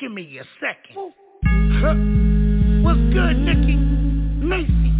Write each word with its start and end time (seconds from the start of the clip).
give 0.00 0.12
me 0.12 0.38
a 0.38 0.44
second. 0.60 1.12
What's 2.84 3.00
good, 3.12 3.36
Nikki? 3.36 3.76
Macy? 3.76 4.92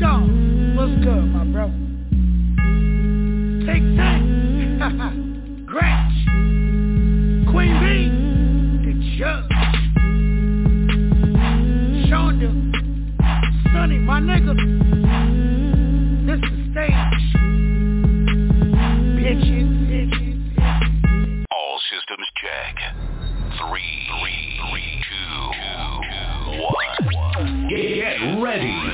Dog, 0.00 0.28
what's 0.76 1.04
good, 1.04 1.24
my 1.32 1.44
bro? 1.44 1.91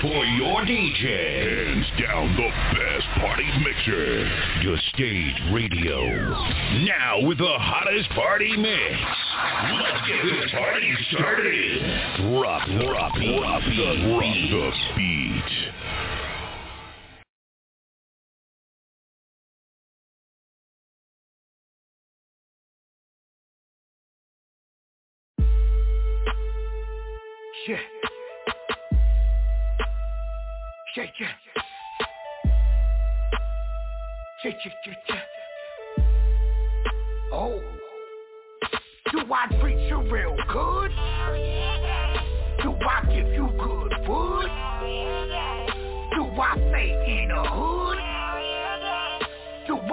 For 0.08 0.24
your 0.24 0.64
DJ. 0.64 1.68
Hands 1.68 1.86
down 2.00 2.34
the 2.34 2.48
best 2.74 3.06
party 3.20 3.44
mixer. 3.62 4.26
Your 4.62 4.78
stage 4.94 5.36
radio. 5.52 6.00
Now 6.84 7.20
with 7.20 7.38
the 7.38 7.56
hottest 7.58 8.08
party 8.10 8.56
mix. 8.56 8.96
Let's 9.74 10.08
get 10.08 10.22
this 10.24 10.50
party 10.52 10.94
started. 11.10 11.82
Drop, 12.24 12.66
drop, 12.80 13.12
drop 13.12 13.62
the, 13.62 13.90
drop 14.08 14.32
the 14.48 14.72
beat. 14.96 15.77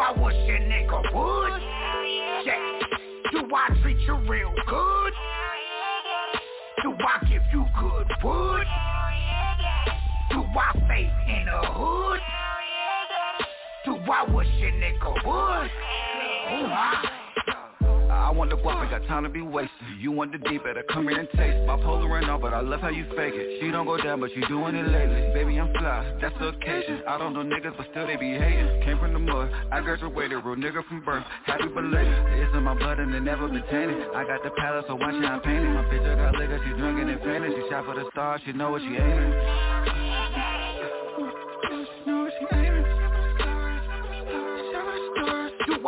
I 0.08 0.12
wish 0.12 0.36
a 0.36 0.60
nigga 0.62 1.02
would? 1.16 1.62
Yeah. 2.46 2.80
Do 3.32 3.50
I 3.56 3.76
treat 3.82 3.98
you 4.02 4.14
real 4.30 4.54
good? 4.68 5.14
Do 6.84 6.94
I 6.94 7.26
give 7.28 7.42
you 7.52 7.66
good 7.80 8.08
wood? 8.24 8.68
Do 10.30 10.44
I 10.44 10.72
stay 10.86 11.12
in 11.28 11.46
the 11.46 11.68
hood? 11.72 12.20
Do 13.86 13.96
I 14.12 14.32
wish 14.32 14.48
a 14.48 14.72
nigga 14.78 15.12
would? 15.26 15.72
Oh 16.52 16.68
my. 16.68 17.25
I 18.16 18.32
want 18.32 18.50
the 18.50 18.58
guap, 18.58 18.82
ain't 18.82 18.92
got 18.92 19.06
time 19.08 19.24
to 19.24 19.30
be 19.30 19.42
wasted. 19.42 19.72
You 20.00 20.12
want 20.12 20.32
the 20.32 20.38
deep, 20.50 20.64
better 20.64 20.84
come 20.92 21.10
in 21.10 21.18
and 21.18 21.28
taste. 21.36 21.68
My 21.68 21.78
polar 21.78 22.08
ran 22.08 22.30
off, 22.30 22.42
but 22.42 22.54
I 22.54 22.62
love 22.62 22.80
how 22.82 22.90
you 22.90 23.06
fake 23.16 23.34
it. 23.36 23.62
She 23.62 23.72
don't 23.72 23.86
go 23.86 23.98
down, 23.98 24.20
but 24.20 24.36
you 24.36 24.48
doing 24.48 24.76
it 24.76 24.88
lately. 24.88 25.34
Baby, 25.34 25.60
I'm 25.60 25.72
fly, 25.74 26.18
that's 26.22 26.38
the 26.40 26.48
occasion. 26.48 27.02
I 27.08 27.18
don't 27.18 27.34
know 27.34 27.44
niggas, 27.44 27.76
but 27.78 27.88
still 27.92 28.08
they 28.08 28.16
be 28.16 28.32
hating. 28.34 28.82
Came 28.84 28.98
from 29.00 29.14
the 29.14 29.20
mud, 29.20 29.52
I 29.72 29.82
graduated, 29.82 30.44
real 30.44 30.56
nigga 30.56 30.88
from 30.88 31.04
birth. 31.04 31.24
Happy 31.46 31.68
belated, 31.68 32.14
it's 32.40 32.56
in 32.56 32.64
my 32.64 32.74
blood 32.74 33.00
and 33.00 33.14
it 33.14 33.22
never 33.22 33.48
been 33.48 33.64
tainted. 33.70 34.08
I 34.16 34.24
got 34.26 34.44
the 34.44 34.52
palace, 34.52 34.86
so 34.88 34.96
watch 34.96 35.16
how 35.22 35.38
I 35.38 35.40
paint 35.40 35.64
it. 35.64 35.70
My 35.70 35.84
bitch, 35.84 36.06
I 36.06 36.16
got 36.16 36.36
liquor, 36.36 36.60
she 36.64 36.72
drinking 36.80 37.10
and 37.10 37.22
painted. 37.22 37.52
She 37.56 37.70
shot 37.70 37.86
for 37.86 37.96
the 37.96 38.10
stars, 38.12 38.42
she 38.46 38.54
know 38.54 38.72
what 38.72 38.82
she 38.82 38.96
aiming. 38.96 39.34
Do 45.66 45.82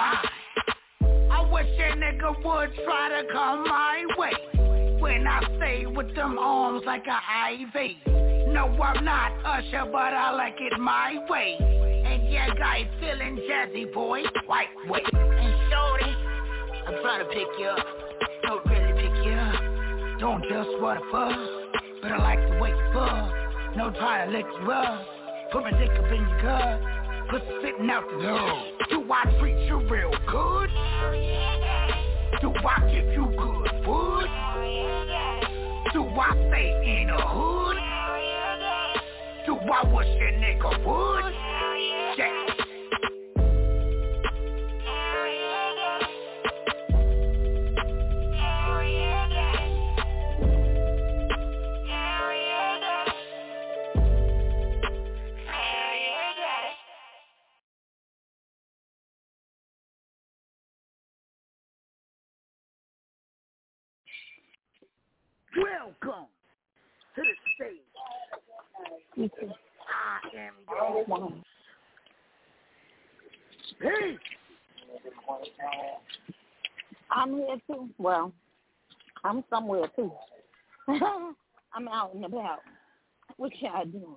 I 0.00 1.48
wish 1.50 1.66
a 1.66 1.96
nigga 1.96 2.36
would 2.44 2.84
try 2.84 3.20
to 3.20 3.32
come 3.32 3.64
my 3.64 4.04
way. 4.16 4.32
When 5.00 5.26
I 5.26 5.42
stay 5.56 5.86
with 5.86 6.14
them 6.14 6.38
arms 6.38 6.82
like 6.86 7.04
a 7.06 7.52
IV 7.52 7.96
No, 8.52 8.66
I'm 8.80 9.04
not 9.04 9.32
Usher, 9.44 9.88
but 9.90 10.14
I 10.14 10.32
like 10.32 10.56
it 10.60 10.78
my 10.78 11.24
way. 11.28 11.56
And 11.58 12.32
yeah, 12.32 12.48
guy 12.54 12.88
feeling 13.00 13.40
jazzy, 13.50 13.92
boy, 13.92 14.22
white 14.46 14.68
way 14.88 15.00
And 15.12 15.54
shorty, 15.70 16.14
I'm 16.86 17.02
trying 17.02 17.24
to 17.24 17.30
pick 17.32 17.48
you 17.58 17.66
up. 17.66 17.86
Don't 18.44 18.66
really 18.66 18.92
pick 19.02 19.24
you 19.24 19.32
up. 19.32 20.20
Don't 20.20 20.42
just 20.42 20.80
what 20.80 20.96
a 20.96 21.00
fuss 21.10 21.36
But 22.02 22.12
I 22.12 22.18
like 22.18 22.50
the 22.50 22.58
way 22.58 22.70
you 22.70 22.92
fuck 22.92 23.76
No 23.76 23.90
trying 23.90 24.30
to 24.30 24.36
lick 24.36 24.46
you 24.60 24.70
up. 24.70 25.06
Put 25.52 25.62
my 25.62 25.70
dick 25.72 25.90
up 25.90 26.12
in 26.12 26.20
your 26.20 26.42
gut 26.42 26.97
Pussy 27.28 27.90
out 27.90 28.04
the 28.08 28.86
Do 28.88 29.04
I 29.12 29.38
treat 29.38 29.58
you 29.66 29.80
real 29.80 30.10
good? 30.26 30.70
Do 32.40 32.52
I 32.66 32.90
give 32.90 33.12
you 33.12 33.26
good 33.36 33.70
food? 33.84 34.28
Do 35.92 36.04
I 36.04 36.32
stay 36.48 37.00
in 37.02 37.08
the 37.08 37.20
hood? 37.20 37.76
Do 39.44 39.56
I 39.56 39.94
wish 39.94 40.06
a 40.06 40.32
nigga 40.40 40.70
would? 40.86 41.57
I'm 77.10 77.36
here 77.36 77.56
too. 77.66 77.88
Well, 77.98 78.32
I'm 79.24 79.44
somewhere 79.50 79.88
too. 79.94 80.12
I'm 80.88 81.88
out 81.88 82.14
and 82.14 82.24
about. 82.24 82.60
What 83.36 83.52
y'all 83.60 83.84
doing? 83.84 84.16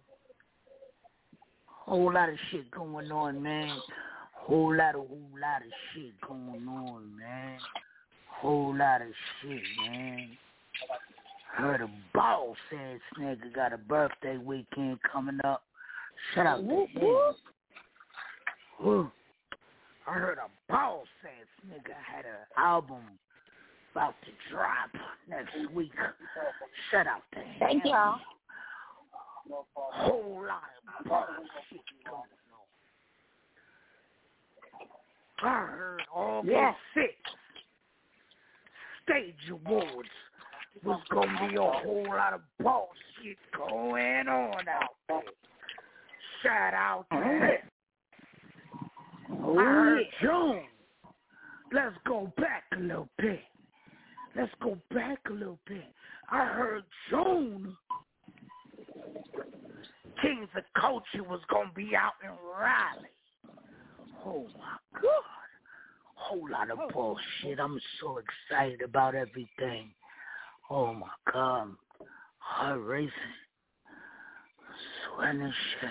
Whole 1.66 2.14
lot 2.14 2.30
of 2.30 2.36
shit 2.50 2.70
going 2.72 3.12
on, 3.12 3.42
man. 3.42 3.78
Whole 4.34 4.76
lot 4.76 4.96
of 4.96 5.08
whole 5.08 5.30
lot 5.40 5.62
of 5.62 5.72
shit 5.94 6.20
going 6.28 6.68
on, 6.68 7.18
man. 7.18 7.60
Whole 8.28 8.76
lot 8.76 9.02
of 9.02 9.08
shit, 9.42 9.62
man. 9.82 10.30
Heard 11.56 11.82
a 11.82 11.90
boss 12.14 12.56
ass 12.72 13.00
nigga 13.20 13.54
got 13.54 13.74
a 13.74 13.78
birthday 13.78 14.38
weekend 14.38 15.00
coming 15.12 15.40
up. 15.44 15.64
Shut 16.34 16.46
up, 16.46 16.62
Whoop, 16.62 16.90
whoop. 18.80 19.12
I 20.12 20.16
heard 20.16 20.40
a 20.40 20.50
boss 20.70 21.08
ass 21.24 21.70
nigga 21.70 21.96
had 22.06 22.26
an 22.26 22.46
album 22.58 23.00
about 23.94 24.16
to 24.26 24.54
drop 24.54 24.90
next 25.30 25.56
week. 25.74 25.94
Shout 26.92 27.08
out 27.08 27.22
to 27.34 27.40
him. 27.40 27.56
Thank 27.60 27.86
y'all. 27.86 28.20
Whole 29.74 30.44
lot 30.46 30.64
of 31.00 31.06
bullshit 31.06 31.86
going 32.06 32.18
on. 35.44 35.50
I 35.50 35.66
heard 35.66 36.02
August 36.14 36.52
Yeah. 36.52 36.74
6th, 36.94 37.36
stage 39.04 39.50
awards 39.50 40.10
was 40.84 41.02
gonna 41.10 41.48
be 41.50 41.56
a 41.56 41.62
whole 41.62 42.06
lot 42.08 42.34
of 42.34 42.42
bullshit 42.60 43.38
going 43.54 44.28
on 44.28 44.68
out 44.68 44.96
there. 45.08 45.22
Shout 46.44 46.74
out 46.74 47.06
to 47.12 47.16
mm-hmm. 47.16 47.46
him. 47.46 47.72
Oh, 49.44 49.58
I 49.58 49.64
heard 49.64 50.00
yeah. 50.00 50.28
June. 50.28 50.62
Let's 51.74 51.96
go 52.06 52.32
back 52.38 52.64
a 52.76 52.80
little 52.80 53.10
bit. 53.18 53.40
Let's 54.36 54.52
go 54.62 54.78
back 54.94 55.20
a 55.30 55.34
little 55.34 55.60
bit. 55.68 55.86
I 56.30 56.46
heard 56.46 56.84
June. 57.10 57.76
Kings 60.22 60.50
of 60.56 60.64
Culture 60.80 61.24
was 61.28 61.42
gonna 61.50 61.72
be 61.76 61.96
out 61.96 62.14
in 62.24 62.30
Raleigh. 62.30 63.08
Oh 64.26 64.48
my 64.58 65.02
God. 65.02 65.24
Whole 66.16 66.50
lot 66.50 66.70
of 66.70 66.80
oh. 66.80 66.90
bullshit. 66.94 67.60
I'm 67.60 67.80
so 68.00 68.20
excited 68.20 68.82
about 68.82 69.16
everything. 69.16 69.92
Oh 70.70 70.94
my 70.94 71.10
God. 71.32 71.70
Heart 72.38 72.82
racing. 72.84 73.12
Sweating 75.16 75.54
shit. 75.80 75.90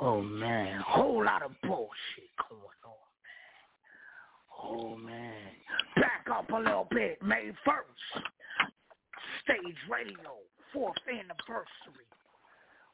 Oh 0.00 0.20
man. 0.20 0.80
Whole 0.86 1.24
lot 1.24 1.42
of 1.42 1.52
bullshit 1.62 2.30
going 2.48 2.82
on, 2.84 3.08
man. 3.24 4.62
Oh 4.62 4.96
man. 4.96 5.52
Back 5.96 6.26
up 6.30 6.50
a 6.50 6.58
little 6.58 6.86
bit. 6.90 7.22
May 7.22 7.52
1st. 7.66 8.22
Stage 9.44 9.76
radio. 9.90 10.34
Fourth 10.72 10.96
anniversary. 11.08 12.06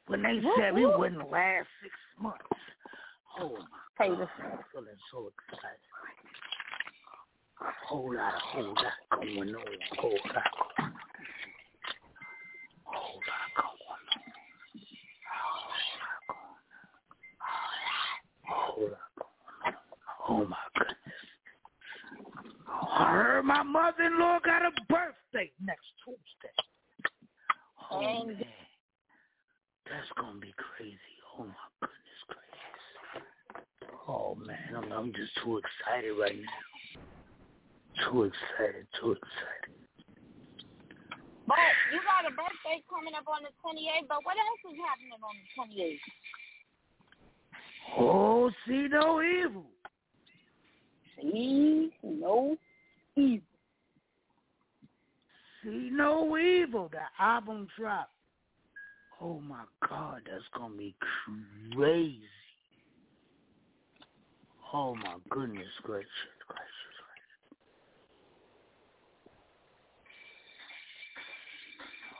When 0.06 0.22
they 0.22 0.40
said 0.58 0.74
we 0.74 0.86
wouldn't 0.86 1.30
last 1.30 1.68
six 1.82 1.94
months. 2.20 2.42
Oh 3.40 3.56
my. 3.98 4.08
God. 4.08 4.28
I'm 4.42 4.58
feeling 4.72 4.98
so 5.10 5.30
excited. 5.50 5.78
Whole 7.86 8.14
lot, 8.14 8.34
whole 8.34 8.74
lot 8.74 8.76
going 9.12 9.54
on. 9.54 9.64
Whole 9.98 10.10
lot 10.12 10.50
going 10.56 10.78
on. 10.78 10.94
Whole 12.84 13.20
lot 13.28 13.48
going 13.56 13.68
on. 13.68 14.22
Going 18.74 18.92
on. 18.92 19.74
Oh 20.28 20.44
my 20.46 20.56
goodness. 20.76 20.96
I 22.68 23.10
heard 23.10 23.42
my 23.44 23.62
mother-in-law 23.62 24.40
got 24.44 24.62
a 24.62 24.70
birthday 24.88 25.50
next 25.64 25.86
Tuesday. 26.04 26.54
Oh 27.90 28.24
man, 28.24 28.44
that's 29.84 30.08
gonna 30.16 30.40
be 30.40 30.54
crazy. 30.56 30.98
Oh 31.36 31.44
my 31.44 31.68
goodness 31.80 32.22
gracious. 32.28 32.84
Oh 34.08 34.34
man, 34.36 34.76
I'm 34.76 34.92
I'm 34.92 35.12
just 35.12 35.32
too 35.44 35.60
excited 35.60 36.12
right 36.18 36.36
now. 36.36 36.58
Too 38.08 38.24
excited, 38.24 38.86
too 39.00 39.12
excited. 39.12 39.76
But 41.44 41.58
you 41.92 42.00
got 42.00 42.24
a 42.24 42.32
birthday 42.32 42.80
coming 42.88 43.12
up 43.12 43.28
on 43.28 43.42
the 43.44 43.52
28th, 43.60 44.08
but 44.08 44.24
what 44.24 44.38
else 44.38 44.62
is 44.72 44.78
happening 44.80 45.12
on 45.20 45.34
the 45.36 45.48
28th? 45.58 46.00
Oh, 47.98 48.50
see 48.66 48.88
no 48.88 49.22
evil. 49.22 49.64
See, 51.20 51.92
no 52.02 52.56
evil. 53.16 53.46
See 55.62 55.90
no 55.92 56.36
evil. 56.36 56.88
The 56.90 56.98
album 57.22 57.68
drop. 57.78 58.08
Oh 59.20 59.40
my 59.40 59.62
God, 59.88 60.22
that's 60.28 60.42
gonna 60.56 60.74
be 60.74 60.94
crazy. 61.74 62.18
Oh 64.74 64.94
my 64.96 65.16
goodness 65.30 65.66
gracious, 65.82 66.08
gracious, 66.48 66.96
gracious. 66.98 67.58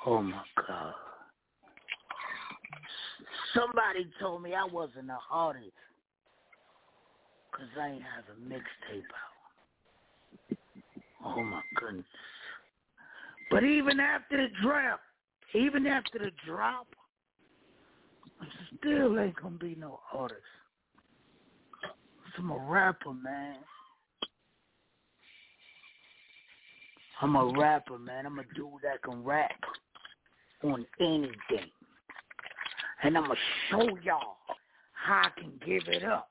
Oh 0.07 0.23
my 0.23 0.43
God. 0.69 0.95
Somebody 3.55 4.09
told 4.21 4.43
me 4.43 4.55
I 4.55 4.65
wasn't 4.65 5.11
an 5.11 5.17
artist 5.31 5.73
because 7.51 7.69
I 7.79 7.89
ain't 7.89 8.03
have 8.03 8.25
a 8.31 8.41
mixtape 8.49 9.03
out. 9.03 10.57
Oh 11.25 11.43
my 11.43 11.61
goodness. 11.77 12.07
But 13.51 13.65
even 13.65 14.01
after 14.01 14.37
the 14.37 14.49
drop, 14.63 15.01
even 15.55 15.87
after 15.87 16.19
the 16.19 16.31
drop, 16.47 16.87
I 18.41 18.47
still 18.79 19.21
ain't 19.21 19.37
gonna 19.37 19.59
be 19.59 19.77
no 19.79 20.01
artist. 20.13 20.41
I'm 22.39 22.51
a 22.51 22.59
rapper, 22.59 23.13
man. 23.13 23.57
I'm 27.21 27.37
a 27.37 27.53
rapper, 27.57 27.99
man. 27.99 28.27
I'm 28.27 28.39
a 28.39 28.45
dude 28.55 28.81
that 28.83 29.03
can 29.03 29.23
rap 29.23 29.61
on 30.65 30.87
anything. 30.99 31.71
And 33.03 33.17
I'm 33.17 33.25
going 33.25 33.37
to 33.37 33.43
show 33.71 33.99
y'all 34.05 34.37
how 34.93 35.23
I 35.25 35.41
can 35.41 35.53
give 35.67 35.89
it 35.89 36.05
up 36.05 36.29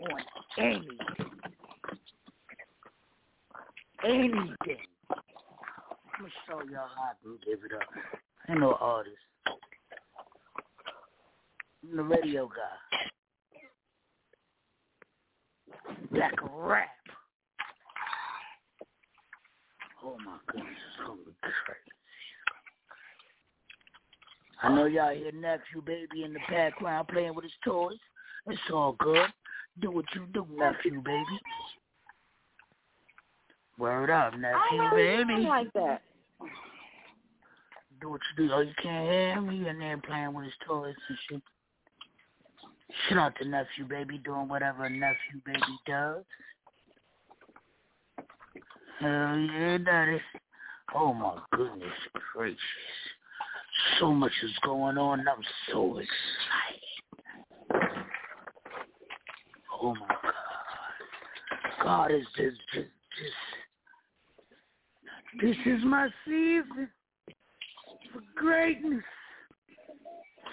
on 0.00 0.20
anything. 0.58 0.98
Anything. 4.04 4.86
I'm 5.10 6.20
going 6.20 6.30
to 6.30 6.36
show 6.46 6.62
y'all 6.70 6.88
how 6.96 7.10
I 7.10 7.14
can 7.22 7.38
give 7.44 7.64
it 7.64 7.72
up. 7.74 7.88
I 8.48 8.54
know 8.54 8.60
no 8.60 8.74
artist. 8.80 9.16
I'm 11.82 11.96
the 11.96 12.02
radio 12.02 12.48
guy. 12.48 12.98
That 16.12 16.32
rap. 16.54 16.88
Oh 20.02 20.16
my 20.24 20.38
goodness, 20.46 20.66
it's 20.68 21.06
gonna 21.06 21.20
be 21.26 21.32
crazy. 21.42 21.87
I 24.62 24.74
know 24.74 24.86
y'all 24.86 25.14
hear 25.14 25.32
nephew 25.32 25.82
baby 25.84 26.24
in 26.24 26.32
the 26.32 26.40
background 26.50 27.08
playing 27.08 27.34
with 27.34 27.44
his 27.44 27.52
toys. 27.64 27.98
It's 28.46 28.60
all 28.72 28.96
good. 28.98 29.28
Do 29.80 29.90
what 29.90 30.04
you 30.14 30.26
do, 30.32 30.46
nephew 30.56 31.00
baby. 31.02 31.40
Word 33.78 34.10
up, 34.10 34.34
I 34.34 34.36
nephew 34.36 34.98
anything 34.98 35.26
baby. 35.36 35.48
like 35.48 35.72
that. 35.74 36.02
Do 38.00 38.10
what 38.10 38.20
you 38.36 38.48
do. 38.48 38.52
Oh, 38.52 38.60
you 38.60 38.72
can't 38.82 39.08
hear 39.08 39.40
me 39.40 39.68
in 39.68 39.78
there 39.78 39.98
playing 39.98 40.34
with 40.34 40.46
his 40.46 40.54
toys 40.66 40.94
and 41.08 41.18
shit. 41.28 41.42
Shout 43.08 43.18
out 43.18 43.34
to 43.40 43.46
nephew 43.46 43.84
baby 43.88 44.18
doing 44.18 44.48
whatever 44.48 44.86
a 44.86 44.90
nephew 44.90 45.40
baby 45.44 45.60
does. 45.86 46.24
Hell 48.98 49.38
yeah, 49.38 49.78
that 49.84 50.08
is. 50.08 50.20
Oh 50.94 51.12
my 51.12 51.38
goodness 51.52 51.92
gracious. 52.34 52.58
So 53.98 54.12
much 54.12 54.32
is 54.42 54.50
going 54.64 54.98
on. 54.98 55.20
I'm 55.20 55.42
so 55.72 55.98
excited. 55.98 56.08
Oh 59.80 59.94
my 59.94 60.08
God. 60.22 60.32
God 61.82 62.10
is 62.10 62.26
just, 62.36 62.56
just, 62.74 62.88
just. 63.18 63.34
This 65.40 65.56
is 65.66 65.84
my 65.84 66.08
season 66.24 66.88
for 68.12 68.20
greatness, 68.34 69.04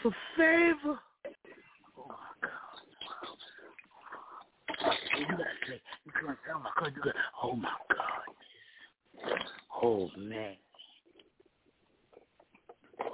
for 0.01 0.11
favor. 0.37 0.99
Oh 1.97 2.07
my 2.07 2.15
God. 2.41 2.51
You 5.17 5.25
gotta 5.25 5.43
say, 5.67 5.81
you 6.05 6.11
tell 6.11 6.35
oh, 6.55 6.59
my 6.59 6.69
God, 6.79 6.93
you 6.95 7.01
got, 7.01 7.15
oh 7.43 7.55
my 7.55 7.69
God. 7.89 8.25
Oh 9.81 10.09
man. 10.17 10.55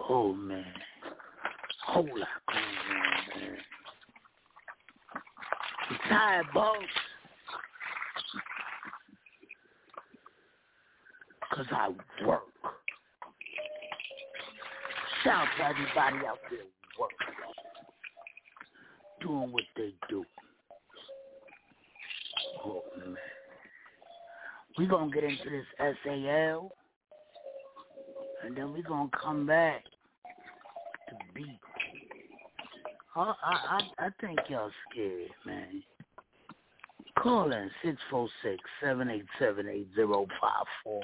Oh 0.10 0.34
man. 0.34 0.66
Whole 1.86 2.04
lot 2.04 2.28
going. 2.48 3.58
I'm 5.90 5.98
tired, 6.10 6.46
boss. 6.54 6.78
Cause 11.54 11.66
I 11.72 11.90
work. 12.26 12.44
Shout 15.24 15.34
out 15.34 15.48
to 15.58 15.64
everybody 15.66 16.26
out 16.26 16.40
there 16.50 16.60
working. 17.00 17.36
Doing 19.22 19.52
what 19.52 19.64
they 19.76 19.94
do. 20.10 20.24
Oh 22.66 22.84
man. 22.98 23.18
We 24.78 24.88
gonna 24.88 25.12
get 25.12 25.24
into 25.24 25.50
this 25.50 25.66
SAL 26.04 26.72
and 28.46 28.56
then 28.56 28.74
we're 28.74 28.82
gonna 28.84 29.10
come 29.22 29.46
back 29.46 29.84
to 31.10 31.16
beat. 31.34 31.60
I 33.16 33.34
I 33.44 33.82
I 34.00 34.10
think 34.20 34.40
y'all 34.50 34.72
scared, 34.90 35.30
man. 35.46 35.84
Call 37.18 37.52
in 37.52 37.70
six 37.84 37.98
four 38.10 38.28
six 38.42 38.58
seven 38.82 39.10
eight 39.10 39.26
seven 39.38 39.68
eight 39.68 39.88
zero 39.96 40.26
five 40.40 40.66
four. 40.84 41.02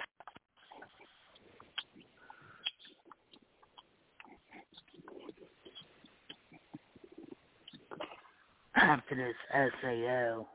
After 8.75 9.15
this 9.15 9.36
SAL, 9.82 10.48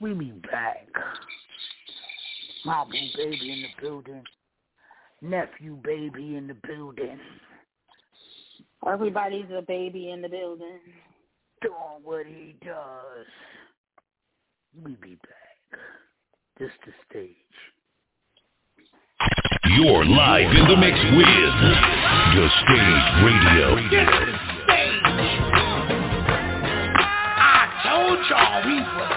we 0.00 0.14
be 0.14 0.32
back. 0.50 0.88
My 2.64 2.84
baby 2.90 3.52
in 3.52 3.62
the 3.62 3.68
building. 3.80 4.24
Nephew 5.22 5.78
baby 5.82 6.36
in 6.36 6.46
the 6.46 6.56
building. 6.66 7.18
Everybody's 8.86 9.50
a 9.56 9.62
baby 9.62 10.10
in 10.10 10.20
the 10.20 10.28
building. 10.28 10.78
Doing 11.62 12.02
what 12.02 12.26
he 12.26 12.54
does. 12.64 13.26
We 14.84 14.96
be 14.96 15.14
back. 15.14 15.80
Just 16.58 16.74
the 16.84 16.92
stage. 17.08 17.30
You're 19.76 20.04
live 20.04 20.50
in 20.50 20.68
the 20.68 20.76
mix 20.76 20.98
with 21.16 21.26
The 22.34 22.48
Stage 22.60 23.06
Radio. 23.24 23.76
Stage. 23.88 24.98
I 27.36 27.64
told 27.82 28.18
y'all 28.28 28.60
we 28.66 28.76
was 28.80 29.13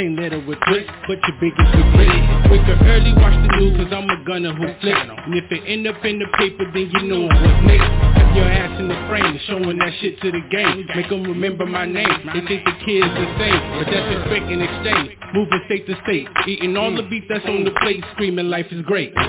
Chain 0.00 0.16
letter 0.16 0.40
with 0.48 0.56
twist, 0.64 0.88
but 1.04 1.20
your 1.28 1.36
biggest 1.44 1.68
regret. 1.76 2.08
Up 2.48 2.80
early, 2.88 3.12
watch 3.20 3.36
the 3.36 3.52
news, 3.60 3.76
cause 3.76 3.92
I'm 3.92 4.08
a 4.08 4.16
gunner 4.24 4.48
who 4.54 4.64
flick. 4.80 4.96
And 4.96 5.36
if 5.36 5.44
it 5.52 5.60
end 5.68 5.86
up 5.86 6.02
in 6.04 6.18
the 6.18 6.24
paper, 6.40 6.64
then 6.72 6.88
you 6.88 7.02
know 7.04 7.28
what's 7.28 7.36
next. 7.68 7.84
Your 8.32 8.48
ass 8.48 8.80
in 8.80 8.88
the 8.88 8.96
frame, 9.12 9.36
showing 9.44 9.76
that 9.76 9.92
shit 10.00 10.18
to 10.22 10.32
the 10.32 10.40
game. 10.48 10.88
Make 10.96 11.10
them 11.10 11.22
remember 11.24 11.66
my 11.66 11.84
name. 11.84 12.08
They 12.32 12.40
think 12.48 12.64
the 12.64 12.72
kid's 12.80 13.12
the 13.12 13.28
same, 13.36 13.60
but 13.76 13.92
that's 13.92 14.08
expecting 14.16 14.64
exchange. 14.64 15.20
Moving 15.36 15.60
state 15.68 15.84
to 15.84 15.92
state, 16.08 16.32
eating 16.48 16.78
all 16.78 16.96
the 16.96 17.04
beef 17.04 17.24
that's 17.28 17.44
on 17.44 17.64
the 17.64 17.72
plate, 17.84 18.02
screaming 18.16 18.48
life 18.48 18.72
is 18.72 18.80
great. 18.88 19.12
Nikki, 19.12 19.28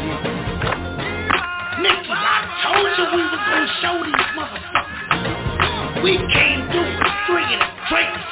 I 2.16 2.48
told 2.63 2.88
you 2.96 3.12
we 3.12 3.28
was 3.28 3.44
gonna 3.44 3.68
show 3.84 4.08
these 4.08 4.24
motherfuckers. 4.40 6.00
We 6.00 6.16
came 6.32 6.63
through 6.72 6.96
with 6.96 7.12
three 7.28 7.60
the 7.60 7.68
traits. 7.92 8.24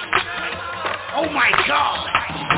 Oh 1.19 1.27
my 1.35 1.51
god. 1.67 2.08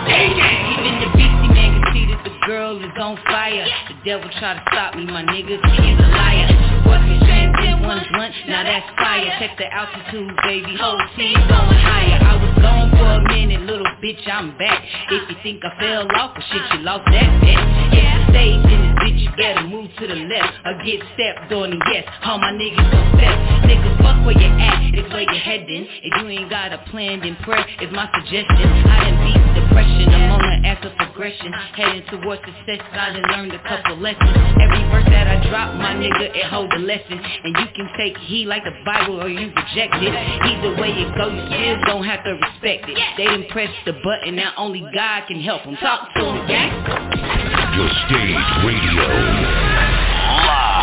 Even 0.10 0.94
the 1.02 1.10
beastie 1.14 1.52
man 1.54 1.82
can 1.94 2.24
the 2.24 2.34
girl 2.46 2.78
is 2.82 2.92
on 2.98 3.18
fire. 3.26 3.68
The 3.90 3.96
devil 4.06 4.30
try 4.40 4.56
to 4.56 4.64
stop 4.72 4.96
me, 4.96 5.06
my 5.06 5.24
nigga, 5.24 5.62
he's 5.62 6.00
a 6.00 6.10
liar. 6.10 6.50
What's 6.86 7.06
the 7.06 7.26
shame? 7.26 7.52
One 7.82 8.06
blunt, 8.14 8.34
now 8.48 8.64
that's 8.64 8.88
fire. 8.98 9.36
Check 9.40 9.58
the 9.58 9.68
altitude, 9.74 10.32
baby. 10.44 10.78
Whole 10.80 11.02
team 11.18 11.34
going 11.34 11.82
higher. 11.82 12.18
I 12.22 12.38
was 12.38 12.54
gone 12.62 12.90
for 12.92 13.10
a 13.20 13.22
minute, 13.34 13.62
little 13.62 13.90
bitch, 14.02 14.28
I'm 14.28 14.58
back. 14.58 14.84
If 15.10 15.30
you 15.30 15.36
think 15.44 15.66
I 15.66 15.78
fell 15.80 16.08
off, 16.16 16.38
well, 16.38 16.46
shit, 16.52 16.62
you 16.78 16.86
lost 16.86 17.06
that 17.12 17.42
bet. 17.42 17.60
Yeah, 17.94 18.30
stage 18.30 18.66
in 18.70 18.82
this 18.82 18.91
bitch, 19.02 19.20
you 19.20 19.30
better 19.36 19.68
move 19.68 19.90
to 19.98 20.08
the 20.08 20.16
left 20.16 20.54
or 20.66 20.78
get 20.86 21.02
stepped 21.18 21.52
on. 21.52 21.74
And 21.74 21.82
yes, 21.92 22.06
all 22.24 22.38
my 22.38 22.54
niggas 22.54 22.78
gon' 22.78 23.08
step. 23.18 23.36
Nigga, 23.66 23.90
fuck 24.02 24.26
where 24.26 24.38
you 24.38 24.48
at, 24.48 24.94
it's 24.94 25.10
where 25.10 25.26
you 25.26 25.40
heading. 25.42 25.88
If 26.04 26.12
you 26.22 26.30
ain't 26.30 26.50
got 26.50 26.74
a 26.74 26.80
plan, 26.90 27.22
then 27.22 27.36
prayer 27.44 27.66
is 27.82 27.92
my 27.92 28.10
suggestion. 28.14 28.68
I 28.88 29.10
done 29.10 29.18
beat 29.26 29.42
depression, 29.58 30.08
I'm 30.14 30.38
on 30.38 30.42
the 30.42 30.68
ass 30.68 30.86
of 30.86 30.94
progression. 30.98 31.52
Heading 31.76 32.04
towards 32.10 32.42
success, 32.46 32.82
I 32.94 33.14
done 33.14 33.28
learned 33.32 33.54
a 33.54 33.62
couple 33.66 33.98
lessons. 33.98 34.38
Every 34.62 34.84
verse 34.94 35.08
that 35.10 35.28
I 35.28 35.38
drop, 35.50 35.76
my 35.76 35.94
nigga, 35.96 36.36
it 36.36 36.46
hold 36.46 36.72
a 36.74 36.80
lesson. 36.80 37.18
And 37.18 37.56
you 37.58 37.68
can 37.76 37.90
take 37.98 38.18
heed 38.18 38.48
like 38.48 38.64
the 38.64 38.76
Bible 38.86 39.22
or 39.22 39.30
you 39.30 39.50
reject 39.50 39.96
it. 39.98 40.14
Either 40.14 40.76
way 40.80 40.92
it 40.94 41.10
go, 41.18 41.30
you 41.30 41.42
still 41.50 41.78
don't 41.86 42.06
have 42.06 42.24
to 42.24 42.38
respect 42.38 42.90
it. 42.90 42.98
They 43.18 43.26
done 43.26 43.46
press 43.50 43.70
the 43.86 43.94
button, 44.04 44.36
now 44.36 44.54
only 44.58 44.84
God 44.94 45.28
can 45.28 45.42
help 45.42 45.64
them. 45.64 45.76
Talk 45.78 46.10
to 46.16 46.22
them, 46.22 46.48
gang. 46.48 47.51
The 47.72 47.88
Stage 48.04 48.52
Radio. 48.66 49.08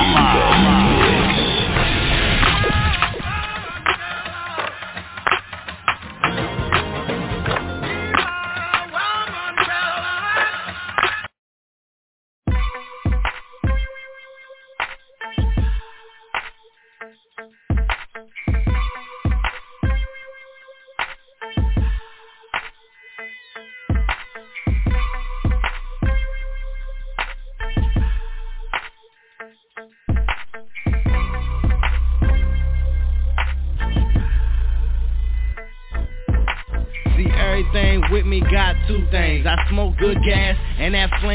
In 0.00 0.87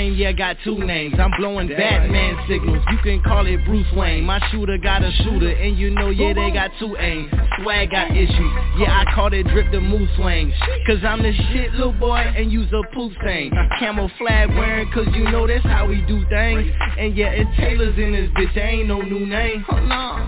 flame, 0.04 0.16
yeah, 0.16 0.32
got 0.32 0.58
two 0.64 0.78
names. 0.80 1.16
I'm 1.18 1.32
blowing 1.38 1.68
Batman 1.68 2.38
signals. 2.48 2.84
You 2.92 2.98
can 3.04 3.22
call 3.22 3.46
it 3.48 3.64
Bruce 3.66 3.88
Wayne. 3.96 4.24
My 4.24 4.40
shooter 4.52 4.78
got 4.78 5.04
a 5.04 5.12
shooter, 5.24 5.50
and 5.50 5.78
you 5.78 5.90
know, 5.92 6.10
yeah, 6.10 6.34
they 6.34 6.52
got 6.52 6.72
two 6.80 6.96
aims. 6.98 7.32
Swag 7.62 7.92
got 7.92 8.12
issues. 8.12 8.54
Yeah, 8.78 9.04
I 9.06 9.14
call 9.14 9.32
it 9.34 9.44
drip 9.48 9.72
the 9.72 9.80
moose 9.80 10.10
swing. 10.18 10.54
Cause 10.88 11.00
I'm 11.04 11.22
the 11.22 11.34
shit, 11.52 11.72
little 11.74 11.94
boy, 11.94 12.18
and 12.18 12.52
use 12.52 12.72
a 12.74 12.82
poop 12.94 13.14
stain. 13.22 13.52
Camouflage 13.80 14.50
wearing, 14.50 14.92
cause 14.92 15.08
you 15.14 15.24
know 15.26 15.48
that's 15.48 15.64
how 15.66 15.88
we 15.88 16.02
do 16.02 16.26
things. 16.30 16.72
And 16.98 17.16
yeah, 17.16 17.30
it's 17.30 17.50
Taylor's 17.58 17.98
in 17.98 18.12
this 18.14 18.30
bitch, 18.32 18.58
ain't 18.58 18.88
no 18.88 19.02
new 19.02 19.26
name. 19.26 19.66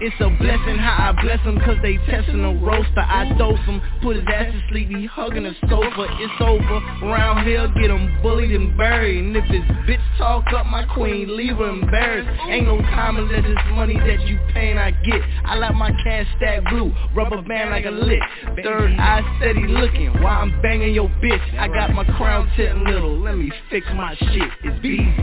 It's 0.01 0.15
a 0.19 0.29
blessing 0.29 0.77
how 0.77 1.09
I 1.09 1.21
bless 1.21 1.43
them, 1.43 1.59
cause 1.59 1.77
they 1.81 1.97
testing 2.09 2.41
the 2.41 2.53
roaster. 2.63 3.01
I 3.01 3.33
dose 3.37 3.59
them, 3.65 3.81
put 4.01 4.15
his 4.15 4.25
ass 4.27 4.53
to 4.53 4.61
sleep, 4.69 4.89
he 4.89 5.05
hugging 5.05 5.43
the 5.43 5.55
sofa. 5.67 6.07
It's 6.19 6.41
over. 6.41 7.11
Round 7.11 7.47
here, 7.47 7.67
get 7.81 7.89
him 7.89 8.21
bullied 8.21 8.51
and 8.51 8.77
buried. 8.77 9.17
And 9.17 9.35
if 9.35 9.45
his 9.45 9.64
bitch 9.87 10.01
talk 10.17 10.45
up 10.53 10.65
my 10.67 10.85
queen, 10.93 11.35
leave 11.35 11.57
her 11.57 11.69
embarrassed. 11.69 12.29
Ain't 12.49 12.65
no 12.65 12.77
time 12.77 13.15
to 13.15 13.23
let 13.23 13.43
this 13.43 13.57
money 13.71 13.97
that 13.97 14.21
you 14.27 14.39
paying 14.53 14.77
I 14.77 14.91
get. 14.91 15.21
I 15.45 15.55
like 15.55 15.75
my 15.75 15.91
cash 16.03 16.27
stack 16.37 16.63
blue, 16.69 16.93
rubber 17.15 17.41
band 17.41 17.69
like 17.71 17.85
a 17.85 17.91
lick. 17.91 18.21
Third 18.63 18.91
eye 18.99 19.21
steady 19.37 19.67
looking 19.67 20.11
while 20.21 20.41
I'm 20.41 20.61
banging 20.61 20.93
your 20.93 21.09
bitch. 21.21 21.57
I 21.57 21.67
got 21.67 21.93
my 21.93 22.03
crown 22.17 22.51
tip 22.55 22.75
little, 22.87 23.19
let 23.19 23.37
me 23.37 23.51
fix 23.69 23.85
my 23.95 24.15
shit. 24.15 24.49
It's 24.63 24.85
easy. 24.85 25.15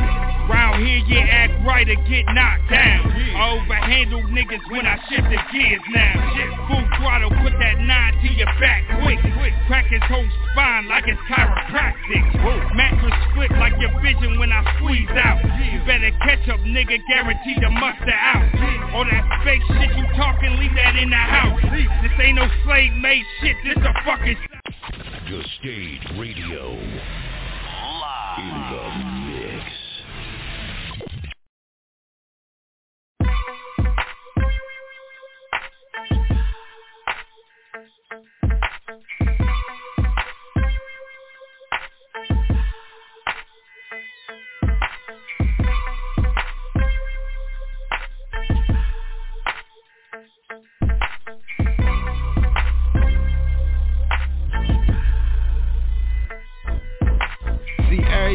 Round 0.50 0.84
here, 0.84 0.99
you 0.99 1.18
act 1.18 1.52
right 1.66 1.88
or 1.88 1.94
get 2.08 2.25
knocked 2.34 2.70
down. 2.70 3.11
I 3.11 3.58
overhandle 3.58 4.25
niggas 4.30 4.70
when 4.70 4.87
I 4.87 4.96
shift 5.08 5.25
the 5.25 5.38
gears 5.52 5.82
now. 5.94 6.68
Full 6.68 6.87
throttle, 6.99 7.30
put 7.30 7.52
that 7.58 7.78
nine 7.80 8.14
to 8.22 8.32
your 8.34 8.46
back 8.61 8.84
quick. 9.02 9.18
Crack 9.66 9.87
his 9.87 10.02
whole 10.08 10.26
spine 10.52 10.88
like 10.88 11.04
it's 11.06 11.20
chiropractic. 11.30 12.75
Mattress 12.75 13.14
split 13.30 13.50
like 13.52 13.72
your 13.80 13.90
vision 14.02 14.31
when 14.38 14.52
I 14.52 14.62
squeeze 14.78 15.08
out. 15.10 15.42
You 15.42 15.80
better 15.86 16.10
catch 16.22 16.48
up, 16.48 16.60
nigga, 16.60 16.98
guaranteed 17.08 17.60
to 17.60 17.70
muster 17.70 18.12
out. 18.12 18.94
All 18.94 19.04
that 19.04 19.24
fake 19.44 19.62
shit 19.68 19.96
you 19.96 20.04
talking, 20.16 20.56
leave 20.58 20.74
that 20.76 20.96
in 20.96 21.10
the 21.10 21.16
house. 21.16 21.60
This 22.02 22.12
ain't 22.20 22.36
no 22.36 22.48
slave 22.64 22.92
made 23.00 23.24
shit, 23.40 23.56
this 23.64 23.76
a 23.78 23.92
fucking 24.04 24.36
The 25.30 25.42
Stage 25.58 26.18
Radio. 26.18 26.78
In 28.38 29.22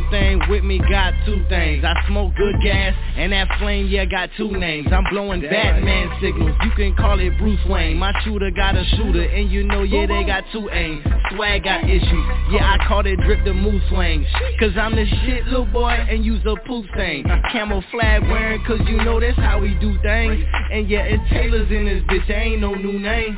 With 0.10 0.64
me 0.64 0.80
got 0.80 1.14
two 1.26 1.44
things. 1.50 1.84
I 1.84 1.94
smoke 2.08 2.34
good 2.36 2.56
gas, 2.64 2.96
and 3.18 3.34
that 3.34 3.50
flame, 3.60 3.88
yeah, 3.88 4.06
got 4.06 4.30
two 4.38 4.52
names. 4.52 4.88
I'm 4.90 5.04
blowing 5.12 5.42
Batman 5.42 6.10
signals. 6.22 6.56
You 6.64 6.72
can 6.72 6.96
call 6.96 7.20
it 7.20 7.38
Bruce 7.38 7.60
Wayne. 7.68 7.98
My 7.98 8.14
shooter 8.24 8.50
got 8.52 8.78
a 8.78 8.86
shooter, 8.96 9.24
and 9.24 9.52
you 9.52 9.64
know, 9.64 9.84
yeah, 9.84 10.06
they 10.06 10.24
got 10.24 10.46
two 10.54 10.70
aims. 10.72 11.06
Swag 11.36 11.66
got 11.66 11.84
issues. 11.84 12.26
Yeah, 12.52 12.78
I 12.80 12.88
call 12.88 13.06
it 13.06 13.18
drip 13.18 13.44
the 13.44 13.54
moose 13.54 13.84
swing. 13.90 14.26
Cause 14.60 14.72
I'm 14.80 14.96
the 14.96 15.06
shit, 15.26 15.46
little 15.48 15.66
boy, 15.66 15.90
and 15.90 16.24
use 16.24 16.42
a 16.46 16.56
poop 16.66 16.86
stain. 16.96 17.26
Camouflage 17.52 18.22
wearing, 18.30 18.64
cause 18.66 18.80
you 18.88 18.98
know 19.04 19.20
that's 19.20 19.38
how 19.38 19.60
we 19.60 19.74
do 19.76 19.98
things. 20.02 20.46
And 20.72 20.90
yeah, 20.90 21.04
it's 21.04 21.24
Taylor's 21.30 21.70
in 21.70 21.84
this 21.84 22.02
bitch, 22.04 22.30
ain't 22.30 22.62
no 22.62 22.74
new 22.76 22.98
name. 22.98 23.38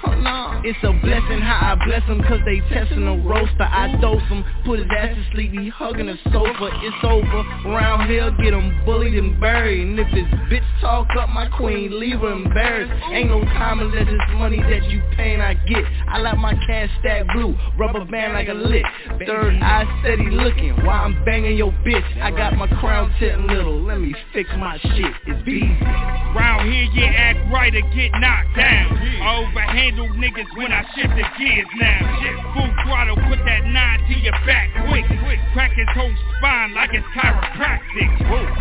It's 0.64 0.78
a 0.84 0.94
blessing 1.02 1.42
how 1.42 1.74
I 1.74 1.86
bless 1.86 2.06
them, 2.08 2.22
cause 2.22 2.42
they 2.46 2.60
testing 2.70 3.06
the 3.06 3.18
roaster. 3.28 3.64
I 3.64 3.98
dose 4.00 4.22
them, 4.30 4.46
put 4.66 4.78
his 4.80 4.88
ass 4.96 5.16
to 5.16 5.26
sleep, 5.34 5.52
he 5.54 5.70
hugging 5.70 6.06
the 6.06 6.18
sofa. 6.32 6.59
But 6.60 6.74
it's 6.84 6.98
over. 7.04 7.72
Round 7.72 8.10
here, 8.10 8.30
get 8.32 8.54
him 8.54 8.84
bullied 8.86 9.14
and 9.16 9.40
buried. 9.40 9.80
And 9.88 9.98
if 9.98 10.12
this 10.12 10.26
bitch 10.52 10.82
talk 10.82 11.08
up 11.18 11.30
my 11.30 11.48
queen, 11.56 11.98
leave 11.98 12.20
her 12.20 12.34
embarrassed. 12.34 12.92
Ain't 13.12 13.30
no 13.30 13.42
time 13.46 13.80
to 13.80 13.86
let 13.86 14.06
this 14.06 14.20
money 14.34 14.62
that 14.62 14.90
you 14.90 15.02
paying 15.16 15.40
I 15.40 15.54
get. 15.54 15.86
I 16.10 16.18
like 16.18 16.38
my 16.38 16.54
cash 16.68 16.90
stack 17.00 17.28
blue, 17.34 17.56
rubber 17.78 18.04
band 18.04 18.34
like 18.34 18.50
a 18.50 18.54
lick. 18.54 18.84
Third 19.26 19.56
eye 19.62 19.86
steady 20.02 20.30
looking 20.30 20.76
while 20.86 21.06
I'm 21.06 21.24
banging 21.24 21.56
your 21.56 21.72
bitch. 21.88 22.22
I 22.22 22.32
got 22.32 22.58
my 22.58 22.68
crown 22.80 23.14
tip 23.20 23.40
little, 23.48 23.82
let 23.82 24.02
me 24.02 24.14
fix 24.34 24.50
my 24.58 24.78
shit. 24.80 25.14
It's 25.28 25.48
easy. 25.48 25.64
Round 26.36 26.72
here, 26.72 26.84
you 26.92 27.06
act 27.06 27.40
right 27.54 27.74
or 27.74 27.82
get 27.96 28.12
knocked 28.20 28.56
down. 28.58 28.98
I 28.98 29.48
overhandle 29.48 30.12
niggas 30.20 30.58
when 30.58 30.72
I 30.72 30.84
shift 30.96 31.16
the 31.16 31.24
gears 31.38 31.68
now. 31.80 32.54
Full 32.54 32.74
throttle, 32.84 33.16
put 33.16 33.40
that 33.46 33.66
nine 33.66 34.00
to 34.10 34.20
your 34.20 34.34
back 34.46 34.70
quick. 34.90 35.06
Crack 35.54 35.72
his 35.74 35.88
whole 35.96 36.14
spine 36.50 36.74
like 36.74 36.90
it's 36.94 37.06
chiropractic. 37.14 38.10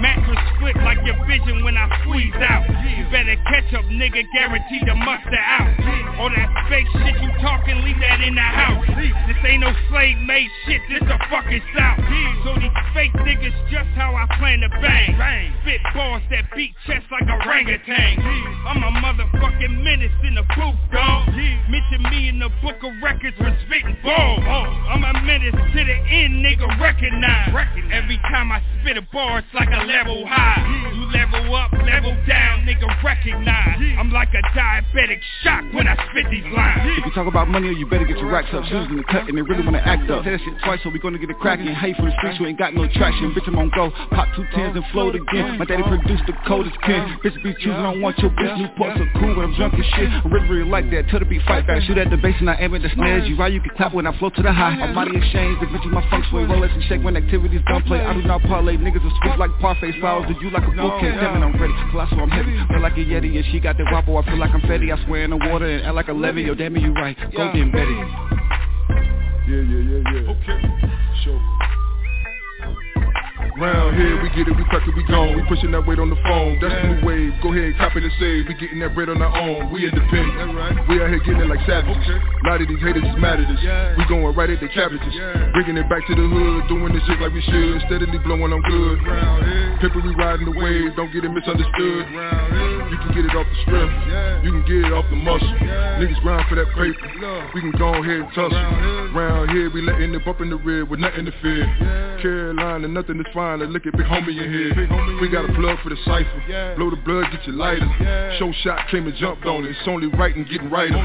Mattress 0.01 0.39
split 0.57 0.77
like 0.85 0.99
your 1.05 1.17
vision 1.27 1.65
when 1.65 1.77
I 1.77 1.89
squeeze 2.03 2.35
out. 2.37 2.69
You 2.85 3.05
better 3.11 3.37
catch 3.49 3.73
up, 3.73 3.85
nigga, 3.87 4.25
guaranteed 4.33 4.85
to 4.87 4.95
muster 4.95 5.41
out. 5.41 5.73
All 6.21 6.29
that 6.29 6.51
fake 6.69 6.87
shit 6.93 7.17
you 7.23 7.31
talking, 7.41 7.81
leave 7.85 7.99
that 8.01 8.21
in 8.21 8.35
the 8.35 8.45
house. 8.45 8.85
This 8.93 9.37
ain't 9.45 9.61
no 9.61 9.73
slave 9.89 10.19
made 10.27 10.51
shit, 10.67 10.83
this 10.91 11.03
a 11.03 11.17
fucking 11.31 11.63
south. 11.77 12.01
So 12.45 12.61
these 12.61 12.77
fake 12.93 13.13
niggas 13.25 13.57
just 13.73 13.89
how 13.97 14.15
I 14.15 14.27
plan 14.39 14.61
to 14.61 14.69
bang. 14.69 15.17
Spit 15.63 15.81
balls 15.95 16.23
that 16.31 16.45
beat 16.55 16.75
chest 16.87 17.07
like 17.11 17.25
a 17.25 17.37
orangutan. 17.41 18.21
I'm 18.69 18.83
a 18.85 18.93
motherfucking 19.01 19.83
menace 19.83 20.13
in 20.25 20.35
the 20.35 20.45
booth, 20.57 20.77
dog. 20.93 21.29
Mention 21.69 22.03
me 22.11 22.29
in 22.29 22.39
the 22.39 22.51
book 22.61 22.83
of 22.83 22.93
records 23.03 23.37
for 23.37 23.55
spitting 23.67 23.97
balls. 24.03 24.45
I'm 24.45 25.05
a 25.05 25.13
menace 25.25 25.55
to 25.57 25.81
the 25.85 25.99
end, 26.13 26.45
nigga, 26.45 26.69
recognize. 26.81 27.55
Every 27.93 28.19
time 28.29 28.53
I 28.53 28.63
spit 28.81 28.97
a 28.97 29.03
bar, 29.13 29.39
it's 29.39 29.55
like 29.55 29.69
a 29.69 29.85
level 29.85 30.27
high. 30.27 30.63
You 30.95 31.05
level 31.13 31.55
up, 31.55 31.73
level 31.73 32.17
down, 32.27 32.67
nigga, 32.67 32.87
recognize. 33.03 33.79
I'm 33.99 34.11
like 34.11 34.29
a 34.35 34.43
diabetic 34.57 35.21
shock 35.43 35.65
when 35.73 35.89
I 35.89 35.95
spit 36.11 36.31
these 36.31 36.45
lines. 36.53 36.99
If 36.99 37.07
you 37.07 37.13
talk 37.13 37.27
about 37.27 37.49
money, 37.49 37.69
oh, 37.69 37.79
you 37.79 37.87
better 37.87 38.05
get 38.05 38.19
your 38.19 38.31
racks 38.31 38.49
up. 38.53 38.65
Shoes 38.65 38.89
in 38.91 38.97
the 38.97 39.05
cut 39.05 39.29
and 39.29 39.37
they 39.37 39.43
really 39.43 39.65
wanna 39.65 39.83
act 39.85 40.11
up. 40.11 40.25
Say 40.25 40.33
that 40.33 40.41
shit 40.41 40.55
twice, 40.65 40.81
so 40.83 40.91
we 40.91 40.99
gonna 40.99 41.19
get 41.19 41.31
it 41.31 41.39
cracking. 41.39 41.67
Hey, 41.67 41.95
from 41.95 42.07
the 42.07 42.15
streets, 42.19 42.39
you 42.41 42.47
ain't 42.47 42.59
got 42.59 42.75
no 42.75 42.87
traction. 42.89 43.33
Bitch, 43.33 43.49
I'm 43.49 43.59
on 43.59 43.71
go. 43.75 43.91
Pop 44.11 44.29
two 44.37 44.45
tens 44.55 44.77
and 44.77 44.85
float 44.93 45.15
again. 45.15 45.59
My 45.59 45.65
daddy 45.65 45.83
produced 45.83 46.25
the 46.27 46.35
coldest 46.47 46.77
pen. 46.81 47.19
Bitch, 47.25 47.43
be 47.43 47.55
choosing, 47.55 47.73
I 47.73 47.93
don't 47.93 48.03
want 48.03 48.19
your 48.19 48.31
bitch. 48.31 48.57
New 48.59 48.69
parts 48.77 49.01
are 49.01 49.11
cool, 49.21 49.35
but 49.35 49.43
I'm 49.45 49.55
drunk 49.55 49.75
as 49.75 49.87
shit. 49.97 50.09
I 50.09 50.23
really, 50.29 50.49
really 50.49 50.71
like 50.71 50.91
that. 50.91 51.09
Tell 51.09 51.21
the 51.21 51.27
beat 51.27 51.43
fight 51.43 51.67
back. 51.67 51.83
Shoot 51.83 51.99
at 51.99 52.11
the 52.11 52.17
base 52.17 52.37
and 52.41 52.51
I 52.51 52.57
aim 52.61 52.75
at 52.75 52.83
the 52.83 52.91
snares. 52.95 53.29
You 53.29 53.37
ride, 53.37 53.53
you 53.53 53.61
can 53.61 53.71
clap 53.77 53.95
when 53.95 54.07
I 54.07 54.17
flow 54.19 54.31
to 54.31 54.43
the 54.43 54.53
high. 54.53 54.77
I'm 54.77 54.95
body 54.95 55.17
exchange, 55.17 55.61
the 55.61 55.67
bitch 55.67 55.87
is 55.87 55.93
my 55.93 56.03
sway. 56.31 56.43
Rolex 56.45 56.73
and 56.75 56.83
shake 56.85 57.03
when 57.03 57.17
activities 57.17 57.61
done 57.69 57.83
play. 57.85 58.01
I 58.01 58.15
do 58.15 58.23
not 58.23 58.43
parlay. 58.43 58.77
Niggas 58.77 59.05
are 59.05 59.17
sweet 59.23 59.39
like 59.39 59.51
parfait. 59.61 59.93
Flowers 60.01 60.27
to 60.29 60.35
you 60.43 60.51
like 60.51 60.65
a 60.65 60.71
bouquet. 60.71 61.13
Devin, 61.13 61.43
I'm 61.43 61.61
ready. 61.61 61.75
Colossal, 61.91 62.21
I'm 62.21 62.31
heavy. 62.31 62.57
Feel 62.69 62.81
like 62.81 62.95
a 62.95 63.05
Yeti 63.05 63.37
and 63.37 63.45
she 63.53 63.61
got 63.61 63.77
that 63.79 63.87
waffle. 63.93 64.19
I 64.19 64.25
feel 64.25 64.39
like 64.39 64.51
I'm 64.53 64.61
Fetty. 64.63 64.93
I 64.93 65.05
swear 65.07 65.25
in 65.25 65.31
the 65.31 65.37
water 65.37 65.69
and 65.69 65.87
act 65.87 65.95
like 65.95 66.09
a 66.09 66.13
levy. 66.13 66.43
Yo, 66.43 66.55
damn 66.55 66.77
it, 66.77 66.83
you 66.83 66.93
right. 66.95 67.17
Go 67.33 67.53
get 67.53 67.57
embedded. 67.57 67.97
Yeah, 69.49 69.63
yeah, 69.63 69.81
yeah, 69.81 70.13
yeah. 70.13 70.33
Okay. 70.33 70.59
Sure. 71.25 71.41
Round 73.59 73.97
here, 73.99 74.23
we 74.23 74.31
get 74.31 74.47
it, 74.47 74.55
we 74.55 74.63
crack 74.71 74.87
it, 74.87 74.95
we 74.95 75.03
gone. 75.03 75.35
We 75.35 75.43
pushing 75.51 75.73
that 75.75 75.83
weight 75.83 75.99
on 75.99 76.11
the 76.11 76.21
phone. 76.23 76.63
That's 76.63 76.71
the 76.71 76.95
new 76.95 77.03
wave. 77.03 77.35
Go 77.43 77.51
ahead, 77.51 77.75
copy 77.75 77.99
the 77.99 78.11
save. 78.23 78.47
We 78.47 78.55
getting 78.55 78.79
that 78.79 78.95
bread 78.95 79.11
on 79.11 79.19
our 79.19 79.35
own. 79.35 79.73
We 79.75 79.83
independent. 79.83 80.87
We 80.87 81.03
out 81.03 81.11
here 81.11 81.19
getting 81.27 81.43
it 81.43 81.51
like 81.51 81.59
savages. 81.67 81.99
A 82.07 82.47
lot 82.47 82.63
of 82.63 82.69
these 82.71 82.79
haters 82.79 83.03
is 83.03 83.19
mad 83.19 83.43
at 83.43 83.51
us. 83.51 83.59
We 83.99 84.07
going 84.07 84.31
right 84.39 84.51
at 84.51 84.61
the 84.63 84.71
cabbages. 84.71 85.11
Bringing 85.59 85.75
it 85.75 85.91
back 85.91 86.07
to 86.07 86.15
the 86.15 86.23
hood, 86.23 86.71
doing 86.71 86.95
this 86.95 87.03
shit 87.11 87.19
like 87.19 87.35
we 87.35 87.43
should. 87.43 87.83
Steadily 87.91 88.19
blowing 88.23 88.55
on 88.55 88.63
good. 88.63 89.03
Pepper, 89.83 90.07
we 90.07 90.15
riding 90.15 90.47
the 90.47 90.55
wave. 90.55 90.95
Don't 90.95 91.11
get 91.11 91.27
it 91.27 91.33
misunderstood. 91.35 92.68
You 92.99 93.07
can 93.07 93.15
get 93.15 93.25
it 93.31 93.35
off 93.39 93.47
the 93.47 93.57
strip. 93.63 93.91
You 94.43 94.51
can 94.51 94.63
get 94.67 94.91
it 94.91 94.93
off 94.93 95.07
the 95.11 95.17
muscle. 95.17 95.47
Niggas 96.03 96.21
grind 96.23 96.47
for 96.49 96.57
that 96.57 96.67
paper. 96.75 96.99
We 97.55 97.61
can 97.61 97.71
go 97.79 97.95
ahead 97.95 98.27
and 98.27 98.29
tussle. 98.35 98.59
Round 99.15 99.51
here, 99.51 99.71
we 99.71 99.83
letting 99.83 100.15
it 100.15 100.25
bump 100.25 100.41
in 100.41 100.51
the 100.51 100.57
rear 100.57 100.85
with 100.85 100.99
nothing 100.99 101.25
to 101.25 101.33
fear. 101.41 101.67
Carolina, 102.21 102.89
nothing 102.89 103.21
is 103.21 103.27
fine. 103.33 103.61
Let's 103.61 103.71
look 103.71 103.87
at 103.87 103.97
big 103.97 104.07
homie 104.07 104.35
in 104.35 104.51
here. 104.51 104.75
We 105.21 105.29
got 105.29 105.49
a 105.49 105.53
plug 105.55 105.79
for 105.83 105.91
the 105.91 105.99
cipher. 106.05 106.75
Blow 106.77 106.91
the 106.91 106.97
blood, 106.97 107.31
get 107.31 107.47
your 107.47 107.55
lighter. 107.55 107.87
Show 108.39 108.53
shot 108.65 108.89
came 108.91 109.07
and 109.07 109.17
jumped 109.17 109.47
on 109.47 109.65
it. 109.65 109.71
It's 109.71 109.87
only 109.87 110.09
right 110.19 110.35
and 110.35 110.49
getting 110.49 110.71
righter. 110.71 110.99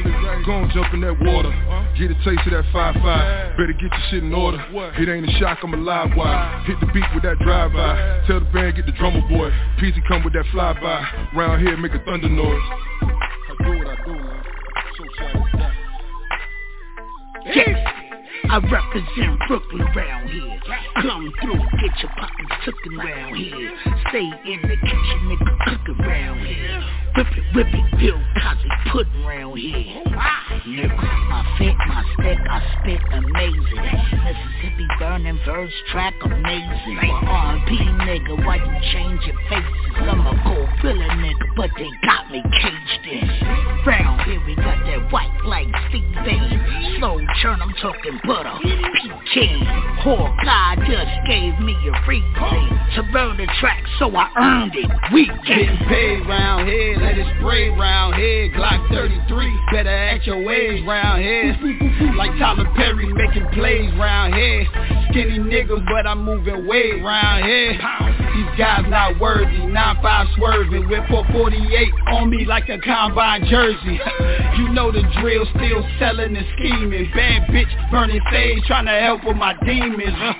Go 0.46 0.54
and 0.66 0.72
jump 0.74 0.94
in 0.94 1.02
that 1.02 1.14
water. 1.22 1.54
Get 1.94 2.10
a 2.10 2.18
taste 2.26 2.42
of 2.50 2.58
that 2.58 2.66
5-5. 2.74 3.58
Better 3.58 3.74
get 3.74 3.94
your 3.94 4.06
shit 4.10 4.24
in 4.24 4.34
order. 4.34 4.58
It 4.98 5.10
ain't 5.10 5.30
a 5.30 5.32
shock, 5.38 5.60
I'm 5.62 5.74
a 5.74 5.78
live 5.78 6.18
wire. 6.18 6.64
Hit 6.66 6.80
the 6.80 6.88
beat 6.88 7.06
with 7.14 7.24
that 7.24 7.38
drive-by. 7.40 8.26
Tell 8.26 8.40
the 8.40 8.50
band, 8.50 8.76
get 8.76 8.86
the 8.86 8.94
drummer 8.94 9.22
boy. 9.30 9.52
Peasy 9.78 10.02
come 10.08 10.24
with 10.24 10.34
that 10.34 10.46
fly-by. 10.52 11.30
Round 11.36 11.62
here, 11.62 11.78
make 11.84 11.94
a 11.96 12.00
thunder 12.06 12.30
noise. 12.30 12.48
I 12.48 13.56
do 13.62 13.78
what 13.78 13.88
I 13.88 13.96
do, 14.06 14.14
man. 14.14 14.46
Is 17.46 17.66
that. 17.66 18.03
I 18.50 18.58
represent 18.60 19.40
Brooklyn 19.48 19.82
around 19.82 20.30
here. 20.30 20.60
Come 21.02 21.34
through, 21.42 21.60
get 21.82 22.00
your 22.02 22.12
pockets 22.18 22.54
cooking 22.66 22.98
round 22.98 23.36
here. 23.36 23.72
Stay 24.10 24.30
in 24.46 24.62
the 24.62 24.78
kitchen, 24.78 25.20
nigga, 25.26 25.58
cooking 25.66 26.06
round 26.06 26.40
here. 26.46 26.84
Whip 27.16 27.28
it, 27.38 27.56
whip 27.56 27.68
it, 27.70 28.00
Bill 28.00 28.22
Cosby 28.42 28.70
pudding 28.92 29.26
round 29.26 29.58
here. 29.58 30.04
Nigga, 30.68 31.30
my 31.30 31.56
fit, 31.58 31.76
my 31.88 32.04
stick, 32.14 32.40
I 32.50 32.62
spit 32.80 33.02
amazing. 33.12 34.14
Mississippi 34.24 34.88
burning 35.00 35.40
verse 35.46 35.74
track 35.92 36.14
amazing. 36.24 37.00
R&B 37.00 37.72
nigga, 38.06 38.46
why 38.46 38.58
you 38.58 38.92
change 38.94 39.22
your 39.26 39.38
faces? 39.50 39.98
I'm 39.98 40.26
a 40.26 40.44
cold 40.44 40.70
filler 40.82 41.08
nigga, 41.08 41.56
but 41.56 41.70
they 41.78 41.90
got 42.06 42.30
me 42.32 42.42
caged 42.42 43.08
in. 43.12 43.30
Round 43.86 44.22
here 44.22 44.42
we 44.46 44.56
got 44.56 44.86
that 44.86 45.12
white 45.12 45.46
like 45.46 45.68
Steve 45.90 46.16
Bain. 46.26 46.83
Slow 47.04 47.20
churn, 47.42 47.62
I'm 47.62 47.74
talking 47.82 48.18
butter. 48.26 48.56
Pecan. 48.64 50.00
Poor 50.04 50.34
God 50.46 50.80
just 50.88 51.28
gave 51.28 51.60
me 51.60 51.76
a 51.92 52.08
reason 52.08 52.80
to 52.96 53.04
burn 53.12 53.36
the 53.36 53.46
track, 53.60 53.84
so 54.00 54.10
I 54.16 54.30
earned 54.38 54.72
it. 54.74 54.90
We 55.12 55.28
Getting 55.46 55.76
paid 55.90 56.26
round 56.30 56.70
here, 56.70 56.96
let 57.00 57.18
it 57.18 57.28
spray 57.40 57.68
round 57.68 58.16
here. 58.16 58.50
Glock 58.52 58.88
33, 58.88 59.60
better 59.74 59.90
at 59.90 60.26
your 60.26 60.50
age 60.50 60.86
round 60.88 61.22
here. 61.22 61.58
Like 62.16 62.32
Tyler 62.38 62.70
Perry 62.76 63.12
making 63.12 63.48
plays 63.50 63.92
round 63.98 64.34
here. 64.36 64.66
Skinny 65.10 65.40
nigga, 65.40 65.84
but 65.86 66.08
I'm 66.08 66.24
moving 66.24 66.68
weight 66.68 67.04
round 67.04 67.44
here. 67.44 67.74
These 68.34 68.58
guys 68.58 68.86
not 68.88 69.20
worthy, 69.20 69.58
9-5 69.58 70.36
swerving 70.36 70.90
with 70.90 71.08
448 71.10 71.94
on 72.08 72.30
me 72.30 72.46
like 72.46 72.70
a 72.70 72.80
combine 72.80 73.46
jersey. 73.46 74.00
you 74.58 74.70
know 74.70 74.92
the 74.92 75.04
drill, 75.22 75.46
still 75.56 75.86
selling 76.00 76.36
and 76.36 76.46
scheming. 76.58 76.93
Bad 77.16 77.50
bitch 77.50 77.92
burning 77.92 78.22
sage, 78.32 78.64
trying 78.66 78.86
to 78.86 78.92
help 78.92 79.24
with 79.26 79.36
my 79.38 79.54
demons. 79.66 80.14
huh? 80.16 80.34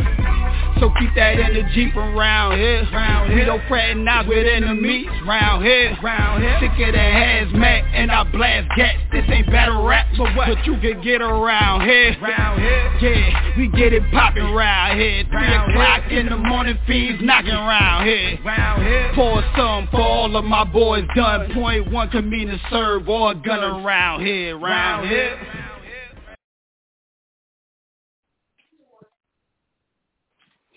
So 0.80 0.92
keep 1.00 1.16
that 1.16 1.40
energy 1.40 1.92
from 1.94 2.14
round 2.16 2.60
here. 2.60 2.86
Round 2.92 3.34
We 3.34 3.46
don't 3.46 3.62
fraternize 3.68 4.28
with 4.28 4.46
enemies 4.46 5.08
round 5.26 5.64
here. 5.64 5.98
Round 6.04 6.44
here. 6.44 6.58
Sick 6.60 6.72
of 6.72 6.94
the 6.94 7.00
hazmat 7.00 7.90
and 7.94 8.12
I 8.12 8.24
blast 8.26 8.68
gas. 8.76 8.96
This 9.12 9.24
ain't 9.30 9.48
battle 9.48 9.86
rap, 9.86 10.08
but 10.18 10.36
what? 10.36 10.48
But 10.50 10.66
you 10.66 10.78
can 10.80 11.02
get 11.02 11.22
around 11.22 11.88
here. 11.88 12.16
Round 12.22 12.60
here. 12.62 12.98
Yeah, 13.02 13.58
we 13.58 13.68
get 13.70 13.94
it 13.94 14.04
poppin' 14.12 14.52
round 14.52 15.00
here. 15.00 15.24
Three 15.30 15.38
Round 15.38 15.72
o'clock 15.72 16.04
here. 16.10 16.20
in 16.20 16.26
the 16.30 16.38
morning, 16.38 16.78
fiends 16.86 17.22
knocking 17.24 17.54
round 17.54 18.08
here. 18.08 18.38
Round 18.44 18.84
here. 18.84 19.12
Pour 19.16 19.42
some 19.56 19.88
for 19.90 20.02
all 20.02 20.36
of 20.36 20.44
my 20.44 20.66
boys 20.66 21.06
done. 21.16 21.52
Point 21.54 21.92
one 21.92 22.10
can 22.10 22.30
mean 22.30 22.48
to 22.50 22.60
serve 22.70 23.08
or 23.08 23.34
gun 23.36 23.64
around 23.64 24.26
here. 24.26 24.58
Round 24.58 25.08
here. 25.08 25.40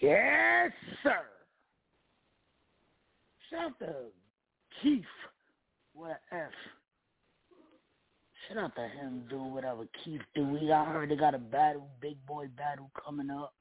Yes, 0.07 0.71
sir. 1.03 1.19
Shout 3.51 3.61
out 3.61 3.79
to 3.81 3.95
Keith 4.81 5.03
with 5.97 6.13
an 6.31 6.39
F. 6.39 6.53
Shout 8.47 8.59
out 8.59 8.77
to 8.77 8.83
him 8.83 9.25
doing 9.29 9.53
whatever 9.53 9.85
Keith 10.05 10.21
do. 10.37 10.47
We 10.47 10.71
I 10.71 10.85
heard 10.85 11.11
they 11.11 11.17
got 11.17 11.35
a 11.35 11.39
battle, 11.39 11.89
big 12.01 12.25
boy 12.25 12.47
battle 12.57 12.89
coming 13.05 13.31
up. 13.31 13.53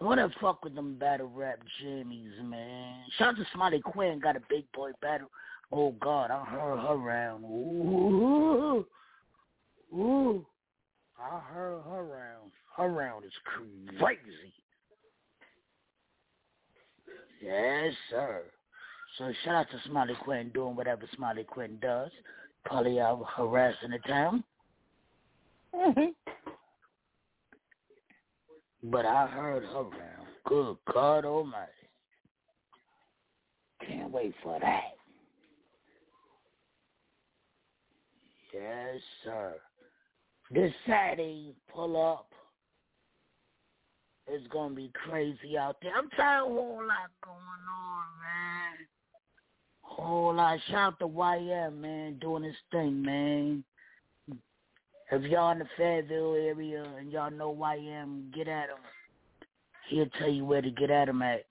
I 0.00 0.04
wanna 0.04 0.30
fuck 0.40 0.64
with 0.64 0.74
them 0.74 0.98
battle 0.98 1.28
rap 1.28 1.58
jammies, 1.82 2.42
man. 2.42 3.04
Shout 3.18 3.28
out 3.28 3.36
to 3.36 3.44
Smiley 3.52 3.80
Quinn 3.80 4.18
got 4.18 4.36
a 4.36 4.42
big 4.48 4.64
boy 4.72 4.92
battle. 5.02 5.28
Oh 5.70 5.92
God, 6.00 6.30
I 6.30 6.42
heard 6.42 6.78
her 6.78 6.96
round. 6.96 7.44
Ooh, 7.44 8.86
ooh. 9.92 10.46
I 11.20 11.38
heard 11.38 11.82
her 11.82 12.02
round. 12.02 12.43
Her 12.76 12.88
round 12.88 13.24
is 13.24 13.32
crazy. 13.44 14.52
Yes, 17.42 17.92
sir. 18.10 18.42
So 19.18 19.32
shout 19.44 19.54
out 19.54 19.66
to 19.70 19.88
Smiley 19.88 20.14
Quinn 20.24 20.50
doing 20.52 20.74
whatever 20.74 21.02
Smiley 21.14 21.44
Quinn 21.44 21.78
does. 21.80 22.10
Probably 22.64 22.98
out 22.98 23.24
harassing 23.36 23.90
the 23.90 23.98
town. 24.08 24.42
Mm-hmm. 25.74 26.40
But 28.90 29.06
I 29.06 29.26
heard 29.26 29.64
her 29.64 29.82
round. 29.82 30.28
Good 30.46 30.76
God 30.92 31.24
Almighty. 31.24 31.70
Can't 33.86 34.10
wait 34.10 34.34
for 34.42 34.58
that. 34.60 34.82
Yes, 38.52 39.00
sir. 39.24 39.54
This 40.50 40.72
Saturday, 40.86 41.54
pull 41.72 42.02
up. 42.02 42.33
It's 44.26 44.46
gonna 44.48 44.74
be 44.74 44.90
crazy 44.94 45.58
out 45.58 45.76
there. 45.82 45.92
I'm 45.96 46.08
tired 46.10 46.46
you, 46.46 46.52
a 46.52 46.54
whole 46.54 46.76
lot 46.76 47.10
going 47.22 47.36
on, 47.36 48.04
man. 48.22 48.86
Whole 49.82 50.34
lot. 50.34 50.58
Shout 50.68 50.94
out 50.94 50.98
to 51.00 51.06
YM, 51.06 51.80
man, 51.80 52.18
doing 52.20 52.42
his 52.42 52.56
thing, 52.72 53.02
man. 53.02 53.64
If 55.10 55.22
y'all 55.30 55.52
in 55.52 55.58
the 55.58 55.66
Fayetteville 55.76 56.34
area 56.34 56.84
and 56.98 57.12
y'all 57.12 57.30
know 57.30 57.54
YM, 57.54 58.32
get 58.34 58.48
at 58.48 58.70
him. 58.70 58.78
He'll 59.88 60.08
tell 60.18 60.30
you 60.30 60.44
where 60.46 60.62
to 60.62 60.70
get 60.70 60.90
at 60.90 61.08
him 61.08 61.20
at. 61.20 61.44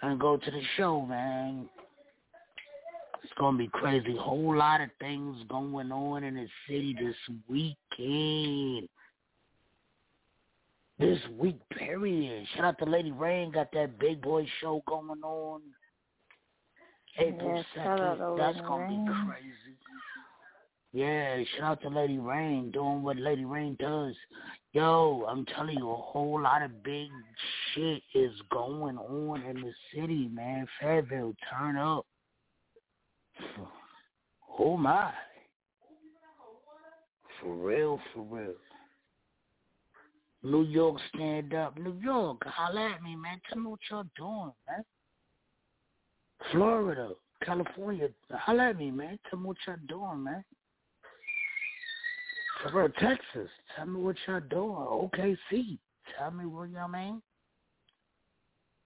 And 0.00 0.20
go 0.20 0.36
to 0.36 0.50
the 0.50 0.62
show, 0.76 1.02
man. 1.02 1.68
It's 3.24 3.32
gonna 3.38 3.58
be 3.58 3.68
crazy. 3.68 4.16
Whole 4.16 4.56
lot 4.56 4.80
of 4.80 4.90
things 5.00 5.36
going 5.48 5.90
on 5.90 6.22
in 6.22 6.34
the 6.34 6.46
city 6.68 6.94
this 6.98 7.16
weekend. 7.48 8.88
This 10.98 11.18
week 11.38 11.58
period. 11.70 12.46
Shout 12.54 12.64
out 12.64 12.78
to 12.78 12.84
Lady 12.84 13.10
Rain, 13.10 13.50
got 13.50 13.72
that 13.72 13.98
big 13.98 14.22
boy 14.22 14.46
show 14.60 14.82
going 14.86 15.22
on. 15.22 15.60
April 17.18 17.56
Yeah, 17.56 17.62
shout 17.74 18.00
out 18.00 18.18
second. 18.18 18.26
to 18.26 18.34
That's 18.38 18.56
Lady 18.56 18.66
gonna 18.68 18.84
Rain. 18.84 19.04
be 19.04 19.12
crazy. 19.26 19.76
Yeah, 20.92 21.42
shout 21.58 21.64
out 21.72 21.82
to 21.82 21.88
Lady 21.88 22.18
Rain 22.18 22.70
doing 22.70 23.02
what 23.02 23.16
Lady 23.16 23.44
Rain 23.44 23.76
does. 23.80 24.14
Yo, 24.72 25.24
I'm 25.28 25.44
telling 25.46 25.76
you, 25.78 25.90
a 25.90 25.96
whole 25.96 26.40
lot 26.40 26.62
of 26.62 26.82
big 26.84 27.08
shit 27.74 28.02
is 28.14 28.32
going 28.50 28.96
on 28.98 29.42
in 29.42 29.56
the 29.60 29.72
city, 29.92 30.28
man. 30.32 30.66
Fayetteville, 30.80 31.34
turn 31.50 31.76
up. 31.76 32.06
Oh 34.56 34.76
my. 34.76 35.10
For 37.40 37.52
real, 37.56 37.98
for 38.14 38.22
real. 38.22 38.54
New 40.44 40.62
York, 40.64 41.00
stand 41.14 41.54
up. 41.54 41.78
New 41.78 41.98
York, 42.02 42.42
holla 42.44 42.92
at 42.94 43.02
me, 43.02 43.16
man. 43.16 43.40
Tell 43.48 43.62
me 43.62 43.70
what 43.70 43.80
y'all 43.90 44.04
doing, 44.14 44.52
man. 44.68 44.84
Florida, 46.52 47.12
California, 47.42 48.08
holla 48.30 48.68
at 48.70 48.78
me, 48.78 48.90
man. 48.90 49.18
Tell 49.30 49.38
me 49.38 49.46
what 49.46 49.56
y'all 49.66 49.76
doing, 49.88 50.22
man. 50.22 50.44
For 52.70 52.88
Texas, 53.00 53.48
tell 53.74 53.86
me 53.86 54.00
what 54.00 54.16
y'all 54.26 54.40
doing. 54.40 54.70
OKC, 54.70 55.78
tell 56.18 56.30
me 56.30 56.44
what 56.44 56.68
y'all 56.70 56.88
mean. 56.88 57.22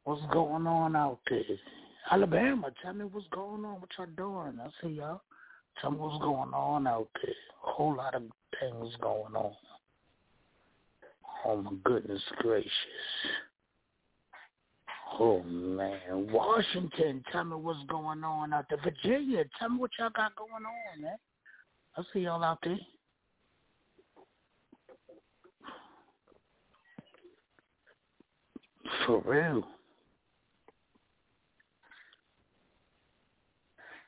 What's 0.04 0.22
going 0.32 0.66
on 0.66 0.94
out 0.94 1.18
there? 1.28 1.42
Alabama, 2.10 2.70
tell 2.82 2.94
me 2.94 3.04
what's 3.04 3.26
going 3.32 3.64
on. 3.64 3.80
What 3.80 3.90
y'all 3.98 4.06
doing? 4.16 4.60
I 4.60 4.68
see 4.80 4.94
y'all. 4.94 5.22
Tell 5.80 5.90
me 5.90 5.98
what's 5.98 6.22
going 6.22 6.54
on 6.54 6.86
out 6.86 7.08
there. 7.22 7.34
A 7.66 7.70
whole 7.72 7.96
lot 7.96 8.14
of 8.14 8.22
things 8.58 8.94
going 9.00 9.34
on. 9.34 9.52
Oh 11.48 11.56
my 11.56 11.70
goodness 11.82 12.20
gracious. 12.36 12.70
Oh 15.18 15.42
man. 15.44 16.30
Washington, 16.30 17.24
tell 17.32 17.44
me 17.44 17.56
what's 17.56 17.82
going 17.88 18.22
on 18.22 18.52
out 18.52 18.66
there. 18.68 18.78
Virginia, 18.84 19.44
tell 19.58 19.70
me 19.70 19.78
what 19.78 19.90
y'all 19.98 20.10
got 20.14 20.36
going 20.36 20.52
on, 20.52 21.00
man. 21.00 21.16
I 21.96 22.02
see 22.12 22.20
y'all 22.20 22.44
out 22.44 22.58
there. 22.62 22.78
For 29.06 29.22
real. 29.24 29.66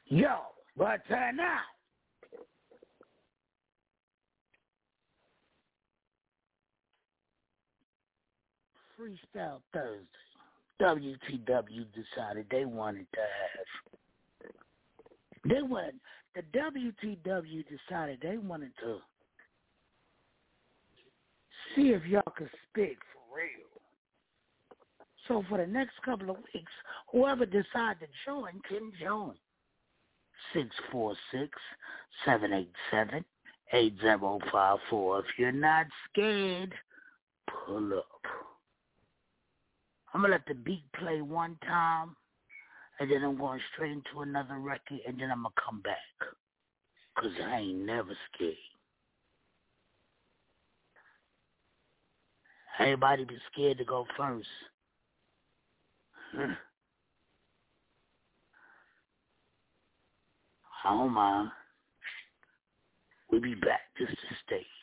Yo, 0.09 0.37
but 0.77 1.07
tonight, 1.09 1.61
Freestyle 9.01 9.61
Thursday, 9.73 10.05
WTW 10.81 11.87
decided 11.95 12.47
they 12.51 12.67
wanted 12.67 13.07
to 13.15 13.21
have. 13.21 14.53
They 15.49 15.63
wanted, 15.63 15.95
the 16.35 16.43
WTW 16.59 17.65
decided 17.67 18.19
they 18.21 18.37
wanted 18.37 18.73
to 18.81 18.99
see 21.75 21.91
if 21.91 22.05
y'all 22.05 22.23
could 22.37 22.51
spit 22.69 22.97
for 23.13 23.37
real. 23.37 23.67
So 25.29 25.45
for 25.49 25.59
the 25.59 25.67
next 25.67 25.95
couple 26.05 26.31
of 26.31 26.37
weeks, 26.53 26.73
whoever 27.11 27.47
decide 27.47 27.97
to 28.01 28.07
join 28.27 28.61
can 28.69 28.93
join. 29.03 29.35
Six 30.53 30.69
four 30.93 31.15
six 31.33 31.51
seven 32.25 32.53
eight 32.53 32.73
seven 32.91 33.25
8054. 33.73 35.21
If 35.21 35.25
you're 35.39 35.53
not 35.53 35.87
scared, 36.11 36.75
pull 37.67 37.99
up. 37.99 38.50
I'm 40.13 40.23
to 40.23 40.29
let 40.29 40.47
the 40.47 40.55
beat 40.55 40.85
play 40.99 41.23
one 41.23 41.57
time, 41.65 42.17
and 42.99 43.11
then 43.11 43.23
I'm 43.23 43.39
going 43.39 43.61
straight 43.73 43.93
into 43.93 44.21
another 44.21 44.59
record, 44.59 45.01
and 45.07 45.21
then 45.21 45.31
I'm 45.31 45.45
to 45.45 45.63
come 45.65 45.81
back. 45.83 45.97
Because 47.15 47.33
I 47.45 47.59
ain't 47.59 47.87
never 47.87 48.17
scared. 48.35 48.55
Everybody 52.79 53.25
be 53.25 53.37
scared 53.53 53.79
to 53.79 53.85
go 53.85 54.07
first. 54.17 54.49
Huh. 56.35 56.55
I 60.85 60.95
don't 60.95 61.13
mind. 61.13 61.51
We'll 63.31 63.43
be 63.43 63.55
back. 63.55 63.81
Just 63.99 64.13
the 64.13 64.37
stage. 64.47 64.80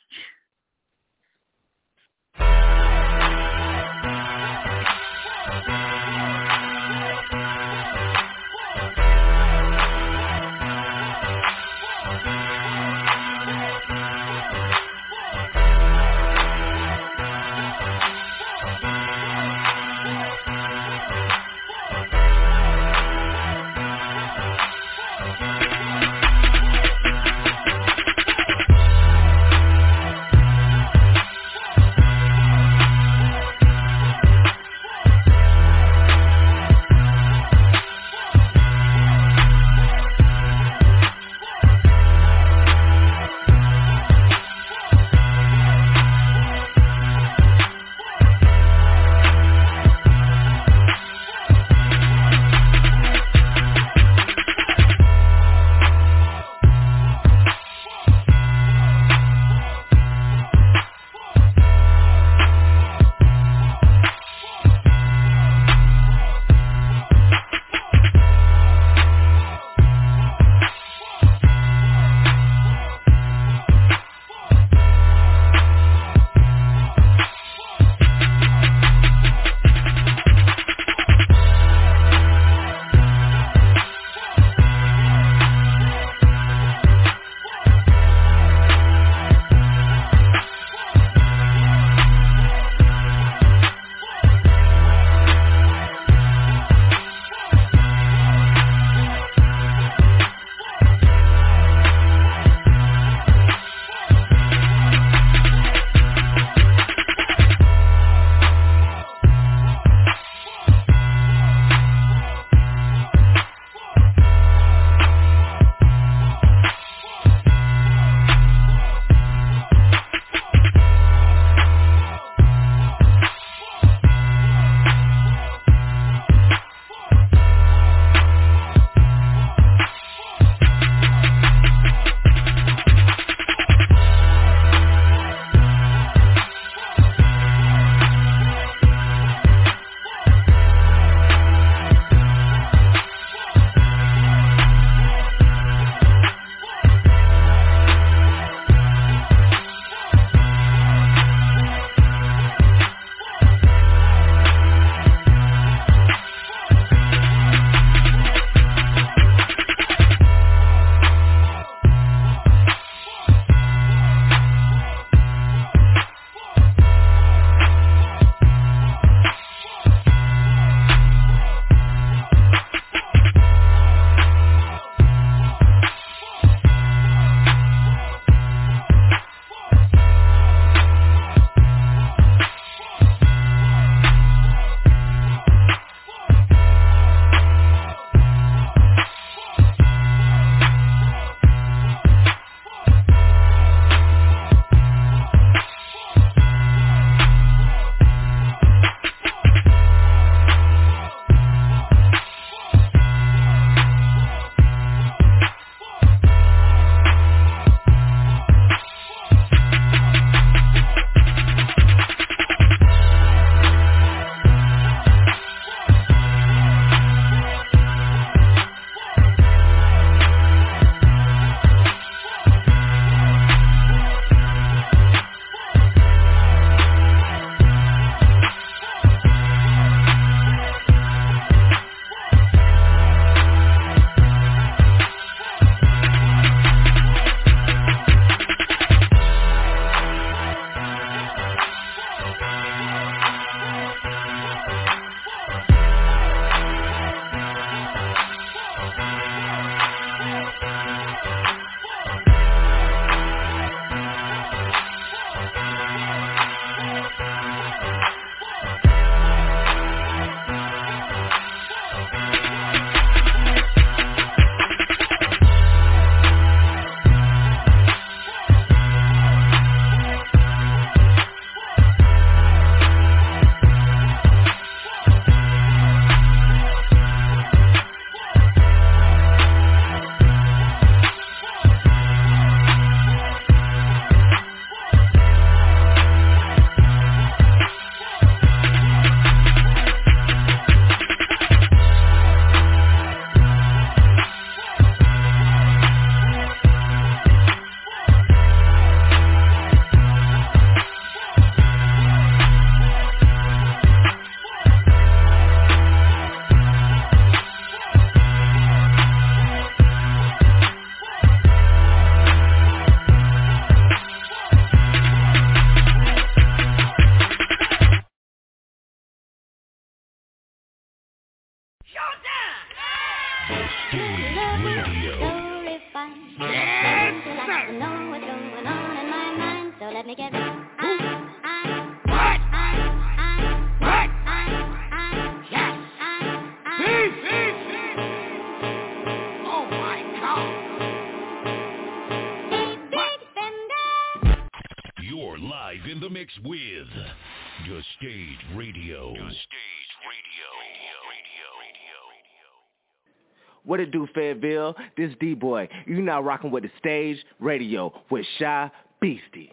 What 353.67 353.81
it 353.81 353.91
do, 353.91 354.07
Fayetteville? 354.15 354.75
This 354.95 355.11
D-Boy. 355.19 355.67
You 355.85 356.01
now 356.01 356.21
rocking 356.21 356.51
with 356.51 356.63
the 356.63 356.71
stage 356.79 357.17
radio 357.41 357.93
with 358.09 358.25
Shy 358.39 358.71
Beastie. 359.01 359.51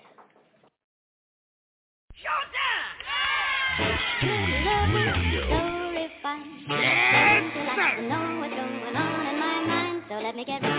The 3.77 3.93
Stage 4.19 4.65
Radio. 4.95 5.51
Yes, 5.97 6.11
sir. 10.63 10.74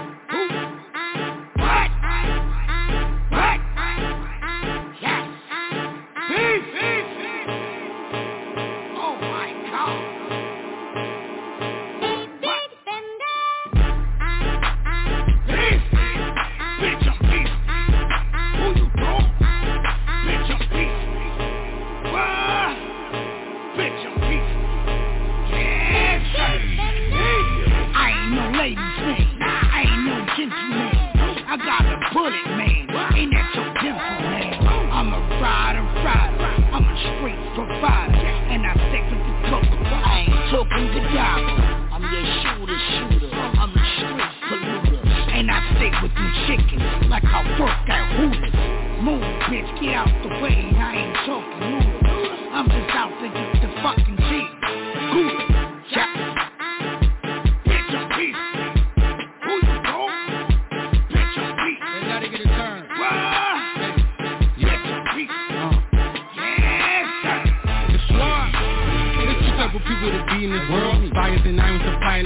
I 40.72 40.80
ain't 40.80 40.94
talking 40.94 41.04
the 41.04 41.10
dollar. 41.14 41.76
I'm 41.92 42.02
your 42.02 42.26
shooter, 42.42 42.80
shooter. 42.92 43.36
I'm 43.36 43.72
the 43.74 43.84
street 43.96 44.32
polluter. 44.50 45.02
And 45.34 45.52
I 45.52 45.60
stay 45.76 45.92
with 46.02 46.14
them 46.14 46.32
chickens 46.48 47.10
like 47.10 47.24
I 47.26 47.60
work 47.60 47.90
at 47.90 48.16
Hooters. 48.18 48.54
Move, 49.02 49.22
bitch, 49.50 49.70
get 49.82 49.96
out 49.96 50.10
the 50.24 50.30
way. 50.42 50.75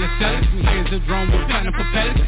the 0.00 0.08
sellers. 0.20 0.46
Players 0.60 0.90
a 0.92 0.98
drum 1.06 1.30
with 1.30 1.44
platinum. 1.48 1.74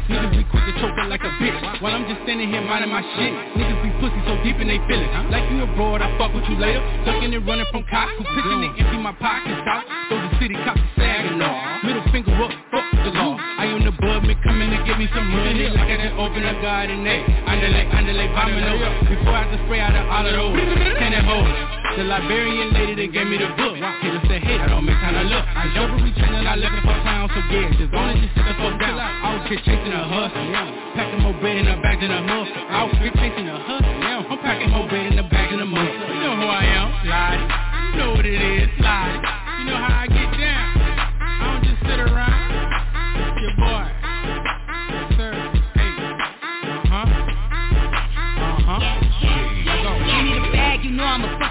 Niggas 0.09 0.31
be 0.31 0.43
quick 0.49 0.65
to 0.65 0.73
choke 0.81 0.97
like 1.09 1.23
a 1.23 1.31
bitch. 1.41 1.81
While 1.81 1.95
I'm 1.95 2.05
just 2.07 2.21
standing 2.23 2.49
here 2.49 2.61
minding 2.61 2.91
my 2.91 3.01
shit. 3.01 3.33
Niggas 3.57 3.81
be 3.81 3.89
pussy 3.99 4.21
so 4.25 4.37
deep 4.43 4.57
in 4.61 4.67
they 4.67 4.79
feelings. 4.87 5.09
Like 5.31 5.49
you 5.49 5.63
abroad, 5.63 6.01
I 6.01 6.09
fuck 6.17 6.33
with 6.33 6.45
you 6.49 6.57
later. 6.57 6.81
Ducking 7.05 7.33
and 7.33 7.45
running 7.47 7.65
from 7.71 7.83
cops 7.89 8.11
who 8.17 8.23
pitching 8.23 8.61
and 8.63 8.73
empty 8.77 8.97
my 8.97 9.13
pockets 9.17 9.61
out. 9.65 9.83
Throw 10.09 10.21
the 10.21 10.31
city 10.39 10.55
cops 10.63 10.81
to 10.81 10.89
sagging 10.97 11.41
off. 11.41 11.83
Middle 11.83 12.05
finger 12.11 12.33
up, 12.43 12.51
fuck 12.71 12.85
the 13.03 13.11
law. 13.13 13.37
I 13.37 13.65
am 13.69 13.83
the 13.83 13.93
bud, 13.93 14.23
me 14.25 14.35
coming 14.43 14.69
to 14.71 14.79
give 14.85 14.97
me 14.97 15.07
some 15.13 15.27
money. 15.29 15.69
Like 15.69 15.89
I 15.89 15.97
just 15.97 16.15
open 16.17 16.43
a 16.43 16.55
garden, 16.61 17.05
eh? 17.07 17.21
Underlay, 17.47 17.85
underlay, 17.89 18.27
bombing 18.33 18.63
over. 18.63 18.89
Before 19.09 19.35
I 19.35 19.49
just 19.51 19.63
spray 19.65 19.79
out 19.79 19.95
of 19.95 20.05
all 20.07 20.25
of 20.25 20.33
those. 20.33 20.53
Can 20.99 21.13
it 21.13 21.25
hold? 21.25 21.82
The 21.93 22.03
Liberian 22.09 22.73
lady 22.73 23.05
that 23.05 23.13
gave 23.13 23.27
me 23.29 23.37
the 23.37 23.53
book. 23.53 23.77
Killer 23.77 24.21
said, 24.25 24.41
hey, 24.41 24.57
I 24.57 24.65
don't 24.65 24.81
make 24.81 24.97
time 24.97 25.13
to 25.13 25.29
look. 25.29 25.45
I 25.45 25.69
don't 25.77 25.93
every 25.93 26.09
channel, 26.17 26.41
I 26.41 26.57
looking 26.57 26.81
for 26.81 26.97
clowns, 27.05 27.29
so 27.29 27.39
yeah, 27.53 27.69
just 27.77 27.93
only 27.93 28.17
just 28.17 28.33
sit 28.33 28.49
the 28.49 28.53
fuck 28.57 28.81
down. 28.81 28.97
I 28.97 29.37
was 29.37 29.45
here 29.45 29.61
chasing 29.61 29.93
a 29.93 30.01
hustle, 30.01 30.41
yeah. 30.49 30.97
Packing 30.97 31.21
more 31.21 31.37
bread 31.37 31.57
in 31.61 31.69
the 31.69 31.77
bag 31.85 32.01
than 32.01 32.09
a 32.09 32.21
muscle. 32.25 32.49
I 32.49 32.89
was 32.89 32.97
here 32.97 33.13
chasing 33.13 33.45
a 33.45 33.57
hustle, 33.61 33.93
yeah. 34.01 34.25
I'm 34.25 34.39
packing 34.41 34.73
more 34.73 34.89
bread 34.89 35.05
in 35.05 35.15
the 35.21 35.27
bag 35.29 35.53
than 35.53 35.61
a 35.61 35.69
muscle. 35.69 35.93
You 35.93 36.17
know 36.17 36.33
who 36.33 36.49
I 36.49 36.65
am, 36.65 36.89
Lottie. 37.05 37.45
You 37.45 37.95
know 38.01 38.09
what 38.17 38.25
it 38.25 38.41
is, 38.41 38.69
Lottie. 38.81 39.21
You 39.61 39.65
know 39.69 39.77
how 39.77 40.01
I 40.01 40.07
get 40.09 40.29
down. 40.33 40.65
I 41.21 41.45
don't 41.45 41.61
just 41.61 41.77
sit 41.85 41.99
around. 42.01 42.32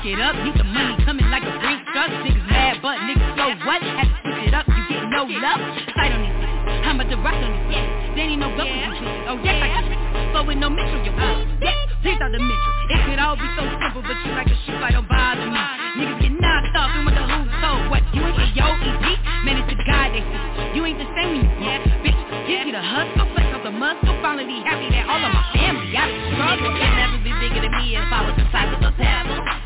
Fuck 0.03 0.11
it 0.11 0.21
up. 0.21 0.35
Need 0.43 0.59
the 0.59 0.65
money 0.65 0.99
coming 1.05 1.27
like 1.31 1.43
a 1.43 1.55
brink 1.63 1.87
truck. 1.95 2.11
Niggas 2.11 2.47
mad, 2.51 2.83
but 2.83 2.99
niggas 3.07 3.37
so 3.39 3.47
what? 3.67 3.83
Had 3.83 4.11
to 4.11 4.17
switch 4.23 4.49
it 4.51 4.55
up, 4.55 4.67
you 4.67 4.83
get 4.91 5.07
no 5.07 5.23
love. 5.23 5.63
Sight 5.95 6.11
on 6.11 6.21
these 6.27 6.35
I'm 6.83 6.99
about 6.99 7.11
to 7.11 7.17
rush 7.23 7.39
on 7.39 7.51
these 7.55 7.67
bitches. 7.71 8.17
There 8.19 8.27
ain't 8.27 8.41
no 8.43 8.51
go 8.59 8.67
with 8.67 8.99
these. 8.99 9.31
Oh 9.31 9.39
yes, 9.47 9.63
I 9.63 9.69
got 9.71 9.85
bitches. 9.87 10.33
But 10.35 10.47
with 10.47 10.59
no 10.59 10.71
Mitchell, 10.71 11.07
you 11.07 11.13
uh, 11.15 11.47
yes, 11.63 11.79
please 12.03 12.19
out 12.19 12.35
the 12.35 12.43
Mitchell. 12.43 12.75
It 12.91 12.99
could 13.07 13.21
all 13.23 13.39
be 13.39 13.47
so 13.55 13.63
simple, 13.79 14.03
but 14.03 14.19
you 14.27 14.31
like 14.35 14.51
to 14.51 14.59
shoot, 14.67 14.79
like 14.83 14.99
don't 14.99 15.07
bother 15.07 15.47
me. 15.47 15.63
Niggas 16.03 16.19
get 16.19 16.35
knocked 16.35 16.75
off 16.75 16.91
and 16.99 17.07
with 17.07 17.15
the 17.15 17.23
who's 17.23 17.51
so 17.63 17.71
what? 17.87 18.03
You 18.11 18.27
ain't 18.27 18.37
get 18.43 18.51
yo 18.59 18.67
EP, 18.75 19.07
man, 19.47 19.55
it's 19.63 19.71
the 19.71 19.79
guy 19.87 20.11
they 20.11 20.25
see. 20.27 20.43
You 20.75 20.83
ain't 20.83 20.99
the 20.99 21.07
same 21.15 21.31
when 21.31 21.47
you 21.47 21.53
broke, 21.63 21.87
bitch. 22.03 22.19
You 22.51 22.59
see 22.67 22.75
the 22.75 22.83
hustle, 22.83 23.29
flex 23.39 23.55
off 23.55 23.63
the 23.63 23.71
muscle, 23.71 24.19
finally 24.19 24.67
happy 24.67 24.91
that 24.91 25.07
all 25.07 25.23
of 25.23 25.31
my 25.31 25.47
family 25.55 25.95
got 25.95 26.11
it 26.11 26.19
struggle. 26.35 26.75
You'd 26.75 26.97
never 26.99 27.19
be 27.23 27.31
bigger 27.39 27.63
than 27.63 27.73
me 27.79 27.95
if 27.95 28.09
I 28.11 28.27
was 28.27 28.35
the 28.35 28.47
size 28.51 28.73
of 28.75 28.83
a 28.83 28.91
pebble. 28.99 29.62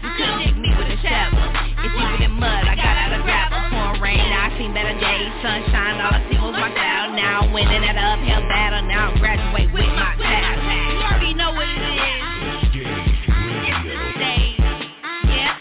Sunshine, 5.46 6.02
all 6.02 6.10
I 6.10 6.26
see 6.26 6.38
was 6.42 6.58
my 6.58 6.74
style. 6.74 7.14
Now 7.14 7.46
I'm 7.46 7.52
winning 7.52 7.84
at 7.86 7.94
an 7.94 8.18
uphill 8.18 8.42
battle. 8.50 8.82
Now 8.88 9.14
I'm 9.14 9.18
graduate 9.22 9.70
with 9.72 9.86
my 9.94 10.18
title. 10.18 10.58
You 10.90 11.06
already 11.06 11.34
know 11.38 11.54
what 11.54 11.70
it 11.70 11.78
is. 11.78 12.18
Stage. 14.18 14.58
Yeah. 15.30 15.54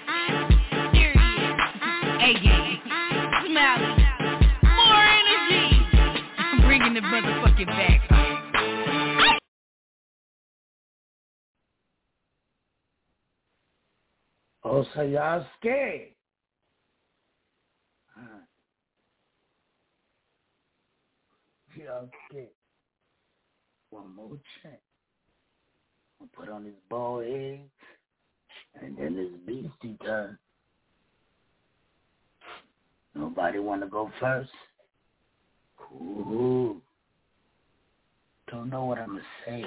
Smiley, 3.46 3.94
more 4.66 5.06
energy. 5.06 5.70
Bringing 6.66 6.96
the 6.96 7.02
motherfucking 7.02 7.68
back 7.68 8.02
so 14.94 15.02
y'all 15.02 15.46
scared. 15.60 16.10
Huh. 18.16 18.40
Y'all 21.76 22.10
scared. 22.30 22.48
One 23.90 24.16
more 24.16 24.38
chance. 24.62 24.76
I'll 26.22 26.25
put 26.38 26.50
on 26.50 26.66
his 26.66 26.74
ball 26.90 27.20
head, 27.22 27.62
and 28.82 28.98
then 28.98 29.16
his 29.16 29.32
beastie 29.46 29.98
turn. 30.04 30.38
Nobody 33.14 33.60
want 33.60 33.82
to 33.82 33.88
go 33.88 34.12
first? 34.20 34.50
Ooh. 35.94 36.82
Don't 38.52 38.70
know 38.70 38.86
what 38.86 38.98
I'm 39.00 39.08
going 39.08 39.20
to 39.20 39.26
say. 39.46 39.66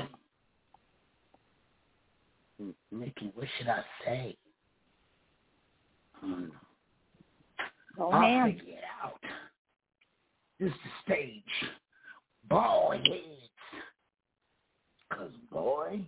Mickey, 2.90 3.30
what 3.34 3.46
should 3.56 3.68
I 3.68 3.82
say? 4.04 4.36
Hmm. 6.16 6.46
Go 7.96 8.10
I'll 8.10 8.20
ham. 8.20 8.52
figure 8.52 8.74
it 8.74 8.84
out. 9.02 9.20
This 10.60 10.68
is 10.68 10.74
the 10.84 11.12
stage. 11.12 11.70
Ball 12.48 12.92
heads. 12.92 13.04
Cause 15.10 15.30
boy, 15.50 16.00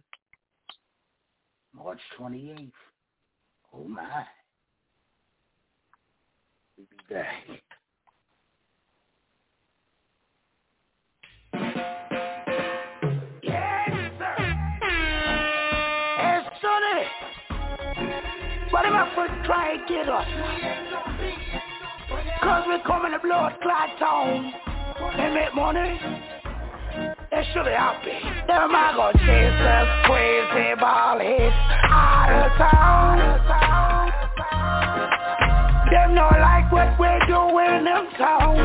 March 1.75 2.01
28th. 2.19 2.71
Oh 3.73 3.85
my. 3.85 4.25
We'll 6.77 6.87
be 6.91 7.15
back. 7.15 7.45
What 18.71 18.87
am 18.87 18.95
I 18.95 19.13
for 19.15 19.27
try 19.45 19.75
and 19.75 19.89
get 19.89 20.09
us? 20.09 20.27
Cause 22.41 22.65
we're 22.69 22.83
coming 22.85 23.13
to 23.13 23.19
blow 23.19 23.35
a 23.35 23.59
clot 23.61 23.99
town 23.99 24.53
and 25.19 25.35
make 25.35 25.55
money. 25.55 26.30
Should 27.53 27.67
I 27.69 27.97
be? 28.05 28.13
Them 28.47 28.75
I 28.75 28.93
go 28.97 29.13
chase 29.17 29.61
us 29.65 29.89
crazy 30.07 30.75
ball 30.81 31.19
hits 31.19 31.57
out 31.89 32.31
of 32.31 32.53
town. 32.59 33.17
Them 35.91 36.15
not 36.15 36.39
like 36.41 36.71
what 36.71 36.95
we 37.01 37.09
do 37.27 37.41
in 37.59 37.85
them 37.85 38.07
town. 38.17 38.57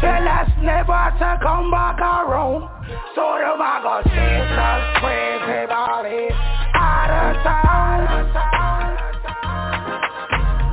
Tell 0.00 0.28
us 0.28 0.48
never 0.62 1.12
to 1.18 1.38
come 1.42 1.70
back 1.70 1.98
around. 1.98 2.70
So 3.14 3.22
them 3.36 3.60
I 3.60 3.80
go 3.82 4.02
chase 4.08 4.58
us 4.58 4.82
crazy 5.02 5.66
ball 5.66 6.04
hits 6.04 6.36
out 6.74 7.10
of 7.10 7.42
town. 7.42 7.98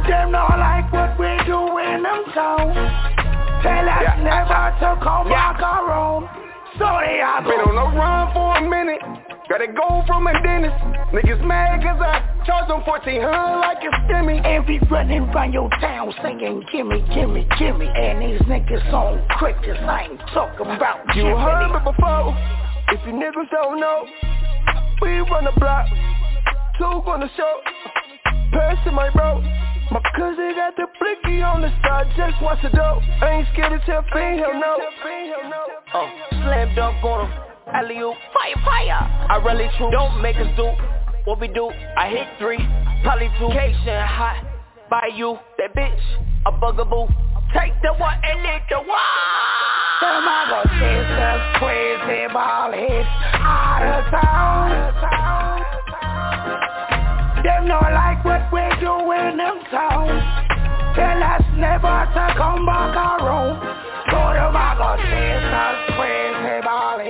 Them 0.07 0.31
not 0.31 0.59
like 0.59 0.91
what 0.93 1.17
we 1.19 1.31
do 1.45 1.57
in 1.79 2.03
them 2.03 2.23
town. 2.33 2.73
Tell 3.63 3.89
us 3.89 4.01
Yeah. 4.03 4.21
never 4.21 4.63
to 4.79 4.95
come 5.03 5.27
Yeah. 5.27 5.53
back 5.53 5.59
around. 5.61 6.29
So 6.77 6.83
they 6.83 7.23
are 7.23 7.39
Been 7.39 7.63
on 7.63 7.75
the 7.75 7.87
run 7.95 8.33
for 8.35 8.57
a 8.57 8.61
minute. 8.67 8.99
Gotta 9.47 9.67
go 9.71 10.03
from 10.07 10.27
a 10.27 10.33
dentist. 10.43 10.75
Niggas 11.15 11.39
mad 11.47 11.79
cause 11.79 12.01
I 12.03 12.19
charge 12.43 12.67
them 12.67 12.83
1400 12.83 13.31
like 13.63 13.77
it's 13.79 13.95
stimmy. 14.03 14.43
And 14.43 14.67
we 14.67 14.79
running 14.91 15.31
round 15.31 15.53
your 15.53 15.69
town 15.79 16.13
singing 16.21 16.65
gimme, 16.71 16.99
gimme, 17.15 17.47
gimme 17.57 17.87
And 17.87 18.19
these 18.19 18.41
niggas 18.49 18.91
on 18.91 19.23
crickets, 19.39 19.79
I 19.79 20.11
ain't 20.11 20.19
talking 20.33 20.67
about 20.67 21.15
You 21.15 21.31
heard 21.39 21.71
me 21.71 21.79
before. 21.79 22.35
If 22.91 22.99
you 23.07 23.13
niggas 23.13 23.49
don't 23.51 23.79
know, 23.79 24.05
we 25.01 25.19
run 25.31 25.45
the 25.45 25.55
block. 25.57 25.87
Two 26.77 27.01
gonna 27.05 27.29
show. 27.37 27.61
Pass 28.51 28.83
to 28.83 28.91
my 28.91 29.09
bro. 29.11 29.64
My 29.91 30.01
cousin 30.15 30.53
got 30.55 30.75
the 30.75 30.87
blicky 30.99 31.41
on 31.41 31.61
the 31.61 31.69
side, 31.83 32.07
just 32.17 32.41
watch 32.41 32.59
the 32.63 32.69
dope. 32.69 33.03
I 33.21 33.39
ain't 33.39 33.47
scared 33.53 33.79
to 33.79 33.85
tell 33.85 34.03
Fiend, 34.11 34.39
hell 34.39 34.53
no. 34.53 34.77
Oh, 35.93 35.99
uh, 35.99 36.29
slam 36.43 36.75
dunk 36.75 37.03
on 37.03 37.29
him. 37.29 37.39
Alley 37.73 37.99
oop, 37.99 38.15
fire, 38.33 38.61
fire. 38.65 39.01
I 39.29 39.37
really 39.45 39.69
true. 39.77 39.91
Don't 39.91 40.21
make 40.21 40.37
us 40.37 40.49
do 40.57 40.71
what 41.25 41.39
we 41.39 41.47
do. 41.49 41.69
I 41.97 42.09
hit 42.09 42.27
three, 42.39 42.57
probably 43.03 43.29
two. 43.37 43.49
Cation 43.49 44.01
hot 44.01 44.43
by 44.89 45.09
you, 45.15 45.37
that 45.57 45.75
bitch, 45.75 46.01
a 46.45 46.51
bugaboo. 46.51 47.07
Take 47.53 47.73
the 47.81 47.93
one 47.93 48.17
and 48.23 48.41
lick 48.41 48.63
the 48.69 48.77
one. 48.77 49.65
Them 50.01 50.27
I 50.27 50.45
go 50.49 50.59
chase 50.75 51.13
us 51.23 51.41
crazy 51.61 52.33
ball 52.33 52.71
hits 52.71 53.07
out 53.39 53.85
of 53.85 54.11
town. 54.11 55.74
Them 57.45 57.67
not 57.67 57.93
like 57.93 58.25
what 58.25 58.49
we 58.51 58.65
do 58.81 58.89
in 59.13 59.37
them 59.37 59.61
town. 59.69 60.09
Tell 60.97 61.21
us 61.21 61.45
never 61.53 62.09
to 62.17 62.33
come 62.41 62.65
back 62.65 62.97
around. 62.97 63.61
Go 64.09 64.33
chase 65.05 65.53
us 65.53 65.77
crazy 65.93 66.57
ball 66.65 67.05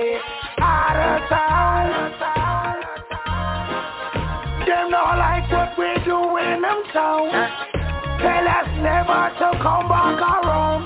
out 0.60 0.96
of 1.00 1.28
town. 1.32 1.88
Them 4.68 4.90
not 4.90 5.16
like 5.16 5.48
what 5.48 5.72
we 5.78 6.04
do 6.04 6.20
in 6.36 6.60
them 6.60 6.84
town. 6.92 7.32
Tell 8.20 8.46
us 8.60 8.68
never 8.84 9.32
to 9.40 9.56
come 9.64 9.88
back 9.88 10.20
around. 10.20 10.84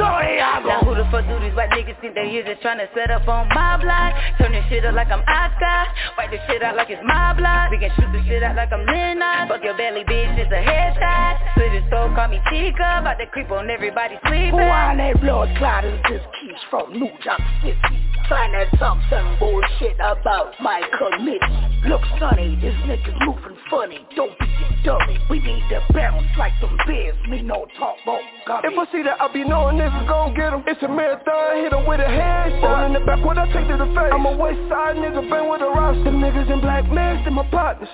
So 0.00 0.08
they 0.24 0.40
who 0.40 0.65
the 0.96 1.04
fuck 1.12 1.24
do 1.28 1.38
these 1.40 1.54
white 1.54 1.70
niggas 1.70 2.00
think 2.00 2.14
they 2.14 2.28
here 2.28 2.44
just 2.44 2.62
tryna 2.62 2.88
set 2.94 3.10
up 3.10 3.28
on 3.28 3.48
my 3.50 3.76
block? 3.76 4.14
Turn 4.38 4.52
this 4.52 4.64
shit 4.68 4.84
up 4.84 4.94
like 4.94 5.08
I'm 5.12 5.20
Oscar. 5.20 5.92
Wipe 6.16 6.30
this 6.30 6.40
shit 6.48 6.62
out 6.62 6.76
like 6.76 6.90
it's 6.90 7.02
my 7.04 7.32
block. 7.36 7.70
We 7.70 7.78
can 7.78 7.90
shoot 7.96 8.10
this 8.12 8.24
shit 8.26 8.42
out 8.42 8.56
like 8.56 8.72
I'm 8.72 8.84
Lennox. 8.86 9.52
Fuck 9.52 9.64
your 9.64 9.76
belly, 9.76 10.04
bitch, 10.04 10.38
it's 10.38 10.50
a 10.50 10.60
headshot. 10.60 11.52
Split 11.52 11.72
his 11.72 11.84
throat, 11.88 12.14
call 12.16 12.28
me 12.28 12.40
Chica. 12.48 13.00
About 13.00 13.18
to 13.18 13.26
creep 13.26 13.50
on 13.50 13.70
everybody 13.70 14.16
sleeping. 14.26 14.50
Who 14.50 14.64
on 14.64 14.96
that 14.98 15.20
blood 15.20 15.52
clot 15.58 15.84
is 15.84 16.00
this 16.08 16.22
keys 16.40 16.60
from 16.70 16.92
New 16.92 17.12
York 17.24 17.42
City? 17.62 18.15
Trying 18.28 18.50
to 18.58 18.76
talk 18.78 18.98
some 19.08 19.38
bullshit 19.38 19.94
about 19.96 20.50
my 20.60 20.82
committee. 20.98 21.86
Look 21.86 22.02
sonny, 22.18 22.58
this 22.60 22.74
nigga's 22.82 23.14
moving 23.22 23.56
funny. 23.70 24.02
Don't 24.16 24.36
be 24.40 24.46
a 24.46 24.82
dummy. 24.82 25.18
We 25.30 25.38
need 25.38 25.62
to 25.70 25.78
bounce 25.94 26.26
like 26.36 26.52
them 26.60 26.76
bears. 26.86 27.14
Me 27.28 27.42
no 27.42 27.66
talk 27.78 27.94
about 28.02 28.22
gummy. 28.44 28.66
If 28.66 28.78
I 28.78 28.90
see 28.90 29.02
that, 29.04 29.20
I 29.20 29.32
be 29.32 29.44
knowing 29.44 29.78
niggas 29.78 30.08
gon' 30.08 30.34
get 30.34 30.52
him. 30.52 30.64
It's 30.66 30.82
a 30.82 30.88
marathon, 30.88 31.62
hit 31.62 31.72
him 31.72 31.86
with 31.86 32.00
a 32.00 32.10
headshot. 32.10 32.86
in 32.86 32.92
the 32.94 33.00
back, 33.06 33.24
what 33.24 33.38
I 33.38 33.46
take 33.52 33.68
to 33.68 33.76
the 33.78 33.86
face. 33.94 34.10
I'm 34.10 34.26
a 34.26 34.36
west 34.36 34.58
side 34.66 34.98
nigga, 34.98 35.22
been 35.22 35.46
with 35.46 35.62
a 35.62 35.70
roster. 35.70 36.10
Niggas 36.10 36.50
in 36.50 36.60
black 36.60 36.90
masks, 36.90 37.22
and 37.26 37.36
my 37.36 37.46
partners. 37.50 37.88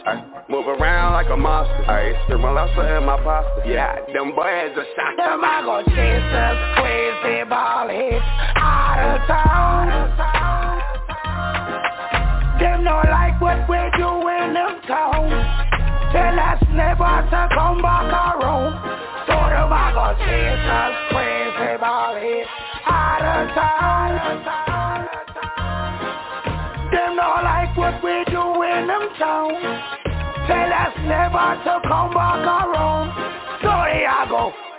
Move 0.48 0.66
around 0.66 1.12
like 1.12 1.28
a 1.28 1.36
monster. 1.36 1.84
Ayy, 1.92 2.16
still 2.24 2.38
my 2.38 2.52
lobster 2.52 2.96
in 2.96 3.04
my 3.04 3.20
pasta. 3.20 3.68
Yeah, 3.68 4.00
them 4.16 4.32
boys 4.32 4.72
are 4.80 4.88
shot. 4.96 5.12
Them 5.20 5.44
I 5.44 5.60
go 5.60 5.84
chase 5.92 6.32
us 6.32 6.56
crazy 6.80 7.44
ball 7.48 7.88
hits 7.88 8.24
out 8.56 9.20
of 9.20 9.26
town. 9.28 10.21
Them 12.58 12.84
not 12.84 13.08
like 13.08 13.40
what 13.40 13.68
we 13.68 13.78
do 13.98 14.28
in 14.28 14.54
them 14.54 14.80
town. 14.86 15.30
Tell 16.12 16.38
us 16.38 16.62
never 16.70 17.28
to 17.30 17.48
come 17.54 17.82
back 17.82 18.12
around. 18.12 19.02
So 19.26 19.42
us 20.72 20.94
crazy 21.10 21.76
ball 21.80 22.14
hits 22.16 22.48
out 22.86 23.22
of 23.22 23.54
town. 23.54 24.12
Them 26.92 27.16
not 27.16 27.44
like 27.44 27.76
what 27.76 28.02
we 28.02 28.24
do 28.30 28.62
in 28.62 28.86
them 28.86 29.08
town. 29.18 29.52
Tell 30.46 30.72
us 30.72 30.94
never 31.06 31.48
to 31.64 31.80
come 31.88 32.12
back 32.14 32.44
around. 32.44 33.08
So 33.60 33.68
there 33.68 34.08
I 34.08 34.26
go. 34.28 34.71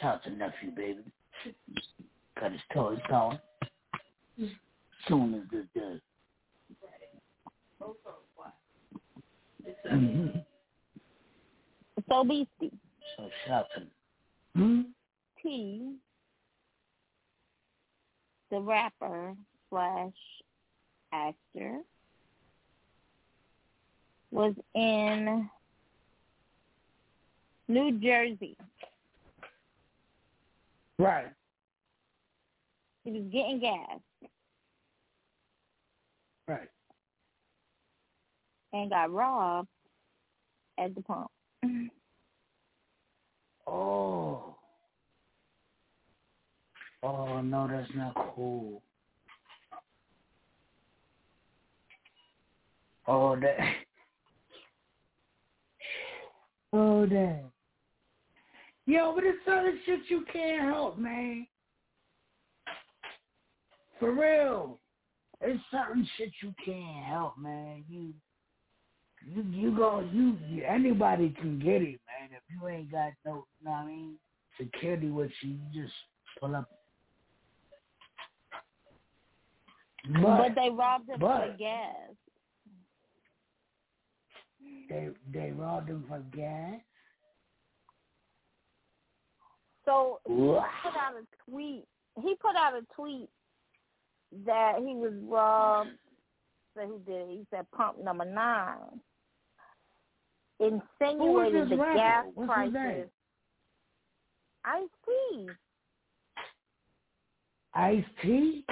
Shout 0.00 0.14
out 0.16 0.24
to 0.24 0.30
nephew, 0.30 0.70
baby. 0.74 1.00
Got 2.40 2.52
his 2.52 2.60
toys 2.72 2.98
going. 3.08 3.38
Soon 5.08 5.34
as 5.34 5.40
this 5.50 5.66
does. 5.74 6.00
Mm-hmm. 9.92 10.38
So 12.08 12.24
beastie. 12.24 12.72
So 13.16 13.28
shout 13.46 13.60
out 13.60 13.66
to 13.76 13.82
Hmm? 14.54 14.80
T, 15.42 15.94
the 18.50 18.60
rapper 18.60 19.34
slash 19.70 20.12
actor, 21.12 21.80
was 24.32 24.54
in 24.74 25.48
New 27.68 28.00
Jersey. 28.00 28.56
Right. 30.98 31.28
He 33.04 33.12
was 33.12 33.22
getting 33.32 33.60
gas 33.60 34.00
Right. 36.48 36.68
and 38.72 38.90
got 38.90 39.12
robbed 39.12 39.68
at 40.78 40.94
the 40.94 41.02
pump. 41.02 41.30
Oh. 43.70 44.56
Oh 47.02 47.42
no, 47.42 47.68
that's 47.68 47.90
not 47.94 48.14
cool. 48.34 48.82
Oh 53.06 53.36
that. 53.36 53.58
Oh 56.72 57.04
that. 57.06 57.44
Yo, 58.88 59.12
but 59.14 59.22
it's 59.22 59.36
certain 59.44 59.78
shit 59.84 60.00
you 60.08 60.24
can't 60.32 60.62
help, 60.62 60.96
man. 60.96 61.46
For 64.00 64.14
real. 64.14 64.78
It's 65.42 65.62
certain 65.70 66.08
shit 66.16 66.30
you 66.42 66.54
can't 66.64 67.04
help, 67.04 67.36
man. 67.36 67.84
You 67.86 68.14
you 69.26 69.42
you 69.50 69.76
go 69.76 70.00
you, 70.10 70.38
you 70.48 70.64
anybody 70.64 71.36
can 71.38 71.58
get 71.58 71.82
it, 71.82 72.00
man. 72.08 72.30
If 72.30 72.42
you 72.50 72.66
ain't 72.66 72.90
got 72.90 73.12
no, 73.26 73.44
you 73.60 73.66
know 73.66 73.72
what 73.72 73.76
I 73.76 73.86
mean, 73.86 74.14
security 74.58 75.10
with 75.10 75.32
you, 75.42 75.58
you 75.70 75.82
just 75.82 75.94
pull 76.40 76.56
up. 76.56 76.70
But, 80.22 80.54
they 80.54 80.70
robbed 80.70 81.10
him 81.10 81.20
for 81.20 81.54
gas. 81.58 82.16
They 84.88 85.10
they 85.30 85.50
robbed 85.50 85.90
him 85.90 86.06
for 86.08 86.20
gas. 86.34 86.80
So 89.88 90.20
he 90.26 90.34
Wow. 90.34 90.68
put 90.82 90.96
out 90.96 91.14
a 91.16 91.26
tweet. 91.50 91.88
He 92.20 92.34
put 92.36 92.56
out 92.56 92.74
a 92.74 92.82
tweet 92.94 93.30
that 94.44 94.80
he 94.80 94.94
was 94.94 95.14
robbed. 95.22 95.96
So 96.74 96.86
he 96.86 96.98
did? 97.10 97.30
He 97.30 97.46
said 97.50 97.70
pump 97.70 97.96
number 97.96 98.26
nine. 98.26 99.00
Insinuated 100.60 101.70
the 101.70 101.76
rapper? 101.78 101.96
gas 101.96 102.26
What's 102.34 102.48
prices. 102.48 103.08
I 104.64 104.86
see. 105.06 105.48
Ice 107.72 108.04
T? 108.20 108.66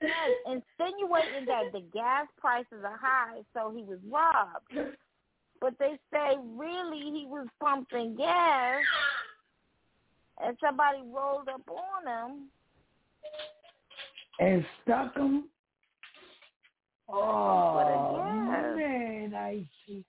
Yes, 0.00 0.30
insinuating 0.46 1.44
that 1.46 1.70
the 1.72 1.82
gas 1.92 2.26
prices 2.40 2.82
are 2.84 2.96
high, 2.96 3.42
so 3.54 3.70
he 3.70 3.84
was 3.84 4.00
robbed. 4.10 4.96
But 5.60 5.78
they 5.78 5.96
say 6.12 6.36
really 6.42 6.98
he 6.98 7.26
was 7.28 7.46
pumping 7.60 8.16
gas, 8.16 8.82
and 10.46 10.56
somebody 10.62 10.98
rolled 11.04 11.48
up 11.48 11.62
on 11.68 12.06
him 12.06 12.48
And 14.38 14.64
stuck 14.82 15.16
him? 15.16 15.44
Oh, 17.08 17.74
But 17.74 17.92
oh, 17.92 18.76
man, 18.76 19.34
Ice 19.34 19.64
T. 19.86 20.04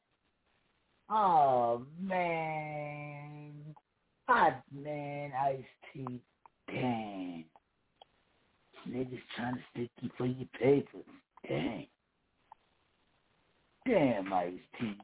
Oh, 1.10 1.84
man. 2.02 3.52
Hot 4.28 4.64
man, 4.74 5.32
Ice 5.46 5.64
T. 5.94 6.06
Dang. 6.68 7.46
Niggas 8.90 9.20
trying 9.36 9.56
to 9.56 9.62
stick 9.72 9.90
you 10.02 10.10
for 10.18 10.26
your 10.26 10.48
papers. 10.60 11.06
Dang. 11.48 11.88
Damn, 13.86 14.34
Ice 14.34 14.54
T. 14.80 14.96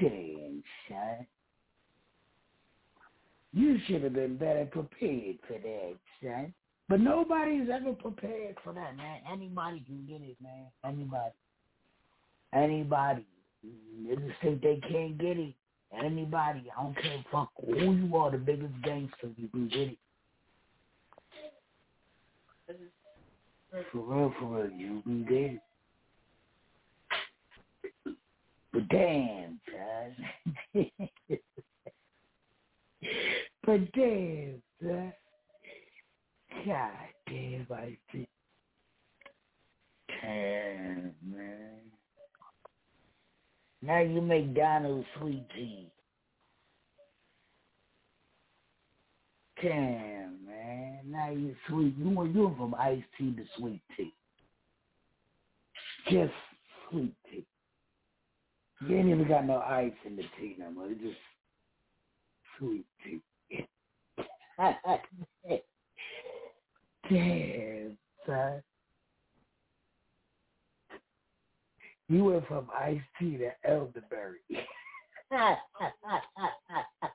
Damn, 0.00 0.62
son. 0.88 1.26
You 3.52 3.78
should 3.86 4.02
have 4.04 4.12
been 4.12 4.36
better 4.36 4.66
prepared 4.66 5.38
for 5.46 5.58
that, 5.58 5.96
son. 6.22 6.54
But 6.88 7.00
nobody's 7.00 7.68
ever 7.72 7.92
prepared 7.92 8.56
for 8.62 8.72
that, 8.72 8.96
man. 8.96 9.20
Anybody 9.30 9.82
can 9.86 10.06
get 10.08 10.22
it, 10.22 10.36
man. 10.42 10.66
Anybody. 10.84 11.32
Anybody. 12.52 13.24
Niggas 14.02 14.32
think 14.42 14.62
they 14.62 14.80
can't 14.88 15.18
get 15.18 15.36
it. 15.36 15.54
Anybody. 15.92 16.64
I 16.76 16.82
don't 16.82 17.00
care 17.00 17.24
fuck 17.30 17.50
who 17.64 17.94
you 17.94 18.16
are, 18.16 18.30
the 18.30 18.38
biggest 18.38 18.72
gangster, 18.82 19.30
you 19.36 19.48
can 19.48 19.68
get 19.68 19.88
it. 19.88 19.98
For 23.92 23.98
real, 23.98 24.34
for 24.38 24.46
real, 24.46 24.70
you 24.70 25.02
can 25.02 25.24
get 25.24 25.52
it. 25.54 25.60
But 28.72 28.88
damn, 28.88 29.60
son. 30.74 30.88
but 33.64 33.92
damn. 33.92 34.62
God 36.66 36.92
damn, 37.26 37.66
I 37.72 37.96
see. 38.12 38.28
Damn, 40.22 41.14
man. 41.24 41.80
Now 43.82 44.00
you 44.00 44.20
make 44.20 44.54
Donald 44.54 45.04
sweet 45.18 45.46
tea. 45.54 45.90
Damn, 49.62 50.44
man. 50.46 51.00
Now 51.06 51.30
you 51.30 51.54
sweet. 51.68 51.94
You 51.96 52.10
went 52.10 52.34
you 52.34 52.54
from 52.58 52.74
iced 52.74 53.04
tea 53.18 53.32
to 53.32 53.44
sweet 53.56 53.80
tea. 53.96 54.12
Just 56.10 56.32
sweet 56.90 57.14
tea. 57.30 57.46
You 58.86 58.96
ain't 58.96 59.08
even 59.08 59.28
got 59.28 59.46
no 59.46 59.58
ice 59.58 59.92
in 60.06 60.16
the 60.16 60.22
tea 60.38 60.56
no 60.58 60.70
more. 60.70 60.86
It's 60.90 61.00
just 61.00 61.16
sweet 62.60 62.84
tea. 63.02 63.20
Damn, 67.10 67.96
son. 68.26 68.62
You 72.08 72.24
went 72.24 72.46
from 72.46 72.68
iced 72.78 73.00
tea 73.18 73.38
to 73.38 73.50
elderberry. 73.68 74.38
God 75.30 75.56
damn, 75.78 75.92
son. 76.02 76.20
God 76.36 76.50
damn. 76.68 77.10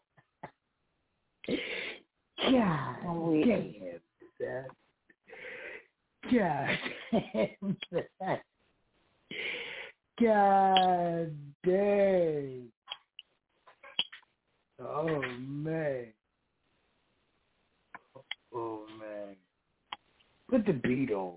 God 10.22 11.36
dang. 11.64 12.72
Oh, 14.82 15.22
man. 15.40 16.08
Oh, 18.54 18.86
man. 19.00 19.36
Put 20.50 20.66
the 20.66 20.74
beat 20.74 21.12
on. 21.12 21.36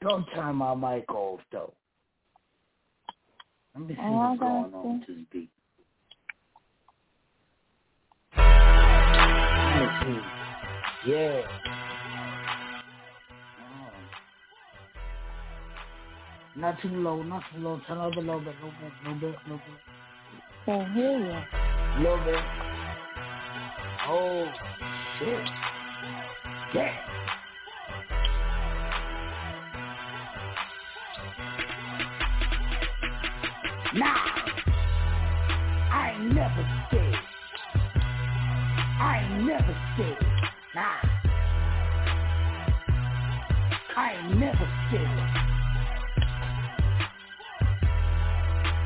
Don't 0.00 0.24
turn 0.34 0.56
my 0.56 0.74
mic 0.74 1.12
off, 1.12 1.40
though. 1.52 1.74
Let 3.74 3.86
me 3.86 3.94
see 3.94 4.00
Oh, 4.02 4.12
what's 4.12 4.40
going 4.40 4.74
on 4.74 5.04
to 5.06 5.14
the 5.14 5.26
beat. 5.30 5.50
See. 9.98 10.18
Yeah. 11.10 11.42
Oh. 13.60 13.92
Not 16.56 16.80
too 16.80 16.88
low, 16.88 17.22
not 17.22 17.42
too 17.52 17.60
low. 17.60 17.80
Turn 17.86 17.98
up 17.98 18.14
a 18.14 18.20
little 18.20 18.40
bit, 18.40 18.54
little 18.56 18.70
bit, 18.70 18.92
little 19.04 19.20
bit, 19.20 19.38
little 19.44 19.58
bit. 19.58 19.64
Can't 20.68 20.92
hear 20.92 21.12
you. 21.12 22.02
Little 22.02 22.24
bit. 22.26 22.44
Oh, 24.06 24.46
shit. 25.18 25.48
Yeah. 26.74 26.92
Nah. 33.94 34.14
I 35.90 36.16
ain't 36.20 36.34
never 36.34 36.84
scared. 36.88 37.16
I 39.00 39.26
ain't 39.26 39.46
never 39.46 39.74
scared. 39.94 40.26
Nah. 40.74 41.00
I 43.96 44.12
ain't 44.22 44.38
never 44.38 44.68
scared. 44.90 45.57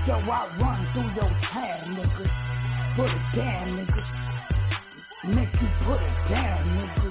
Yo, 0.05 0.15
I 0.15 0.51
run 0.59 0.89
through 0.93 1.15
your 1.15 1.31
town, 1.53 1.95
nigga. 1.95 2.27
Put 2.97 3.07
it 3.07 3.37
down, 3.37 3.69
nigga. 3.79 4.03
Make 5.33 5.53
you 5.63 5.69
put 5.87 6.03
it 6.03 6.29
down, 6.29 6.67
nigga. 6.75 7.09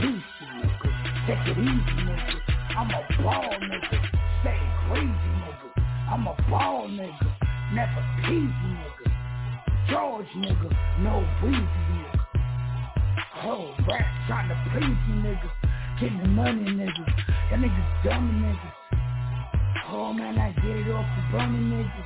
Peace, 0.00 0.22
nigga. 0.52 1.26
Take 1.26 1.48
it 1.48 1.58
easy, 1.58 1.96
nigga. 2.04 2.40
I'm 2.76 2.90
a 2.90 3.22
ball, 3.22 3.48
nigga. 3.58 3.98
Stay 4.42 4.60
crazy, 4.86 5.30
nigga. 5.40 5.82
I'm 6.12 6.26
a 6.26 6.36
ball, 6.50 6.88
nigga. 6.88 7.28
Never 7.72 8.04
peasy, 8.20 8.52
nigga. 8.52 9.08
George, 9.88 10.28
nigga. 10.36 10.76
No 11.00 11.26
breezy, 11.40 11.56
nigga. 11.56 12.20
Whole 13.32 13.74
rap 13.88 14.04
trying 14.26 14.50
to 14.50 14.56
please 14.72 14.98
you, 15.08 15.14
nigga. 15.24 15.50
Getting 15.98 16.20
the 16.20 16.28
money, 16.28 16.70
nigga. 16.70 17.06
That 17.50 17.60
nigga's 17.60 18.04
dumb, 18.04 18.28
nigga. 18.44 18.73
Oh 19.96 20.12
man, 20.12 20.36
I 20.36 20.50
get 20.50 20.74
it 20.74 20.90
off 20.90 21.06
the 21.06 21.38
bunny, 21.38 21.70
nigga. 21.70 22.02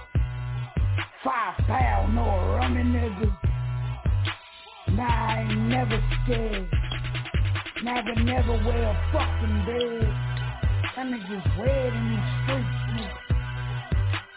Five 1.24 1.56
pound, 1.66 2.14
no 2.14 2.28
running, 2.60 2.92
nigga. 2.92 3.32
Nah, 4.92 5.08
I 5.08 5.48
ain't 5.48 5.58
never 5.72 5.96
scared. 6.20 6.68
Never, 7.82 8.14
never 8.20 8.52
wear 8.60 8.92
a 8.92 8.96
fucking 9.08 9.64
bed. 9.64 10.04
That 10.96 11.06
nigga's 11.08 11.48
red 11.56 11.92
in 11.96 12.04
these 12.12 12.28
streets, 12.44 12.76
nigga. 12.92 13.24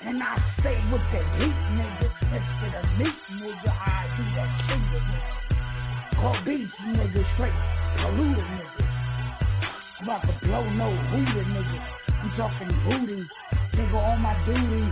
And 0.07 0.23
I 0.23 0.39
stay 0.61 0.79
with 0.87 1.03
the 1.11 1.19
heat, 1.35 1.59
nigga. 1.75 2.07
Instead 2.31 2.73
of 2.79 2.87
meat, 3.03 3.19
nigga, 3.35 3.67
I 3.67 4.07
do 4.15 4.23
that 4.31 4.51
finger, 4.63 5.01
nigga. 5.11 5.35
Call 6.15 6.37
beats, 6.45 6.71
nigga, 6.87 7.21
straight 7.35 7.59
polluted, 7.99 8.47
nigga. 8.47 8.83
About 10.03 10.21
to 10.21 10.47
blow 10.47 10.63
no 10.69 10.95
hooter, 10.95 11.43
nigga. 11.43 12.00
I'm 12.21 12.29
talking 12.37 12.67
booty, 12.85 13.27
nigga, 13.73 13.95
on 13.95 14.21
my 14.21 14.45
duty. 14.45 14.85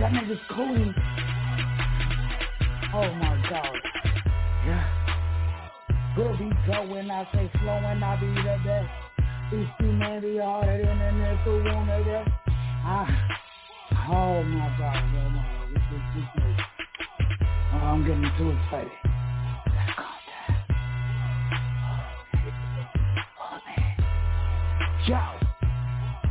That 0.00 0.12
nigga's 0.12 0.40
coolie. 0.50 0.94
Oh 2.94 3.12
my 3.16 3.50
god. 3.50 3.76
Yeah. 4.64 6.16
Good 6.16 6.38
be 6.38 6.50
going, 6.66 7.10
I 7.10 7.28
say 7.34 7.50
flowing, 7.60 8.02
I 8.02 8.16
be 8.18 8.28
the 8.28 8.58
best. 8.64 8.88
These 9.52 9.66
two 9.78 9.92
men 9.92 10.22
be 10.22 10.38
harder 10.38 10.78
than 10.78 10.98
of 11.90 12.04
them. 12.06 12.32
Ah. 12.88 13.36
Oh 14.08 14.42
my 14.42 14.74
god, 14.78 14.96
oh 14.96 15.28
my 15.28 15.44
this 15.74 15.82
is 15.92 16.00
this 16.14 16.44
is 16.44 16.60
Oh, 17.74 17.76
I'm 17.76 18.06
getting 18.06 18.30
too 18.38 18.50
excited. 18.50 18.90
Yo, 25.06 25.35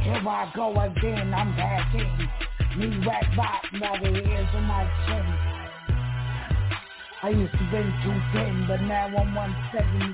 here 0.05 0.21
I 0.29 0.51
go 0.55 0.69
again, 0.69 1.33
I'm 1.33 1.55
back 1.57 1.93
in. 1.95 2.29
Me 2.77 3.05
rap 3.07 3.25
bot 3.35 3.65
by 3.81 3.97
the 3.97 4.13
ears 4.13 4.49
of 4.53 4.61
my 4.61 4.85
chin. 5.07 5.25
I 7.23 7.29
used 7.29 7.51
to 7.53 7.65
be 7.73 7.81
210, 8.05 8.67
but 8.67 8.81
now 8.85 9.07
I'm 9.07 9.33
170. 9.33 10.13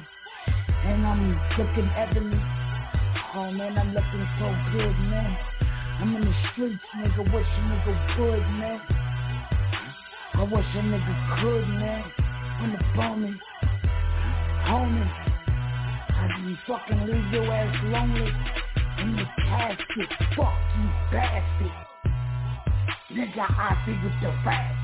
And 0.88 1.06
I'm 1.06 1.36
looking 1.60 1.92
ebony. 1.92 2.40
Oh 3.36 3.52
man, 3.52 3.78
I'm 3.78 3.92
looking 3.92 4.28
so 4.40 4.48
good, 4.72 4.96
man. 5.12 5.38
I'm 6.00 6.16
in 6.16 6.24
the 6.24 6.34
streets, 6.52 6.80
nigga, 6.96 7.28
wish 7.34 7.52
a 7.52 7.62
nigga 7.68 7.94
would, 8.16 8.48
man. 8.64 8.80
I 10.36 10.44
wish 10.44 10.72
a 10.72 10.82
nigga 10.88 11.16
could, 11.42 11.68
man. 11.68 12.04
The 12.62 12.78
phone 12.96 13.24
me, 13.24 13.34
Homie, 14.70 15.12
I 16.14 16.28
didn't 16.38 16.60
fucking 16.68 17.08
leave 17.08 17.34
your 17.34 17.52
ass 17.52 17.76
lonely 17.86 18.61
in 19.02 19.16
the. 19.16 19.26
Fuck 20.36 20.54
you, 20.78 20.88
bastard. 21.12 21.72
Nigga, 23.12 23.46
I 23.50 23.76
with 24.04 24.18
the 24.22 24.32
fat 24.44 24.76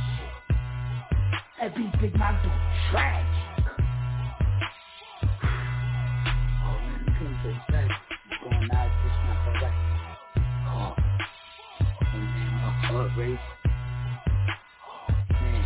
shit. 1.60 2.02
Big 2.02 2.14
man 2.18 2.36
do 2.44 2.50
tragic. 2.92 3.66
Oh 6.64 6.78
man, 6.84 7.02
going 8.44 8.70
out. 8.74 8.92
Oh, 10.68 10.96
oh 11.90 12.14
man, 12.14 12.52
my 12.54 12.70
heart 12.88 13.12
racing. 13.18 13.40
Oh 14.84 15.14
man. 15.42 15.66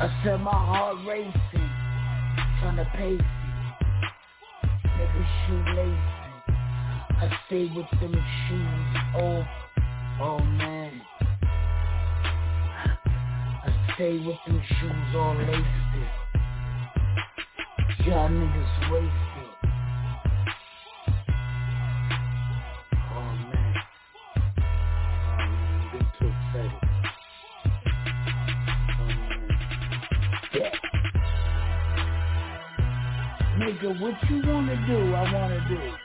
I 0.00 0.22
said 0.22 0.40
my 0.40 0.50
heart 0.50 0.96
racing. 1.06 1.70
Trying 2.60 2.76
to 2.76 2.84
pace 2.96 3.20
it. 3.20 3.44
Nigga 4.98 5.22
shoelaces. 5.46 6.23
I 7.24 7.30
stay 7.46 7.64
with 7.74 7.88
them 8.00 8.12
shoes. 8.12 8.96
Oh, 9.16 9.46
oh 10.20 10.38
man. 10.40 11.00
I 13.62 13.94
stay 13.94 14.18
with 14.18 14.36
them 14.46 14.60
shoes 14.68 15.16
all 15.16 15.34
laced. 15.34 15.64
Y'all 18.06 18.28
niggas 18.28 18.90
wasted. 18.92 19.10
Oh 23.14 23.32
man. 23.48 23.74
Oh 24.36 24.40
man, 24.52 25.40
I'm 25.40 25.48
getting 25.92 26.12
too 26.18 26.28
excited. 26.28 26.82
Oh 29.00 29.08
man. 29.08 29.48
Yeah. 30.52 30.74
Nigga, 33.56 33.88
what 33.98 34.16
you 34.28 34.36
wanna 34.46 34.76
do, 34.86 34.98
I 35.14 35.32
wanna 35.32 35.60
do. 35.70 36.03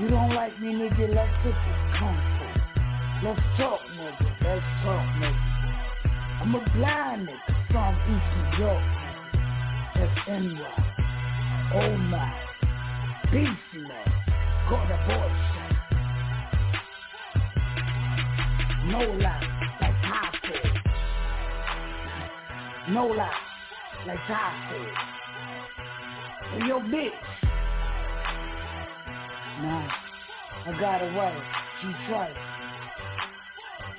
You 0.00 0.08
don't 0.08 0.34
like 0.34 0.60
me, 0.60 0.72
nigga, 0.74 1.14
let's 1.14 1.30
get 1.44 1.54
this 1.54 1.80
comfort. 1.96 2.58
Let's 3.22 3.40
talk, 3.56 3.80
nigga, 3.94 4.26
let's 4.42 4.66
talk, 4.82 5.06
nigga. 5.22 5.54
I'm 6.42 6.54
a 6.54 6.58
blind 6.74 7.28
nigga 7.28 7.54
from 7.70 7.94
East 8.10 8.30
New 8.34 8.64
York. 8.64 8.84
That's 9.94 10.18
NY. 10.28 10.84
Oh 11.74 11.96
my. 11.96 12.32
Beast 13.30 13.74
man. 13.74 14.08
Got 14.68 14.90
a 14.90 14.96
shot. 15.06 15.72
No 18.86 18.98
lie, 18.98 19.44
like 19.80 20.00
I 20.02 20.14
said. 20.42 20.74
No 22.92 23.06
lie, 23.06 23.40
like 24.08 24.28
I 24.28 24.30
said. 24.70 24.94
And 26.54 26.66
your 26.66 26.80
bitch. 26.80 27.43
Nah, 29.60 29.88
I 30.66 30.72
got 30.80 31.00
a 31.00 31.12
wife. 31.14 31.42
She 31.80 31.86
tried. 32.08 32.34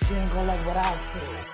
She 0.01 0.13
ain't 0.13 0.29
gonna 0.31 0.47
like 0.47 0.65
what 0.67 0.75
I 0.75 0.99
said. 1.13 1.45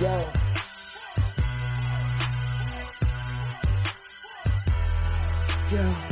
Yo. 0.00 0.32
Yo. 5.70 6.07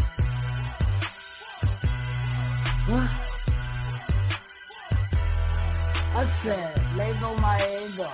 Said, 6.47 6.79
Lego 6.97 7.35
my 7.39 7.59
ego. 7.59 8.09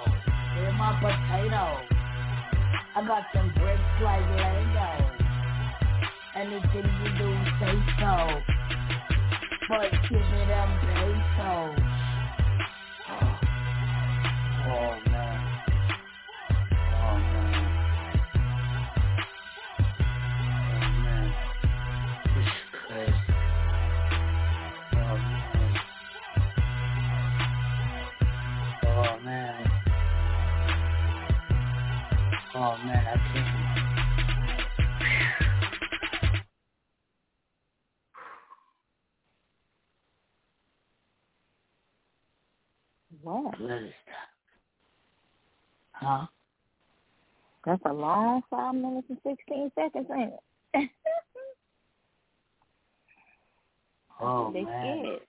They're 0.56 0.72
my 0.72 0.98
potato. 1.00 1.84
I 2.96 3.06
got 3.06 3.24
them 3.34 3.52
bricks 3.58 3.82
like 4.02 4.24
Lego. 4.40 4.88
Anything 6.34 6.88
you 7.04 7.10
do, 7.18 7.28
say 7.60 7.76
so. 8.00 8.40
But 9.68 9.90
give 10.08 10.26
me 10.32 10.46
them 10.48 10.70
pesos. 10.80 11.76
Oh 14.64 15.11
Oh 32.64 32.76
man, 32.84 33.04
I 33.08 33.16
can't. 33.32 33.48
What? 43.20 43.60
What 43.60 43.82
is 43.82 43.92
that? 44.06 44.28
Huh? 45.90 46.26
That's 47.66 47.82
a 47.84 47.92
long 47.92 48.42
five 48.48 48.76
minutes 48.76 49.08
and 49.08 49.18
sixteen 49.26 49.72
seconds, 49.74 50.06
ain't 50.16 50.32
it? 50.74 50.90
Oh 54.20 54.52
they 54.52 54.62
man. 54.62 55.00
scared. 55.02 55.20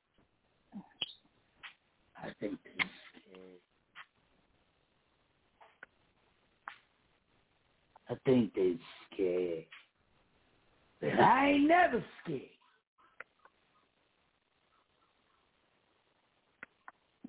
I 2.16 2.28
think 2.40 2.60
they're 2.64 2.74
scared. 2.78 3.60
I 8.10 8.16
think 8.26 8.54
they're 8.54 8.74
scared. 9.12 9.66
But 11.02 11.20
I 11.20 11.52
ain't 11.52 11.68
never 11.68 12.04
scared. 12.24 12.42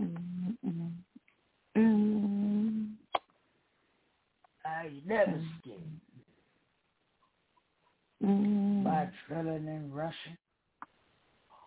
Mm-mm. 0.01 0.93
Mm. 1.77 2.91
I 4.65 4.87
ain't 4.87 5.07
never 5.07 5.43
scared. 5.61 5.81
Mm. 8.25 8.85
By 8.85 9.09
drilling 9.29 9.67
in 9.67 9.93
Russia. 9.93 10.15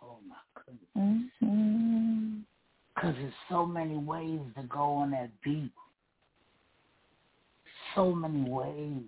Oh 0.04 0.18
my 0.28 0.36
goodness. 0.56 1.30
Mm-hmm. 1.42 2.40
Because 2.96 3.16
there's 3.16 3.34
so 3.50 3.66
many 3.66 3.98
ways 3.98 4.40
to 4.56 4.64
go 4.64 4.80
on 4.80 5.12
that 5.12 5.30
beat. 5.44 5.72
So 7.96 8.14
many 8.14 8.50
ways. 8.50 9.04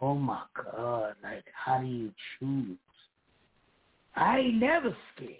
Oh 0.00 0.14
my 0.14 0.42
God. 0.54 1.14
Like, 1.22 1.44
how 1.54 1.78
do 1.78 1.86
you 1.86 2.12
choose? 2.38 2.78
I 4.16 4.38
ain't 4.38 4.56
never 4.56 4.96
scared. 5.14 5.30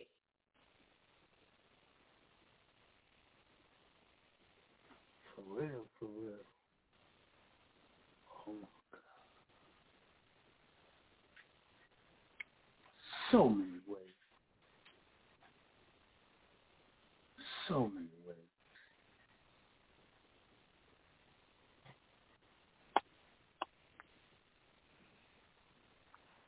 For 5.34 5.42
real, 5.60 5.86
for 5.98 6.06
real. 6.06 6.34
Oh 8.46 8.52
my 8.52 8.68
God. 8.92 9.00
So 13.30 13.48
many 13.48 13.80
ways. 13.86 14.00
So 17.68 17.90
many 17.94 18.06
ways. 18.26 18.36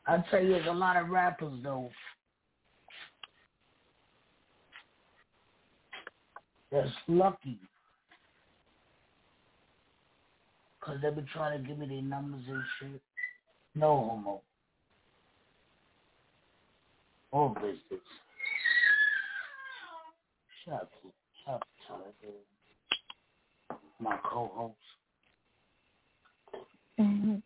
I 0.07 0.23
tell 0.31 0.43
you, 0.43 0.51
there's 0.51 0.67
a 0.67 0.73
lot 0.73 0.97
of 0.97 1.09
rappers 1.09 1.53
though. 1.63 1.91
That's 6.71 6.89
lucky. 7.09 7.59
Cause 10.81 10.99
they 11.03 11.11
been 11.11 11.27
trying 11.33 11.61
to 11.61 11.69
give 11.69 11.79
me 11.79 11.89
their 11.89 12.03
numbers 12.03 12.43
and 12.49 12.63
shit. 12.79 13.03
No 13.75 13.97
homo. 13.97 14.41
All 17.33 17.49
business. 17.49 18.01
Shout 20.65 20.75
out 20.75 20.91
to 21.03 21.59
Tyler, 21.89 22.05
my 24.01 24.17
co-host. 24.25 24.75
Mm-hmm. 27.01 27.37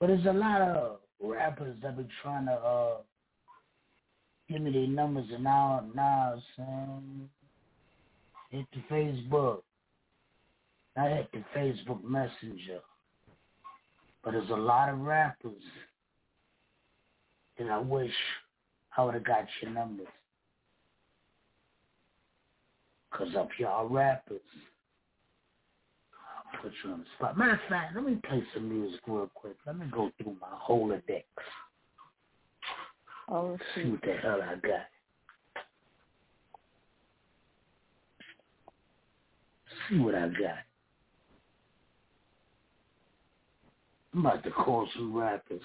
But 0.00 0.08
there's 0.08 0.26
a 0.26 0.32
lot 0.32 0.60
of 0.62 0.98
rappers 1.20 1.76
that 1.82 1.96
be 1.96 2.06
trying 2.22 2.46
to 2.46 2.52
uh 2.52 2.96
give 4.48 4.62
me 4.62 4.72
their 4.72 4.86
numbers 4.86 5.26
and 5.32 5.44
now 5.44 5.84
now 5.94 6.40
saying 6.56 7.28
hit 8.50 8.66
the 8.72 8.94
Facebook. 8.94 9.62
I 10.96 11.08
hit 11.08 11.30
the 11.32 11.44
Facebook 11.56 12.02
Messenger. 12.02 12.80
But 14.24 14.32
there's 14.32 14.50
a 14.50 14.54
lot 14.54 14.88
of 14.88 15.00
rappers 15.00 15.62
And 17.58 17.70
I 17.70 17.78
wish 17.78 18.12
I 18.96 19.04
would 19.04 19.14
have 19.14 19.24
got 19.24 19.46
your 19.62 19.72
numbers. 19.72 20.06
Cause 23.12 23.28
up 23.36 23.48
y'all 23.58 23.88
rappers, 23.88 24.40
put 26.62 26.72
you 26.84 26.92
on 26.92 27.00
the 27.00 27.04
spot. 27.16 27.38
Matter 27.38 27.52
of 27.52 27.60
fact, 27.68 27.94
let 27.94 28.04
me 28.04 28.18
play 28.28 28.42
some 28.54 28.68
music 28.68 29.00
real 29.06 29.30
quick. 29.34 29.56
Let 29.66 29.78
me 29.78 29.86
go 29.90 30.10
through 30.20 30.36
my 30.40 30.48
Rolodex. 30.68 31.24
Oh, 33.30 33.58
See 33.74 33.90
what 33.90 34.00
the 34.02 34.14
hell 34.22 34.40
I 34.42 34.54
got. 34.54 34.86
See 39.88 39.98
what 39.98 40.14
I 40.14 40.28
got. 40.28 40.64
I'm 44.14 44.20
about 44.24 44.42
to 44.44 44.50
call 44.50 44.88
some 44.94 45.14
rappers. 45.14 45.60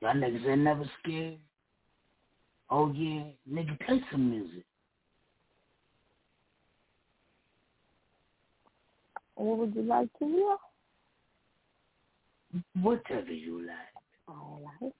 Y'all 0.00 0.14
niggas 0.14 0.46
ain't 0.46 0.60
never 0.60 0.88
scared? 1.02 1.38
Oh 2.70 2.92
yeah, 2.92 3.24
nigga, 3.50 3.78
play 3.86 4.00
some 4.12 4.30
music. 4.30 4.64
What 9.36 9.58
would 9.58 9.74
you 9.74 9.82
like 9.82 10.08
to 10.18 10.24
hear? 10.24 10.56
Whatever 12.82 13.32
you 13.32 13.66
like. 13.66 13.76
All 14.28 14.60
right. 14.80 14.92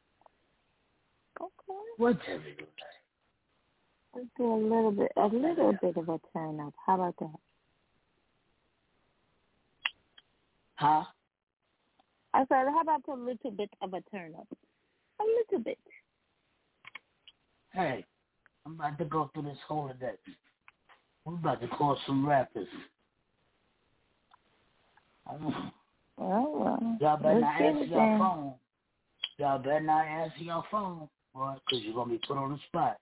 Okay. 1.41 1.78
Whatever 1.97 2.49
you 2.49 2.57
like. 2.59 2.95
Let's 4.14 4.26
do 4.37 4.53
a 4.53 4.55
little 4.55 4.93
bit, 4.93 5.12
a 5.16 5.26
little 5.26 5.72
bit 5.80 5.97
of 5.97 6.09
a 6.09 6.20
turn 6.32 6.61
up. 6.61 6.74
How 6.87 6.95
about 6.95 7.16
that? 7.18 7.41
Huh? 10.76 11.05
I 12.32 12.41
said, 12.41 12.66
how 12.66 12.80
about 12.82 13.03
a 13.09 13.14
little 13.14 13.51
bit 13.51 13.70
of 13.80 13.95
a 13.95 14.01
turn 14.11 14.35
up? 14.37 14.49
A 15.20 15.24
little 15.24 15.64
bit. 15.64 15.78
Hey, 17.72 18.05
I'm 18.66 18.74
about 18.74 18.99
to 18.99 19.05
go 19.05 19.30
through 19.32 19.45
this 19.45 19.59
Rolodex. 19.68 20.18
We're 21.24 21.35
about 21.35 21.61
to 21.61 21.68
call 21.68 21.97
some 22.07 22.26
rappers. 22.26 22.68
Oh, 25.29 25.70
well. 26.16 26.97
Y'all 27.01 27.16
better 27.16 27.41
not 27.41 27.61
answer 27.61 27.85
your 27.85 28.18
phone. 28.18 28.55
Y'all 29.39 29.59
better 29.59 29.81
not 29.81 30.07
answer 30.07 30.43
your 30.43 30.64
phone, 30.70 31.09
boy, 31.35 31.55
because 31.66 31.85
you're 31.85 31.95
going 31.95 32.09
to 32.09 32.14
be 32.14 32.27
put 32.27 32.37
on 32.37 32.53
the 32.53 32.59
spot. 32.68 32.99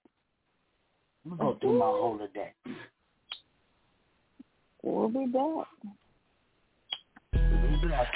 I'm 1.25 1.37
going 1.37 1.55
to 1.55 1.55
go 1.55 1.59
through 1.61 1.79
my 1.79 1.85
Rolodex. 1.85 2.53
We'll 4.83 5.09
be 5.09 5.27
back. 5.27 5.67
We'll 7.35 7.81
be 7.81 7.89
back. 7.89 8.09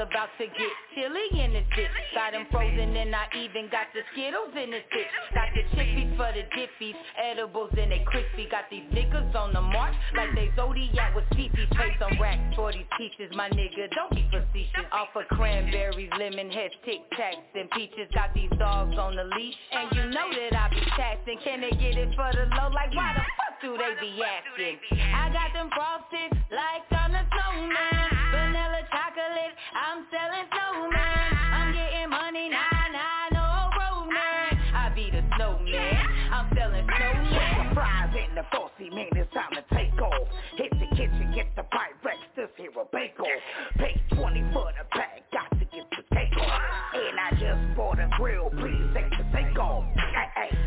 About 0.00 0.32
to 0.40 0.46
get 0.48 0.72
chilly 0.96 1.28
in 1.44 1.52
this 1.52 1.68
bitch. 1.76 1.92
Got 2.16 2.32
them 2.32 2.46
frozen 2.50 2.96
and 2.96 3.14
I 3.14 3.28
even 3.36 3.68
got 3.68 3.92
the 3.92 4.00
Skittles 4.12 4.56
in 4.56 4.72
this 4.72 4.84
bitch. 4.88 5.12
Got 5.36 5.52
the 5.52 5.62
chippies 5.76 6.16
for 6.16 6.32
the 6.32 6.48
dippies, 6.56 6.96
edibles 7.20 7.70
and 7.76 7.92
they 7.92 8.02
crispy. 8.08 8.48
Got 8.50 8.72
these 8.72 8.88
niggas 8.96 9.34
on 9.36 9.52
the 9.52 9.60
march 9.60 9.94
like 10.16 10.32
they 10.34 10.48
Zodiac 10.56 11.14
with 11.14 11.28
peepees. 11.36 11.68
Pay 11.76 11.92
some 12.00 12.16
racks 12.20 12.56
for 12.56 12.72
these 12.72 12.88
peaches, 12.96 13.28
my 13.36 13.48
nigga, 13.50 13.92
don't 13.92 14.10
be 14.10 14.24
facetious. 14.32 14.88
Off 14.92 15.12
of 15.14 15.28
cranberries, 15.36 16.10
lemon 16.18 16.50
heads, 16.50 16.74
tic 16.84 17.04
tacs 17.12 17.44
and 17.54 17.70
peaches. 17.70 18.08
Got 18.14 18.32
these 18.34 18.50
dogs 18.58 18.96
on 18.96 19.16
the 19.16 19.24
leash, 19.36 19.60
and 19.72 19.92
you 19.92 20.04
know 20.10 20.32
that 20.32 20.56
I 20.56 20.68
be 20.72 20.80
taxing. 20.96 21.38
Can 21.44 21.60
they 21.60 21.76
get 21.76 22.00
it 22.00 22.16
for 22.16 22.32
the 22.32 22.48
low? 22.56 22.72
Like 22.72 22.96
why 22.96 23.12
the 23.12 23.24
fuck 23.36 23.60
do 23.60 23.76
they 23.76 23.92
be 24.00 24.16
asking? 24.16 24.80
I 25.12 25.28
got 25.28 25.52
them 25.52 25.68
frosted 25.76 26.32
like 26.48 26.88
I'm 26.90 27.12
the 27.12 27.20
snowman. 27.28 28.19
I'm 29.74 30.06
selling 30.10 30.46
snowman. 30.50 31.30
I'm 31.52 31.72
getting 31.72 32.10
money, 32.10 32.48
nah, 32.50 32.88
nah, 32.92 33.28
no 33.32 34.06
man. 34.06 34.58
I 34.74 34.92
be 34.94 35.10
the 35.10 35.22
snowman, 35.36 36.06
I'm 36.32 36.46
selling 36.54 36.86
snowman. 36.86 37.74
Fries 37.74 38.14
in 38.14 38.34
the 38.34 38.44
saucy 38.52 38.90
man, 38.90 39.08
it's 39.12 39.32
time 39.32 39.52
to 39.54 39.64
take 39.74 40.00
off. 40.00 40.28
Hit 40.56 40.70
the 40.70 40.86
kitchen, 40.96 41.32
get 41.34 41.54
the 41.56 41.62
Pyrex, 41.62 42.20
this 42.36 42.48
here 42.56 42.70
a 42.70 42.84
bake 42.92 43.18
off. 43.18 43.26
Pay 43.78 44.00
20 44.14 44.44
for 44.52 44.70
the 44.76 44.84
pack, 44.90 45.22
got 45.32 45.50
to 45.58 45.64
get 45.64 45.86
the 45.90 46.02
cake 46.14 46.36
off. 46.38 46.62
And 46.94 47.18
I 47.18 47.30
just 47.38 47.76
bought 47.76 47.98
a 47.98 48.08
grill, 48.16 48.50
please 48.50 48.86
take 48.94 49.10
the 49.10 49.24
take 49.32 49.58
off. 49.58 49.84
Hey, 49.96 50.50
hey. 50.50 50.58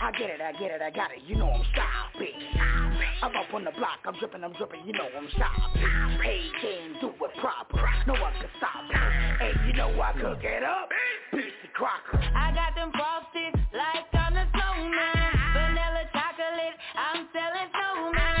I 0.00 0.10
get 0.12 0.30
it, 0.30 0.40
I 0.40 0.52
get 0.52 0.70
it, 0.72 0.82
I 0.82 0.90
got 0.90 1.12
it, 1.12 1.22
you 1.26 1.36
know 1.36 1.50
I'm 1.50 1.64
stopping. 1.72 2.91
I'm 3.22 3.36
up 3.36 3.54
on 3.54 3.62
the 3.62 3.70
block, 3.70 4.00
I'm 4.04 4.18
dripping, 4.18 4.42
I'm 4.42 4.52
dripping, 4.54 4.80
you 4.84 4.92
know 4.92 5.06
I'm 5.16 5.28
stopping. 5.30 6.18
Pay 6.20 6.42
game, 6.60 6.96
do 7.00 7.06
it 7.06 7.30
proper, 7.38 7.88
no 8.04 8.14
one 8.14 8.32
can 8.34 8.50
stop 8.58 8.82
me. 8.90 8.96
And 8.98 9.68
you 9.68 9.74
know 9.74 9.94
I 10.00 10.12
cook 10.12 10.42
it 10.42 10.64
up, 10.64 10.88
Beefy 11.30 11.70
Crocker. 11.72 12.18
I 12.18 12.52
got 12.52 12.74
them 12.74 12.90
frosted 12.90 13.54
like 13.72 14.10
I'm 14.12 14.34
the 14.34 14.42
snowman. 14.50 15.38
Vanilla 15.54 16.02
chocolate, 16.10 16.74
I'm 16.98 17.28
selling 17.32 17.70
snowman. 17.70 18.31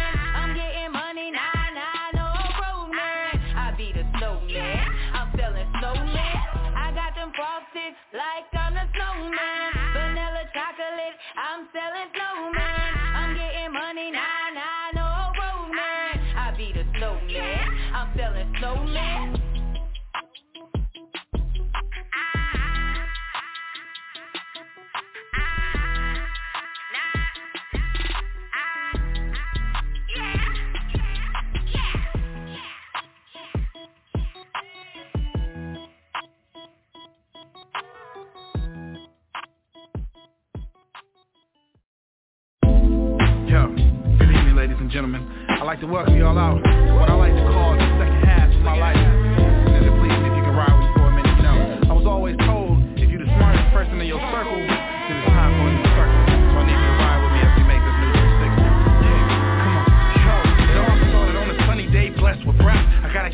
Ladies 44.62 44.78
and 44.78 44.92
gentlemen. 44.92 45.26
I'd 45.58 45.66
like 45.66 45.80
to 45.80 45.88
welcome 45.88 46.14
y'all 46.14 46.38
out 46.38 46.62
to 46.62 46.94
what 46.94 47.10
I 47.10 47.18
like 47.18 47.34
to 47.34 47.42
call 47.50 47.74
the 47.74 47.82
second 47.98 48.22
half 48.22 48.46
of 48.46 48.62
my 48.62 48.78
life. 48.78 48.94
Please, 48.94 50.14
if 50.22 50.34
you 50.38 50.42
can 50.46 50.54
ride 50.54 50.70
with 50.70 50.86
me 50.86 50.94
for 50.94 51.10
a 51.10 51.14
minute, 51.18 51.34
know. 51.42 51.90
I 51.90 51.92
was 51.98 52.06
always 52.06 52.38
told 52.46 52.78
if 52.94 53.10
you're 53.10 53.18
the 53.18 53.26
smartest 53.26 53.74
person 53.74 53.98
in 53.98 54.06
your 54.06 54.22
circle, 54.30 54.54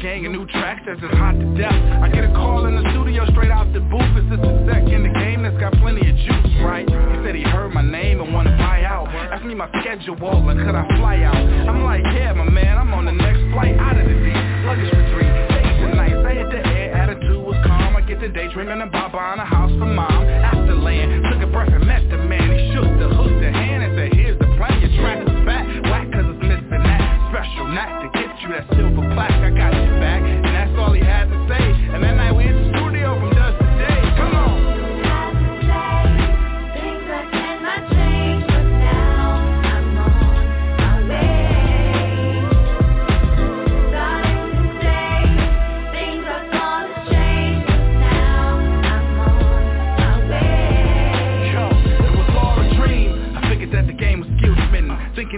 gang 0.03 0.27
of 0.27 0.33
new 0.33 0.47
tracks 0.47 0.83
that's 0.87 1.01
just 1.01 1.15
hot 1.15 1.35
to 1.35 1.47
death. 1.59 1.75
I 1.75 2.09
get 2.09 2.23
a 2.23 2.31
call 2.31 2.67
in 2.67 2.75
the 2.79 2.87
studio 2.95 3.27
straight 3.35 3.51
out 3.51 3.67
the 3.73 3.81
booth. 3.81 4.15
It's 4.15 4.31
just 4.31 4.47
a 4.47 4.53
sec 4.67 4.87
in 4.87 5.03
the 5.03 5.15
game 5.19 5.43
that's 5.43 5.59
got 5.59 5.75
plenty 5.83 6.07
of 6.07 6.15
juice, 6.15 6.55
right? 6.63 6.87
He 6.87 7.17
said 7.27 7.35
he 7.35 7.43
heard 7.43 7.75
my 7.75 7.83
name 7.83 8.21
and 8.21 8.33
wanna 8.33 8.55
buy 8.59 8.85
out. 8.87 9.09
Asked 9.09 9.45
me 9.45 9.55
my 9.55 9.69
schedule 9.83 10.15
and 10.23 10.59
could 10.63 10.75
I 10.75 10.87
fly 10.99 11.23
out? 11.27 11.35
I'm 11.35 11.83
like, 11.83 12.03
yeah, 12.15 12.33
my 12.33 12.49
man, 12.49 12.79
I'm 12.79 12.95
on 12.95 13.07
the 13.07 13.13
next 13.13 13.43
flight 13.53 13.75
out 13.75 13.99
of 13.99 14.07
the 14.07 14.15
D. 14.15 14.31
Luggage 14.67 14.91
for 14.91 15.05
three 15.19 15.27
days 15.27 15.77
and 15.83 15.95
nights. 15.99 16.23
I 16.23 16.33
hit 16.35 16.49
the 16.51 16.63
air, 16.63 16.95
attitude 16.95 17.43
was 17.43 17.59
calm. 17.67 17.97
I 17.97 18.03
get 18.03 18.21
the 18.21 18.29
daydreaming 18.29 18.83
about 18.83 19.13
buying 19.13 19.41
a 19.41 19.47
house 19.47 19.73
for 19.83 19.91
mom. 19.91 20.23
After 20.47 20.75
land, 20.79 21.11
took 21.27 21.43
a 21.43 21.51
breath 21.51 21.75
and 21.75 21.87
met 21.87 22.07
the 22.07 22.19
man. 22.23 22.47
He 22.55 22.71
shook 22.71 22.87
the 23.03 23.11
hook 23.11 23.35
the 23.43 23.51
hand 23.51 23.83
and 23.83 23.99
said, 23.99 24.15
here's 24.15 24.39
the 24.39 24.47
plan. 24.55 24.79
Your 24.79 24.95
track 25.03 25.28
special 27.39 27.69
knack 27.69 28.03
to 28.03 28.09
get 28.19 28.35
you 28.43 28.49
that 28.49 28.67
silver 28.75 29.07
plaque. 29.15 29.31
I 29.31 29.51
got 29.55 29.71
you 29.71 29.95
back, 30.03 30.23
and 30.27 30.45
that's 30.45 30.75
all 30.75 30.93
he 30.93 30.99
had 30.99 31.31
to 31.31 31.39
say. 31.47 31.63
And 31.95 32.03
that 32.03 32.17
night 32.19 32.35
we 32.35 32.58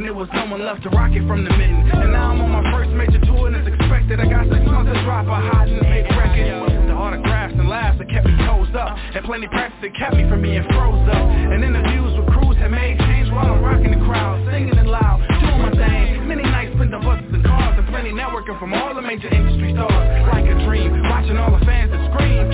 And 0.00 0.08
it 0.08 0.16
was 0.16 0.32
no 0.32 0.48
one 0.48 0.64
left 0.64 0.80
to 0.84 0.90
rock 0.96 1.12
it 1.12 1.20
from 1.28 1.44
the 1.44 1.52
mitten 1.60 1.84
And 1.92 2.08
now 2.16 2.32
I'm 2.32 2.40
on 2.40 2.48
my 2.48 2.64
first 2.72 2.88
major 2.96 3.20
tour 3.20 3.52
and 3.52 3.56
it's 3.60 3.68
expected. 3.68 4.16
I 4.16 4.24
got 4.32 4.48
six 4.48 4.64
months 4.64 4.88
to 4.88 4.96
drop 5.04 5.28
a 5.28 5.36
hot 5.36 5.68
and 5.68 5.76
make 5.84 6.08
record. 6.16 6.88
The 6.88 6.96
autographs 6.96 7.52
and 7.52 7.68
laughs 7.68 8.00
that 8.00 8.08
kept 8.08 8.24
me 8.24 8.32
toes 8.48 8.72
up. 8.72 8.96
And 8.96 9.20
plenty 9.28 9.44
practice 9.52 9.76
that 9.84 9.92
kept 9.92 10.16
me 10.16 10.24
from 10.24 10.40
being 10.40 10.64
froze 10.72 11.04
up. 11.04 11.20
And 11.20 11.60
interviews 11.60 12.16
with 12.16 12.32
crews 12.32 12.56
had 12.56 12.72
made 12.72 12.96
change 12.96 13.28
while 13.28 13.52
I'm 13.52 13.60
rocking 13.60 13.92
the 13.92 14.00
crowd 14.08 14.40
Singing 14.48 14.72
it 14.72 14.88
loud, 14.88 15.20
doing 15.20 15.68
my 15.68 15.72
thing. 15.76 16.24
Many 16.24 16.48
nights 16.48 16.72
spent 16.80 16.96
on 16.96 17.04
buses 17.04 17.28
and 17.36 17.44
cars 17.44 17.76
And 17.76 17.84
plenty 17.92 18.16
networking 18.16 18.56
from 18.56 18.72
all 18.72 18.96
the 18.96 19.04
major 19.04 19.28
industry 19.28 19.76
stars. 19.76 20.00
Like 20.32 20.48
a 20.48 20.56
dream, 20.64 20.96
watching 21.12 21.36
all 21.36 21.52
the 21.52 21.60
fans 21.68 21.92
that 21.92 22.00
scream 22.08 22.48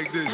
like 0.00 0.12
this, 0.12 0.29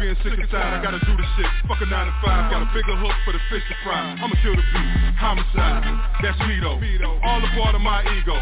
being 0.00 0.16
sick 0.24 0.32
and 0.32 0.48
tired 0.48 0.72
I 0.72 0.80
gotta 0.80 0.98
do 1.04 1.12
the 1.12 1.26
shit, 1.36 1.50
fuck 1.68 1.76
a 1.78 1.86
9 1.86 1.92
to 1.92 2.14
5 2.24 2.50
Got 2.50 2.64
a 2.64 2.70
bigger 2.72 2.96
hook 2.96 3.12
for 3.28 3.36
the 3.36 3.42
fish 3.52 3.62
to 3.68 3.76
fry. 3.84 4.16
I'ma 4.16 4.32
kill 4.40 4.56
the 4.56 4.64
beat, 4.72 4.88
homicide. 5.20 5.84
That's 6.24 6.40
me 6.48 6.56
though, 6.58 6.80
all 7.20 7.40
a 7.44 7.50
part 7.54 7.76
of 7.76 7.84
my 7.84 8.00
ego. 8.16 8.34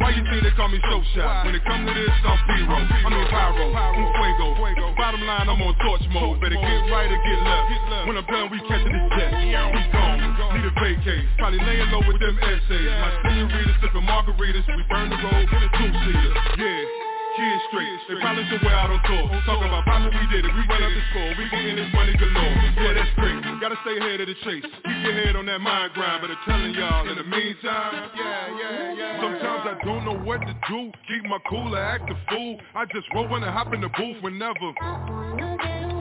Why 0.00 0.16
you 0.16 0.24
think 0.24 0.42
they 0.42 0.54
call 0.56 0.72
me 0.72 0.80
so 0.88 1.04
shy? 1.12 1.44
When 1.44 1.54
it 1.54 1.62
come 1.68 1.84
to 1.84 1.92
this, 1.92 2.16
I'm 2.24 2.40
P-Ro 2.48 2.76
I 2.80 3.08
mean 3.12 3.28
Pyro, 3.28 3.64
un 3.76 4.08
fuego. 4.16 4.48
Bottom 4.96 5.22
line, 5.28 5.48
I'm 5.52 5.60
on 5.60 5.76
torch 5.84 6.04
mode. 6.10 6.40
Better 6.40 6.56
get 6.56 6.80
right 6.88 7.12
or 7.12 7.20
get 7.20 7.38
left. 7.44 8.08
When 8.08 8.16
I'm 8.16 8.26
done, 8.26 8.48
we 8.48 8.58
catching 8.64 8.92
this 8.92 9.06
jet. 9.12 9.30
We 9.36 9.52
gone, 9.92 10.20
need 10.56 10.64
a 10.64 10.72
vacate 10.80 11.28
Probably 11.38 11.60
laying 11.60 11.90
low 11.92 12.02
with 12.08 12.20
them 12.20 12.38
essays. 12.40 12.88
My 12.88 13.10
senoritas 13.20 13.76
sipping 13.84 14.06
margaritas. 14.08 14.64
We 14.64 14.84
burn 14.88 15.10
the 15.12 15.18
road, 15.20 15.46
two-seater. 15.76 16.32
Yeah 16.56 17.01
Kids 17.32 17.62
straight, 17.72 17.96
they 18.08 18.20
probably 18.20 18.44
somewhere 18.52 18.76
out 18.76 18.92
on 18.92 19.00
tour 19.08 19.24
Talk. 19.48 19.64
About 19.64 19.84
poppin', 19.88 20.12
we 20.12 20.26
did 20.28 20.44
it, 20.44 20.52
we 20.52 20.62
run 20.68 20.84
up 20.84 20.92
the 20.92 21.02
score. 21.08 21.32
We 21.40 21.48
getting 21.48 21.76
this 21.76 21.88
money 21.96 22.12
galore, 22.20 22.56
yeah 22.76 22.92
that's 22.92 23.08
great. 23.16 23.40
Gotta 23.56 23.76
stay 23.80 23.96
ahead 23.96 24.20
of 24.20 24.28
the 24.28 24.36
chase, 24.44 24.64
keep 24.68 24.98
your 25.00 25.16
head 25.16 25.36
on 25.36 25.46
that 25.46 25.60
mind 25.60 25.94
grind 25.94 26.20
But 26.20 26.30
I'm 26.30 26.42
telling 26.44 26.74
y'all, 26.74 27.08
in 27.08 27.16
the 27.16 27.24
meantime 27.24 28.10
Yeah, 28.12 28.52
yeah, 28.52 28.92
yeah. 28.92 29.20
Sometimes 29.22 29.62
I 29.64 29.84
don't 29.84 30.04
know 30.04 30.18
what 30.28 30.40
to 30.44 30.54
do. 30.68 30.92
Keep 31.08 31.24
my 31.24 31.38
cool 31.48 31.74
or 31.74 31.78
act 31.78 32.10
a 32.10 32.16
fool. 32.28 32.58
I 32.74 32.84
just 32.92 33.06
roll 33.14 33.28
when 33.28 33.42
I 33.44 33.50
hop 33.52 33.72
in 33.72 33.80
the 33.80 33.88
booth 33.96 34.20
whenever. 34.20 34.68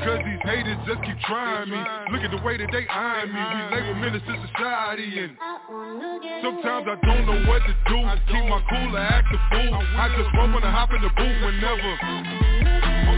Cause 0.01 0.17
these 0.25 0.41
haters 0.43 0.81
just 0.89 1.01
keep 1.05 1.19
trying 1.29 1.69
me. 1.69 1.77
Look 2.11 2.25
at 2.25 2.31
the 2.31 2.41
way 2.41 2.57
that 2.57 2.69
they 2.73 2.87
eyeing 2.89 3.29
me. 3.29 3.37
We 3.37 3.61
label 3.77 3.93
menace 4.01 4.25
to 4.25 4.33
society 4.49 5.29
and 5.29 5.37
Sometimes 6.41 6.89
I 6.89 6.97
don't 7.05 7.25
know 7.29 7.45
what 7.45 7.61
to 7.69 7.73
do. 7.85 8.01
Keep 8.33 8.49
my 8.49 8.61
cool 8.65 8.95
or 8.95 8.99
act 8.99 9.29
a 9.29 9.37
fool. 9.53 9.77
I 9.77 10.09
just 10.17 10.33
roll 10.33 10.49
when 10.49 10.63
I 10.63 10.71
hop 10.71 10.89
in 10.89 11.01
the 11.05 11.13
booth 11.21 11.37
whenever. 11.45 11.93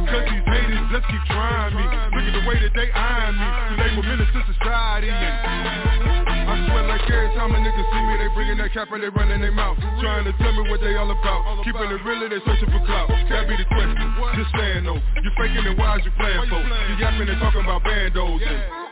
Cause 0.03 0.27
these 0.27 0.45
haters 0.45 0.83
just 0.91 1.07
keep 1.07 1.23
trying 1.31 1.73
me. 1.73 1.85
Look 2.11 2.25
at 2.27 2.33
the 2.35 2.43
way 2.43 2.59
that 2.59 2.73
they 2.75 2.91
eyeing 2.91 3.35
me. 3.39 3.47
We 3.71 3.73
label 3.79 4.03
menace 4.03 4.29
to 4.35 4.41
society 4.51 5.07
and 5.07 6.43
I 6.43 6.53
swear 6.67 6.83
like 6.85 7.07
every 7.07 7.31
time 7.39 7.55
a 7.55 7.59
nigga 7.63 7.83
see 7.87 8.03
me 8.03 8.13
They 8.19 8.29
bringing 8.35 8.59
that 8.59 8.75
cap 8.75 8.91
and 8.91 9.01
they 9.01 9.09
running 9.09 9.39
their 9.39 9.55
mouth. 9.55 9.79
Trying 10.03 10.27
to 10.27 10.35
tell 10.37 10.51
me 10.51 10.69
what 10.69 10.83
they 10.83 10.93
all 10.99 11.09
about. 11.09 11.63
Keeping 11.63 11.87
it 11.87 12.03
real 12.03 12.27
they 12.27 12.43
searching 12.43 12.69
for 12.69 12.83
clout. 12.83 13.07
That 13.09 13.47
be 13.47 13.55
the 13.55 13.65
question, 13.71 13.95
just 14.35 14.51
saying 14.59 14.83
though. 14.83 14.99
You 14.99 15.31
faking 15.39 15.63
it, 15.63 15.79
why 15.79 15.97
is 15.97 16.05
you 16.05 16.11
playing 16.19 16.45
for? 16.51 16.59
You 16.59 16.93
yapping 16.99 17.31
and 17.31 17.39
talking 17.39 17.63
about 17.63 17.81
bandos 17.87 18.43
and 18.43 18.83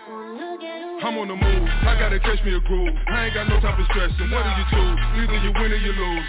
I'm 1.01 1.17
on 1.17 1.27
the 1.27 1.33
move, 1.33 1.65
I 1.81 1.97
gotta 1.97 2.21
catch 2.21 2.45
me 2.45 2.53
a 2.53 2.61
groove. 2.61 2.93
I 3.09 3.25
ain't 3.25 3.33
got 3.33 3.49
no 3.49 3.57
time 3.59 3.73
for 3.73 3.85
stressing, 3.89 4.29
what 4.29 4.45
do 4.45 4.51
you 4.53 4.65
choose? 4.69 4.97
Either 5.17 5.37
you 5.41 5.51
win 5.57 5.73
or 5.73 5.81
you 5.81 5.93
lose. 5.97 6.27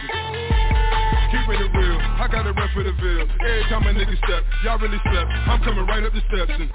Keeping 1.29 1.61
it 1.61 1.71
real, 1.77 2.01
I 2.23 2.31
got 2.31 2.47
a 2.47 2.55
run 2.55 2.71
for 2.71 2.87
the 2.87 2.95
bill 3.03 3.27
Every 3.43 3.67
time 3.67 3.83
a 3.83 3.91
nigga 3.91 4.15
step, 4.23 4.47
y'all 4.63 4.79
really 4.79 5.03
step. 5.11 5.27
I'm 5.51 5.59
coming 5.67 5.83
right 5.91 6.07
up 6.07 6.15
the 6.15 6.23
steps 6.31 6.55
and 6.55 6.71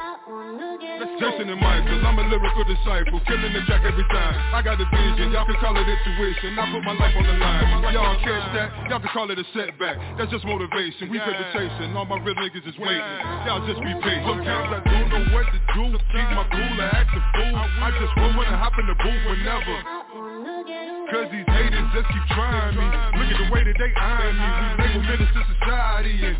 Jason 1.24 1.48
and 1.48 1.62
Michael, 1.64 2.04
I'm 2.04 2.20
a 2.20 2.28
lyrical 2.28 2.68
disciple 2.68 3.24
Killing 3.24 3.56
the 3.56 3.64
track 3.64 3.80
every 3.88 4.04
time. 4.12 4.36
I 4.52 4.60
got 4.60 4.76
a 4.76 4.84
vision, 4.91 5.32
y'all 5.32 5.48
can 5.48 5.56
call 5.64 5.72
it 5.80 5.88
intuition. 5.88 6.52
I 6.60 6.68
put 6.68 6.84
my 6.84 7.00
life 7.00 7.16
on 7.16 7.24
the 7.32 7.36
line. 7.39 7.95
Y'all 7.95 8.20
catch 8.20 8.43
that, 8.60 8.91
y'all 8.91 9.00
can 9.00 9.08
call 9.16 9.32
it 9.32 9.39
a 9.39 9.48
setback. 9.56 9.95
That's 10.20 10.28
just 10.36 10.43
motivation, 10.43 11.08
we 11.08 11.16
paper 11.16 11.48
chasing 11.56 11.95
All 11.95 12.04
my 12.04 12.20
real 12.20 12.36
niggas 12.36 12.68
is 12.68 12.76
waiting. 12.76 13.16
Y'all 13.48 13.64
just 13.64 13.80
be 13.80 13.95
patient. 14.04 14.28
Sometimes 14.28 14.68
I 14.68 14.80
don't 14.84 15.08
know 15.16 15.24
what 15.32 15.48
to 15.48 15.60
do. 15.64 15.95
Keep 16.12 16.28
my 16.36 16.43
cool 16.52 16.76
I 16.76 16.91
act 16.91 17.16
a 17.16 17.22
fool. 17.39 17.56
I 17.56 17.89
just 17.95 18.14
want 18.20 18.36
when 18.36 18.48
I 18.52 18.58
hop 18.60 18.76
in 18.76 18.84
the 18.84 18.98
booth 19.00 19.24
whenever 19.32 20.37
Cause 20.48 21.28
these 21.32 21.43
haters 21.48 21.88
just 21.93 22.08
keep 22.08 22.26
trying 22.32 22.76
me. 22.76 22.84
Look 23.20 23.28
at 23.32 23.38
the 23.43 23.52
way 23.52 23.64
that 23.68 23.76
they 23.80 23.91
eyeing 24.00 24.36
me. 24.39 24.48
We 24.48 24.84
label 24.88 25.04
menace 25.04 25.34
to 25.36 25.43
society 25.60 26.16
and 26.24 26.38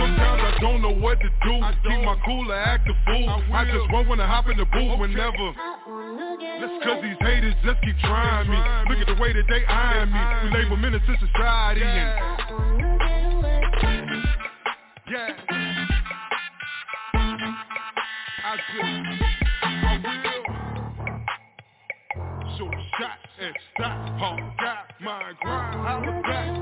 Sometimes 0.00 0.42
I 0.44 0.58
don't 0.60 0.80
know 0.80 0.96
what 0.96 1.20
to 1.20 1.28
do. 1.44 1.60
Keep 1.84 2.04
my 2.04 2.16
cool 2.24 2.50
or 2.50 2.56
act 2.56 2.88
a 2.88 2.94
fool. 3.04 3.28
I 3.52 3.64
just 3.64 3.92
want 3.92 4.08
when 4.08 4.20
I 4.20 4.26
hop 4.26 4.48
in 4.48 4.56
the 4.56 4.64
booth 4.64 4.98
whenever. 4.98 5.52
That's 6.60 6.84
Cause 6.84 7.02
these 7.02 7.20
haters 7.20 7.54
just 7.64 7.82
keep 7.82 7.98
trying 8.00 8.48
me. 8.48 8.56
Look 8.88 8.98
at 8.98 9.14
the 9.14 9.20
way 9.20 9.32
that 9.32 9.44
they 9.48 9.64
eyeing 9.66 10.12
me. 10.12 10.20
We 10.44 10.56
label 10.56 10.76
menace 10.78 11.02
to 11.06 11.16
society 11.26 11.82
and 11.82 12.56
Yeah. 15.08 15.36
I 18.44 18.56
just 18.56 19.25
shot 22.98 23.18
and 23.40 23.54
stop 23.74 24.18
got 24.58 24.86
my 25.00 25.32
grind 25.40 25.80
Holla 25.80 26.22
back 26.22 26.56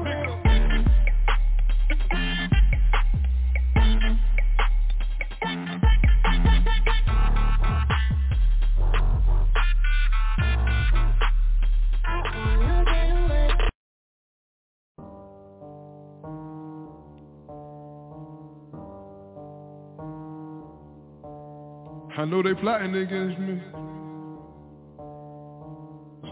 I 22.16 22.24
know 22.26 22.42
they 22.42 22.54
plotting 22.54 22.94
against 22.94 23.38
me. 23.40 23.93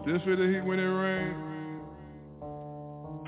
Still 0.03 0.18
feel 0.24 0.36
the 0.36 0.48
heat 0.48 0.64
when 0.64 0.80
it 0.80 0.82
rain. 0.82 1.34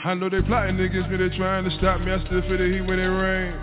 I 0.05 0.14
know 0.14 0.29
they 0.29 0.43
plotting 0.43 0.81
against 0.81 1.09
me, 1.09 1.16
they 1.16 1.29
trying 1.37 1.62
to 1.62 1.70
stop 1.79 2.01
me. 2.01 2.11
I 2.11 2.18
still 2.27 2.43
feel 2.43 2.59
the 2.59 2.66
heat 2.66 2.81
when 2.81 2.99
it 2.99 3.07
rain. 3.07 3.55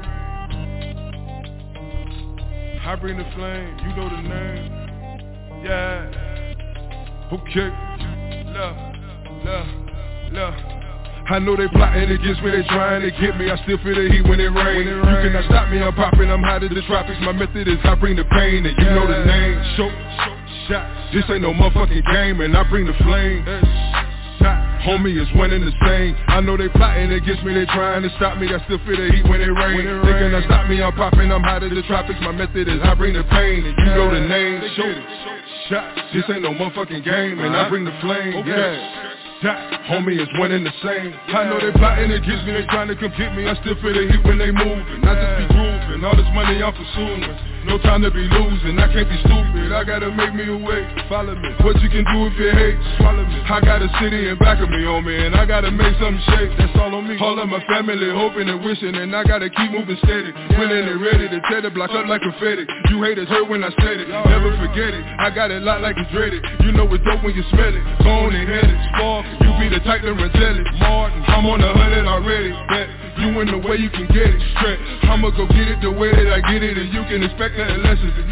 I 2.87 2.95
bring 2.95 3.17
the 3.17 3.27
flame, 3.35 3.77
you 3.83 3.95
know 3.99 4.07
the 4.07 4.21
name. 4.23 4.71
Yeah. 5.59 6.07
Okay. 7.35 7.69
Look, 8.55 8.75
look, 9.43 9.67
look. 10.31 10.55
I 11.29 11.39
know 11.39 11.55
they 11.55 11.67
plotting 11.67 12.11
against 12.11 12.41
me, 12.41 12.51
they 12.51 12.63
trying 12.63 13.01
to 13.03 13.11
get 13.11 13.37
me 13.37 13.51
I 13.51 13.55
still 13.63 13.77
feel 13.83 13.95
the 13.95 14.09
heat 14.09 14.27
when 14.27 14.39
it 14.39 14.49
rains 14.49 14.89
You 14.89 15.03
cannot 15.03 15.45
stop 15.45 15.69
me, 15.69 15.79
I'm 15.79 15.93
popping, 15.93 16.31
I'm 16.31 16.41
hot 16.41 16.63
as 16.63 16.71
the 16.71 16.81
tropics 16.87 17.19
My 17.21 17.31
method 17.31 17.67
is 17.67 17.77
I 17.83 17.95
bring 17.95 18.15
the 18.15 18.25
pain 18.25 18.65
and 18.65 18.75
you 18.75 18.85
know 18.85 19.05
the 19.07 19.23
name 19.23 19.61
Show, 19.77 19.87
this 21.13 21.25
ain't 21.29 21.41
no 21.41 21.53
motherfucking 21.53 22.05
game 22.11 22.41
And 22.41 22.55
I 22.55 22.63
bring 22.69 22.85
the 22.85 22.93
flame. 23.03 23.45
Homie 24.81 25.13
is 25.13 25.29
one 25.37 25.53
and 25.53 25.61
the 25.61 25.73
same. 25.85 26.17
I 26.27 26.41
know 26.41 26.57
they 26.57 26.67
plotting 26.69 27.13
against 27.13 27.43
me, 27.45 27.53
they 27.53 27.65
trying 27.69 28.01
to 28.01 28.09
stop 28.17 28.41
me. 28.41 28.49
I 28.49 28.57
still 28.65 28.81
feel 28.81 28.97
the 28.97 29.13
heat 29.13 29.25
when 29.29 29.37
it 29.37 29.53
rains 29.53 29.85
They 30.01 30.17
cannot 30.17 30.43
stop 30.49 30.65
me, 30.65 30.81
I'm 30.81 30.93
popping, 30.97 31.31
I'm 31.31 31.45
hot 31.45 31.61
as 31.61 31.69
the 31.69 31.85
tropics. 31.85 32.17
My 32.21 32.33
method 32.33 32.67
is 32.67 32.81
I 32.81 32.95
bring 32.95 33.13
the 33.13 33.23
pain 33.29 33.61
and 33.61 33.77
you 33.77 33.85
know 33.93 34.09
the 34.09 34.25
name. 34.25 34.57
Show, 34.73 34.89
shot, 35.69 35.85
this 36.13 36.25
ain't 36.33 36.41
no 36.41 36.57
motherfucking 36.57 37.05
game 37.05 37.37
And 37.37 37.55
I 37.55 37.69
bring 37.69 37.85
the 37.85 37.93
flame, 38.01 38.41
yeah. 38.41 39.21
Shot, 39.45 39.57
homie 39.89 40.17
is 40.21 40.29
one 40.37 40.51
and 40.51 40.65
the 40.65 40.73
same. 40.81 41.13
I 41.29 41.45
know 41.45 41.61
they 41.61 41.73
plotting 41.77 42.09
against 42.09 42.45
me, 42.45 42.53
they 42.53 42.65
trying 42.65 42.89
to 42.89 42.95
come 42.97 43.13
get 43.17 43.37
me. 43.37 43.45
I 43.45 43.53
still 43.61 43.77
feel 43.81 43.93
the 43.93 44.09
heat 44.09 44.25
when 44.25 44.37
they 44.37 44.49
moving. 44.49 45.01
I 45.05 45.13
just 45.13 45.33
be 45.37 45.45
grooving, 45.53 45.80
all 46.03 46.17
this 46.17 46.27
money 46.33 46.61
I'm 46.61 46.73
pursuing. 46.73 47.21
No 47.61 47.77
time 47.77 48.01
to 48.01 48.09
be 48.09 48.25
losing, 48.25 48.73
I 48.81 48.89
can't 48.89 49.05
be 49.05 49.17
stupid. 49.21 49.69
I 49.69 49.85
gotta 49.85 50.09
make 50.09 50.33
me 50.33 50.49
a 50.49 50.57
way, 50.57 50.81
follow 51.05 51.37
me. 51.37 51.53
What 51.61 51.77
you 51.77 51.93
can 51.93 52.01
do 52.09 52.25
if 52.25 52.33
you 52.33 52.49
hate, 52.49 52.77
swallow 52.97 53.21
me. 53.21 53.37
I 53.45 53.61
got 53.61 53.85
a 53.85 53.89
city 54.01 54.33
in 54.33 54.37
back 54.41 54.57
of 54.57 54.69
me, 54.73 54.81
oh 54.89 54.97
man. 54.97 55.37
I 55.37 55.45
gotta 55.45 55.69
make 55.69 55.93
something 56.01 56.17
shake, 56.33 56.57
that's 56.57 56.73
all 56.81 56.89
on 56.97 57.05
me. 57.05 57.21
All 57.21 57.37
of 57.37 57.45
my 57.45 57.61
family 57.69 58.09
hoping 58.09 58.49
and 58.49 58.65
wishing 58.65 58.97
And 58.97 59.13
I 59.13 59.21
gotta 59.23 59.49
keep 59.49 59.69
moving 59.69 59.97
steady. 60.01 60.33
Willing 60.57 60.89
and 60.89 61.01
ready 61.05 61.29
to 61.29 61.37
tear 61.53 61.61
the 61.61 61.69
block 61.69 61.93
up 61.93 62.09
like 62.09 62.25
confetti. 62.25 62.65
You 62.89 62.97
haters 63.05 63.29
hurt 63.29 63.45
when 63.45 63.61
I 63.61 63.69
said 63.77 64.01
it, 64.01 64.09
never 64.09 64.57
forget 64.57 64.97
it. 64.97 65.05
I 65.21 65.29
got 65.29 65.53
it 65.53 65.61
locked 65.61 65.85
like 65.85 65.95
it's 66.01 66.09
dreaded. 66.09 66.41
You 66.65 66.73
know 66.73 66.89
it's 66.89 67.05
dope 67.05 67.21
when 67.21 67.37
you 67.37 67.45
smell 67.53 67.69
it. 67.69 67.83
Go 68.01 68.25
on 68.25 68.33
and 68.33 68.49
head 68.49 68.65
it, 68.65 68.79
spark 68.89 69.21
You 69.45 69.53
be 69.61 69.69
the 69.69 69.81
type 69.85 70.01
to 70.01 70.13
tell 70.17 70.55
it. 70.57 70.65
Martin, 70.81 71.21
I'm 71.29 71.45
on 71.45 71.61
a 71.61 71.71
hundred 71.77 72.09
already. 72.09 72.49
Bet. 72.73 72.89
You 73.21 73.37
in 73.37 73.53
the 73.53 73.61
way 73.61 73.77
you 73.77 73.89
can 73.91 74.07
get 74.07 74.33
it. 74.33 74.41
Stretch, 74.57 74.81
I'ma 75.05 75.29
go 75.35 75.45
get 75.45 75.67
it 75.67 75.77
the 75.81 75.90
the 75.91 75.99
way 75.99 76.07
that 76.15 76.31
I 76.31 76.39
get 76.47 76.63
it 76.63 76.79
and 76.79 76.87
you 76.95 77.03
can 77.03 77.19
expect 77.19 77.59
nothing 77.59 77.83
less 77.83 77.99
of 77.99 78.15
it. 78.15 78.27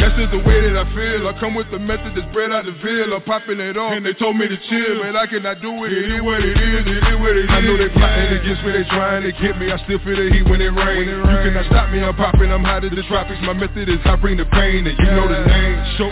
That's 0.00 0.16
just 0.16 0.32
the 0.32 0.40
way 0.40 0.64
that 0.64 0.72
I 0.80 0.88
feel. 0.96 1.28
I 1.28 1.36
come 1.36 1.52
with 1.52 1.68
the 1.68 1.78
method 1.78 2.16
that's 2.16 2.24
bred 2.32 2.48
out 2.48 2.64
the 2.64 2.72
veil. 2.80 3.12
I'm 3.12 3.20
popping 3.28 3.60
it 3.60 3.76
off 3.76 3.92
and 3.92 4.00
they 4.00 4.16
told 4.16 4.40
me 4.40 4.48
to 4.48 4.56
chill, 4.72 5.04
man. 5.04 5.12
I 5.12 5.28
cannot 5.28 5.60
do 5.60 5.76
it. 5.84 5.92
It 5.92 6.08
is 6.08 6.22
what 6.24 6.40
it 6.40 6.56
is. 6.56 6.82
It 6.88 7.04
is 7.04 7.18
what 7.20 7.36
it 7.36 7.44
is. 7.44 7.52
I 7.52 7.60
know 7.60 7.76
they 7.76 7.92
plotting 7.92 8.32
against 8.40 8.64
me. 8.64 8.72
They 8.72 8.88
trying 8.88 9.28
to 9.28 9.32
get 9.36 9.60
me. 9.60 9.68
I 9.68 9.76
still 9.84 10.00
feel 10.00 10.16
the 10.16 10.32
heat 10.32 10.48
when 10.48 10.64
it 10.64 10.72
rains. 10.72 11.12
You 11.12 11.38
cannot 11.44 11.68
stop 11.68 11.92
me. 11.92 12.00
I'm 12.00 12.16
popping. 12.16 12.48
I'm 12.48 12.64
hot 12.64 12.88
as 12.88 12.96
the 12.96 13.04
tropics. 13.04 13.40
My 13.44 13.52
method 13.52 13.92
is 13.92 14.00
I 14.08 14.16
bring 14.16 14.40
the 14.40 14.48
pain 14.48 14.88
and 14.88 14.96
you 14.96 15.10
know 15.12 15.28
the 15.28 15.44
name. 15.44 15.76
Show, 16.00 16.08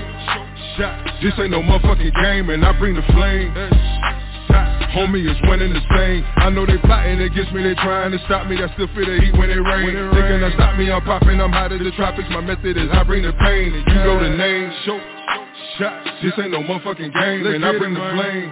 shot. 0.76 1.00
This 1.24 1.32
ain't 1.40 1.56
no 1.56 1.64
motherfucking 1.64 2.12
game 2.12 2.52
and 2.52 2.60
I 2.60 2.76
bring 2.76 2.92
the 2.92 3.06
flame. 3.16 3.56
Homie, 4.90 5.22
it's 5.22 5.40
winning 5.46 5.72
the 5.72 5.80
same. 5.94 6.24
I 6.36 6.50
know 6.50 6.66
they 6.66 6.76
plotting 6.78 7.20
against 7.22 7.52
me, 7.52 7.62
they 7.62 7.74
trying 7.74 8.10
to 8.10 8.18
stop 8.26 8.46
me. 8.48 8.58
I 8.58 8.66
still 8.74 8.88
feel 8.90 9.06
the 9.06 9.22
heat 9.22 9.34
when 9.38 9.48
it 9.50 9.62
rain. 9.62 9.94
They 9.94 10.22
cannot 10.26 10.52
stop 10.54 10.76
me, 10.76 10.90
I'm 10.90 11.02
popping, 11.02 11.40
I'm 11.40 11.52
hot 11.52 11.70
as 11.70 11.78
the 11.78 11.92
tropics. 11.92 12.28
My 12.30 12.40
method 12.40 12.76
is 12.76 12.90
I 12.92 13.04
bring 13.04 13.22
the 13.22 13.32
pain, 13.34 13.72
and 13.74 13.86
you 13.86 13.94
know 13.94 14.18
the 14.18 14.34
name. 14.34 14.72
Show, 14.84 14.98
shot. 15.78 16.02
This 16.22 16.34
ain't 16.38 16.50
no 16.50 16.62
motherfucking 16.66 17.12
game, 17.14 17.46
and 17.46 17.64
I 17.64 17.78
bring 17.78 17.94
the 17.94 18.02
flame. 18.02 18.50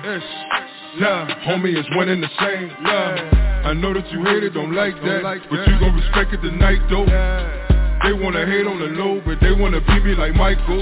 Yeah, 0.98 1.26
homie, 1.42 1.74
it's 1.76 1.88
winning 1.94 2.20
the 2.22 2.30
same. 2.38 2.70
Yeah, 2.86 3.66
I 3.66 3.74
know 3.74 3.92
that 3.92 4.10
you 4.10 4.24
hate 4.24 4.44
it, 4.44 4.54
don't 4.54 4.74
like 4.74 4.94
that, 4.94 5.22
but 5.50 5.66
you 5.66 5.74
gon' 5.78 5.94
respect 5.94 6.32
it 6.34 6.40
tonight 6.40 6.80
though. 6.88 7.06
They 8.06 8.12
wanna 8.14 8.46
hate 8.46 8.66
on 8.66 8.78
the 8.78 8.94
low, 8.94 9.20
but 9.26 9.40
they 9.40 9.50
wanna 9.50 9.80
beat 9.80 10.04
me 10.04 10.14
like 10.14 10.34
Michael. 10.34 10.78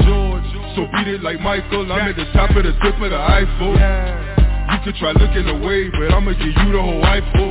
So 0.76 0.86
beat 0.92 1.08
it 1.08 1.22
like 1.22 1.40
Michael. 1.40 1.90
I'm 1.90 2.12
at 2.12 2.14
the 2.14 2.26
top 2.32 2.50
of 2.50 2.62
the 2.62 2.72
tip 2.84 3.00
of 3.00 3.10
the 3.10 3.16
Eiffel. 3.16 4.35
You 4.66 4.78
could 4.84 4.96
try 4.96 5.12
looking 5.12 5.46
away, 5.48 5.90
but 5.90 6.12
I'ma 6.14 6.32
give 6.32 6.54
you 6.54 6.72
the 6.72 6.82
whole 6.82 7.04
Eiffel. 7.04 7.50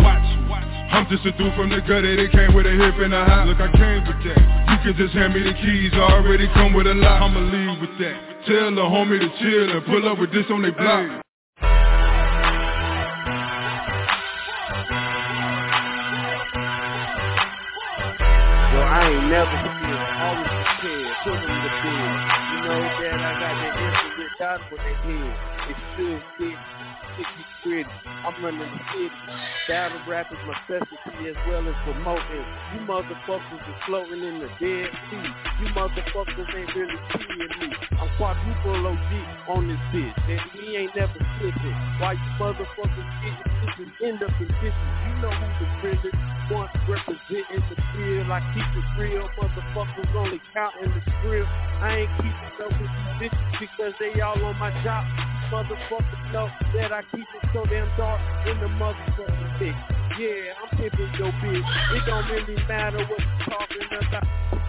I'm 0.91 1.07
just 1.09 1.26
a 1.26 1.32
dude 1.36 1.53
from 1.55 1.70
the 1.70 1.82
gutter, 1.82 2.16
they 2.16 2.30
came 2.32 2.53
with 2.55 2.66
a 2.66 2.72
hip 2.72 2.95
and 2.99 3.13
a 3.13 3.26
hop. 3.26 3.47
Look, 3.47 3.59
I 3.59 3.68
came 3.76 4.03
with 4.07 4.20
that. 4.24 4.39
You 4.39 4.78
can 4.84 4.95
just 4.95 5.13
hand 5.13 5.34
me 5.34 5.43
the 5.43 5.53
keys, 5.53 5.91
I 5.93 6.20
already 6.20 6.47
come 6.53 6.74
with 6.74 6.88
a 6.88 6.93
lot. 6.93 7.22
I'ma 7.24 7.39
leave 7.39 7.82
with 7.82 7.97
that. 7.99 8.16
Tell 8.47 8.72
the 8.72 8.82
homie 8.82 9.20
to 9.20 9.30
chill 9.41 9.72
and 9.76 9.84
pull 9.86 10.07
up 10.07 10.20
with 10.20 10.32
this 10.32 10.45
on 10.51 10.61
they 10.61 10.72
block. 10.72 11.22
Yo, 18.72 18.80
I 18.80 19.09
ain't 19.09 19.28
never 19.28 19.51
scared, 19.51 20.16
always 20.22 20.47
prepared, 20.47 21.11
put 21.26 21.36
them 21.43 21.59
to 21.59 21.72
bed. 21.84 22.07
You 22.51 22.57
know 22.63 22.80
that 22.80 23.20
I 23.20 23.34
got 23.36 23.55
that 23.59 23.74
instant 23.84 24.32
down 24.39 24.59
with 24.72 24.80
their 24.80 24.95
head. 24.95 25.36
It's 25.68 25.80
still 25.95 26.20
fit, 26.38 26.55
sticky 27.16 27.45
gritty. 27.63 27.89
I'm 28.05 28.43
running 28.43 28.59
the 28.59 28.80
city. 28.91 29.16
Battle 29.68 29.99
rap 30.07 30.28
is 30.32 30.38
my 30.45 30.53
specialty 30.68 31.30
as 31.30 31.36
well 31.47 31.63
as 31.68 31.76
promoting. 31.84 32.45
You 32.76 32.80
motherfuckers 32.86 33.63
is 33.66 33.80
floating 33.88 34.22
in 34.24 34.39
the 34.39 34.49
dead 34.59 34.91
sea. 35.09 35.28
You 35.63 35.68
motherfuckers 35.74 36.49
ain't 36.53 36.76
really 36.76 36.99
seeing 37.16 37.49
me. 37.59 37.76
I'm 37.97 38.09
quadruple 38.18 38.88
OG 38.88 39.11
on 39.47 39.68
this 39.68 39.82
bitch. 39.89 40.13
And 40.30 40.41
we 40.53 40.76
ain't 40.76 40.95
never 40.95 41.18
slipping. 41.39 41.78
Why 41.97 42.13
you 42.13 42.32
motherfuckers 42.38 43.09
getting 43.24 43.49
bitches 43.63 43.91
end 44.03 44.24
up 44.24 44.36
in 44.39 44.47
bitches? 44.61 44.91
You 45.07 45.13
know 45.24 45.32
who 45.32 45.47
the 45.66 45.68
realest 45.82 46.18
one 46.51 46.70
representing 46.88 47.63
the 47.70 47.78
field. 47.95 48.30
I 48.30 48.41
keep 48.53 48.70
it 48.76 48.88
real. 49.01 49.30
Motherfuckers 49.39 50.16
only 50.16 50.41
counting 50.53 50.91
the 50.93 51.01
script. 51.20 51.49
I 51.82 52.05
ain't 52.05 52.11
keeping 52.18 52.53
up 52.61 52.72
with 52.80 52.91
you 52.91 53.30
bitches 53.30 53.59
because 53.59 53.93
they 53.99 54.22
all 54.22 54.43
on 54.45 54.57
my 54.59 54.70
job. 54.84 55.05
Motherfuckers 55.51 56.33
know 56.33 56.49
that 56.75 56.91
I 56.91 57.01
keep 57.11 57.21
it 57.21 57.49
so 57.53 57.65
damn 57.65 57.87
dark 57.97 58.19
in 58.47 58.59
the 58.59 58.67
motherfucking 58.67 59.59
bitch. 59.61 59.77
Yeah, 60.17 60.57
I'm 60.57 60.69
pimping 60.77 61.13
your 61.19 61.31
bitch. 61.43 61.65
It 61.93 62.05
don't 62.05 62.27
really 62.29 62.55
matter 62.67 62.97
what 62.97 63.19
you 63.19 63.45
talking 63.45 63.85
about. 63.91 64.23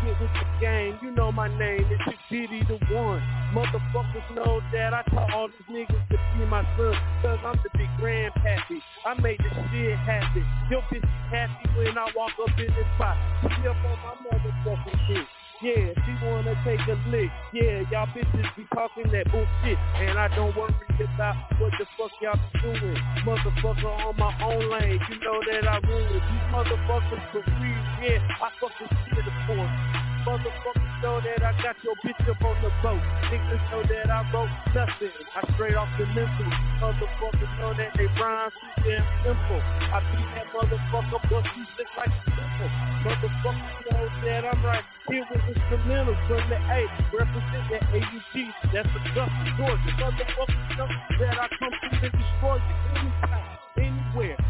Get 0.05 0.20
with 0.20 0.31
the 0.35 0.47
game, 0.61 0.99
you 1.03 1.11
know 1.11 1.33
my 1.33 1.49
name. 1.59 1.87
It's 1.91 2.03
Big 2.05 2.49
Diddy 2.49 2.62
the 2.68 2.77
one. 2.95 3.22
Motherfuckers 3.55 4.35
know 4.35 4.61
that 4.72 4.93
I 4.93 5.03
taught 5.11 5.33
all 5.33 5.49
these 5.49 5.66
niggas 5.70 6.09
to 6.11 6.18
be 6.37 6.45
my 6.45 6.62
son. 6.77 6.95
Cause 7.22 7.39
I'm 7.45 7.59
the 7.62 7.70
big 7.79 7.89
grandpappy. 7.99 8.79
I 9.07 9.20
made 9.20 9.39
this 9.39 9.55
shit 9.72 9.97
happen. 9.99 10.45
Your 10.70 10.83
bitch 10.93 11.09
happy 11.31 11.68
when 11.77 11.97
I 11.97 12.11
walk 12.14 12.33
up 12.43 12.59
in 12.59 12.66
this 12.66 12.87
spot. 12.97 13.16
She 13.43 13.66
up 13.66 13.77
on 13.77 13.99
my 14.05 14.14
motherfucking 14.29 15.07
shit. 15.09 15.27
Yeah, 15.63 15.89
she 16.05 16.27
wanna 16.27 16.53
take 16.65 16.81
a 16.87 17.01
lick. 17.09 17.31
Yeah, 17.53 17.81
y'all 17.91 18.07
bitches 18.09 18.57
be 18.57 18.67
talking 18.75 19.11
that 19.11 19.33
bullshit. 19.33 19.79
And 19.97 20.19
I 20.19 20.29
don't 20.37 20.55
worry 20.55 20.75
about 21.01 21.37
what 21.59 21.73
the 21.79 21.87
fuck 21.97 22.11
y'all 22.21 22.39
be 22.53 22.61
doing. 22.61 22.97
Motherfucker 23.25 24.07
on 24.07 24.17
my 24.19 24.37
own 24.45 24.71
lane. 24.71 25.01
You 25.09 25.19
know 25.21 25.41
that 25.51 25.67
I 25.67 25.79
rule. 25.89 26.09
These 26.13 26.47
motherfuckers 26.53 27.33
for 27.33 27.43
free. 27.43 27.77
Yeah, 28.05 28.21
I 28.43 28.51
fucking 28.61 28.99
see 29.09 29.17
the 29.17 29.33
for 29.47 30.06
Motherfuckers 30.27 31.03
know 31.07 31.22
that 31.22 31.39
I 31.39 31.55
got 31.62 31.79
your 31.87 31.95
bitch 32.03 32.18
up 32.27 32.43
on 32.43 32.59
the 32.59 32.66
boat. 32.83 32.99
Niggas 33.31 33.62
know 33.70 33.87
that 33.87 34.11
I 34.11 34.27
wrote 34.35 34.51
nothing. 34.74 35.14
I 35.39 35.55
straight 35.55 35.79
off 35.79 35.87
the 35.95 36.07
mental. 36.07 36.51
Motherfuckers 36.83 37.53
know 37.62 37.70
that 37.79 37.95
they 37.95 38.11
rhyme 38.18 38.51
too 38.51 38.83
damn 38.83 39.07
simple. 39.22 39.62
I 39.87 40.03
beat 40.11 40.27
that 40.35 40.51
motherfucker, 40.51 41.22
bust 41.31 41.47
you 41.55 41.62
just 41.79 41.95
like 41.95 42.11
a 42.11 42.20
simple. 42.27 42.70
Motherfuckers 43.07 43.79
know 43.87 44.03
that 44.27 44.43
I'm 44.51 44.66
right 44.66 44.83
here 45.07 45.22
with 45.31 45.47
instrumentals 45.47 46.18
from 46.27 46.43
the 46.51 46.59
A. 46.74 46.81
Represent 47.14 47.64
that 47.71 47.87
AUG. 47.95 48.34
That's 48.75 48.91
the 48.91 49.01
Augusta, 49.07 49.46
Georgia. 49.55 49.92
Motherfuckers 49.95 50.67
know 50.75 50.91
that 51.22 51.38
I 51.38 51.46
come 51.55 51.71
through 51.71 52.03
and 52.03 52.14
destroy 52.18 52.59
you 52.59 52.75
anytime, 52.99 53.63
anywhere, 53.79 54.34
any 54.34 54.46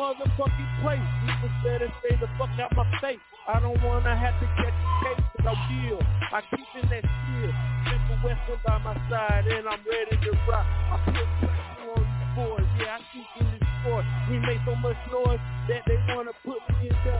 motherfucking 0.00 0.70
place. 0.80 1.04
People 1.28 1.52
better 1.60 1.92
stay 2.00 2.16
the 2.16 2.28
fuck 2.40 2.48
out 2.56 2.72
my 2.72 2.88
face. 3.04 3.20
I 3.46 3.60
don't 3.60 3.76
wanna 3.84 4.16
have 4.16 4.32
to 4.40 4.46
catch 4.56 4.72
a 4.72 4.92
case, 5.04 5.24
but 5.36 5.52
I 5.52 5.54
will. 5.68 6.00
I 6.32 6.40
keep 6.48 6.68
in 6.80 6.88
that 6.88 7.04
skill. 7.04 7.52
Central 7.84 8.18
Western 8.24 8.60
by 8.64 8.78
my 8.80 8.96
side, 9.12 9.44
and 9.46 9.68
I'm 9.68 9.80
ready 9.84 10.16
to 10.16 10.32
rock. 10.48 10.64
I 10.64 10.96
put 11.04 11.28
pressure 11.44 11.92
on 11.92 12.00
these 12.00 12.32
boys. 12.32 12.68
Yeah, 12.80 12.96
I 12.96 13.00
keep 13.12 13.28
in 13.40 13.46
this 13.52 13.68
sport. 13.80 14.04
We 14.30 14.40
make 14.40 14.60
so 14.64 14.74
much 14.80 14.96
noise 15.12 15.42
that 15.68 15.84
they 15.84 16.00
wanna 16.08 16.32
put 16.48 16.60
me 16.80 16.88
in 16.88 16.96
the 17.04 17.16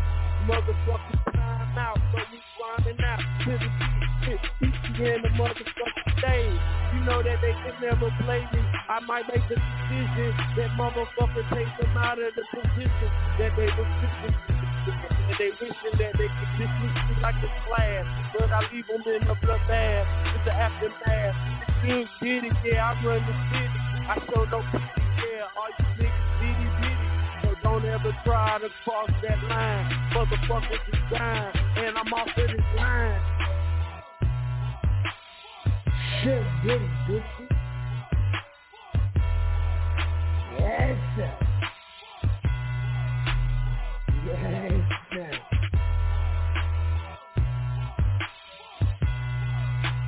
motherfucking 0.49 1.21
time 1.37 1.77
out. 1.77 2.01
We 2.33 2.41
rhyming 2.71 3.03
out 3.05 3.21
to 3.45 3.53
the 3.59 3.69
beat. 4.23 4.41
Beat 4.61 5.01
in 5.01 5.23
the 5.23 5.31
motherfucking 5.35 6.19
stage. 6.19 6.61
You 6.95 7.01
know 7.05 7.23
that 7.23 7.39
they 7.41 7.53
can 7.53 7.75
never 7.81 8.11
play 8.23 8.47
me. 8.53 8.61
I 8.89 9.01
might 9.07 9.27
make 9.29 9.43
the 9.49 9.57
decision 9.57 10.35
that 10.57 10.71
motherfucker 10.79 11.45
take 11.55 11.71
them 11.81 11.97
out 11.97 12.19
of 12.19 12.35
the 12.35 12.45
position 12.53 13.11
that 13.39 13.53
they 13.57 13.67
were 13.67 13.91
sitting 14.01 14.35
and 15.31 15.39
they 15.39 15.51
wishing 15.61 15.97
that 15.99 16.13
they 16.19 16.29
could 16.29 16.51
dismiss 16.59 16.95
me 17.07 17.15
like 17.23 17.39
a 17.39 17.51
class, 17.67 18.07
but 18.37 18.51
I 18.51 18.61
leave 18.73 18.87
them 18.89 19.03
in 19.07 19.23
the 19.27 19.35
bloodbath. 19.39 20.07
It's 20.35 20.45
the 20.45 20.53
aftermath. 20.53 21.37
It's 21.85 22.11
good, 22.21 22.43
did 22.43 22.45
it, 22.45 22.57
yeah, 22.65 22.91
I 22.91 23.05
run 23.05 23.23
the 23.23 23.35
city. 23.55 23.79
I 24.11 24.15
show 24.27 24.45
no 24.51 24.61
pity, 24.73 25.03
yeah, 25.23 25.55
all 25.55 25.71
you 25.79 25.87
niggas 26.03 26.40
don't 27.71 27.85
ever 27.85 28.13
try 28.25 28.59
to 28.59 28.69
cross 28.83 29.09
that 29.23 29.39
line. 29.45 29.89
Motherfuckers 30.13 30.89
is 30.89 31.01
dying, 31.13 31.53
and 31.77 31.97
I'm 31.97 32.13
off 32.13 32.27
of 32.37 32.49
this 32.49 32.61
line. 32.77 33.21
Shit, 36.23 36.45
diddy, 36.65 36.91
bitches. 37.09 37.49
Yes, 40.59 40.99
sir. 41.17 41.33
Yes, 44.27 44.73
sir. 45.13 45.31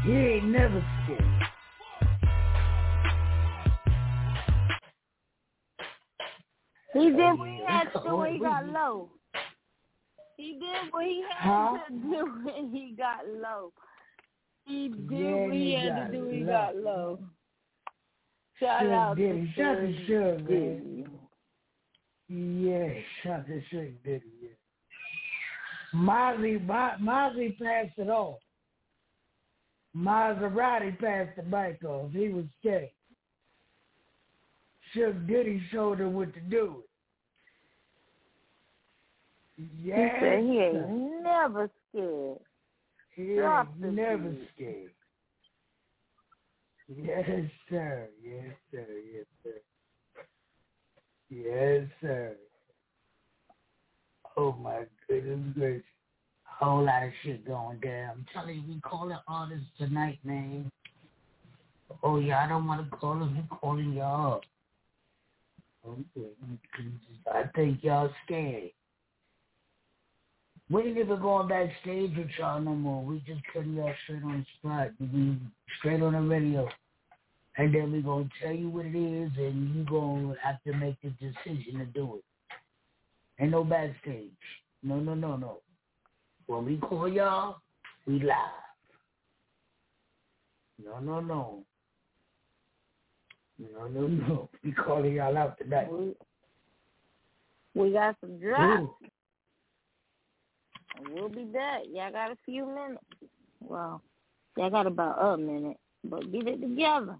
He 0.04 0.12
ain't 0.12 0.46
never 0.46 0.84
scared. 1.04 1.21
He 6.94 7.10
did 7.10 7.38
what 7.38 7.48
he 7.48 7.60
had 7.66 7.84
to 7.92 8.00
do 8.04 8.16
when 8.16 8.32
he 8.34 8.38
got 8.38 8.66
low. 8.66 9.10
He 10.36 10.52
did 10.54 10.92
what 10.92 11.04
he 11.04 11.22
had 11.28 11.48
Huh? 11.50 11.78
to 11.88 11.94
do 11.94 12.40
when 12.44 12.70
he 12.70 12.94
got 12.96 13.26
low. 13.28 13.72
He 14.66 14.88
did 14.88 15.10
Yeah, 15.10 15.44
what 15.44 15.52
he 15.54 15.64
he 15.64 15.72
had 15.74 16.06
to 16.06 16.12
do 16.12 16.26
when 16.26 16.34
he 16.38 16.44
got 16.44 16.76
low. 16.76 17.18
Shout 18.60 18.82
Suge 18.82 18.92
out 18.92 19.16
Diddy. 19.16 19.46
to 19.46 19.52
Shout 19.62 19.76
to 19.76 20.12
Suge, 20.12 20.48
man. 20.48 21.18
Yeah, 22.28 23.00
shout 23.22 23.46
to 23.46 23.62
Suge 23.72 23.94
Diddy, 24.04 24.24
yeah. 24.42 24.48
Mozzie, 25.94 26.64
Mo- 26.64 26.96
Mozzie 27.00 27.58
passed 27.58 27.98
it 27.98 28.08
off. 28.08 28.38
Maserati 29.94 30.98
passed 30.98 31.36
the 31.36 31.42
bike 31.42 31.82
off. 31.84 32.10
He 32.12 32.28
was 32.28 32.46
scared. 32.60 32.88
Suge 34.94 35.26
Diddy 35.26 35.62
showed 35.70 36.00
him 36.00 36.14
what 36.14 36.32
to 36.34 36.40
do. 36.40 36.82
Yes, 39.56 40.14
he 40.14 40.20
said 40.20 40.40
he 40.40 40.58
ain't 40.58 41.22
never 41.22 41.70
scared. 41.90 42.38
He 43.14 43.34
Drop 43.36 43.68
ain't 43.84 43.94
never 43.94 44.30
beat. 44.30 44.48
scared. 44.54 44.90
Yes, 46.88 47.24
sir. 47.70 48.08
Yes, 48.22 48.54
sir. 48.70 48.86
Yes, 49.14 49.26
sir. 49.42 49.60
Yes, 51.30 51.88
sir. 52.00 52.36
Oh 54.36 54.52
my 54.52 54.84
goodness 55.08 55.54
gracious. 55.54 55.84
A 56.46 56.64
whole 56.64 56.84
lot 56.84 57.02
of 57.04 57.10
shit 57.22 57.46
going 57.46 57.80
down. 57.80 58.10
I'm 58.10 58.26
telling 58.32 58.56
you, 58.56 58.74
we 58.74 58.80
call 58.80 59.00
calling 59.00 59.18
artists 59.28 59.66
tonight, 59.78 60.18
man. 60.24 60.70
Oh, 62.02 62.18
yeah, 62.18 62.44
I 62.44 62.48
don't 62.48 62.66
want 62.66 62.88
to 62.88 62.96
call 62.96 63.18
them. 63.18 63.36
We 63.36 63.56
calling 63.58 63.92
y'all. 63.92 64.40
I 65.84 67.44
think 67.54 67.82
y'all 67.82 68.10
scared. 68.24 68.70
We 70.70 70.82
ain't 70.82 70.98
even 70.98 71.20
going 71.20 71.48
backstage 71.48 72.16
with 72.16 72.28
y'all 72.38 72.60
no 72.60 72.74
more. 72.74 73.04
We 73.04 73.18
just 73.26 73.42
putting 73.52 73.74
y'all 73.74 73.92
straight 74.04 74.22
on 74.22 74.38
the 74.38 74.46
spot. 74.58 74.90
We 75.00 75.38
straight 75.78 76.02
on 76.02 76.12
the 76.12 76.20
radio. 76.20 76.68
And 77.58 77.74
then 77.74 77.92
we 77.92 78.00
gonna 78.00 78.28
tell 78.40 78.52
you 78.52 78.70
what 78.70 78.86
it 78.86 78.96
is 78.96 79.30
and 79.36 79.74
you 79.74 79.84
gonna 79.84 80.34
have 80.42 80.62
to 80.66 80.72
make 80.74 80.96
the 81.02 81.10
decision 81.10 81.78
to 81.80 81.84
do 81.86 82.16
it. 82.16 82.24
Ain't 83.40 83.50
no 83.50 83.64
backstage. 83.64 84.30
No, 84.82 84.96
no, 84.96 85.14
no, 85.14 85.36
no. 85.36 85.58
When 86.46 86.64
we 86.64 86.76
call 86.78 87.08
y'all, 87.08 87.56
we 88.06 88.20
live. 88.20 88.30
No, 90.82 91.00
no, 91.00 91.20
no. 91.20 91.64
No, 93.74 93.88
no, 93.88 94.06
no. 94.06 94.48
We 94.64 94.72
calling 94.72 95.14
y'all 95.14 95.36
out 95.36 95.58
tonight. 95.58 95.88
We 97.74 97.92
got 97.92 98.16
some 98.20 98.38
drops. 98.38 98.92
We'll 101.10 101.28
be 101.28 101.44
back. 101.44 101.82
Y'all 101.92 102.12
got 102.12 102.30
a 102.30 102.36
few 102.44 102.66
minutes. 102.66 103.02
Well, 103.60 104.02
y'all 104.56 104.70
got 104.70 104.86
about 104.86 105.34
a 105.34 105.36
minute, 105.36 105.78
but 106.04 106.30
get 106.30 106.46
it 106.46 106.60
together. 106.60 107.16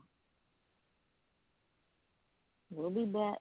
We'll 2.71 2.91
be 2.91 3.05
back. 3.05 3.39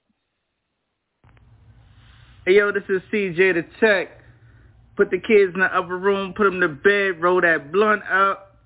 Hey 2.46 2.56
yo, 2.56 2.72
this 2.72 2.84
is 2.90 3.02
CJ 3.14 3.54
the 3.54 3.66
Tech. 3.80 4.20
Put 4.98 5.12
the 5.12 5.20
kids 5.20 5.54
in 5.54 5.62
the 5.62 5.68
upper 5.68 5.98
room, 5.98 6.34
put 6.36 6.46
them 6.46 6.60
to 6.60 6.68
bed, 6.68 7.22
roll 7.22 7.42
that 7.42 7.72
blunt 7.72 8.04
up, 8.12 8.58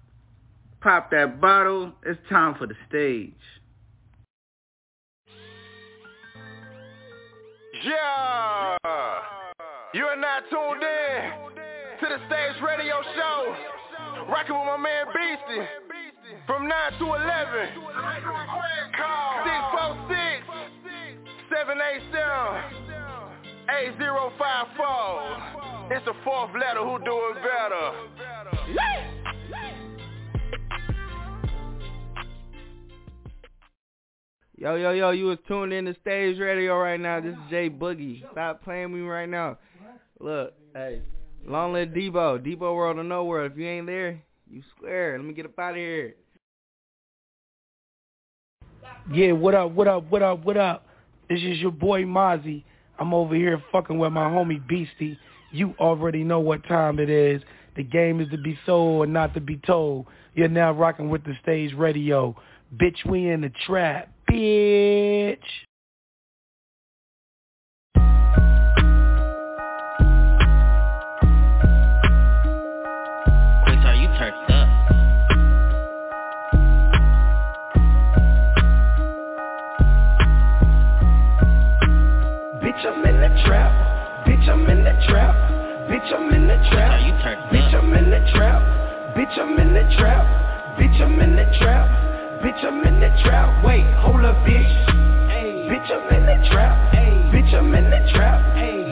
pop 0.82 1.12
that 1.12 1.40
bottle. 1.40 1.94
It's 2.06 2.20
time 2.30 2.56
for 2.56 2.68
the 2.68 2.76
stage. 2.90 3.34
Yeah! 7.86 8.78
You 9.94 10.06
are 10.06 10.16
not 10.18 10.50
tuned 10.50 10.82
in 10.82 11.32
to 12.02 12.06
the 12.10 12.18
Stage 12.26 12.58
Radio 12.66 13.04
Show. 13.14 13.54
Rocking 14.28 14.58
with 14.58 14.66
my 14.66 14.78
man 14.78 15.06
Beastie. 15.14 15.62
From 16.48 16.68
9 16.68 16.94
to 16.98 17.06
11. 17.06 17.70
Call 18.98 19.46
646 20.10 20.50
787 21.54 23.70
8054. 23.70 25.94
It's 25.94 26.02
the 26.10 26.18
fourth 26.26 26.50
letter. 26.58 26.82
Who 26.82 26.98
do 27.06 27.14
it 27.30 27.38
better? 27.46 29.05
Yo, 34.58 34.76
yo, 34.76 34.92
yo, 34.92 35.12
you 35.12 35.26
was 35.26 35.38
tuned 35.50 35.74
in 35.74 35.84
to 35.84 35.94
Stage 36.00 36.40
Radio 36.40 36.78
right 36.78 37.00
now. 37.00 37.20
This 37.20 37.34
is 37.34 37.40
Jay 37.50 37.70
Boogie. 37.70 38.24
Stop 38.32 38.64
playing 38.64 38.94
me 38.94 39.02
right 39.02 39.28
now. 39.28 39.58
Look, 40.22 40.54
hey, 40.74 41.02
long 41.46 41.74
live 41.74 41.90
Debo. 41.90 42.40
Debo 42.40 42.74
World 42.74 42.98
of 42.98 43.06
Nowhere. 43.06 43.48
If 43.48 43.58
you 43.58 43.68
ain't 43.68 43.86
there, 43.86 44.22
you 44.50 44.64
square. 44.74 45.18
Let 45.18 45.28
me 45.28 45.34
get 45.34 45.46
up 45.46 45.60
out 45.60 45.72
of 45.72 45.76
here. 45.76 46.16
Yeah, 49.12 49.34
what 49.34 49.56
up, 49.56 49.72
what 49.72 49.90
up, 49.90 50.10
what 50.10 50.24
up, 50.24 50.46
what 50.46 50.56
up? 50.56 50.88
This 51.30 51.42
is 51.42 51.60
your 51.60 51.72
boy 51.72 52.04
Mozzie. 52.04 52.64
I'm 52.98 53.14
over 53.14 53.36
here 53.36 53.62
fucking 53.74 54.00
with 54.00 54.14
my 54.14 54.30
homie 54.30 54.66
Beastie. 54.66 55.20
You 55.52 55.76
already 55.82 56.24
know 56.24 56.40
what 56.40 56.66
time 56.66 57.00
it 57.00 57.10
is. 57.10 57.42
The 57.76 57.84
game 57.84 58.22
is 58.22 58.30
to 58.30 58.38
be 58.38 58.58
sold 58.66 59.04
and 59.04 59.14
not 59.14 59.34
to 59.34 59.42
be 59.42 59.58
told. 59.58 60.06
You're 60.34 60.48
now 60.48 60.72
rocking 60.72 61.10
with 61.10 61.26
the 61.26 61.34
stage 61.44 61.74
radio. 61.74 62.34
Bitch, 62.78 63.06
we 63.06 63.30
in 63.30 63.42
the 63.42 63.52
trap. 63.66 64.15
Bitch. 64.30 65.38
Quick, 73.64 73.80
are 73.86 73.96
you 73.96 74.08
turned 74.18 74.52
up? 74.52 74.68
Bitch, 82.62 82.86
I'm 82.86 83.06
in 83.06 83.22
the 83.22 83.30
trap. 83.46 83.72
Bitch, 84.26 84.50
I'm 84.50 84.68
in 84.68 84.84
the 84.84 84.92
trap. 85.08 85.36
Bitch, 85.90 86.14
I'm 86.14 86.34
in 86.34 86.48
the 86.48 86.56
trap. 86.72 86.92
Are 86.92 87.00
you 87.00 87.14
turned 87.22 87.42
Bitch, 87.52 87.74
I'm 87.76 87.94
in 87.94 88.10
the 88.10 88.32
trap. 88.34 88.62
Bitch, 89.16 89.40
I'm 89.40 89.60
in 89.60 89.74
the 89.74 89.96
trap. 89.98 90.26
Bitch, 90.80 91.02
I'm 91.02 91.20
in 91.22 91.36
the 91.36 91.46
trap. 91.60 92.15
Bitch, 92.46 92.62
I'm 92.64 92.78
in 92.86 93.00
the 93.02 93.10
trap. 93.26 93.66
Wait, 93.66 93.82
hold 94.06 94.24
up, 94.24 94.38
bitch. 94.46 94.70
Bitch, 95.66 95.90
I'm 95.90 96.06
in 96.14 96.30
the 96.30 96.38
trap. 96.54 96.94
Bitch, 97.34 97.52
I'm 97.58 97.74
in 97.74 97.90
the 97.90 97.98
trap. 98.14 98.38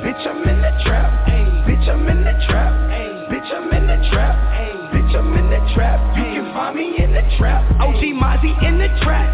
Bitch, 0.02 0.26
I'm 0.26 0.42
in 0.42 0.58
the 0.58 0.74
trap. 0.82 1.14
Bitch, 1.62 1.86
I'm 1.86 2.10
in 2.10 2.24
the 2.26 2.34
trap. 2.50 2.74
Bitch, 3.30 3.54
I'm 3.54 3.70
in 3.70 3.86
the 3.86 4.10
trap. 4.10 4.34
Bitch, 4.90 5.14
I'm 5.14 5.38
in 5.38 5.50
the 5.54 5.62
trap. 5.76 6.18
You 6.18 6.24
can 6.34 6.52
find 6.52 6.76
me 6.76 6.98
in 6.98 7.14
the 7.14 7.22
trap. 7.38 7.62
OG 7.78 8.02
Mozzie 8.18 8.58
in 8.66 8.80
the 8.82 8.90
trap. 9.06 9.30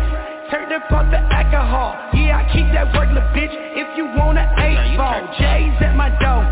Turn 0.52 0.68
up 0.74 0.91
off 0.91 1.08
the 1.16 1.24
alcohol. 1.32 1.96
Yeah, 2.12 2.44
I 2.44 2.52
keep 2.52 2.68
that 2.76 2.91
work, 2.91 3.08
little 3.16 3.24
bitch. 3.32 3.56
If 3.56 3.96
you 3.96 4.04
want 4.04 4.38
an 4.38 4.52
eight 4.60 4.98
ball, 4.98 5.16
J's 5.40 5.80
at 5.80 5.96
my 5.96 6.10
door. 6.20 6.44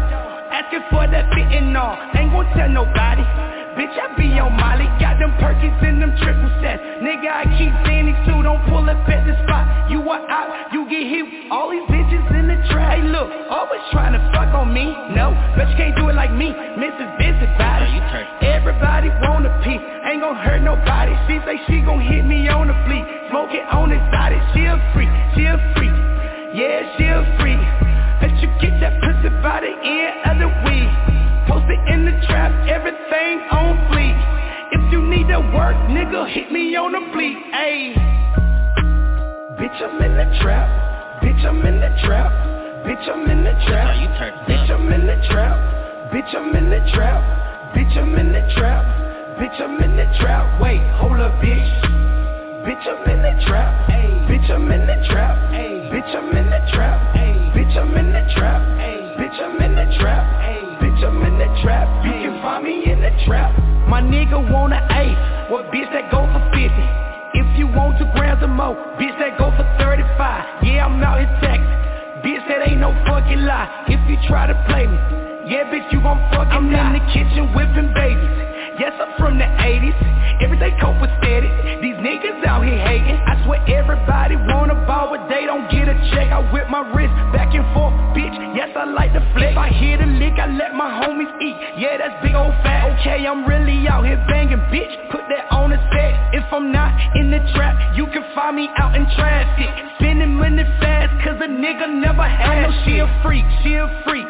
Asking 0.56 0.88
for 0.88 1.04
that 1.04 1.28
fitting 1.36 1.76
all. 1.76 2.00
Ain't 2.16 2.32
gon' 2.32 2.48
tell 2.56 2.70
nobody. 2.72 3.28
Bitch, 3.76 3.92
I 4.00 4.16
be 4.16 4.40
on 4.40 4.56
Molly. 4.56 4.88
Got 5.04 5.20
them 5.20 5.27
Perkins 5.48 5.80
and 5.80 6.04
them 6.04 6.12
triple 6.20 6.52
sets. 6.60 6.84
Nigga, 7.00 7.32
I 7.32 7.48
keep 7.56 7.72
Danny 7.88 8.12
too. 8.28 8.44
Don't 8.44 8.60
pull 8.68 8.84
up 8.84 9.00
at 9.08 9.24
the 9.24 9.32
spot. 9.48 9.88
You 9.88 10.04
are 10.04 10.20
out, 10.28 10.76
you 10.76 10.84
get 10.92 11.08
hit. 11.08 11.24
All 11.48 11.72
these 11.72 11.88
bitches 11.88 12.20
in 12.36 12.52
the 12.52 12.60
trap. 12.68 13.00
Hey, 13.00 13.08
look, 13.08 13.32
always 13.48 13.80
trying 13.96 14.12
to 14.12 14.20
fuck 14.36 14.52
on 14.52 14.76
me. 14.76 14.92
No, 15.16 15.32
but 15.56 15.72
you 15.72 15.76
can't 15.80 15.96
do 15.96 16.12
it 16.12 16.20
like 16.20 16.36
me. 16.36 16.52
Mrs. 16.52 17.16
Busybody. 17.16 17.96
Everybody 18.44 19.08
wanna 19.24 19.56
pee. 19.64 19.80
Ain't 19.80 20.20
gon' 20.20 20.36
hurt 20.36 20.68
nobody. 20.68 21.16
She 21.32 21.40
say 21.48 21.56
she 21.64 21.80
gon' 21.80 22.04
hit 22.04 22.28
me 22.28 22.52
on 22.52 22.68
the 22.68 22.76
fleet. 22.84 23.08
Smoking 23.32 23.64
on 23.72 23.96
exotic. 23.96 24.44
She 24.52 24.68
a 24.68 24.76
freak. 24.92 25.08
She 25.32 25.48
a 25.48 25.56
freak. 25.80 25.96
Yeah, 26.60 26.84
she 27.00 27.08
a 27.08 27.24
freak. 27.40 27.64
Let 28.20 28.36
you 28.44 28.52
get 28.60 28.76
that 28.84 29.00
pussy 29.00 29.32
by 29.40 29.64
the 29.64 29.72
end 29.72 30.28
of 30.28 30.36
the 30.44 30.52
week. 30.68 30.92
Post 31.48 31.72
it 31.72 31.80
in 31.88 32.04
the 32.04 32.20
trap, 32.28 32.52
everything 32.68 33.40
on 33.48 33.80
fleek. 33.88 34.37
If 34.72 34.92
you 34.92 35.02
need 35.02 35.30
that 35.30 35.40
work, 35.56 35.76
nigga, 35.88 36.28
hit 36.28 36.52
me 36.52 36.76
on 36.76 36.92
the 36.92 37.00
fleet. 37.14 37.38
Ayy. 37.56 37.96
Bitch, 39.56 39.80
I'm 39.82 40.02
in 40.02 40.14
the 40.18 40.28
trap. 40.42 40.68
Bitch, 41.24 41.46
I'm 41.46 41.66
in 41.66 41.80
the 41.80 41.90
trap. 42.04 42.32
Bitch, 42.84 43.08
I'm 43.08 43.30
in 43.30 43.44
the 43.44 43.54
trap. 43.66 43.96
Bitch, 44.48 44.70
I'm 44.72 44.90
in 44.92 45.06
the 45.08 45.16
trap. 45.32 46.12
Bitch, 46.12 46.36
I'm 46.36 46.56
in 46.56 46.70
the 46.70 46.80
trap. 46.94 47.22
Bitch, 47.76 47.98
I'm 47.98 48.16
in 48.16 48.32
the 48.34 48.44
trap. 48.56 48.84
Bitch, 49.40 49.62
I'm 49.62 49.82
in 49.82 49.96
the 49.96 50.08
trap. 50.20 50.62
Wait, 50.62 50.82
hold 51.00 51.20
up, 51.20 51.32
bitch. 51.40 51.72
Bitch, 52.68 52.86
I'm 52.88 53.08
in 53.08 53.22
the 53.24 53.46
trap. 53.48 53.90
Bitch, 54.28 54.50
I'm 54.52 54.72
in 54.72 54.86
the 54.88 54.98
trap. 55.08 55.36
Bitch, 55.92 56.16
I'm 56.16 56.36
in 56.36 56.50
the 56.50 56.60
trap. 56.74 57.16
Bitch, 57.56 57.78
I'm 57.78 57.96
in 57.96 58.12
the 58.12 58.24
trap. 58.36 58.62
Bitch, 59.16 59.40
I'm 59.40 59.62
in 59.62 59.76
the 59.76 59.88
trap. 59.98 60.24
Bitch, 60.82 61.04
I'm 61.04 61.24
in 61.24 61.38
the 61.38 61.62
trap. 61.64 62.06
You 62.06 62.12
can 62.12 62.42
find 62.42 62.64
me 62.64 62.92
in 62.92 63.02
the 63.02 63.12
trap. 63.26 63.67
My 63.98 64.04
nigga 64.06 64.38
want 64.54 64.78
an 64.78 64.86
eight. 64.94 65.18
What 65.50 65.74
bitch 65.74 65.90
that 65.90 66.14
go 66.14 66.30
for 66.30 66.38
50? 66.54 66.70
If 67.34 67.58
you 67.58 67.66
want 67.66 67.98
two 67.98 68.06
grams 68.14 68.46
or 68.46 68.48
more, 68.48 68.78
bitch 69.02 69.18
that 69.18 69.42
go 69.42 69.50
for 69.58 69.66
35. 69.82 70.06
Yeah, 70.62 70.86
I'm 70.86 71.02
out 71.02 71.18
in 71.18 71.26
Texas. 71.42 71.66
Bitch, 72.22 72.46
that 72.46 72.70
ain't 72.70 72.78
no 72.78 72.94
fucking 73.10 73.42
lie. 73.42 73.66
If 73.90 73.98
you 74.06 74.22
try 74.30 74.46
to 74.46 74.54
play 74.70 74.86
me, 74.86 75.02
yeah, 75.50 75.66
bitch, 75.74 75.90
you 75.90 75.98
gon' 76.06 76.22
fucking 76.30 76.46
I'm 76.46 76.70
die. 76.70 76.78
in 76.78 77.02
the 77.02 77.06
kitchen 77.10 77.50
whipping 77.58 77.90
babies. 77.98 78.38
Yes, 78.78 78.94
I'm 79.02 79.18
from 79.18 79.42
the 79.42 79.50
80s. 79.66 79.98
Everyday 80.46 80.78
steady. 81.18 81.50
These 81.82 81.97
niggas 82.08 82.40
out 82.48 82.64
here 82.64 82.80
hating. 82.80 83.20
I 83.28 83.36
swear 83.44 83.60
everybody 83.68 84.40
wanna 84.48 84.80
ball, 84.88 85.12
but 85.12 85.28
they 85.28 85.44
don't 85.44 85.68
get 85.68 85.92
a 85.92 85.96
check. 86.16 86.32
I 86.32 86.40
whip 86.56 86.70
my 86.70 86.88
wrist 86.96 87.12
back 87.36 87.52
and 87.52 87.68
forth, 87.76 87.92
bitch. 88.16 88.32
Yes, 88.56 88.72
I 88.80 88.86
like 88.86 89.12
to 89.12 89.20
flex. 89.36 89.52
If 89.52 89.58
I 89.58 89.68
hit 89.68 90.00
a 90.00 90.08
lick, 90.08 90.40
I 90.40 90.48
let 90.48 90.74
my 90.74 90.88
homies 90.88 91.32
eat. 91.44 91.58
Yeah, 91.76 92.00
that's 92.00 92.16
big 92.24 92.34
old 92.34 92.56
fat. 92.64 92.88
Okay, 92.96 93.28
I'm 93.28 93.44
really 93.44 93.88
out 93.88 94.06
here 94.06 94.24
banging, 94.32 94.64
bitch. 94.72 94.94
Put 95.12 95.28
that 95.28 95.52
on 95.52 95.72
the 95.72 95.80
set. 95.92 96.16
If 96.32 96.48
I'm 96.52 96.72
not 96.72 96.96
in 97.20 97.30
the 97.30 97.44
trap, 97.54 97.76
you 97.98 98.08
can 98.08 98.24
find 98.34 98.56
me 98.56 98.70
out 98.78 98.96
in 98.96 99.04
traffic. 99.20 99.68
Spending 100.00 100.36
money 100.36 100.64
fast, 100.80 101.12
cause 101.24 101.36
a 101.44 101.50
nigga 101.52 101.92
never 101.92 102.24
had 102.24 102.48
I 102.48 102.62
know 102.64 102.74
she 102.86 103.00
a 103.00 103.08
freak, 103.22 103.46
she 103.64 103.76
a 103.76 103.88
freak. 104.08 104.28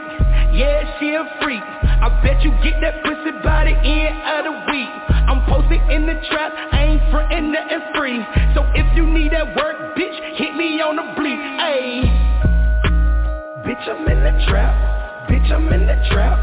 Yeah, 0.53 0.81
she 0.97 1.13
a 1.13 1.25
freak. 1.41 1.61
I 1.61 2.09
bet 2.23 2.41
you 2.41 2.51
get 2.63 2.81
that 2.81 3.03
pussy 3.03 3.37
by 3.43 3.65
the 3.69 3.75
end 3.77 4.17
of 4.25 4.39
the 4.49 4.55
week. 4.71 4.89
I'm 5.27 5.43
posted 5.43 5.81
in 5.91 6.07
the 6.07 6.15
trap, 6.31 6.53
I 6.71 6.83
ain't 6.83 7.11
frontin' 7.11 7.51
nothing 7.67 7.93
free. 7.95 8.25
So 8.55 8.63
if 8.75 8.95
you 8.95 9.05
need 9.05 9.31
that 9.33 9.55
work, 9.55 9.95
bitch, 9.95 10.37
hit 10.37 10.55
me 10.55 10.79
on 10.81 10.95
the 10.95 11.03
bleep. 11.19 11.39
Ayy. 11.59 12.03
Bitch, 13.65 13.87
I'm 13.87 14.07
in 14.07 14.23
the 14.23 14.45
trap. 14.47 15.29
Bitch, 15.29 15.51
I'm 15.51 15.67
in 15.71 15.87
the 15.87 15.95
trap. 16.09 16.39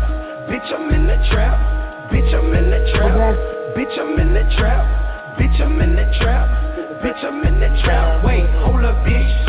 Bitch, 0.49 0.73
I'm 0.73 0.93
in 0.93 1.07
the 1.07 1.17
trap. 1.31 1.59
Bitch, 2.13 2.35
I'm 2.35 2.55
in 2.55 2.71
the 2.71 2.93
trap. 2.93 3.17
Bitch, 3.77 3.99
I'm 3.99 4.19
in 4.19 4.35
the 4.35 4.57
trap. 4.57 5.39
Bitch, 5.39 5.61
I'm 5.61 5.81
in 5.81 5.97
the 5.97 6.05
trap. 6.21 6.49
Bitch, 7.03 7.25
I'm 7.25 7.43
in 7.45 7.61
the 7.61 7.83
trap. 7.83 8.25
Wait, 8.25 8.47
hold 8.63 8.85
up, 8.85 8.97
bitch. 9.05 9.47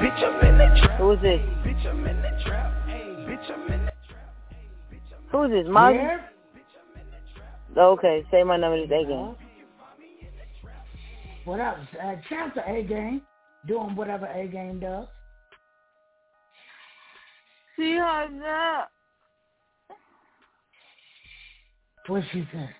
Bitch, 0.00 0.22
I'm 0.24 0.46
in 0.46 0.58
the 0.58 0.80
trap. 0.80 0.98
Who 0.98 1.10
is 1.12 1.20
this? 1.20 1.40
Bitch, 1.64 1.86
I'm 1.86 2.06
in 2.06 2.22
the 2.22 2.42
trap. 2.44 2.72
Bitch, 2.88 3.50
I'm 3.50 3.72
in 3.72 3.84
the 3.84 3.92
trap. 4.08 4.34
Who 5.32 5.42
is 5.44 5.50
this? 5.50 5.66
Yeah? 5.68 6.18
Okay, 7.76 8.24
say 8.30 8.42
my 8.42 8.56
number 8.56 8.82
again. 8.82 9.36
What 11.46 11.60
else? 11.60 11.78
Uh, 11.94 12.16
to 12.54 12.68
A 12.68 12.82
Game, 12.82 13.22
doing 13.68 13.94
whatever 13.94 14.26
A 14.26 14.48
Game 14.48 14.80
does. 14.80 15.06
She 17.76 17.96
hung 17.96 18.42
up. 18.42 18.90
What 22.08 22.24
she 22.32 22.44
said? 22.52 22.70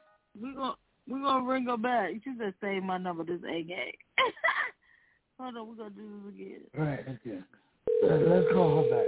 We 0.41 0.53
gonna 0.53 0.75
we 1.09 1.21
gonna 1.21 1.45
bring 1.45 1.67
her 1.67 1.77
back. 1.77 2.11
She 2.25 2.33
said 2.39 2.55
save 2.61 2.83
my 2.83 2.99
number. 2.99 3.25
This 3.25 3.41
A 3.49 3.63
game. 3.63 3.93
Hold 5.39 5.57
on, 5.57 5.69
we 5.71 5.77
gonna 5.77 5.91
do 5.91 6.23
this 6.25 6.35
again. 6.35 6.61
Right, 6.75 7.01
okay. 7.01 7.39
Uh, 8.03 8.17
let's 8.29 8.53
call 8.53 8.83
her 8.83 8.91
back. 8.91 9.07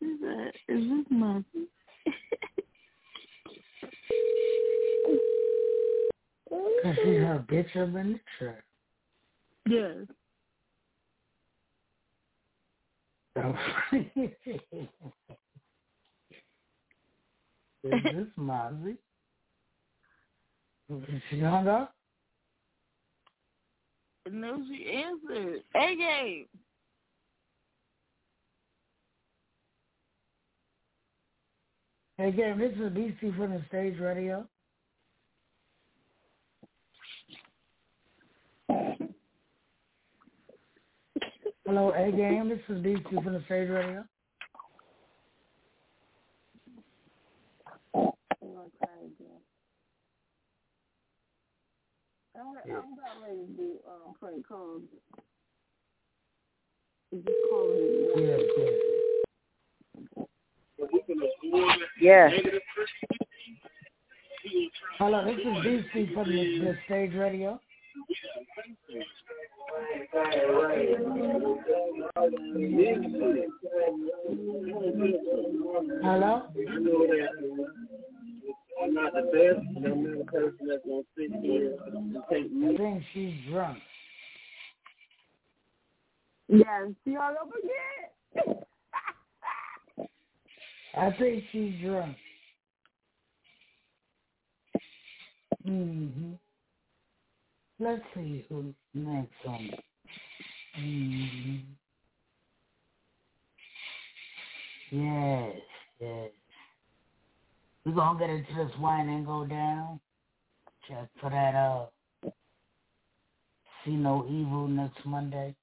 She 0.00 0.16
said, 0.20 0.52
"Is 0.68 0.88
this 0.88 1.06
my?" 1.10 1.42
Cause 6.50 6.94
she 7.02 7.14
her 7.16 7.44
bitch 7.48 7.76
up 7.76 7.94
in 7.96 8.12
the 8.12 8.20
trap. 8.38 8.62
Yes. 9.68 9.96
Is 17.84 18.02
this 18.02 18.26
Mozzie? 18.38 18.96
Is 20.90 21.22
she 21.30 21.40
hung 21.40 21.68
up? 21.68 21.94
No, 24.30 24.62
she 24.68 24.90
answered. 24.92 25.62
A 25.74 25.96
game. 25.96 26.46
Hey, 32.18 32.32
Game, 32.32 32.58
this 32.58 32.72
is 32.72 32.92
BC 32.92 33.36
from 33.36 33.52
the 33.52 33.62
Stage 33.68 33.98
Radio. 34.00 34.44
Hello, 41.68 41.90
A 41.90 42.10
Game. 42.10 42.48
This 42.48 42.60
is 42.70 42.82
BC 42.82 43.22
from 43.22 43.34
the 43.34 43.42
Stage 43.44 43.68
Radio. 43.68 44.02
I'm 47.94 48.14
about 52.64 53.20
ready 53.22 53.40
to 53.40 53.52
do 53.54 53.72
um, 53.86 54.14
prank 54.18 54.48
calls. 54.48 54.80
Is 57.12 57.22
this 57.22 57.34
calling? 57.50 58.12
Yes, 58.16 58.40
yes. 58.56 58.72
Yeah. 62.00 62.30
Hello, 64.98 65.22
this 65.26 65.36
is 65.36 65.44
BC 65.44 66.14
from 66.14 66.30
the, 66.30 66.60
the 66.60 66.74
Stage 66.86 67.12
Radio. 67.12 67.60
Hello? 76.02 76.42
I'm 78.82 78.94
not 78.94 79.12
the 79.12 79.22
best, 79.22 79.76
and 79.76 79.86
I'm 79.86 80.02
not 80.04 80.20
a 80.20 80.32
person 80.32 80.68
that's 80.68 80.84
gonna 80.86 81.02
sit 81.16 81.32
here 81.42 81.76
and 81.86 82.16
take 82.30 82.46
I 82.46 82.76
think 82.76 83.02
she's 83.12 83.34
drunk. 83.50 83.78
Yes, 86.48 86.88
she 87.04 87.14
hung 87.14 87.36
up 87.40 87.50
again. 88.44 88.56
I 90.96 91.10
think 91.18 91.44
she's 91.52 91.74
drunk. 91.82 92.16
hmm 95.64 96.32
Let's 97.80 98.02
see 98.14 98.44
who's 98.48 98.74
next 98.94 99.32
on. 99.46 99.70
hmm 100.74 101.56
Yes, 104.90 105.56
yes. 106.00 106.30
We're 107.84 107.92
gonna 107.92 108.18
get 108.18 108.30
into 108.30 108.54
this 108.54 108.76
wine 108.80 109.08
and 109.08 109.26
go 109.26 109.44
down. 109.46 110.00
Check 110.88 111.08
for 111.20 111.30
that 111.30 111.54
uh 111.54 111.86
see 113.84 113.92
no 113.92 114.26
evil 114.28 114.66
next 114.68 115.04
Monday. 115.04 115.54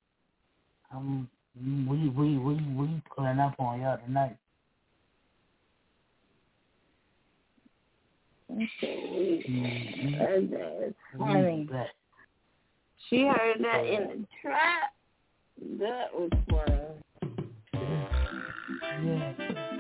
Um 0.94 1.30
we 1.56 2.10
we 2.10 2.38
we 2.38 2.56
we 2.56 3.02
pulling 3.16 3.40
up 3.40 3.56
on 3.60 3.82
y'all 3.82 3.98
tonight. 4.06 4.38
Mhm. 8.52 10.22
And 10.22 10.54
that's 10.54 10.94
funny. 11.18 11.70
She 13.10 13.22
heard 13.28 13.58
that 13.62 13.86
in 13.86 14.08
the 14.08 14.28
trap. 14.42 14.94
That 15.80 16.14
was 16.14 16.30
funny. 16.50 16.82
Yeah. 19.04 19.75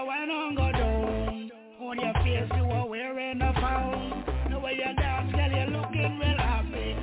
Me 0.00 0.06
why 0.06 0.24
you 0.24 0.28
went 0.28 0.30
on 0.30 0.54
go 0.54 0.72
down. 0.72 1.50
On 1.80 1.98
your 1.98 2.12
face 2.22 2.50
you 2.56 2.64
were 2.64 2.86
wearing 2.88 3.40
a 3.40 3.52
frown. 3.54 4.24
The 4.50 4.58
way 4.58 4.72
you 4.74 4.94
dance, 4.96 5.32
girl, 5.32 5.50
you're 5.50 5.66
looking 5.66 6.18
real 6.18 6.38
happy. 6.38 6.96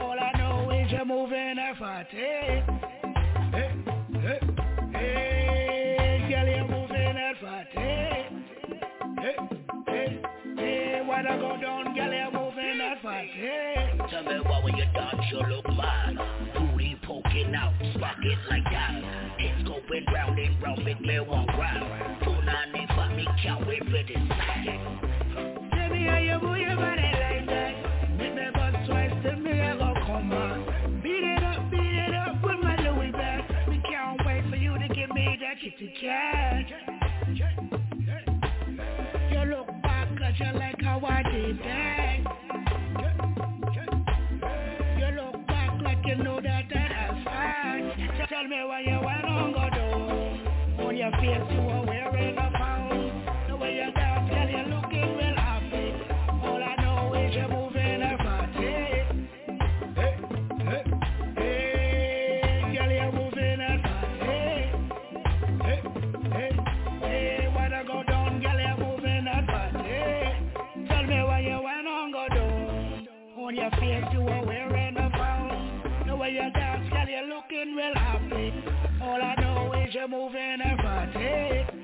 All 0.00 0.16
I 0.18 0.32
know 0.38 0.70
is 0.70 0.90
you're 0.90 1.04
moving 1.04 1.56
a 1.58 1.74
fatty. 1.78 2.16
Hey, 2.16 2.64
hey, 3.52 4.40
hey, 4.92 6.26
girl, 6.30 6.46
you're 6.46 6.68
moving 6.68 7.16
a 7.16 7.32
fatty. 7.40 7.70
Hey, 7.74 8.28
hey, 9.86 10.22
hey, 10.56 11.02
when 11.06 11.26
I 11.26 11.36
go 11.38 11.60
down, 11.60 11.94
girl, 11.94 12.12
you're 12.12 12.32
moving 12.32 12.80
a 12.80 12.96
fatty. 13.02 13.84
Tell 14.10 14.22
me 14.22 14.40
why 14.44 14.60
when 14.62 14.76
you 14.76 14.84
dance 14.92 15.24
you 15.30 15.38
look 15.38 15.66
mad 15.68 16.16
Booty 16.54 16.98
poking 17.04 17.54
out, 17.54 17.72
spark 17.94 18.18
it 18.22 18.38
like 18.50 18.64
that 18.64 19.02
It's 19.38 19.66
going 19.66 20.04
round 20.12 20.38
and 20.38 20.62
round, 20.62 20.84
make 20.84 21.00
me 21.00 21.20
one 21.20 21.46
grab 21.46 22.23
Tell 23.44 23.60
me 23.60 23.76
how 26.06 26.18
you 26.18 26.38
oh, 26.42 26.54
your 26.54 26.54
you 26.54 26.66
how 26.66 26.82
I 26.82 26.96
did 26.96 27.48
that. 27.48 28.16
Make 28.16 28.34
me 28.34 28.42
bust 28.54 28.88
twice, 28.88 29.12
well 77.74 77.94
happy 77.94 78.52
All 79.02 79.20
I 79.20 79.34
know 79.40 79.72
is 79.82 79.94
you're 79.94 80.08
moving 80.08 80.58
and 80.64 81.83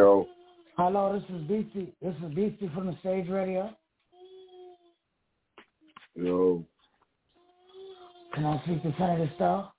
Yo, 0.00 0.26
Hello, 0.78 1.12
this 1.12 1.28
is 1.36 1.42
Beastie. 1.46 1.92
This 2.00 2.14
is 2.26 2.34
Beastie 2.34 2.70
from 2.74 2.86
the 2.86 2.96
Stage 3.00 3.28
Radio. 3.28 3.68
yo, 6.14 6.64
Can 8.32 8.46
I 8.46 8.62
speak 8.62 8.82
to 8.84 8.94
Senator 8.98 9.30
Starr? 9.34 9.70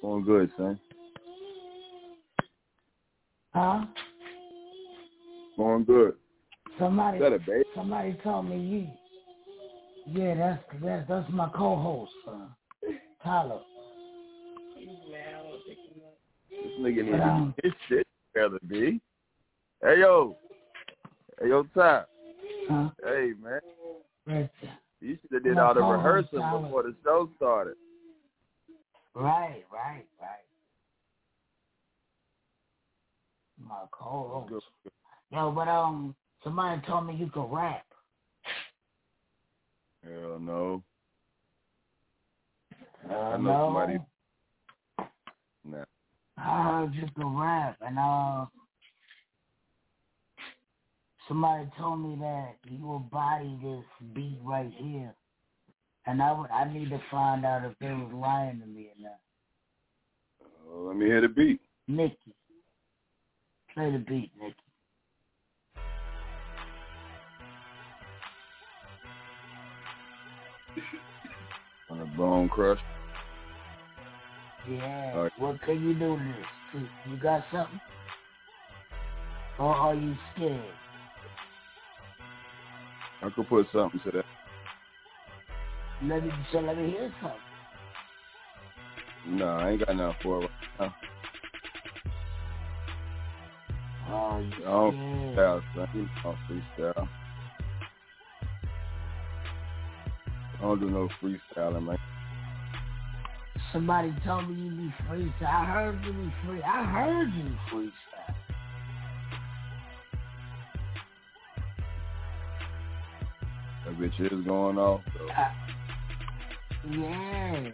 going 0.00 0.24
good, 0.24 0.52
son. 0.56 0.78
Huh? 3.54 3.86
Going 5.56 5.82
good. 5.84 6.14
Somebody, 6.78 7.18
Is 7.18 7.22
that 7.24 7.32
a 7.32 7.38
baby? 7.40 7.64
somebody 7.74 8.16
told 8.22 8.48
me 8.48 8.60
you. 8.60 8.86
Yeah, 10.16 10.36
that's 10.36 10.62
that's 10.80 11.08
that's 11.08 11.28
my 11.32 11.48
co-host, 11.56 12.12
uh, 12.28 12.46
Tyler. 13.24 13.58
This 14.78 14.88
nigga 16.80 17.02
need 17.04 17.10
But, 17.10 17.16
to 17.16 17.24
um, 17.24 17.54
his 17.64 17.72
shit 17.88 18.06
together, 18.40 18.58
B. 18.66 19.00
Hey, 19.82 20.00
yo. 20.00 20.36
Hey, 21.40 21.48
yo, 21.48 21.64
Ty. 21.74 22.04
Huh? 22.68 22.90
Hey, 23.02 23.32
man. 23.42 24.50
You 25.00 25.18
should 25.22 25.32
have 25.32 25.44
did 25.44 25.58
all 25.58 25.74
the 25.74 25.82
rehearsal 25.82 26.62
before 26.62 26.82
the 26.84 26.94
show 27.02 27.28
started. 27.36 27.74
right, 29.14 29.64
right, 29.72 30.04
right. 30.20 30.46
My 33.58 33.84
co-host. 33.90 34.64
Yo, 35.30 35.50
but 35.52 35.68
um, 35.68 36.14
somebody 36.44 36.80
told 36.86 37.06
me 37.06 37.14
you 37.14 37.30
could 37.32 37.50
rap. 37.50 37.84
Hell 40.02 40.38
no. 40.40 40.82
Uh, 43.08 43.14
I 43.14 43.36
know 43.36 43.42
no, 43.42 43.66
somebody. 43.66 43.98
Nah. 45.64 45.84
I 46.42 46.62
heard 46.62 46.94
you 46.94 47.06
could 47.14 47.38
rap, 47.38 47.76
and 47.82 47.98
uh, 47.98 48.46
somebody 51.28 51.68
told 51.78 52.00
me 52.00 52.16
that 52.20 52.54
you 52.66 52.86
will 52.86 53.00
body 53.00 53.58
this 53.62 53.84
beat 54.14 54.38
right 54.42 54.72
here, 54.78 55.14
and 56.06 56.22
I 56.22 56.32
would, 56.32 56.50
I 56.50 56.72
need 56.72 56.88
to 56.90 57.00
find 57.10 57.44
out 57.44 57.66
if 57.66 57.78
they 57.78 57.88
was 57.88 58.10
lying 58.14 58.60
to 58.60 58.66
me 58.66 58.88
or 58.88 59.02
not. 59.02 59.20
Uh, 60.42 60.78
let 60.88 60.96
me 60.96 61.06
hear 61.06 61.20
the 61.20 61.28
beat. 61.28 61.60
Nikki, 61.88 62.34
play 63.74 63.92
the 63.92 63.98
beat, 63.98 64.32
Nikki. 64.40 64.54
On 71.90 71.98
the 71.98 72.06
Bone 72.16 72.48
Crush. 72.48 72.78
Yeah. 74.68 75.16
Right. 75.16 75.32
What 75.36 75.60
can 75.62 75.82
you 75.82 75.94
do 75.94 76.18
this? 76.18 76.82
You- 77.08 77.16
got 77.16 77.44
something? 77.52 77.80
Or 79.58 79.74
are 79.74 79.94
you 79.94 80.16
scared? 80.34 80.74
I 83.22 83.30
could 83.30 83.48
put 83.48 83.66
something 83.72 84.00
to 84.00 84.10
that. 84.12 84.24
Let 86.02 86.24
me 86.24 86.32
so 86.50 86.60
let 86.60 86.78
me 86.78 86.90
hear 86.90 87.12
something. 87.20 87.40
No, 89.26 89.46
I 89.46 89.70
ain't 89.70 89.86
got 89.86 89.96
nothing 89.96 90.16
for 90.22 90.44
it 90.44 90.50
right 90.78 90.80
now. 90.80 90.94
Oh, 94.08 94.38
you 94.40 94.52
scared. 94.52 95.36
freestyle, 95.36 95.62
son. 95.74 96.10
Don't 96.22 96.38
freestyle. 96.48 97.08
I 100.58 100.62
don't 100.62 100.80
do 100.80 100.90
no 100.90 101.08
freestyling, 101.22 101.84
man. 101.86 101.98
Somebody 103.72 104.12
told 104.24 104.48
me 104.48 104.54
you 104.64 104.70
be 104.70 104.94
freestyle. 105.08 105.46
I 105.46 105.64
heard 105.64 106.04
you 106.04 106.12
be 106.12 106.32
free. 106.44 106.62
I 106.62 106.84
heard 106.84 107.32
you 107.32 107.44
be 107.44 107.58
freestyle. 107.70 108.34
That 113.86 113.98
bitch 113.98 114.20
is 114.20 114.44
going 114.44 114.76
off, 114.76 115.02
though. 115.16 115.28
Yeah. 116.90 117.70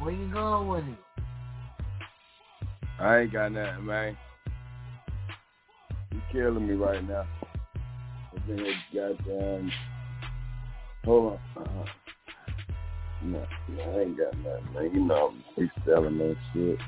Where 0.00 0.12
you 0.14 0.32
going 0.32 0.68
with 0.68 0.84
it? 0.84 0.98
I 2.98 3.18
ain't 3.20 3.32
got 3.32 3.52
nothing, 3.52 3.84
man. 3.84 4.16
You 6.12 6.20
killing 6.32 6.66
me 6.66 6.74
right 6.74 7.06
now. 7.06 7.26
I 7.44 8.46
think 8.46 8.60
it's 8.60 8.78
goddamn. 8.94 9.70
Hold 11.04 11.38
on. 11.56 11.62
Uh-huh. 11.62 11.84
No, 13.22 13.44
no, 13.68 13.82
I 13.82 14.00
ain't 14.02 14.16
got 14.16 14.36
nothing, 14.38 14.72
man. 14.74 14.94
You 14.94 15.00
know 15.04 15.32
I'm 15.32 15.44
freestyling 15.86 16.18
that 16.18 16.36
shit. 16.52 16.78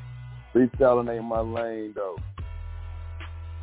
Freestyling 0.55 1.15
ain't 1.15 1.24
my 1.24 1.40
lane 1.40 1.93
though. 1.94 2.16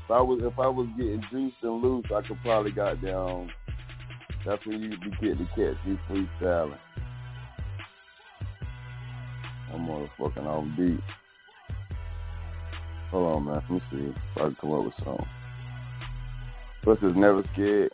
If 0.06 0.11
I 0.11 0.22
was 0.22 0.41
if 0.44 0.57
I 0.60 0.68
was 0.68 0.88
getting 0.98 1.23
juiced 1.31 1.56
and 1.64 1.81
loose, 1.81 2.06
I 2.14 2.22
could 2.27 2.41
probably 2.41 2.72
got 2.72 3.02
down. 3.02 3.52
That's 4.45 4.65
when 4.65 4.81
you 4.81 4.89
be 4.89 5.11
getting 5.22 5.38
to 5.38 5.45
catch 5.56 5.85
me 5.85 5.99
freestyling. 6.10 6.77
I'm 9.73 9.85
motherfucking 9.85 10.45
on 10.45 10.73
beat. 10.77 11.03
Hold 13.11 13.35
on, 13.35 13.45
man. 13.45 13.56
Let 13.56 13.69
me 13.69 13.81
see 13.91 14.10
if 14.10 14.15
I 14.38 14.39
can 14.41 14.57
come 14.60 14.73
up 14.73 14.85
with 14.85 14.94
something. 15.03 15.27
Plus, 16.84 16.98
is 16.99 17.15
never 17.15 17.44
scared. 17.53 17.91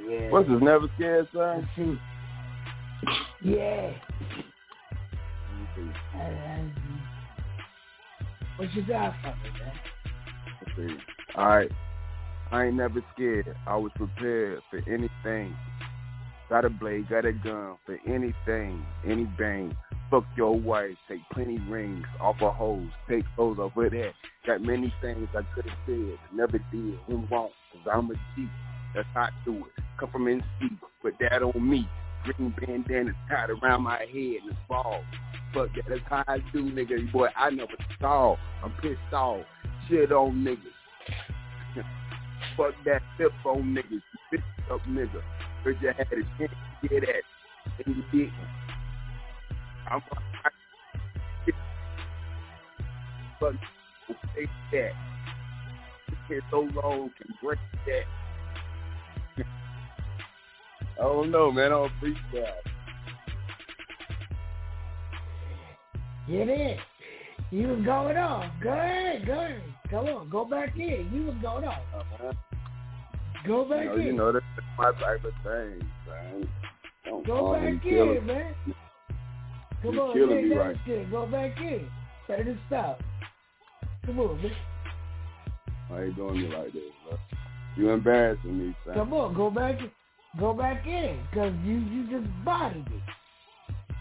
Yeah. 0.00 0.30
What's 0.30 0.48
this? 0.48 0.58
Never 0.60 0.86
scared, 0.96 1.28
son? 1.32 1.68
Yeah. 3.44 3.92
And, 6.14 6.72
what 8.56 8.72
you 8.74 8.82
got 8.86 9.14
for 9.20 9.36
me, 9.42 9.50
man? 9.58 9.72
Let's 10.62 10.76
see. 10.76 10.96
All 11.36 11.48
right. 11.48 11.70
I 12.50 12.64
ain't 12.64 12.76
never 12.76 13.04
scared. 13.14 13.54
I 13.66 13.76
was 13.76 13.92
prepared 13.96 14.62
for 14.70 14.78
anything. 14.88 15.54
Got 16.48 16.64
a 16.64 16.70
blade, 16.70 17.08
got 17.10 17.26
a 17.26 17.32
gun 17.32 17.76
for 17.84 17.98
anything, 18.06 18.86
any 19.06 19.24
bang. 19.24 19.76
Fuck 20.10 20.24
your 20.36 20.58
wife, 20.58 20.96
take 21.08 21.20
plenty 21.32 21.58
rings 21.68 22.04
off 22.20 22.36
her 22.36 22.50
hoes, 22.50 22.88
take 23.08 23.24
those 23.36 23.58
off 23.58 23.76
of 23.76 23.90
that. 23.90 24.12
Got 24.46 24.62
many 24.62 24.92
things 25.02 25.28
I 25.34 25.40
could 25.54 25.66
have 25.66 25.78
said, 25.86 26.18
never 26.32 26.58
did, 26.70 26.98
and 27.08 27.28
won't, 27.28 27.52
cause 27.72 27.92
I'm 27.92 28.10
a 28.10 28.12
a 28.12 28.16
G. 28.36 28.48
That's 28.94 29.08
how 29.14 29.22
I 29.22 29.30
do 29.44 29.56
it. 29.56 29.84
Come 29.98 30.10
from 30.10 30.26
NC, 30.26 30.78
put 31.02 31.14
that 31.20 31.42
on 31.42 31.68
me. 31.68 31.88
Green 32.24 32.54
bandana 32.58 33.12
tied 33.28 33.50
around 33.50 33.82
my 33.82 33.98
head 33.98 34.08
and 34.08 34.50
it's 34.50 34.58
bald. 34.68 35.04
Fuck 35.52 35.68
that, 35.76 35.84
that's 35.88 36.00
how 36.08 36.24
I 36.26 36.38
do, 36.52 36.64
nigga. 36.64 37.12
Boy, 37.12 37.28
I 37.36 37.50
never 37.50 37.72
stall. 37.96 38.38
I'm 38.62 38.72
pissed 38.82 38.98
off. 39.12 39.44
Shit 39.88 40.10
on 40.10 40.42
niggas. 40.42 40.56
Fuck 42.56 42.74
that 42.86 43.02
flip 43.16 43.32
on 43.44 43.74
niggas. 43.74 44.02
Bitch 44.32 44.72
up 44.72 44.80
nigga. 44.88 45.22
Heard 45.62 45.76
you 45.80 45.88
had 45.88 46.06
a 46.06 46.38
chance 46.38 46.52
to 46.82 46.88
get 46.88 47.00
that. 47.02 47.84
And 47.86 47.96
you 47.96 48.02
didn't. 48.12 48.32
I'm 49.90 50.00
I, 50.44 50.50
fuck 53.38 53.54
take 54.34 54.48
that. 54.72 54.92
It's 56.30 56.44
so 56.50 56.68
long 56.74 57.10
can 57.18 57.34
break 57.42 57.58
that. 57.86 59.44
I 60.98 61.02
don't 61.02 61.30
know, 61.30 61.50
man. 61.50 61.66
I 61.66 61.68
don't 61.70 61.92
freestyle. 62.02 62.54
Get 66.28 66.48
in. 66.48 66.78
You 67.50 67.68
was 67.68 67.84
going 67.84 68.16
on. 68.16 68.50
Go 68.62 68.70
ahead, 68.70 69.26
go 69.26 69.32
ahead. 69.32 69.62
Come 69.90 70.06
on, 70.06 70.30
go 70.30 70.44
back 70.44 70.74
in. 70.76 71.10
You 71.12 71.26
was 71.26 71.36
going 71.42 71.64
on. 71.64 71.74
Uh-huh. 71.94 72.32
Go 73.46 73.64
back 73.64 73.84
you 73.84 73.88
know, 73.88 73.96
in. 73.96 74.06
You 74.06 74.12
know, 74.12 74.32
that's 74.32 74.44
my 74.78 74.92
type 74.92 75.24
of 75.24 75.32
thing, 75.44 75.86
man. 76.08 76.48
Don't 77.04 77.26
Go 77.26 77.52
back 77.52 77.84
in, 77.84 78.26
man. 78.26 78.54
Come 79.82 79.94
You're 79.94 80.02
on, 80.02 80.12
killing 80.14 80.48
me 80.48 80.56
right. 80.56 80.76
shit. 80.86 81.10
Go 81.10 81.26
back 81.26 81.58
in. 81.58 81.86
Say 82.26 82.42
this 82.42 82.56
stuff. 82.68 82.96
Come 84.06 84.20
on, 84.20 84.42
man. 84.42 84.52
Why 85.88 86.04
you 86.04 86.12
doing 86.14 86.40
me 86.40 86.48
like 86.48 86.72
this, 86.72 86.82
bro? 87.06 87.18
You 87.76 87.90
embarrassing 87.90 88.58
me, 88.58 88.76
son. 88.86 88.94
Come 88.94 89.12
on, 89.12 89.34
go 89.34 89.50
back 89.50 89.78
in. 89.80 89.90
Go 90.38 90.52
back 90.52 90.86
in, 90.86 91.18
cause 91.32 91.52
you 91.64 91.78
you 91.78 92.10
just 92.10 92.28
bodied 92.44 92.86
it. 92.86 93.02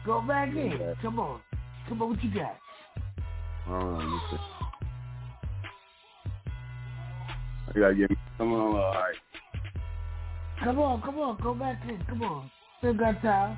Go 0.05 0.21
back 0.21 0.49
in. 0.49 0.95
Come 1.01 1.19
on. 1.19 1.41
Come 1.87 2.01
on, 2.01 2.09
what 2.09 2.23
you 2.23 2.33
got? 2.33 2.55
Hold 3.65 3.83
on, 3.83 3.97
let 3.97 4.05
me 4.05 4.19
see. 4.31 4.37
I 7.69 7.79
gotta 7.79 7.95
get 7.95 8.09
me 8.09 8.17
some 8.37 8.51
on. 8.53 8.75
All 8.75 8.93
right. 8.93 9.15
Come 10.63 10.79
on, 10.79 11.01
come 11.01 11.19
on, 11.19 11.37
go 11.41 11.53
back 11.53 11.81
in. 11.87 12.03
Come 12.07 12.23
on. 12.23 12.49
Still 12.79 12.93
got 12.93 13.21
time. 13.21 13.57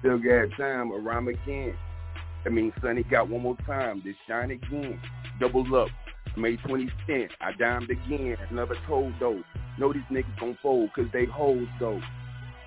Still 0.00 0.18
got 0.18 0.56
time. 0.56 0.90
A 0.90 0.98
rhyme 0.98 1.28
again. 1.28 1.74
I 2.46 2.48
mean, 2.50 2.72
Sonny 2.80 3.02
got 3.04 3.28
one 3.28 3.42
more 3.42 3.56
time. 3.66 4.02
This 4.04 4.14
shine 4.28 4.50
again. 4.50 5.00
Double 5.40 5.64
up. 5.74 5.88
May 6.36 6.56
20 6.56 6.90
cent. 7.06 7.30
I 7.40 7.52
dimed 7.58 7.90
again. 7.90 8.36
Another 8.50 8.76
told 8.86 9.14
though. 9.18 9.42
Know 9.78 9.92
these 9.92 10.02
niggas 10.10 10.38
gon' 10.38 10.58
fold 10.62 10.92
cause 10.94 11.06
they 11.12 11.24
hoes 11.24 11.66
though. 11.80 12.00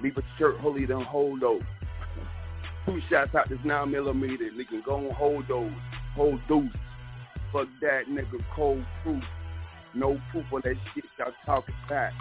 Leave 0.01 0.17
a 0.17 0.21
shirt 0.37 0.57
holy 0.59 0.85
than 0.85 1.01
hold 1.01 1.41
though. 1.41 1.61
Two 2.85 2.99
shots 3.09 3.33
out 3.35 3.49
this 3.49 3.59
nine 3.65 3.91
millimeter. 3.91 4.49
Nigga 4.51 4.83
go 4.85 4.97
and 4.97 5.11
hold 5.11 5.47
those. 5.47 5.71
Hold 6.15 6.39
deuce. 6.47 6.71
Fuck 7.51 7.67
that 7.81 8.07
nigga 8.09 8.43
cold 8.55 8.83
proof. 9.03 9.23
No 9.93 10.19
proof 10.31 10.45
on 10.53 10.61
that 10.63 10.75
shit 10.93 11.05
y'all 11.17 11.31
talking 11.45 11.75
about. 11.85 12.11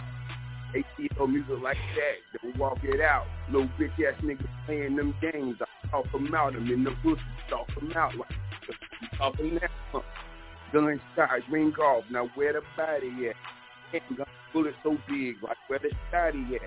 ATL 0.75 1.31
music 1.31 1.63
like 1.63 1.77
that, 1.95 2.41
then 2.43 2.59
walk 2.59 2.79
it 2.83 3.01
out. 3.01 3.27
Little 3.51 3.69
bitch 3.79 3.93
ass 4.07 4.21
niggas 4.23 4.49
playing 4.67 4.97
them 4.97 5.15
games. 5.21 5.57
I 5.61 5.89
talk 5.89 6.11
them 6.13 6.35
out. 6.35 6.55
I'm 6.55 6.71
in 6.71 6.85
the 6.85 6.91
bush, 7.03 7.21
talk 7.49 7.69
them 7.75 7.93
out 7.97 8.15
like 8.17 8.29
talking 9.17 9.59
that. 9.61 9.71
Gun 10.73 11.01
shots 11.15 11.43
ring 11.51 11.73
off. 11.75 12.05
Now 12.11 12.29
where 12.35 12.53
the 12.53 12.63
body 12.77 13.29
at? 13.29 13.37
Handgun 13.93 14.27
bullet 14.53 14.75
so 14.83 14.97
big, 15.09 15.43
like 15.43 15.57
where 15.69 15.79
the 15.79 15.91
shotty 16.13 16.55
at? 16.55 16.63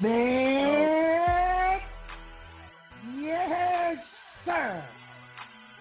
Man. 0.00 1.80
Yes, 3.20 3.96
sir. 4.44 4.84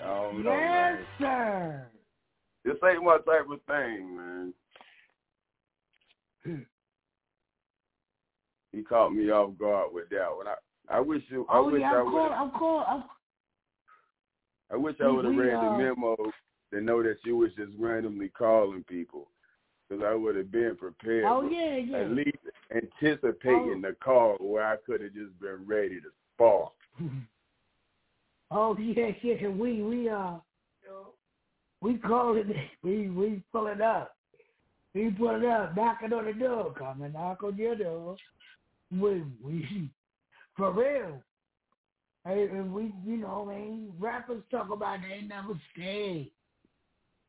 I 0.03 0.07
don't 0.07 0.43
Yes, 0.43 0.43
man. 0.43 1.05
sir. 1.19 1.87
This 2.65 2.75
ain't 2.89 3.03
my 3.03 3.17
type 3.17 3.49
of 3.51 3.59
thing, 3.67 4.15
man. 4.15 4.53
He 8.71 8.81
caught 8.81 9.13
me 9.13 9.29
off 9.29 9.57
guard 9.59 9.93
with 9.93 10.09
that 10.09 10.35
one. 10.35 10.47
I, 10.47 10.55
I 10.97 10.99
wish 10.99 11.21
you, 11.29 11.45
I 11.49 11.57
Oh 11.57 11.69
wish 11.69 11.81
yeah, 11.81 11.93
I 11.93 11.99
I'm 11.99 12.05
would 12.05 12.11
cool. 12.11 12.31
I'm 12.33 12.51
cool. 12.57 12.83
I'm 12.87 13.03
I 14.71 14.75
wish 14.75 14.95
I 15.03 15.07
would 15.07 15.25
have 15.25 15.35
read 15.35 15.53
uh, 15.53 15.61
the 15.61 15.77
memo 15.77 16.15
to 16.73 16.81
know 16.81 17.01
that 17.03 17.17
you 17.23 17.37
was 17.37 17.51
just 17.57 17.71
randomly 17.79 18.29
calling 18.29 18.83
people, 18.83 19.27
because 19.87 20.03
I 20.05 20.13
would 20.13 20.35
have 20.35 20.51
been 20.51 20.75
prepared. 20.77 21.25
Oh 21.27 21.49
yeah, 21.49 21.77
yeah. 21.77 21.97
At 21.99 22.11
least 22.11 22.37
anticipating 22.73 23.81
the 23.81 23.95
call 24.03 24.37
where 24.39 24.65
I 24.65 24.77
could 24.85 25.01
have 25.01 25.13
just 25.13 25.39
been 25.39 25.65
ready 25.65 25.99
to 26.01 26.09
spark. 26.35 26.71
Oh 28.55 28.77
yeah, 28.77 29.09
yeah. 29.23 29.47
We 29.47 29.81
we 29.81 30.09
uh 30.09 30.35
we 31.81 31.95
call 31.97 32.37
it 32.37 32.45
we 32.83 33.09
we 33.09 33.41
pull 33.51 33.67
it 33.67 33.81
up. 33.81 34.15
We 34.93 35.09
pull 35.09 35.35
it 35.35 35.45
up, 35.45 35.75
knocking 35.75 36.13
on 36.13 36.25
the 36.25 36.33
door, 36.33 36.71
come 36.77 37.01
and 37.01 37.15
knock 37.15 37.41
on 37.41 37.57
your 37.57 37.75
door. 37.75 38.15
We 38.91 39.23
we 39.43 39.89
for 40.55 40.71
real. 40.71 41.23
Hey, 42.25 42.47
and 42.51 42.71
we 42.71 42.93
you 43.05 43.17
know, 43.17 43.45
man, 43.45 43.91
rappers 43.99 44.43
talk 44.51 44.69
about 44.69 44.99
they 45.01 45.25
never 45.25 45.59
scared. 45.73 46.27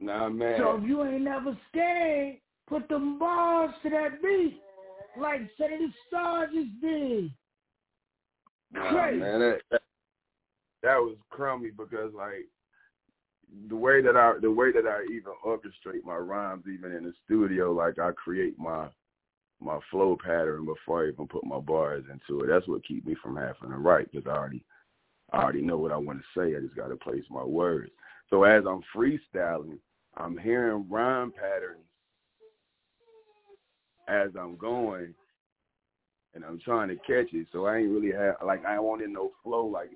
Nah, 0.00 0.28
man. 0.28 0.58
So 0.58 0.76
if 0.76 0.88
you 0.88 1.04
ain't 1.04 1.22
never 1.22 1.56
scared, 1.70 2.36
put 2.68 2.88
them 2.88 3.18
bars 3.18 3.74
to 3.82 3.90
that 3.90 4.22
beat. 4.22 4.60
Like 5.18 5.42
the 5.58 5.92
Stars 6.08 6.50
just 6.52 6.80
did. 6.80 7.30
Nah, 8.72 8.90
Crazy. 8.90 9.20
man, 9.20 9.40
that, 9.40 9.60
that 9.70 9.82
that 10.82 10.96
was 10.98 11.16
crummy 11.30 11.70
because 11.70 12.12
like 12.14 12.46
the 13.68 13.76
way 13.76 14.02
that 14.02 14.16
I 14.16 14.34
the 14.40 14.50
way 14.50 14.72
that 14.72 14.86
I 14.86 15.04
even 15.04 15.32
orchestrate 15.46 16.04
my 16.04 16.16
rhymes 16.16 16.64
even 16.72 16.92
in 16.92 17.04
the 17.04 17.12
studio, 17.24 17.72
like 17.72 17.98
I 17.98 18.10
create 18.12 18.58
my 18.58 18.88
my 19.60 19.78
flow 19.90 20.16
pattern 20.22 20.66
before 20.66 21.04
I 21.04 21.08
even 21.08 21.28
put 21.28 21.44
my 21.44 21.60
bars 21.60 22.04
into 22.10 22.42
it. 22.42 22.48
That's 22.48 22.66
what 22.66 22.84
keep 22.84 23.06
me 23.06 23.14
from 23.22 23.36
having 23.36 23.70
to 23.70 23.76
write 23.76 24.10
because 24.10 24.26
I 24.26 24.36
already 24.36 24.64
I 25.32 25.42
already 25.42 25.62
know 25.62 25.78
what 25.78 25.92
I 25.92 25.96
want 25.96 26.18
to 26.18 26.40
say. 26.40 26.56
I 26.56 26.60
just 26.60 26.76
got 26.76 26.88
to 26.88 26.96
place 26.96 27.24
my 27.30 27.44
words. 27.44 27.90
So 28.30 28.44
as 28.44 28.64
I'm 28.66 28.82
freestyling, 28.94 29.78
I'm 30.16 30.38
hearing 30.38 30.86
rhyme 30.88 31.32
patterns 31.32 31.84
as 34.08 34.30
I'm 34.38 34.56
going, 34.56 35.14
and 36.34 36.44
I'm 36.44 36.60
trying 36.60 36.88
to 36.88 36.96
catch 36.96 37.32
it. 37.32 37.46
So 37.52 37.66
I 37.66 37.78
ain't 37.78 37.90
really 37.90 38.12
have 38.12 38.36
like 38.44 38.64
I 38.64 38.78
want 38.78 39.02
in 39.02 39.12
no 39.12 39.32
flow. 39.42 39.66
Like 39.66 39.90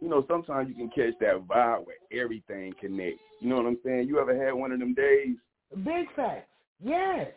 you 0.00 0.08
know, 0.08 0.24
sometimes 0.26 0.68
you 0.68 0.74
can 0.74 0.88
catch 0.88 1.18
that 1.20 1.46
vibe 1.46 1.86
where 1.86 2.22
everything 2.22 2.72
connects. 2.80 3.20
You 3.40 3.48
know 3.48 3.56
what 3.56 3.66
I'm 3.66 3.78
saying? 3.84 4.08
You 4.08 4.20
ever 4.20 4.44
had 4.44 4.52
one 4.52 4.72
of 4.72 4.80
them 4.80 4.94
days? 4.94 5.36
Big 5.84 6.06
facts. 6.16 6.48
Yes. 6.82 7.28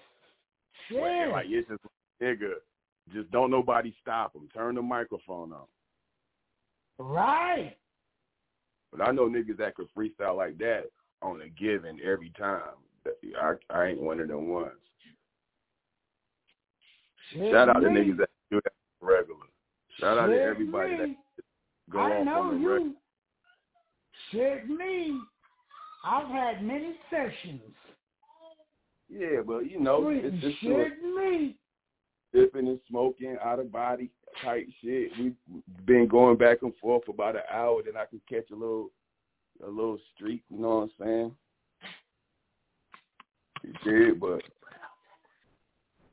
where 0.92 1.28
Yes. 1.28 1.32
like 1.32 1.46
it's 1.50 1.68
just 1.70 1.82
nigga, 2.22 2.54
just 3.14 3.30
don't 3.32 3.52
nobody 3.52 3.94
stop 4.02 4.34
them. 4.34 4.50
Turn 4.54 4.76
the 4.76 4.82
microphone 4.82 5.54
on. 5.54 5.66
Right. 6.98 7.76
But 8.92 9.08
I 9.08 9.12
know 9.12 9.28
niggas 9.28 9.58
that 9.58 9.76
could 9.76 9.88
freestyle 9.98 10.38
like 10.38 10.58
that 10.60 10.86
on 11.22 11.42
a 11.42 11.50
given 11.50 12.00
every 12.04 12.32
time. 12.38 12.62
I 13.40 13.54
I 13.70 13.88
ain't 13.88 14.02
one 14.02 14.20
of 14.20 14.28
them 14.28 14.50
ones. 14.50 14.72
Shout 17.34 17.70
out 17.70 17.82
to 17.82 17.88
niggas 17.88 18.18
that 18.18 18.30
do 18.50 18.62
that 18.64 18.74
regular. 19.02 19.40
Shout 20.00 20.18
out 20.18 20.28
to 20.28 20.34
Shit 20.34 20.42
everybody 20.42 20.98
that 20.98 21.08
me. 21.10 21.18
go 21.90 22.00
I 22.00 22.20
off 22.20 22.26
know 22.26 22.42
on 22.42 22.54
the 22.56 22.60
you. 22.62 22.72
regular. 22.72 22.92
Shit 24.32 24.70
me. 24.70 25.20
I've 26.04 26.28
had 26.28 26.64
many 26.64 26.96
sessions. 27.10 27.62
Yeah, 29.10 29.42
but 29.46 29.70
you 29.70 29.80
know, 29.80 30.10
it's 30.10 30.42
just 30.42 30.60
shit 30.62 31.02
me. 31.04 31.56
dipping 32.34 32.68
and 32.68 32.80
smoking, 32.90 33.38
out 33.44 33.60
of 33.60 33.72
body 33.72 34.10
type 34.44 34.68
shit. 34.82 35.12
We've 35.20 35.36
been 35.86 36.08
going 36.08 36.38
back 36.38 36.62
and 36.62 36.74
forth 36.82 37.06
for 37.06 37.12
about 37.12 37.36
an 37.36 37.44
hour, 37.52 37.82
then 37.84 37.98
I 37.98 38.06
can 38.06 38.22
catch 38.30 38.50
a 38.52 38.56
little 38.56 38.92
a 39.66 39.70
little 39.70 40.00
streak, 40.14 40.44
you 40.50 40.60
know 40.60 40.90
what 41.00 41.06
I'm 41.06 41.06
saying? 41.06 41.32
shit, 43.84 44.20
but 44.20 44.42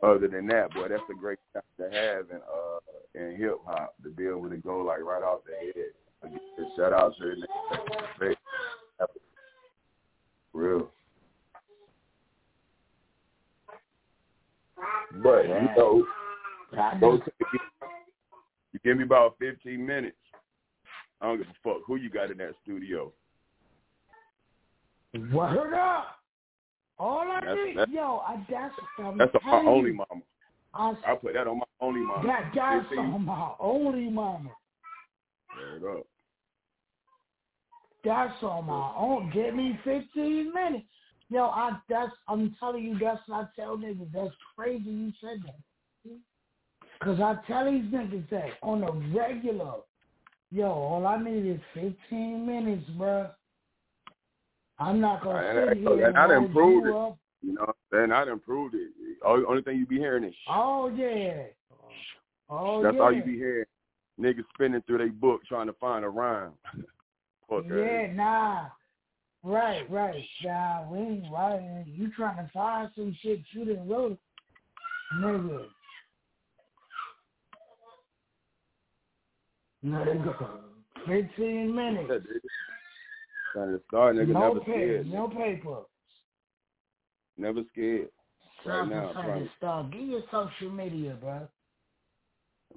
other 0.03 0.28
than 0.28 0.47
that, 0.49 0.73
boy, 0.74 0.89
that's 0.89 1.03
a 1.11 1.15
great 1.15 1.39
time 1.53 1.62
to 1.78 1.85
have 1.85 2.31
in 2.31 2.36
uh 2.36 2.78
in 3.15 3.36
hip 3.36 3.57
hop 3.66 3.94
to 4.03 4.11
be 4.11 4.27
able 4.27 4.49
to 4.49 4.57
go 4.57 4.78
like 4.78 5.01
right 5.01 5.23
off 5.23 5.40
the 5.47 5.53
head. 5.53 6.39
Shout 6.77 6.93
out 6.93 7.15
to 7.19 7.35
the. 8.20 8.35
Real. 10.53 10.89
But 15.23 15.49
you 15.49 15.69
know, 15.77 16.05
those, 17.01 17.20
you 17.53 17.59
give 18.85 18.97
me 18.97 19.05
about 19.05 19.37
fifteen 19.39 19.85
minutes. 19.87 20.17
I 21.21 21.27
don't 21.27 21.39
give 21.39 21.47
a 21.47 21.55
fuck 21.63 21.83
who 21.87 21.97
you 21.97 22.11
got 22.11 22.31
in 22.31 22.39
that 22.39 22.53
studio. 22.63 23.13
Word 25.33 25.75
up. 25.75 26.17
All 26.99 27.21
I 27.21 27.41
That's- 27.41 27.57
need, 27.67 27.77
that's- 27.77 27.95
yo, 27.95 28.19
I, 28.27 28.47
that's 28.49 28.75
I'm 28.99 29.19
That's 29.19 29.33
my 29.45 29.61
only 29.67 29.93
mama. 29.93 30.23
I, 30.75 30.95
I 31.07 31.15
put 31.17 31.35
that 31.35 31.47
on 31.47 31.59
my 31.59 31.65
only 31.81 32.01
mama. 32.01 32.27
that, 32.27 32.51
that's 32.55 32.89
15 32.89 32.99
on 32.99 33.25
my 33.25 33.53
only 33.61 34.09
mama. 34.09 34.51
Word 35.57 35.99
up. 35.99 36.07
That's 38.05 38.43
on 38.43 38.67
my 38.67 38.93
own. 38.97 39.31
Give 39.33 39.55
me 39.55 39.79
15 39.85 40.53
minutes. 40.55 40.87
Yo, 41.29 41.45
I 41.45 41.79
that's 41.89 42.13
I'm 42.29 42.55
telling 42.59 42.85
you, 42.85 42.99
that's 42.99 43.21
what 43.27 43.45
I 43.45 43.61
tell 43.61 43.77
niggas. 43.77 44.13
That's 44.13 44.35
crazy 44.57 44.89
you 44.91 45.13
said 45.21 45.41
that. 45.45 46.19
Cause 47.03 47.19
I 47.20 47.35
tell 47.49 47.65
these 47.70 47.85
niggas 47.85 48.31
that 48.31 48.51
on 48.62 48.85
a 48.85 48.93
regular. 49.16 49.74
Yo, 50.53 50.66
all 50.66 51.07
I 51.07 51.20
need 51.20 51.47
is 51.47 51.61
15 51.74 52.47
minutes, 52.47 52.89
bro. 52.97 53.29
I'm 54.79 55.01
not 55.01 55.24
gonna 55.24 55.39
And, 55.39 55.69
sit 55.70 55.79
here 55.79 56.07
and 56.07 56.16
I 56.19 56.27
done 56.29 56.37
hold 56.37 56.47
improved 56.47 56.87
you 56.87 56.93
it. 56.93 56.97
up. 56.97 57.19
You 57.43 57.53
know, 57.55 57.73
and 57.93 58.12
I 58.12 58.24
done 58.24 58.35
improved 58.35 58.74
it. 58.74 58.91
Only, 59.24 59.45
only 59.47 59.62
thing 59.62 59.79
you 59.79 59.87
be 59.87 59.99
hearing 59.99 60.24
is 60.24 60.35
Oh 60.49 60.89
yeah. 60.89 61.45
Oh 62.49 62.83
That's 62.83 62.97
yeah. 62.97 63.03
all 63.03 63.12
you 63.12 63.24
be 63.24 63.37
hearing. 63.37 63.65
Niggas 64.20 64.45
spinning 64.55 64.83
through 64.87 64.99
their 64.99 65.09
book 65.09 65.41
trying 65.49 65.66
to 65.66 65.73
find 65.74 66.05
a 66.05 66.09
rhyme. 66.09 66.53
Fuck. 67.49 67.65
Yeah, 67.69 68.12
nah. 68.12 68.66
Right, 69.43 69.91
right. 69.91 70.23
Nah, 70.45 70.89
we 70.89 70.99
ain't 70.99 71.33
right. 71.33 71.85
You 71.87 72.12
trying 72.12 72.37
to 72.37 72.51
find 72.53 72.91
some 72.95 73.16
shit 73.23 73.41
you 73.53 73.65
didn't 73.65 73.89
wrote. 73.89 74.19
Nigga. 75.16 75.66
Fifteen 81.07 81.75
minutes. 81.75 82.09
Trying 83.53 83.73
to 83.73 83.81
start, 83.89 84.17
nigga. 84.17 84.29
no 84.29 84.49
never 84.49 84.61
paper, 84.61 84.73
scared. 84.73 85.07
no 85.11 85.29
paper. 85.29 85.77
Never 87.37 87.61
scared. 87.73 88.09
Right 88.65 88.89
now, 88.89 89.13
trying 89.13 89.45
to 89.45 89.51
start. 89.59 89.91
Give 89.91 90.03
your 90.03 90.23
social 90.31 90.71
media, 90.71 91.17
bro. 91.21 91.49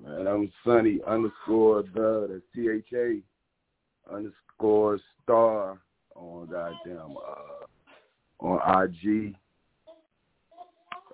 Man, 0.04 0.28
I'm 0.28 0.52
Sunny 0.66 1.00
underscore 1.08 1.84
the 1.94 2.28
that's 2.30 2.42
T 2.54 2.68
H 2.70 2.88
A 2.94 4.14
underscore 4.14 5.00
star 5.24 5.80
on 6.16 6.48
goddamn 6.48 7.16
uh 7.16 8.46
on 8.46 8.84
IG. 8.84 9.36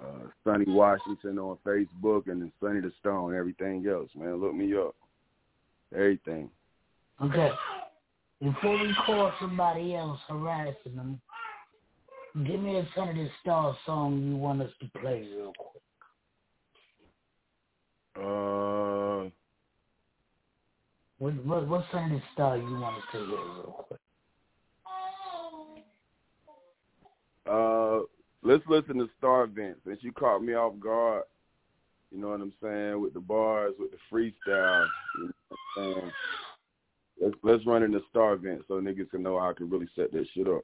Uh 0.01 0.27
Sunny 0.43 0.65
Washington 0.67 1.37
on 1.37 1.57
Facebook 1.65 2.27
and 2.31 2.41
then 2.41 2.51
Sunny 2.59 2.79
the 2.79 2.91
Stone, 2.99 3.35
everything 3.35 3.85
else, 3.87 4.09
man. 4.15 4.37
Look 4.41 4.55
me 4.55 4.73
up. 4.75 4.95
Everything. 5.93 6.49
Okay. 7.21 7.51
Before 8.41 8.79
we 8.79 8.95
call 9.05 9.31
somebody 9.39 9.95
else 9.95 10.19
harassing 10.27 10.95
them, 10.95 11.21
give 12.45 12.59
me 12.59 12.77
a 12.77 12.87
Son 12.95 13.09
of 13.09 13.15
the 13.15 13.29
Star 13.41 13.77
song 13.85 14.23
you 14.23 14.35
want 14.35 14.61
us 14.61 14.71
to 14.81 14.99
play 14.99 15.27
real 15.35 15.53
quick. 15.57 15.83
Uh 18.17 19.29
What 21.19 21.45
what 21.45 21.67
what 21.67 21.85
Son 21.91 22.05
of 22.05 22.19
the 22.19 22.21
Star 22.33 22.57
you 22.57 22.63
want 22.63 22.97
us 22.97 23.03
to 23.11 23.17
hear 23.19 23.27
real 23.27 23.85
quick? 23.87 23.99
Uh, 27.49 27.99
let's 28.43 28.63
listen 28.67 28.97
to 28.97 29.09
Star 29.17 29.45
Vent. 29.45 29.77
Since 29.85 29.99
you 30.01 30.11
caught 30.11 30.43
me 30.43 30.53
off 30.53 30.79
guard, 30.79 31.23
you 32.11 32.19
know 32.19 32.29
what 32.29 32.41
I'm 32.41 32.53
saying, 32.61 33.01
with 33.01 33.13
the 33.13 33.19
bars, 33.19 33.73
with 33.79 33.91
the 33.91 33.97
freestyle. 34.11 34.85
You 35.17 35.23
know 35.23 35.31
what 35.47 35.57
I'm 35.83 35.93
saying? 35.93 36.11
Let's 37.21 37.35
let's 37.43 37.65
run 37.65 37.83
into 37.83 38.01
Star 38.09 38.35
Vent 38.35 38.63
so 38.67 38.75
niggas 38.75 39.09
can 39.11 39.23
know 39.23 39.39
how 39.39 39.51
I 39.51 39.53
can 39.53 39.69
really 39.69 39.87
set 39.95 40.11
that 40.11 40.25
shit 40.33 40.47
up. 40.47 40.63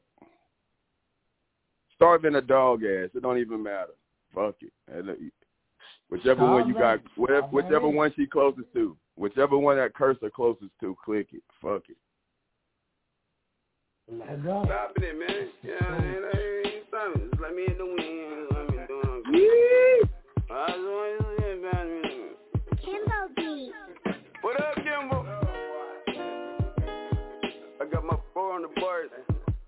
Star 1.96 2.18
Vent 2.20 2.36
a 2.36 2.42
dog 2.42 2.84
ass. 2.84 3.10
It 3.14 3.22
don't 3.22 3.40
even 3.40 3.64
matter. 3.64 3.94
Fuck 4.34 4.56
it. 4.62 4.72
And, 4.92 5.32
Whichever 6.10 6.50
one 6.50 6.68
you 6.70 6.74
got, 6.74 7.00
whatever, 7.18 7.48
whichever 7.48 7.90
one 7.90 8.14
she 8.16 8.26
closest 8.26 8.72
to, 8.74 8.96
whichever 9.18 9.58
one 9.58 9.76
that 9.76 9.94
cursor 9.94 10.30
closest 10.30 10.72
to, 10.80 10.96
click 11.04 11.28
it. 11.34 11.44
Fuck 11.62 11.84
it. 11.90 11.98
Let 14.10 14.42
go. 14.42 14.64
Stopping 14.66 15.04
it, 15.04 15.20
man. 15.20 15.50
Yeah, 15.64 15.96
ain't, 15.96 16.66
ain't 16.66 16.86
stopping. 16.88 17.30
Just 17.30 17.42
let 17.42 17.54
me 17.54 17.66
in 17.68 17.78
the 17.78 17.86
wind. 17.86 18.48
Let 18.52 18.70
me 18.70 18.78
doing 18.88 19.24
good. 19.26 20.10
I 20.50 20.68
just 20.68 20.80
want 20.80 21.27
on 28.58 28.64
the 28.64 28.82
bars. 28.82 29.10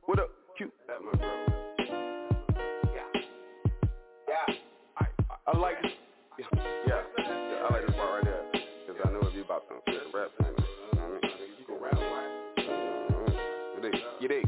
What 0.06 0.18
up, 0.18 0.32
Q? 0.58 0.72
That 0.88 0.98
my. 1.04 1.12
Yeah. 2.90 3.22
Yeah. 4.28 4.56
I, 5.46 5.58
like 5.58 5.76
it. 5.84 5.92
Yeah. 6.40 6.46
yeah. 6.88 7.02
Yeah, 7.20 7.68
I 7.70 7.74
like 7.74 7.86
this 7.86 7.96
part 7.96 8.26
right 8.26 8.26
there. 8.26 8.62
Because 8.88 9.02
I 9.06 9.12
know 9.12 9.20
if 9.28 9.36
you 9.36 9.44
about 9.44 9.66
some 9.68 9.78
shit 9.88 10.02
rap, 10.12 10.32
you 10.40 10.46
know 10.46 10.54
what 11.06 11.24
I 11.24 11.28
mean? 11.38 11.52
You 11.60 11.66
go 11.68 11.76
around. 11.78 12.02
You 13.76 13.82
dig? 13.84 13.96
You 14.22 14.28
dig? 14.28 14.46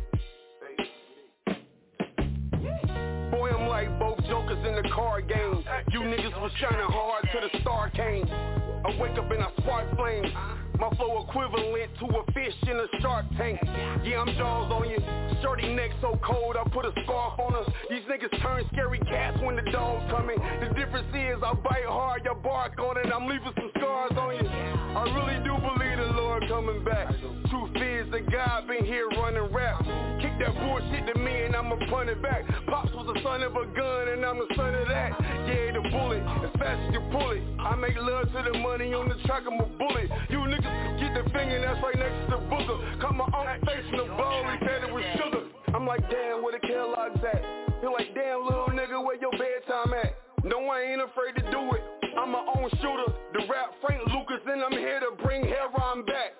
Boy, 3.29 3.49
I'm 3.51 3.67
like 3.67 3.99
both 3.99 4.17
jokers 4.25 4.65
in 4.65 4.73
the 4.73 4.89
card 4.91 5.27
game. 5.29 5.63
You 5.91 5.99
niggas 5.99 6.41
was 6.41 6.51
shining 6.59 6.79
hard 6.89 7.29
till 7.31 7.41
the 7.41 7.59
star 7.61 7.91
came. 7.91 8.25
I 8.27 8.97
wake 8.99 9.19
up 9.19 9.29
and 9.29 9.43
I 9.43 9.51
spark 9.59 9.95
flames. 9.95 10.33
My 10.81 10.89
flow 10.97 11.23
equivalent 11.29 11.93
to 11.99 12.05
a 12.07 12.31
fish 12.33 12.57
in 12.63 12.73
a 12.73 12.87
shark 13.01 13.27
tank. 13.37 13.59
Yeah, 14.03 14.25
I'm 14.25 14.33
jaws 14.33 14.71
on 14.73 14.89
you. 14.89 14.97
Shorty 15.43 15.71
neck 15.75 15.91
so 16.01 16.19
cold, 16.25 16.57
I 16.57 16.67
put 16.69 16.85
a 16.85 16.91
scarf 17.03 17.37
on 17.37 17.53
her. 17.53 17.65
These 17.87 18.01
niggas 18.09 18.41
turn 18.41 18.65
scary 18.73 18.97
cats 19.05 19.37
when 19.43 19.57
the 19.57 19.69
dog's 19.69 20.09
coming. 20.09 20.37
The 20.59 20.73
difference 20.73 21.05
is 21.13 21.37
I 21.45 21.53
bite 21.53 21.85
hard, 21.85 22.25
you 22.25 22.33
bark 22.33 22.79
on 22.79 22.97
it. 22.97 23.13
I'm 23.13 23.27
leaving 23.27 23.53
some 23.53 23.69
scars 23.77 24.13
on 24.17 24.33
you. 24.41 24.49
I 24.49 25.03
really 25.13 25.37
do 25.45 25.53
believe 25.61 25.90
Lord 26.31 26.47
coming 26.47 26.83
back. 26.85 27.11
Truth 27.51 27.75
is 27.75 28.07
that 28.15 28.23
God 28.31 28.65
been 28.65 28.85
here 28.85 29.05
running 29.19 29.51
rap. 29.51 29.83
Kick 30.23 30.31
that 30.39 30.55
bullshit 30.63 31.03
to 31.11 31.19
me 31.19 31.43
and 31.43 31.53
I'ma 31.53 31.75
punt 31.89 32.07
it 32.07 32.21
back. 32.23 32.47
Pops 32.67 32.87
was 32.93 33.03
the 33.13 33.19
son 33.19 33.43
of 33.43 33.51
a 33.51 33.67
gun 33.75 34.07
and 34.07 34.23
I'm 34.23 34.39
the 34.39 34.47
son 34.55 34.73
of 34.73 34.87
that. 34.87 35.11
Yeah, 35.43 35.75
the 35.75 35.83
bullet, 35.91 36.23
as 36.23 36.55
fast 36.55 36.79
as 36.87 36.93
you 36.95 37.03
pull 37.11 37.31
it. 37.35 37.43
I 37.59 37.75
make 37.75 37.99
love 37.99 38.31
to 38.31 38.47
the 38.47 38.57
money 38.59 38.93
on 38.93 39.09
the 39.09 39.19
track, 39.27 39.43
I'm 39.43 39.59
a 39.59 39.67
bullet. 39.75 40.07
You 40.31 40.39
niggas 40.47 41.03
get 41.03 41.19
the 41.19 41.27
finger 41.35 41.59
that's 41.59 41.83
right 41.83 41.99
next 41.99 42.31
to 42.31 42.39
the 42.39 42.41
booger. 42.47 42.79
Cut 43.01 43.11
my 43.11 43.27
own 43.27 43.59
face 43.67 43.83
in 43.91 43.99
the 43.99 44.07
bowl, 44.15 44.47
he 44.55 44.55
fed 44.63 44.87
it 44.87 44.93
with 44.93 45.03
sugar. 45.19 45.51
I'm 45.75 45.83
like, 45.85 46.07
damn, 46.07 46.39
where 46.47 46.55
the 46.55 46.63
Kellogg's 46.63 47.19
at? 47.27 47.43
You're 47.83 47.91
like, 47.91 48.15
damn, 48.15 48.47
little 48.47 48.71
nigga, 48.71 49.03
where 49.03 49.19
your 49.19 49.35
bedtime 49.35 49.91
at? 49.99 50.15
No, 50.47 50.63
I 50.71 50.95
ain't 50.95 51.03
afraid 51.03 51.35
to 51.43 51.43
do 51.51 51.75
it. 51.75 52.00
I'm 52.31 52.45
my 52.45 52.53
own 52.63 52.69
shooter. 52.79 53.11
The 53.33 53.39
rap 53.51 53.75
Frank 53.83 54.07
Lucas, 54.07 54.39
and 54.47 54.63
I'm 54.63 54.71
here 54.71 55.01
to 55.01 55.11
bring 55.21 55.43
heroin 55.43 56.05
back. 56.05 56.31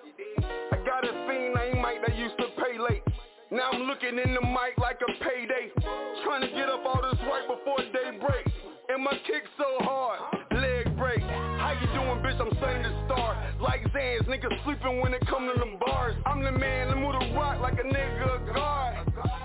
I 0.72 0.76
got 0.88 1.04
a 1.04 1.12
fiend 1.28 1.52
named 1.52 1.82
Mike 1.82 2.00
that 2.06 2.16
used 2.16 2.36
to 2.38 2.46
pay 2.56 2.78
late. 2.80 3.02
Now 3.50 3.68
I'm 3.72 3.82
looking 3.82 4.16
in 4.16 4.32
the 4.32 4.40
mic 4.40 4.78
like 4.78 5.00
a 5.04 5.12
payday. 5.22 5.68
Trying 6.24 6.48
to 6.48 6.48
get 6.48 6.70
up 6.70 6.80
all 6.86 7.02
this 7.02 7.20
right 7.28 7.44
before 7.44 7.76
daybreak. 7.92 8.46
And 8.88 9.04
my 9.04 9.12
kick 9.26 9.44
so 9.58 9.84
hard, 9.84 10.20
leg 10.52 10.96
break. 10.96 11.20
How 11.20 11.76
you 11.78 11.86
doing, 11.92 12.24
bitch? 12.24 12.40
I'm 12.40 12.56
sunny 12.56 12.88
the 12.88 13.04
star. 13.04 13.36
Like 13.60 13.84
Xans, 13.92 14.24
niggas 14.24 14.64
sleeping 14.64 15.00
when 15.00 15.12
it 15.12 15.26
come 15.28 15.50
to 15.52 15.58
them 15.60 15.76
bars. 15.78 16.16
I'm 16.24 16.42
the 16.42 16.52
man 16.52 16.88
that 16.88 16.96
move 16.96 17.16
the 17.20 17.34
rock 17.36 17.60
like 17.60 17.74
a 17.74 17.84
nigga 17.84 18.54
guard. 18.54 18.96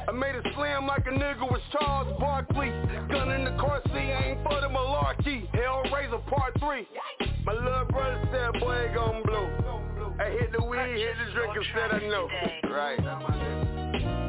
I 0.08 0.12
made 0.14 0.36
a 0.36 0.44
slam 0.56 0.88
like 0.88 1.06
a 1.08 1.12
nigga 1.12 1.52
with 1.52 1.62
Charles 1.74 2.18
Barkley. 2.22 2.70
Gun 3.12 3.32
in 3.32 3.44
the 3.44 3.58
car 3.60 3.82
part 6.28 6.54
three. 6.60 6.88
My 7.46 7.54
little 7.54 7.86
brother 7.86 8.22
said, 8.32 8.60
boy, 8.60 8.76
it 8.76 8.94
gon' 8.94 9.24
blow. 9.24 10.14
I 10.20 10.30
hit 10.30 10.52
the 10.52 10.64
weed, 10.64 10.78
hit 10.78 11.16
the 11.26 11.32
drink 11.34 11.56
and 11.56 11.66
said 11.74 11.92
I 11.92 12.00
know. 12.08 12.28
Right. 12.70 14.27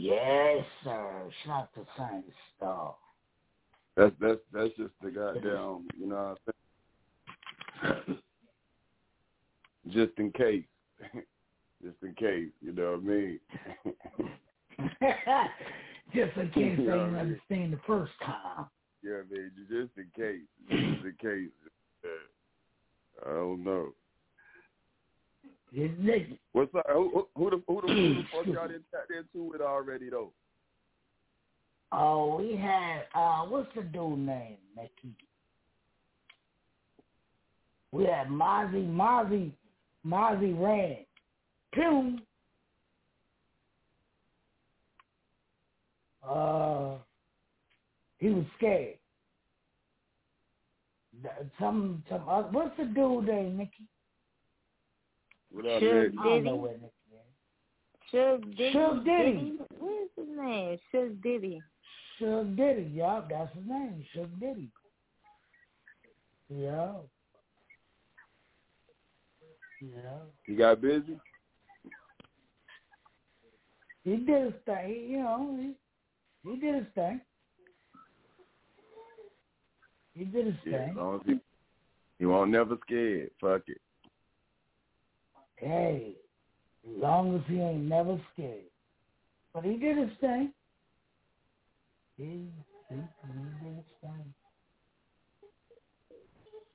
Yes, 0.00 0.64
sir. 0.84 1.24
It's 1.26 1.36
not 1.46 1.70
the 1.74 1.84
same 1.98 2.24
stuff. 2.56 2.94
That's 3.96 4.14
that's 4.20 4.40
that's 4.52 4.74
just 4.76 4.94
the 5.02 5.10
goddamn, 5.10 5.88
you 5.98 6.06
know. 6.06 6.36
What 6.44 6.54
I'm 7.82 8.04
saying? 8.06 8.18
just 9.92 10.18
in 10.18 10.32
case, 10.32 10.64
just 11.84 11.96
in 12.02 12.14
case, 12.14 12.50
you 12.62 12.72
know 12.72 12.92
what 12.92 13.00
I 13.00 13.02
mean. 13.02 13.40
Just 16.14 16.36
in 16.36 16.50
case 16.52 16.54
they 16.54 16.60
You 16.60 16.76
know 16.78 16.84
didn't 16.84 16.86
what 16.86 16.92
I 16.96 17.06
mean? 17.08 17.16
understand 17.16 17.72
the 17.72 17.80
first 17.86 18.12
time. 18.24 18.66
Yeah, 19.02 19.16
I 19.20 19.32
mean, 19.32 19.50
just 19.68 19.90
in 19.98 20.10
case, 20.16 20.40
just 20.68 21.04
in 21.04 21.14
case. 21.20 21.50
I 23.26 23.30
don't 23.30 23.62
know. 23.64 23.90
It's 25.72 25.94
Nick. 25.98 26.38
What's 26.52 26.74
up? 26.74 26.84
Who, 26.92 27.28
who, 27.36 27.50
the 27.50 27.62
who 27.66 27.80
the, 27.80 27.86
who 27.86 28.14
the 28.14 28.22
fuck 28.32 28.46
y'all 28.46 28.68
didn't 28.68 28.84
tap 28.90 29.06
into 29.10 29.54
it 29.54 29.60
already 29.60 30.10
though? 30.10 30.32
Oh, 31.92 32.36
we 32.38 32.56
had 32.56 33.02
uh 33.14 33.42
what's 33.42 33.68
the 33.74 33.82
dude 33.82 34.18
name, 34.18 34.56
Nicky? 34.76 35.14
We 37.92 38.04
had 38.04 38.28
Mozzie, 38.28 38.88
Mozzie, 38.88 39.52
Mozzie 40.06 40.58
ran. 40.58 40.98
Pew. 41.72 42.18
Uh, 46.28 46.96
he 48.18 48.28
was 48.30 48.44
scared. 48.56 48.94
Some, 51.58 52.02
some. 52.08 52.22
Uh, 52.28 52.42
what's 52.52 52.76
the 52.76 52.84
dude 52.84 53.26
name, 53.26 53.56
Nicky? 53.56 53.88
What 55.52 55.66
up, 55.66 55.82
Suge 55.82 56.10
Nick? 56.12 56.20
I 56.20 56.38
Diddy. 56.38 56.50
where 56.52 56.72
Nicky 56.72 56.84
is. 57.12 58.12
Suge 58.12 58.56
Diddy. 58.56 58.72
Suge 58.74 59.04
Diddy. 59.04 59.58
What 59.78 60.02
is 60.02 60.08
his 60.16 60.28
name? 60.36 60.78
Suge 60.94 61.22
Diddy. 61.22 61.62
Suge 62.20 62.56
Diddy, 62.56 62.90
yup, 62.94 63.28
that's 63.30 63.54
his 63.54 63.66
name, 63.66 64.04
Suge 64.14 64.40
Diddy. 64.40 64.68
Yeah. 66.48 66.92
Yeah. 69.80 70.18
You 70.46 70.58
got 70.58 70.80
busy? 70.82 71.18
He 74.04 74.16
did 74.16 74.44
his 74.46 74.54
thing, 74.66 75.06
you 75.08 75.18
know, 75.18 75.56
he, 75.58 76.50
he 76.50 76.56
did 76.60 76.74
his 76.74 76.84
thing. 76.94 77.20
He 80.14 80.24
did 80.24 80.46
his 80.46 80.54
Yeah, 80.66 80.76
as 80.78 80.86
thing. 80.88 80.96
long 80.96 81.14
as 81.16 81.20
he, 81.26 81.40
he 82.18 82.26
won't 82.26 82.50
never 82.50 82.76
scared. 82.84 83.30
Fuck 83.40 83.62
it. 83.68 83.80
Hey, 85.60 86.14
as 86.88 87.02
long 87.02 87.36
as 87.36 87.42
he 87.46 87.60
ain't 87.60 87.82
never 87.82 88.18
scared. 88.32 88.60
But 89.52 89.64
he 89.64 89.76
did 89.76 89.98
his 89.98 90.10
thing. 90.20 90.52
He, 92.16 92.24
he, 92.88 92.94
he 92.94 92.96
did 92.96 93.74
his 93.76 93.84
thing. 94.00 94.34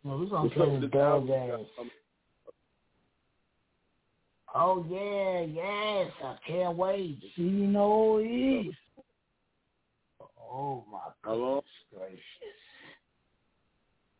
Well, 0.03 0.19
we're 0.19 0.25
gonna 0.27 0.49
play 0.51 0.67
up 0.67 0.71
with 0.73 0.81
this 0.81 0.91
this 0.91 0.91
dog 0.91 1.29
ass. 1.31 1.61
Oh 4.53 4.85
yeah, 4.87 5.41
yes, 5.41 6.11
I 6.23 6.37
can't 6.47 6.77
wait. 6.77 7.19
See, 7.35 7.41
you 7.41 7.67
know 7.67 8.19
is. 8.19 8.75
Oh 10.39 10.85
my 10.91 10.99
goodness 11.23 11.63
gracious. 11.93 12.19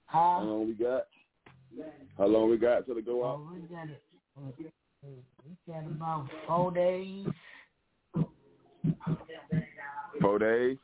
How 0.08 0.42
long 0.42 0.68
we 0.68 0.74
got? 0.74 1.04
How 2.18 2.26
long 2.26 2.50
we 2.50 2.58
got 2.58 2.86
till 2.86 2.98
it 2.98 3.06
go 3.06 3.24
out? 3.24 3.40
Oh, 3.40 3.50
we 3.54 3.60
got 3.68 3.90
it. 3.90 4.02
We 4.38 5.24
got 5.68 5.86
about 5.86 6.28
four 6.48 6.72
days. 6.72 7.28
Four 10.22 10.40
days. 10.40 10.78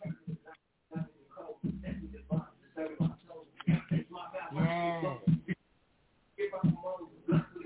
Yeah. 4.54 5.16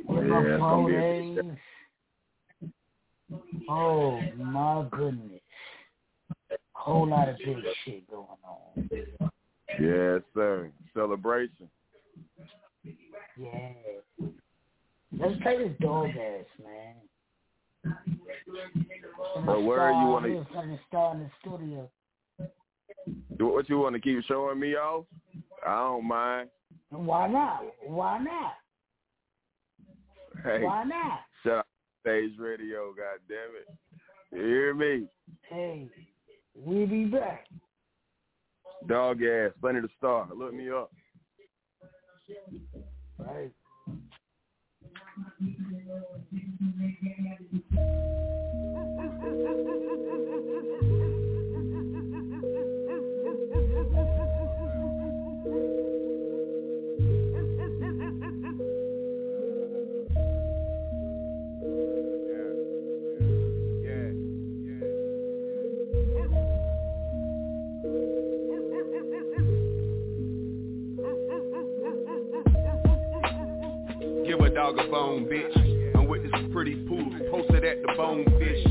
Yeah, 0.08 0.22
About 0.22 0.46
it's 0.46 0.60
gonna 0.60 0.60
four 0.60 0.92
days. 0.92 1.40
Oh 3.70 4.22
my 4.38 4.88
goodness. 4.92 5.42
Whole 6.74 7.08
lot 7.10 7.30
of 7.30 7.38
big 7.38 7.58
shit 7.84 8.10
going 8.10 8.28
on. 8.44 8.90
Yes, 9.80 10.22
sir. 10.34 10.72
Celebration. 10.94 11.70
Yeah. 13.38 13.74
Let's 15.18 15.42
play 15.42 15.58
this 15.58 15.78
dog 15.80 16.10
ass, 16.10 16.46
man. 16.64 16.96
But 19.46 19.62
where 19.62 19.92
you 19.92 20.08
want 20.08 20.26
to? 20.26 20.46
From 20.54 20.70
the 20.70 20.80
star 20.88 21.14
in 21.14 21.20
the 21.22 21.30
studio. 21.42 21.90
What 23.40 23.70
you 23.70 23.80
want 23.80 23.96
to 23.96 24.02
keep 24.02 24.24
showing 24.26 24.60
me 24.60 24.76
off? 24.76 25.06
I 25.66 25.76
don't 25.76 26.08
mind. 26.08 26.50
Why 26.90 27.28
not? 27.28 27.64
Why 27.86 28.18
not? 28.20 28.54
Hey, 30.44 30.64
Why 30.64 30.84
not? 30.84 31.20
shut 31.44 31.60
up, 31.60 31.68
stage 32.02 32.32
radio. 32.38 32.94
God 32.94 33.20
damn 33.28 33.56
it. 33.56 33.68
You 34.32 34.48
hear 34.48 34.74
me? 34.74 35.08
Hey, 35.50 35.88
we'll 36.56 36.88
be 36.88 37.06
back. 37.06 37.46
Dog 38.88 39.24
ass, 39.24 39.52
Bunny 39.62 39.82
to 39.82 39.88
Star. 39.98 40.28
Look 40.36 40.54
me 40.54 40.70
up. 40.70 40.92
Right. 43.18 43.52
Give 45.16 45.26
a 49.82 49.85
dog 74.56 74.80
a 74.80 74.90
bone, 74.90 75.26
bitch. 75.26 75.96
I'm 75.98 76.08
with 76.08 76.24
this 76.24 76.32
pretty 76.54 76.76
poodle, 76.88 77.12
posted 77.30 77.66
at 77.66 77.82
the 77.82 77.94
bonefish. 77.98 78.64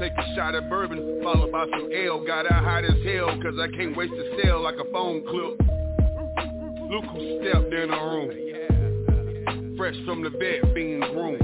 Take 0.00 0.12
a 0.18 0.34
shot 0.34 0.56
of 0.56 0.68
bourbon, 0.68 1.20
followed 1.22 1.52
by 1.52 1.66
some 1.70 1.88
ale. 1.92 2.26
Got 2.26 2.50
out 2.50 2.64
hot 2.64 2.84
as 2.84 3.00
hell, 3.04 3.28
cause 3.40 3.54
I 3.60 3.68
can't 3.76 3.96
waste 3.96 4.12
a 4.12 4.42
cell 4.42 4.60
like 4.60 4.74
a 4.74 4.90
phone 4.90 5.24
clip. 5.24 5.56
Look 6.90 7.04
who 7.04 7.38
stepped 7.40 7.72
in 7.72 7.90
the 7.90 8.00
room. 8.10 9.76
Fresh 9.76 9.94
from 10.04 10.24
the 10.24 10.30
vet, 10.30 10.74
being 10.74 10.98
groomed. 10.98 11.40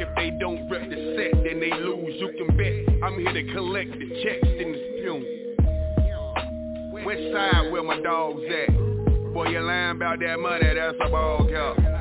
If 0.00 0.08
they 0.16 0.30
don't 0.40 0.68
rep 0.68 0.90
the 0.90 1.14
set, 1.14 1.44
then 1.44 1.60
they 1.60 1.70
lose. 1.70 2.16
You 2.18 2.32
can 2.36 2.56
bet 2.56 3.04
I'm 3.04 3.20
here 3.20 3.32
to 3.32 3.52
collect 3.52 3.92
the 3.92 4.08
checks 4.24 4.48
in 4.48 4.72
the 4.72 4.78
fume. 5.00 5.24
West 7.04 7.22
side 7.32 7.70
where 7.70 7.84
my 7.84 8.00
dogs 8.00 8.42
at. 8.42 8.74
Boy, 9.32 9.46
you 9.50 9.60
lying 9.60 9.92
about 9.92 10.18
that 10.18 10.40
money, 10.40 10.74
that's 10.74 10.98
a 11.06 11.08
ball 11.08 11.46
cap. 11.48 11.99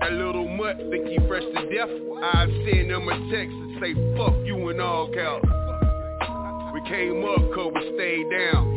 That 0.00 0.12
little 0.12 0.46
mutt 0.48 0.76
think 0.90 1.08
he 1.08 1.18
fresh 1.26 1.42
to 1.42 1.74
death. 1.74 1.88
I 2.22 2.46
send 2.46 2.90
him 2.90 3.08
a 3.08 3.16
text 3.32 3.54
and 3.54 3.80
say 3.80 3.94
fuck 4.16 4.34
you 4.44 4.68
and 4.68 4.80
all 4.80 5.08
caps. 5.08 5.48
We 6.74 6.80
came 6.88 7.24
up 7.24 7.42
cause 7.54 7.72
we 7.74 7.94
stayed 7.96 8.30
down. 8.30 8.76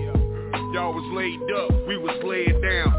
Y'all 0.73 0.93
was 0.93 1.05
laid 1.13 1.41
up, 1.57 1.87
we 1.87 1.97
was 1.97 2.23
laid 2.23 2.61
down. 2.61 2.91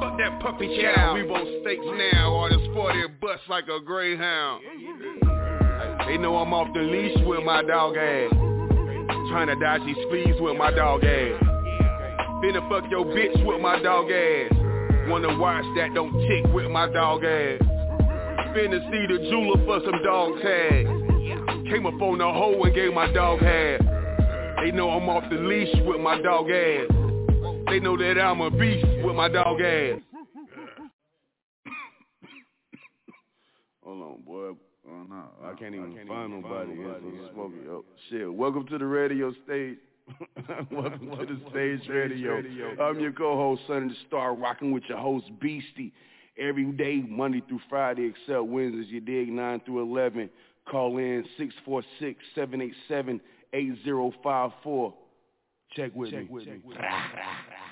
Fuck 0.00 0.18
that 0.18 0.40
puppy 0.40 0.80
child, 0.80 1.14
we 1.14 1.22
want 1.24 1.48
steaks 1.62 1.84
now. 2.12 2.32
All 2.32 2.48
this 2.48 2.66
40 2.74 2.98
bust 3.20 3.42
like 3.48 3.68
a 3.68 3.80
greyhound. 3.80 4.62
They 6.06 6.16
know 6.18 6.36
I'm 6.36 6.52
off 6.54 6.68
the 6.74 6.80
leash 6.80 7.16
with 7.26 7.44
my 7.44 7.62
dog 7.62 7.96
ass. 7.96 8.30
Trying 9.30 9.48
to 9.48 9.56
dodge 9.60 9.82
these 9.84 9.96
fleas 10.08 10.36
with 10.40 10.56
my 10.56 10.70
dog 10.70 11.04
ass. 11.04 11.42
Finna 12.42 12.68
fuck 12.68 12.90
your 12.90 13.04
bitch 13.04 13.44
with 13.44 13.60
my 13.60 13.80
dog 13.82 14.10
ass. 14.10 14.65
Wanna 15.08 15.38
watch 15.38 15.64
that 15.76 15.94
don't 15.94 16.12
tick 16.26 16.52
with 16.52 16.68
my 16.70 16.90
dog 16.90 17.24
ass. 17.24 17.60
Finna 18.54 18.80
see 18.90 19.06
the 19.06 19.18
jeweler 19.30 19.64
for 19.64 19.80
some 19.84 20.02
dog 20.02 20.40
tags. 20.42 20.88
Came 21.70 21.86
up 21.86 22.00
on 22.00 22.18
the 22.18 22.24
hoe 22.24 22.60
and 22.62 22.74
gave 22.74 22.92
my 22.92 23.12
dog 23.12 23.40
half. 23.40 23.80
They 24.60 24.72
know 24.72 24.90
I'm 24.90 25.08
off 25.08 25.24
the 25.30 25.36
leash 25.36 25.74
with 25.86 26.00
my 26.00 26.20
dog 26.20 26.50
ass. 26.50 26.88
They 27.68 27.78
know 27.78 27.96
that 27.96 28.20
I'm 28.20 28.40
a 28.40 28.50
beast 28.50 28.86
with 29.04 29.14
my 29.14 29.28
dog 29.28 29.60
ass. 29.60 30.00
Hold 33.84 34.02
on, 34.02 34.22
boy. 34.26 34.50
Oh, 34.88 35.04
no. 35.08 35.24
I 35.44 35.54
can't 35.58 35.74
even 35.74 35.96
find 36.08 36.32
nobody. 36.32 36.72
It's 36.72 37.28
so 37.28 37.32
smoky. 37.32 37.56
Oh, 37.68 37.84
shit. 38.10 38.32
Welcome 38.32 38.66
to 38.68 38.78
the 38.78 38.86
radio 38.86 39.32
stage. 39.44 39.78
Welcome 40.70 41.10
to 41.10 41.26
the 41.26 41.40
stage 41.50 41.88
radio. 41.88 42.42
I'm 42.80 43.00
your 43.00 43.12
co-host, 43.12 43.62
Sonny 43.66 43.88
the 43.88 43.94
Star, 44.06 44.34
rocking 44.34 44.72
with 44.72 44.84
your 44.88 44.98
host, 44.98 45.26
Beastie. 45.40 45.92
Every 46.38 46.64
day, 46.72 47.02
Monday 47.08 47.42
through 47.48 47.60
Friday, 47.68 48.04
except 48.04 48.44
Wednesdays, 48.44 48.86
you 48.88 49.00
dig, 49.00 49.28
9 49.28 49.62
through 49.64 49.82
11. 49.82 50.30
Call 50.70 50.98
in 50.98 51.24
8054. 53.52 54.94
Check 55.74 55.92
with 55.94 56.12
me. 56.12 56.28
Give 56.44 56.64
a 56.76 56.82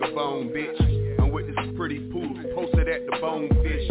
bone, 0.00 0.48
bitch. 0.48 1.20
I'm 1.20 1.30
with 1.30 1.46
this 1.46 1.56
pretty 1.76 2.00
poodle, 2.10 2.36
posted 2.54 2.88
at 2.88 3.04
the 3.06 3.18
bonefish. 3.20 3.88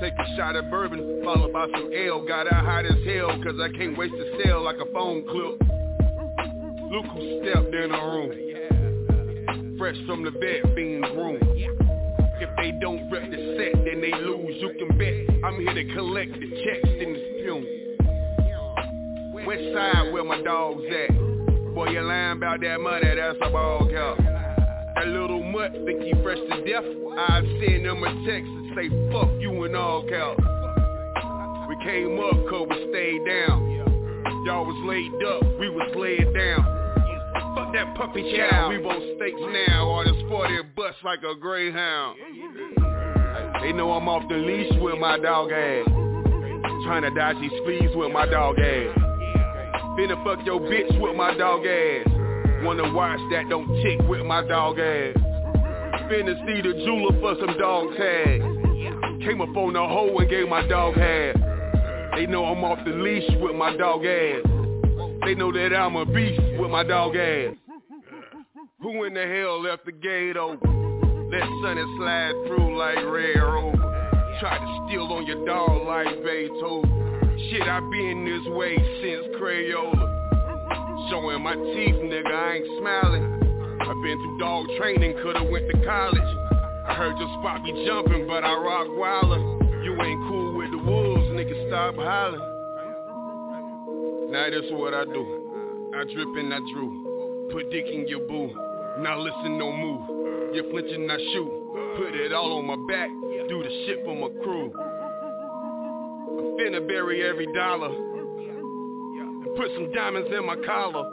Take 0.00 0.14
a 0.18 0.36
shot 0.36 0.56
of 0.56 0.70
bourbon, 0.70 1.22
followed 1.24 1.52
by 1.52 1.66
some 1.72 1.92
ale. 1.92 2.26
Got 2.26 2.52
out 2.52 2.64
hot 2.64 2.84
as 2.86 3.04
hell, 3.06 3.28
cause 3.42 3.60
I 3.60 3.68
can't 3.76 3.96
waste 3.96 4.14
a 4.14 4.42
sale 4.42 4.62
like 4.62 4.76
a 4.76 4.86
phone 4.92 5.22
clip. 5.28 5.60
Look 6.90 7.06
who 7.06 7.40
stepped 7.42 7.74
in 7.74 7.92
the 7.92 7.98
room. 7.98 8.30
Fresh 9.78 9.96
from 10.06 10.24
the 10.24 10.30
vet, 10.30 10.74
being 10.74 11.00
groomed. 11.00 11.42
If 12.40 12.50
they 12.56 12.72
don't 12.80 13.10
rep 13.10 13.30
the 13.30 13.36
set, 13.56 13.84
then 13.84 14.00
they 14.00 14.12
lose. 14.12 14.56
You 14.60 14.74
can 14.78 14.98
bet 14.98 15.44
I'm 15.44 15.60
here 15.60 15.74
to 15.74 15.84
collect 15.94 16.32
the 16.32 16.50
checks 16.64 16.88
in 16.88 17.12
the 17.12 17.20
fume. 17.42 17.66
West 19.46 19.74
side 19.74 20.12
where 20.12 20.24
my 20.24 20.40
dogs 20.42 20.84
at. 20.84 21.14
Boy, 21.74 21.88
you 21.90 22.00
lying 22.02 22.38
about 22.38 22.60
that 22.60 22.80
money, 22.80 23.14
that's 23.14 23.38
a 23.42 23.50
ball 23.50 23.88
cow. 23.90 24.33
That 25.04 25.10
little 25.10 25.42
mutt 25.42 25.70
think 25.84 26.00
he 26.00 26.14
fresh 26.22 26.38
to 26.38 26.64
death. 26.64 26.82
I 27.28 27.40
send 27.60 27.84
him 27.84 28.02
a 28.02 28.24
text 28.24 28.48
and 28.48 28.72
say 28.74 28.88
fuck 29.12 29.28
you 29.38 29.64
and 29.64 29.76
all 29.76 30.02
cow. 30.08 30.34
We 31.68 31.76
came 31.84 32.18
up 32.18 32.48
cause 32.48 32.66
we 32.70 32.88
stayed 32.88 33.20
down. 33.26 33.60
Y'all 34.46 34.64
was 34.64 34.80
laid 34.88 35.12
up, 35.28 35.60
we 35.60 35.68
was 35.68 35.94
laid 35.94 36.32
down. 36.32 36.64
Fuck 37.54 37.74
that 37.74 37.94
puppy 37.98 38.34
child, 38.34 38.70
we 38.70 38.78
want 38.78 39.04
steaks 39.16 39.36
now. 39.68 39.86
All 39.86 40.04
this 40.04 40.22
40 40.26 40.72
bust 40.74 40.96
like 41.04 41.20
a 41.22 41.34
greyhound. 41.38 42.16
They 43.60 43.74
know 43.74 43.92
I'm 43.92 44.08
off 44.08 44.26
the 44.30 44.36
leash 44.36 44.72
with 44.80 44.98
my 44.98 45.18
dog 45.18 45.52
ass. 45.52 45.86
Trying 46.86 47.02
to 47.02 47.10
dodge 47.10 47.36
these 47.42 47.52
fleas 47.66 47.90
with 47.94 48.10
my 48.10 48.24
dog 48.24 48.58
ass. 48.58 48.96
Finna 49.98 50.24
fuck 50.24 50.46
your 50.46 50.60
bitch 50.60 50.98
with 50.98 51.14
my 51.14 51.36
dog 51.36 51.66
ass. 51.66 52.13
Wanna 52.64 52.92
watch 52.94 53.20
that 53.30 53.48
don't 53.50 53.68
tick 53.82 54.00
with 54.08 54.24
my 54.24 54.40
dog 54.46 54.78
ass. 54.78 55.14
Finna 56.10 56.34
see 56.46 56.62
the 56.62 56.74
jeweler 56.84 57.20
for 57.20 57.36
some 57.38 57.58
dog 57.58 57.94
tag. 57.96 58.40
Came 59.20 59.40
up 59.42 59.54
on 59.56 59.74
the 59.74 59.80
hoe 59.80 60.16
and 60.18 60.30
gave 60.30 60.48
my 60.48 60.66
dog 60.66 60.94
half. 60.94 61.36
They 62.14 62.26
know 62.26 62.44
I'm 62.46 62.64
off 62.64 62.78
the 62.84 62.92
leash 62.92 63.28
with 63.40 63.54
my 63.54 63.76
dog 63.76 64.04
ass. 64.06 64.42
They 65.24 65.34
know 65.34 65.52
that 65.52 65.74
I'm 65.74 65.96
a 65.96 66.06
beast 66.06 66.40
with 66.58 66.70
my 66.70 66.84
dog 66.84 67.16
ass. 67.16 67.54
Who 68.80 69.04
in 69.04 69.14
the 69.14 69.26
hell 69.26 69.62
left 69.62 69.84
the 69.84 69.92
gate 69.92 70.36
open? 70.36 71.30
Let 71.30 71.42
Sonny 71.62 71.82
slide 71.98 72.32
through 72.46 72.78
like 72.78 72.96
Red 72.96 73.42
Rover. 73.42 74.36
Try 74.40 74.58
to 74.58 74.86
steal 74.86 75.04
on 75.12 75.26
your 75.26 75.44
dog 75.46 75.86
like 75.86 76.22
Beethoven. 76.24 77.48
Shit, 77.50 77.62
I 77.62 77.80
been 77.80 78.24
this 78.24 78.54
way 78.54 78.76
since 79.02 79.36
Crayola. 79.36 80.03
Showing 81.10 81.42
my 81.42 81.54
teeth, 81.54 82.00
nigga, 82.00 82.32
I 82.32 82.54
ain't 82.56 82.66
smiling. 82.80 83.24
I've 83.80 84.02
been 84.02 84.16
through 84.16 84.38
dog 84.38 84.66
training, 84.78 85.16
coulda 85.22 85.44
went 85.44 85.68
to 85.70 85.84
college. 85.84 86.30
I 86.88 86.94
heard 86.94 87.18
your 87.18 87.28
spot 87.40 87.62
be 87.64 87.84
jumping, 87.86 88.26
but 88.26 88.44
I 88.44 88.54
rock 88.56 88.88
wilder. 88.90 89.38
You 89.84 90.00
ain't 90.00 90.20
cool 90.28 90.56
with 90.56 90.70
the 90.70 90.78
wolves, 90.78 91.28
nigga, 91.32 91.68
stop 91.68 91.96
hollering. 91.96 92.40
Now 94.32 94.48
this 94.50 94.64
is 94.64 94.72
what 94.72 94.94
I 94.94 95.04
do. 95.04 95.92
I 95.94 96.04
drip 96.04 96.28
and 96.36 96.54
I 96.54 96.58
drew. 96.72 97.48
Put 97.52 97.70
dick 97.70 97.86
in 97.86 98.08
your 98.08 98.26
boo. 98.26 98.50
Now 98.98 99.18
listen, 99.20 99.58
no 99.58 99.70
move. 99.72 100.54
You're 100.54 100.70
flinching, 100.70 101.10
I 101.10 101.18
shoot. 101.32 101.50
Put 101.96 102.14
it 102.14 102.32
all 102.32 102.58
on 102.58 102.66
my 102.66 102.76
back. 102.88 103.10
Do 103.48 103.62
the 103.62 103.70
shit 103.86 104.04
for 104.04 104.16
my 104.16 104.28
crew. 104.42 104.72
I'm 106.38 106.56
finna 106.58 106.86
bury 106.88 107.22
every 107.28 107.46
dollar. 107.52 107.90
Put 109.56 109.70
some 109.74 109.92
diamonds 109.92 110.28
in 110.36 110.44
my 110.44 110.56
collar. 110.66 111.10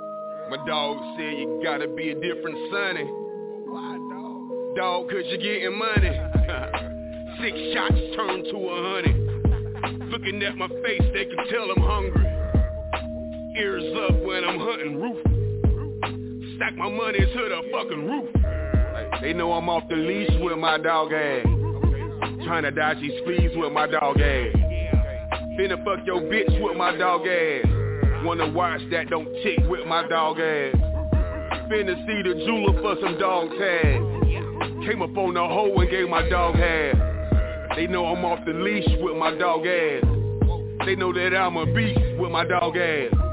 My 0.49 0.57
dog 0.65 0.97
said 1.15 1.37
you 1.37 1.61
gotta 1.63 1.87
be 1.87 2.09
a 2.09 2.15
different 2.15 2.57
sonny. 2.71 3.05
Dog, 4.75 5.09
cause 5.09 5.23
you're 5.27 5.37
getting 5.37 5.77
money. 5.77 6.09
Six 7.41 7.57
shots 7.73 8.01
turn 8.15 8.43
to 8.45 8.57
a 8.57 9.03
hundred. 9.03 10.09
Looking 10.09 10.41
at 10.41 10.57
my 10.57 10.67
face, 10.67 11.03
they 11.13 11.25
can 11.25 11.37
tell 11.51 11.69
I'm 11.69 11.83
hungry. 11.83 12.25
Ears 13.57 13.95
up 14.09 14.23
when 14.23 14.43
I'm 14.43 14.59
hunting 14.59 14.99
roof. 14.99 16.55
Stack 16.55 16.75
my 16.77 16.89
money 16.89 17.19
to 17.19 17.25
the 17.25 17.61
fucking 17.71 18.05
roof. 18.07 18.29
They 19.21 19.33
know 19.33 19.53
I'm 19.53 19.69
off 19.69 19.83
the 19.87 19.95
leash 19.95 20.31
with 20.41 20.57
my 20.57 20.79
dog 20.79 21.13
ass. 21.13 21.45
Trying 22.45 22.63
to 22.63 22.71
dodge 22.71 23.01
these 23.01 23.21
fleas 23.23 23.51
with 23.55 23.71
my 23.71 23.85
dog 23.87 24.19
ass. 24.19 24.55
Finna 25.59 25.83
fuck 25.85 26.05
your 26.07 26.21
bitch 26.21 26.61
with 26.63 26.75
my 26.75 26.97
dog 26.97 27.27
ass. 27.27 27.80
Wanna 28.23 28.51
watch 28.51 28.81
that 28.91 29.09
don't 29.09 29.25
tick 29.41 29.59
with 29.67 29.87
my 29.87 30.07
dog 30.07 30.39
ass. 30.39 30.75
Finna 31.71 31.95
see 32.05 32.21
the 32.21 32.45
jeweler 32.45 32.79
for 32.81 32.95
some 33.01 33.17
dog 33.17 33.49
tag. 33.57 33.97
Came 34.85 35.01
up 35.01 35.17
on 35.17 35.33
the 35.33 35.39
hoe 35.39 35.73
and 35.75 35.89
gave 35.89 36.07
my 36.07 36.27
dog 36.29 36.55
half. 36.55 37.75
They 37.75 37.87
know 37.87 38.05
I'm 38.05 38.23
off 38.23 38.45
the 38.45 38.53
leash 38.53 38.87
with 39.01 39.17
my 39.17 39.35
dog 39.35 39.65
ass. 39.65 40.03
They 40.85 40.95
know 40.95 41.11
that 41.13 41.35
I'm 41.35 41.57
a 41.57 41.65
beast 41.65 41.99
with 42.19 42.31
my 42.31 42.45
dog 42.45 42.77
ass. 42.77 43.30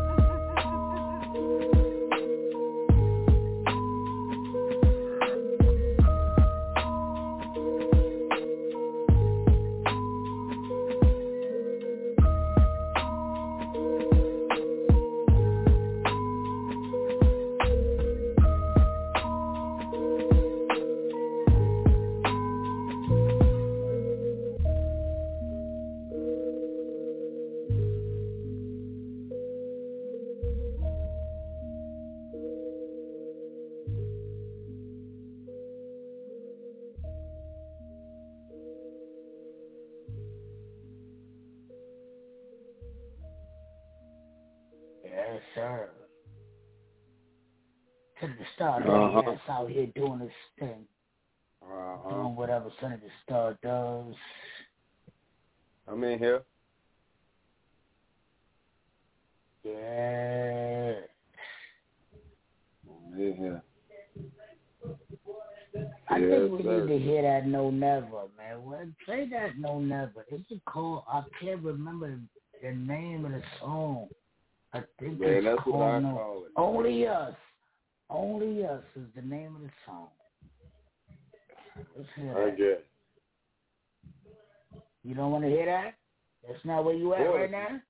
To 48.77 48.83
the 48.83 48.87
star, 48.87 49.07
Uh-huh. 49.09 49.23
that's 49.25 49.49
out 49.49 49.71
here 49.71 49.87
doing 49.95 50.21
his 50.21 50.31
thing, 50.59 50.87
Uh-huh. 51.63 52.11
doing 52.11 52.37
whatever 52.37 52.71
Son 52.81 53.01
the 53.03 53.11
Star 53.25 53.55
does. 53.63 54.15
I'm 55.87 56.05
in 56.05 56.19
here. 56.19 56.43
Yeah. 59.65 61.01
I'm 62.89 63.21
in 63.21 63.37
here. 63.37 63.63
I 66.11 66.19
Yes, 66.19 66.31
think 66.31 66.53
we 66.53 66.63
sir. 66.63 66.81
need 66.85 66.89
to 66.89 66.99
hear 66.99 67.23
that 67.23 67.47
No 67.47 67.71
Never, 67.71 68.29
man. 68.37 68.65
Well, 68.65 68.87
play 69.05 69.29
that 69.31 69.57
No 69.59 69.79
Never. 69.79 70.25
It's 70.31 70.51
it 70.51 70.65
called? 70.67 71.05
I 71.09 71.23
can't 71.41 71.63
remember 71.63 72.19
the 72.63 72.73
name 72.73 73.25
of 73.25 73.33
the 73.33 73.43
song. 73.61 74.09
I 74.73 74.83
think 74.99 75.21
Man, 75.21 75.31
it's 75.37 75.45
that's 75.47 75.63
called 75.63 75.77
what 75.77 75.87
I 75.87 75.99
no, 76.01 76.13
call 76.15 76.45
it. 76.47 76.53
Only 76.57 77.07
Us. 77.07 77.35
Only 78.11 78.65
Us 78.65 78.83
is 78.97 79.07
the 79.15 79.23
name 79.23 79.55
of 79.57 79.63
the 79.63 79.71
song. 79.87 80.09
Let's 81.97 82.09
hear 82.17 82.37
I 82.37 82.51
that. 82.51 82.57
guess. 82.59 82.83
You 85.05 85.15
don't 85.15 85.31
want 85.31 85.45
to 85.45 85.51
hear 85.51 85.67
that? 85.67 85.95
That's 86.47 86.65
not 86.65 86.85
where 86.85 86.95
you 86.95 87.15
at 87.15 87.21
right 87.21 87.51
now? 87.51 87.81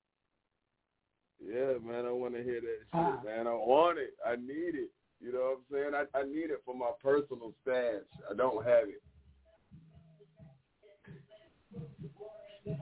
Yeah, 1.41 1.73
man, 1.85 2.05
I 2.05 2.11
want 2.11 2.35
to 2.35 2.43
hear 2.43 2.59
that 2.59 2.77
shit, 2.79 2.91
Huh. 2.93 3.17
man. 3.25 3.47
I 3.47 3.53
want 3.53 3.97
it. 3.97 4.13
I 4.25 4.35
need 4.35 4.75
it. 4.75 4.89
You 5.21 5.31
know 5.33 5.39
what 5.39 5.59
I'm 5.59 5.91
saying? 5.93 6.07
I, 6.13 6.17
I 6.19 6.23
need 6.23 6.49
it 6.51 6.61
for 6.65 6.75
my 6.75 6.91
personal 7.01 7.53
stash. 7.61 8.03
I 8.29 8.33
don't 8.35 8.65
have 8.65 8.87
it. 8.89 9.01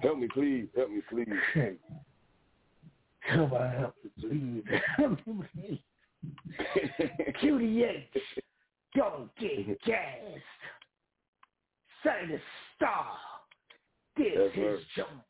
Help 0.02 0.18
me, 0.20 0.28
please. 0.34 0.68
Help 0.76 0.90
me, 0.90 1.02
please. 1.10 1.28
Come 3.30 3.54
on, 3.54 3.72
help 3.78 3.96
me, 4.04 4.10
please. 4.20 5.80
QDH, 7.42 8.04
don't 8.96 9.30
get 9.38 9.82
gassed. 9.86 10.62
Say 12.04 12.28
the 12.28 12.40
star. 12.76 13.14
This 14.16 14.34
Yes, 14.36 14.52
is 14.52 14.56
sir. 14.56 14.80
John. 14.96 15.22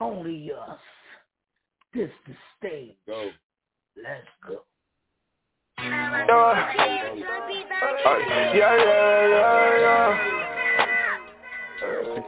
Only 0.00 0.50
us. 0.52 0.78
This 1.94 2.10
the 2.26 2.34
stage. 2.58 2.96
Go. 3.06 3.30
Let's 3.96 4.26
go. 4.46 4.62
Yeah, 5.78 6.26
yeah, 6.26 6.46
yeah, 8.54 9.28
yeah, 9.28 9.78
yeah. 9.80 10.36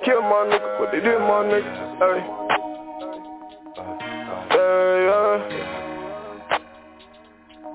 Kill 0.04 0.22
my 0.22 0.46
nigga, 0.48 0.80
what 0.80 0.92
they 0.92 1.00
did, 1.00 1.18
my 1.18 1.44
nigga. 1.44 1.98
Hey. 1.98 2.47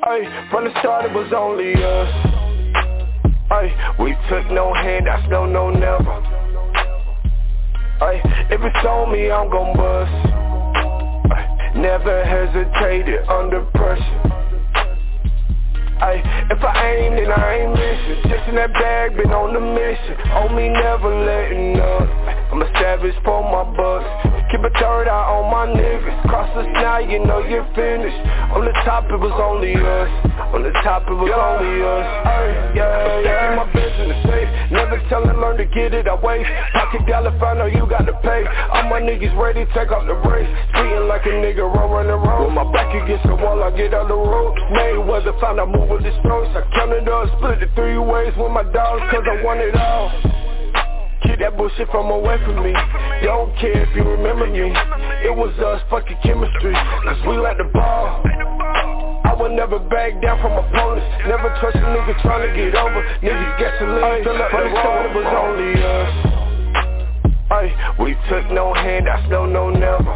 Hey, 0.06 0.28
from 0.52 0.66
the 0.66 0.72
start 0.82 1.06
it 1.06 1.14
was 1.14 1.32
only 1.32 1.72
us. 1.80 2.12
Hey, 3.48 3.72
we 4.04 4.12
took 4.28 4.52
no 4.52 4.74
handouts, 4.74 5.24
no, 5.30 5.46
no, 5.46 5.70
never. 5.70 6.12
Ay, 8.04 8.20
if 8.52 8.60
it's 8.60 8.86
on 8.86 9.14
me, 9.14 9.32
I'm 9.32 9.50
gon' 9.50 9.78
bust. 9.78 10.12
Ay, 11.32 11.72
never 11.78 12.20
hesitated 12.26 13.24
under 13.30 13.64
pressure. 13.72 14.22
Ay, 16.04 16.20
if 16.52 16.62
I 16.62 16.96
aim, 17.00 17.16
then 17.16 17.32
I 17.32 17.64
ain't 17.64 17.72
missing. 17.72 18.30
Just 18.30 18.50
in 18.50 18.56
that 18.56 18.74
bag, 18.74 19.16
been 19.16 19.32
on 19.32 19.54
the 19.54 19.62
mission. 19.62 20.20
On 20.36 20.54
me, 20.54 20.68
never 20.68 21.16
letting 21.24 21.80
up. 21.80 22.52
I'm 22.52 22.62
a 22.62 22.68
savage 22.74 23.16
for 23.24 23.42
my 23.42 23.64
bucks. 23.72 24.33
Keep 24.54 24.70
a 24.70 24.70
third 24.78 25.10
eye 25.10 25.34
on 25.34 25.50
my 25.50 25.66
niggas. 25.66 26.30
Cross 26.30 26.54
us 26.62 26.70
now, 26.78 27.02
you 27.02 27.18
know 27.26 27.42
you're 27.42 27.66
finished. 27.74 28.22
On 28.54 28.62
the 28.62 28.70
top, 28.86 29.10
it 29.10 29.18
was 29.18 29.34
only 29.42 29.74
us. 29.74 30.12
On 30.54 30.62
the 30.62 30.70
top, 30.86 31.10
it 31.10 31.18
was 31.18 31.34
only 31.34 31.82
us. 31.82 32.06
Ay, 32.22 32.78
yeah, 32.78 33.26
yeah. 33.26 33.58
my 33.58 33.66
business 33.74 34.14
safe. 34.30 34.46
Never 34.70 35.02
tell 35.10 35.26
and 35.26 35.42
learn 35.42 35.58
to 35.58 35.66
get 35.66 35.98
it 35.98 36.06
away. 36.06 36.46
Pocket 36.70 37.02
dollar, 37.10 37.34
find 37.42 37.66
out 37.66 37.74
oh, 37.74 37.74
you 37.74 37.90
got 37.90 38.06
to 38.06 38.14
pay. 38.22 38.46
All 38.46 38.86
my 38.94 39.02
niggas 39.02 39.34
ready, 39.42 39.66
take 39.74 39.90
off 39.90 40.06
the 40.06 40.22
race. 40.30 40.46
Speeding 40.70 41.10
like 41.10 41.26
a 41.26 41.34
nigga, 41.34 41.66
run, 41.66 41.90
run, 41.90 42.14
run. 42.14 42.46
With 42.46 42.54
my 42.54 42.70
back 42.70 42.94
against 42.94 43.26
the 43.26 43.34
wall, 43.34 43.58
I 43.58 43.74
get 43.74 43.98
on 43.98 44.06
the 44.06 44.14
road. 44.14 44.54
Mayweather 44.78 45.34
found 45.42 45.58
I 45.58 45.66
move 45.66 45.90
with 45.90 46.06
the 46.06 46.14
strokes. 46.22 46.54
I 46.54 46.62
counted 46.78 47.10
up, 47.10 47.26
split 47.42 47.58
it 47.58 47.74
three 47.74 47.98
ways 47.98 48.38
with 48.38 48.54
my 48.54 48.70
dogs, 48.70 49.02
cause 49.10 49.26
I 49.26 49.42
want 49.42 49.66
it 49.66 49.74
all. 49.74 50.43
That 51.40 51.58
bullshit 51.58 51.90
from 51.90 52.12
away 52.12 52.38
from 52.46 52.64
me. 52.64 52.74
Don't 53.24 53.56
care 53.58 53.84
if 53.84 53.96
you 53.96 54.04
remember 54.04 54.48
me. 54.48 54.70
It 55.26 55.36
was 55.36 55.54
us, 55.60 55.82
fucking 55.90 56.18
chemistry. 56.24 56.74
Cause 56.74 57.18
we 57.28 57.38
like 57.38 57.58
the 57.58 57.66
ball. 57.74 58.22
I 59.26 59.36
would 59.40 59.54
never 59.54 59.80
back 59.80 60.22
down 60.22 60.40
from 60.42 60.54
opponents. 60.54 61.08
Never 61.26 61.50
trust 61.60 61.78
a 61.78 61.90
nigga 61.90 62.22
trying 62.22 62.48
to 62.48 62.54
get 62.54 62.76
over. 62.76 63.02
Niggas 63.26 63.60
gasoline, 63.60 64.24
fill 64.24 64.38
up 64.38 64.52
the 64.52 64.58
road. 64.58 65.10
It 65.10 65.16
was 65.18 65.30
only 65.34 65.74
us. 65.82 66.34
Ay, 67.50 67.96
we 68.00 68.14
took 68.30 68.52
no 68.52 68.74
handouts, 68.74 69.28
no, 69.30 69.46
no, 69.46 69.70
never. 69.70 70.14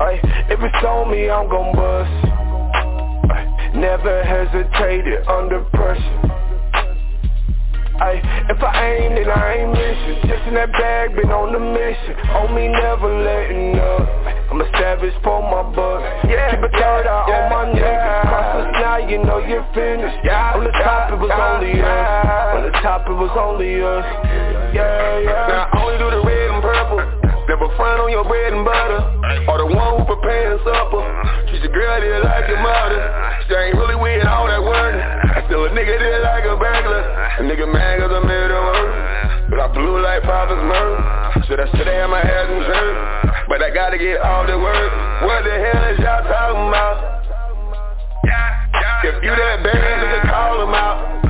Ay, 0.00 0.20
if 0.50 0.60
it's 0.60 0.84
on 0.84 1.10
me, 1.10 1.30
I'm 1.30 1.48
gon' 1.48 1.74
bust. 1.74 2.10
Ay, 3.32 3.72
never 3.74 4.22
hesitated 4.24 5.26
under 5.26 5.60
pressure. 5.72 6.51
Ay, 8.00 8.20
if 8.48 8.62
I 8.62 8.72
aim, 8.88 9.14
then 9.14 9.28
I 9.28 9.62
ain't 9.62 9.72
missing. 9.72 10.28
Just 10.28 10.48
in 10.48 10.54
that 10.54 10.72
bag, 10.72 11.14
been 11.14 11.30
on 11.30 11.52
the 11.52 11.60
mission. 11.60 12.16
On 12.40 12.54
me, 12.54 12.68
never 12.68 13.08
letting 13.08 13.78
up. 13.78 14.08
I'm 14.50 14.60
a 14.60 14.68
savage 14.76 15.14
for 15.22 15.40
my 15.40 15.62
bucks. 15.74 16.04
Yeah, 16.28 16.50
Keep 16.56 16.64
a 16.64 16.72
third 16.72 17.06
eye 17.06 17.24
on 17.28 17.44
my 17.52 17.64
niggas. 17.72 18.28
Cross 18.28 18.50
us 18.60 18.68
now, 18.80 18.96
you 18.96 19.18
know 19.24 19.38
you're 19.38 19.66
finished. 19.72 20.18
on 20.28 20.64
the 20.64 20.72
top, 20.82 21.12
it 21.12 21.20
was 21.20 21.32
only 21.32 21.80
us. 21.80 22.56
On 22.56 22.62
the 22.64 22.72
top, 22.80 23.08
it 23.08 23.16
was 23.16 23.32
only 23.38 23.80
us. 23.80 24.04
Yeah, 24.74 25.20
yeah. 25.20 25.46
Now 25.48 25.68
I 25.72 25.84
only 25.84 25.98
do 25.98 26.10
the 26.10 26.20
red 26.24 26.50
and 26.50 26.62
purple. 26.62 27.21
Never 27.52 27.68
front 27.76 28.00
on 28.00 28.08
your 28.08 28.24
bread 28.24 28.56
and 28.56 28.64
butter. 28.64 28.96
Or 29.44 29.60
the 29.60 29.68
one 29.76 30.00
who 30.00 30.08
preparing 30.08 30.56
supper. 30.64 31.04
Treat 31.52 31.60
a 31.60 31.68
girl 31.68 32.00
just 32.00 32.24
like 32.24 32.48
your 32.48 32.64
mother. 32.64 32.96
She 33.44 33.52
ain't 33.52 33.76
really 33.76 33.92
with 33.92 34.24
all 34.24 34.48
that 34.48 34.64
word. 34.64 34.96
I 34.96 35.44
still 35.44 35.68
a 35.68 35.70
nigga 35.76 36.00
just 36.00 36.24
like 36.24 36.48
a 36.48 36.56
burglar. 36.56 37.04
A 37.04 37.44
nigga 37.44 37.68
mad 37.68 38.00
cause 38.00 38.08
I 38.08 38.24
made 38.24 38.48
her 38.48 38.56
work. 38.56 39.52
But 39.52 39.58
I 39.60 39.68
blew 39.68 40.00
like 40.00 40.24
Papa 40.24 40.56
Smurf. 40.64 41.44
Should 41.44 41.60
I 41.60 41.68
sit 41.76 41.84
down 41.84 42.08
my 42.08 42.24
head 42.24 42.48
and 42.48 42.64
shirt? 42.64 42.96
But 43.52 43.60
I 43.60 43.68
gotta 43.68 44.00
get 44.00 44.24
all 44.24 44.48
the 44.48 44.56
work. 44.56 44.90
What 45.28 45.44
the 45.44 45.52
hell 45.52 45.92
is 45.92 46.00
y'all 46.00 46.24
talking 46.24 46.72
about? 46.72 47.20
If 49.04 49.20
you 49.20 49.28
that 49.28 49.60
bad, 49.60 49.76
nigga, 49.76 50.20
call 50.24 50.56
him 50.56 50.72
out. 50.72 51.20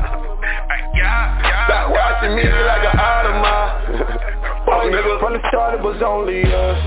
Stop 1.66 1.90
watching 1.90 2.38
me 2.38 2.46
like 2.46 2.94
an 2.94 4.18
Ay, 4.82 5.18
from 5.20 5.34
the 5.34 5.38
start 5.48 5.78
it 5.78 5.82
was 5.82 6.02
only 6.04 6.42
us. 6.42 6.78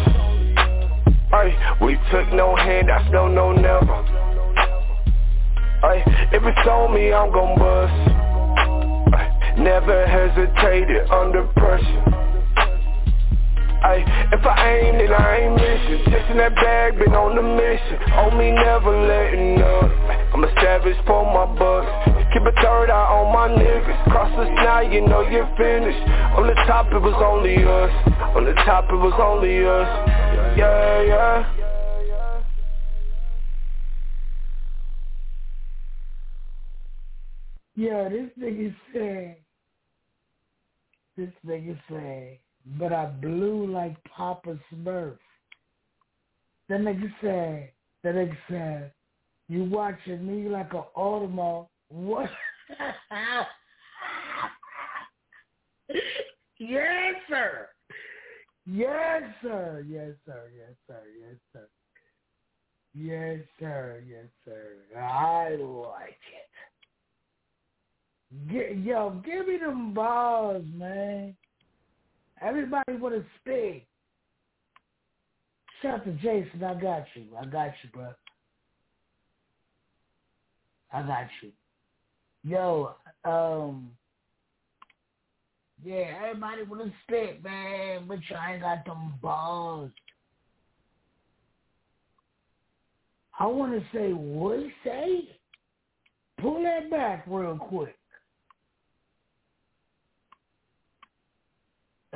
Ay, 1.31 1.77
we 1.81 1.95
took 2.11 2.27
no 2.33 2.53
handouts, 2.53 3.09
no, 3.09 3.29
no, 3.29 3.53
never. 3.53 3.93
Ay, 5.81 6.03
if 6.33 6.43
it's 6.43 6.67
on 6.67 6.93
me, 6.93 7.13
I'm 7.13 7.31
gon' 7.31 7.57
bust. 7.57 7.93
Ay, 9.15 9.55
never 9.57 10.05
hesitated 10.07 11.09
under 11.09 11.43
pressure 11.55 12.34
Ay, 13.83 14.03
if 14.31 14.45
I 14.45 14.77
aim, 14.79 14.97
then 14.97 15.11
I 15.11 15.37
ain't 15.41 15.55
missing 15.55 16.11
Just 16.11 16.31
in 16.31 16.37
that 16.37 16.55
bag, 16.55 16.97
been 16.97 17.13
on 17.13 17.35
the 17.35 17.43
mission. 17.43 17.97
On 18.13 18.37
me, 18.37 18.51
never 18.51 18.91
letting 19.07 19.61
up. 19.61 19.91
I'm 20.33 20.43
a 20.43 20.51
savage 20.61 20.97
for 21.05 21.25
my 21.25 21.45
bucks 21.57 22.15
Keep 22.35 22.43
a 22.43 22.51
third 22.61 22.89
eye 22.89 23.11
on 23.15 23.31
my 23.31 23.47
niggas. 23.47 24.11
Cross 24.11 24.37
us 24.37 24.49
now, 24.55 24.81
you 24.81 24.99
know 25.07 25.21
you're 25.21 25.47
finished. 25.55 26.05
On 26.35 26.45
the 26.45 26.53
top, 26.67 26.87
it 26.91 26.99
was 26.99 27.15
only 27.23 27.55
us. 27.63 28.35
On 28.35 28.43
the 28.43 28.53
top, 28.65 28.89
it 28.89 28.95
was 28.95 29.13
only 29.23 29.65
us. 29.65 29.87
Yeah, 30.57 31.01
yeah. 31.01 31.55
Yeah, 37.77 38.09
this 38.09 38.29
nigga 38.37 38.75
saying, 38.93 39.35
this 41.15 41.31
nigga 41.45 41.79
said, 41.87 42.39
but 42.65 42.91
I 42.91 43.05
blew 43.05 43.71
like 43.71 43.95
Papa 44.05 44.57
Smurf. 44.73 45.17
That 46.67 46.81
nigga 46.81 47.11
said, 47.21 47.71
that 48.03 48.15
nigga 48.15 48.37
said, 48.49 48.91
you 49.47 49.65
watching 49.65 50.25
me 50.25 50.49
like 50.49 50.73
an 50.73 50.83
Audemars. 50.97 51.67
What? 51.89 52.29
yes, 56.59 57.15
sir. 57.29 57.69
Yes, 58.65 59.21
sir. 59.43 59.85
Yes, 59.87 60.15
sir. 60.25 60.49
Yes, 60.57 60.75
sir. 60.87 61.03
Yes, 61.21 61.37
sir. 61.53 61.67
Yes, 62.95 63.39
sir. 63.59 64.03
Yes, 64.07 64.25
sir. 64.43 64.77
I 64.99 65.55
like 65.57 66.17
it. 66.33 66.49
Get, 68.51 68.77
yo, 68.79 69.21
give 69.23 69.47
me 69.47 69.57
them 69.57 69.93
balls, 69.93 70.65
man. 70.73 71.35
Everybody 72.41 72.93
to 73.15 73.25
speak. 73.41 73.87
Shout 75.81 75.99
out 75.99 76.05
to 76.05 76.11
Jason. 76.13 76.63
I 76.63 76.73
got 76.73 77.05
you. 77.15 77.25
I 77.39 77.45
got 77.45 77.71
you, 77.83 77.89
bro. 77.93 78.09
I 80.91 81.01
got 81.01 81.27
you. 81.41 81.51
Yo, 82.43 82.95
um, 83.25 83.89
yeah, 85.83 86.13
everybody 86.23 86.63
want 86.63 86.83
to 86.83 86.91
spit, 87.03 87.43
man, 87.43 88.05
but 88.07 88.19
you 88.29 88.35
ain't 88.49 88.61
got 88.61 88.85
them 88.85 89.13
balls. 89.21 89.91
I 93.39 93.47
want 93.47 93.73
to 93.73 93.85
say, 93.91 94.13
what 94.13 94.59
say? 94.83 95.27
Pull 96.39 96.63
that 96.63 96.89
back 96.89 97.25
real 97.27 97.57
quick. 97.57 97.94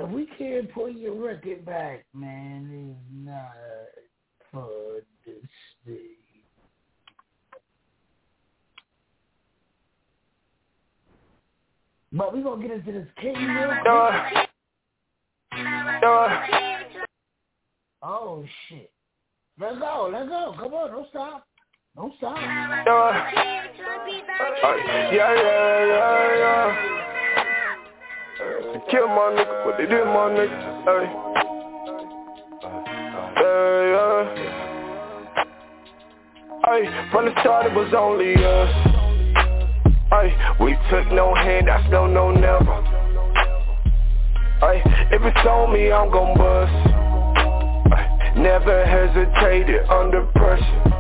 If 0.02 0.10
we 0.12 0.28
can't 0.38 0.74
pull 0.74 0.90
your 0.90 1.14
record 1.14 1.66
back, 1.66 2.06
man, 2.14 2.96
it's 2.96 3.00
not 3.12 3.52
for 4.50 5.02
this 5.26 5.36
thing. 5.86 6.16
But 12.14 12.34
we 12.34 12.42
gonna 12.42 12.62
get 12.62 12.72
into 12.72 12.94
this 12.94 13.08
king 13.20 13.36
real 13.36 13.68
quick. 13.68 14.50
Oh 18.02 18.46
shit. 18.70 18.92
Let's 19.60 19.78
go, 19.80 20.10
let's 20.14 20.30
go. 20.30 20.56
Come 20.58 20.74
on, 20.74 20.92
don't 20.92 21.10
stop. 21.10 21.46
Don't 21.98 22.14
stop. 22.18 22.38
Yeah, 22.38 22.86
yeah, 25.12 25.36
yeah, 25.86 26.38
yeah, 26.38 26.99
yeah. 28.40 28.80
Kill 28.90 29.08
my 29.08 29.32
nigga, 29.36 29.66
but 29.66 29.78
they 29.78 29.86
did, 29.86 30.06
my 30.06 30.30
nigga. 30.32 30.58
Hey. 30.86 31.06
Yeah, 33.38 33.82
yeah. 33.92 34.60
Ay, 36.66 37.10
from 37.12 37.26
the 37.26 37.32
start 37.42 37.66
it 37.66 37.74
was 37.74 37.94
only 37.98 38.36
us. 38.36 38.70
Ay, 40.12 40.56
we 40.60 40.72
took 40.90 41.12
no 41.12 41.34
hand, 41.36 41.68
handouts, 41.68 41.92
no, 41.92 42.08
no, 42.08 42.32
never. 42.32 42.84
Ay, 44.62 44.82
if 45.12 45.22
it's 45.22 45.48
on 45.48 45.74
me, 45.74 45.92
I'm 45.92 46.12
gon' 46.12 46.38
bust. 46.38 46.72
Ay, 47.94 48.34
never 48.36 48.86
hesitated 48.86 49.88
under 49.90 50.26
pressure. 50.36 50.99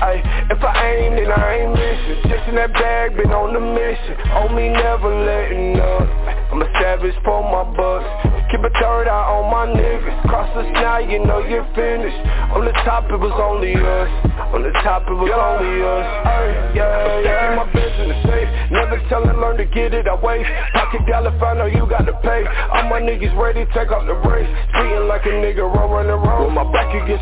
Ay, 0.00 0.22
if 0.50 0.62
I 0.62 0.72
aim, 0.94 1.16
then 1.18 1.30
I 1.30 1.58
ain't 1.58 1.74
missing. 1.74 2.30
Just 2.30 2.48
in 2.48 2.54
that 2.54 2.72
bag, 2.72 3.16
been 3.16 3.34
on 3.34 3.50
the 3.50 3.60
mission. 3.60 4.14
On 4.38 4.54
me, 4.54 4.70
never 4.70 5.10
letting 5.10 5.74
up. 5.74 6.06
I'm 6.54 6.62
a 6.62 6.68
savage 6.78 7.18
for 7.24 7.42
my 7.42 7.66
bucks. 7.76 8.06
Keep 8.50 8.62
a 8.64 8.72
third 8.78 9.10
eye 9.10 9.26
on 9.28 9.50
my 9.50 9.66
niggas. 9.68 10.16
Cross 10.30 10.54
us 10.56 10.70
now, 10.80 10.98
you 10.98 11.18
know 11.20 11.42
you're 11.44 11.66
finished. 11.74 12.16
On 12.54 12.64
the 12.64 12.72
top, 12.86 13.10
it 13.10 13.18
was 13.18 13.34
only 13.36 13.74
us. 13.74 14.10
On 14.54 14.62
the 14.62 14.72
top, 14.80 15.04
it 15.04 15.18
was 15.18 15.28
only 15.34 15.82
us. 15.82 16.06
Ay, 16.24 16.72
yeah, 16.78 17.20
yeah. 17.26 17.58
my 17.58 17.66
business 17.74 18.16
safe. 18.24 18.48
Never 18.70 18.96
tell 19.10 19.20
tellin', 19.20 19.40
learn 19.42 19.58
to 19.58 19.66
get 19.66 19.92
it 19.92 20.06
away. 20.08 20.46
Pocket 20.72 21.04
dollar, 21.10 21.34
find 21.42 21.58
out 21.58 21.74
you 21.74 21.84
got 21.90 22.06
to 22.06 22.14
pay. 22.24 22.46
All 22.72 22.88
my 22.88 23.02
niggas 23.02 23.34
ready, 23.36 23.66
take 23.74 23.90
off 23.90 24.06
the 24.06 24.16
race. 24.24 24.48
Treating 24.78 25.10
like 25.10 25.26
a 25.26 25.34
nigga, 25.42 25.66
roll, 25.66 25.90
run, 25.90 26.06
roll. 26.06 26.46
With 26.46 26.54
my 26.54 26.64
back 26.72 26.88
wall, 26.94 27.04
I 27.04 27.17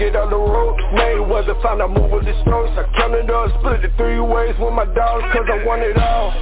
get 0.00 0.16
on 0.16 0.32
the 0.32 0.40
road. 0.40 0.80
Mayweather 0.96 1.60
found 1.62 1.84
out 1.84 1.92
move 1.92 2.10
with 2.10 2.24
the 2.24 2.32
strokes. 2.40 2.72
I 2.72 2.88
counted 2.96 3.28
up, 3.28 3.52
split 3.60 3.84
it 3.84 3.92
three 4.00 4.18
ways 4.18 4.56
with 4.56 4.72
my 4.72 4.88
dogs 4.88 5.28
Cause 5.28 5.44
I 5.44 5.60
want 5.68 5.84
it 5.84 6.00
all. 6.00 6.32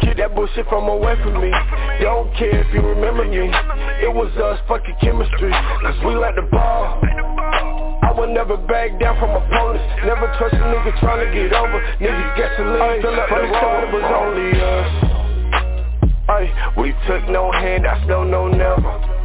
Keep 0.00 0.16
that 0.16 0.32
bullshit 0.34 0.64
from 0.72 0.88
away 0.88 1.20
from 1.20 1.36
me. 1.36 1.52
Don't 2.00 2.32
care 2.40 2.64
if 2.64 2.72
you 2.72 2.80
remember 2.80 3.28
me. 3.28 3.52
It 4.00 4.08
was 4.08 4.32
us, 4.40 4.56
fucking 4.66 4.96
chemistry. 5.04 5.52
Cause 5.52 6.00
we 6.08 6.16
like 6.16 6.34
the 6.34 6.48
ball. 6.48 6.96
I 7.04 8.16
would 8.16 8.32
never 8.32 8.56
back 8.56 8.96
down 8.98 9.20
from 9.20 9.36
opponents. 9.36 9.84
Never 10.08 10.24
trust 10.40 10.56
a 10.56 10.64
nigga 10.72 10.96
trying 11.04 11.20
to 11.20 11.28
get 11.28 11.52
over. 11.52 11.76
Niggas 12.00 12.36
gasoline, 12.40 13.04
fill 13.04 13.20
up 13.20 13.28
the 13.28 13.36
road 13.52 13.84
It 13.84 13.92
was 13.92 14.08
only 14.16 14.48
us. 14.56 14.88
Ay, 16.28 16.72
we 16.80 16.96
took 17.06 17.28
no 17.28 17.52
hand, 17.52 17.86
I 17.86 18.04
no, 18.06 18.24
no, 18.24 18.48
never 18.48 19.15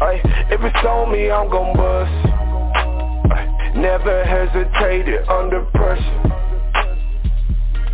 Ay, 0.00 0.20
if 0.50 0.60
it's 0.62 0.84
on 0.86 1.10
me, 1.10 1.30
I'm 1.30 1.50
gon' 1.50 1.74
bust. 1.76 2.12
Never 3.76 4.24
hesitated 4.24 5.28
under 5.28 5.64
pressure. 5.74 6.22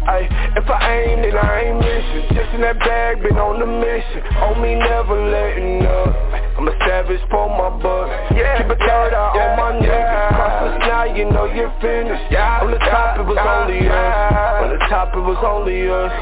Ay, 0.05 0.29
if 0.57 0.69
I 0.69 1.01
aim, 1.01 1.23
then 1.23 1.33
I 1.33 1.65
ain't 1.65 1.81
missing. 1.81 2.37
Just 2.37 2.53
in 2.55 2.61
that 2.61 2.79
bag, 2.81 3.23
been 3.23 3.41
on 3.41 3.59
the 3.59 3.65
mission. 3.65 4.21
On 4.37 4.61
me, 4.61 4.75
never 4.77 5.17
letting 5.17 5.87
up. 5.87 6.35
I'm 6.59 6.69
a 6.69 6.79
savage 6.87 7.21
for 7.31 7.51
my 7.51 7.83
bucks 7.83 8.31
yeah, 8.31 8.63
Keep 8.63 8.71
a 8.71 8.79
third 8.79 9.11
eye 9.11 9.33
yeah, 9.35 9.43
on 9.43 9.59
my 9.59 9.71
niggas 9.75 9.91
yeah. 9.91 10.29
Cross 10.39 10.71
us 10.71 10.79
now, 10.87 11.03
you 11.03 11.25
know 11.27 11.47
you're 11.51 11.75
finished. 11.83 12.31
Yeah, 12.31 12.63
On 12.63 12.71
the 12.71 12.79
top, 12.79 13.19
it 13.19 13.27
was 13.27 13.37
only 13.43 13.89
us. 13.89 14.63
On 14.63 14.71
the 14.71 14.79
top, 14.87 15.11
it 15.17 15.19
was 15.19 15.41
only 15.43 15.91
us. 15.91 16.13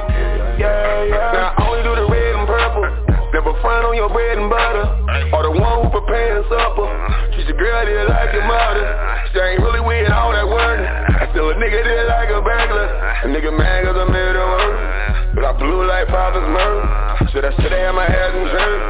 Yeah, 0.56 1.04
yeah. 1.04 1.36
Now 1.36 1.54
I 1.58 1.68
only 1.68 1.82
do 1.84 1.92
the 1.94 2.08
red 2.08 2.34
and 2.34 2.48
purple 2.48 3.01
Never 3.42 3.58
front 3.58 3.82
on 3.90 3.98
your 3.98 4.06
bread 4.06 4.38
and 4.38 4.46
butter. 4.46 4.86
Or 5.34 5.42
the 5.42 5.50
one 5.50 5.82
who 5.82 5.90
preparing 5.90 6.46
supper. 6.46 6.86
Treat 7.34 7.50
your 7.50 7.58
girl 7.58 7.82
there 7.82 8.06
like 8.06 8.30
your 8.30 8.46
mother. 8.46 8.86
She 9.34 9.38
ain't 9.42 9.58
really 9.58 9.82
with 9.82 10.06
all 10.14 10.30
that 10.30 10.46
work. 10.46 10.78
I 10.78 11.26
still 11.34 11.50
a 11.50 11.58
nigga 11.58 11.82
there 11.82 12.06
like 12.06 12.30
a 12.30 12.38
burglar. 12.38 12.86
A 12.86 13.26
nigga 13.26 13.50
mad 13.50 13.82
cause 13.82 13.98
I'm 13.98 14.14
here 14.14 14.30
to 14.30 14.46
work. 14.46 15.34
But 15.34 15.42
I 15.42 15.52
blew 15.58 15.82
like 15.90 16.06
Papa 16.06 16.38
Smurf 16.38 17.34
Should 17.34 17.42
I 17.42 17.50
sit 17.58 17.74
have 17.74 17.98
my 17.98 18.06
ass 18.06 18.30
in 18.30 18.46
church 18.46 18.82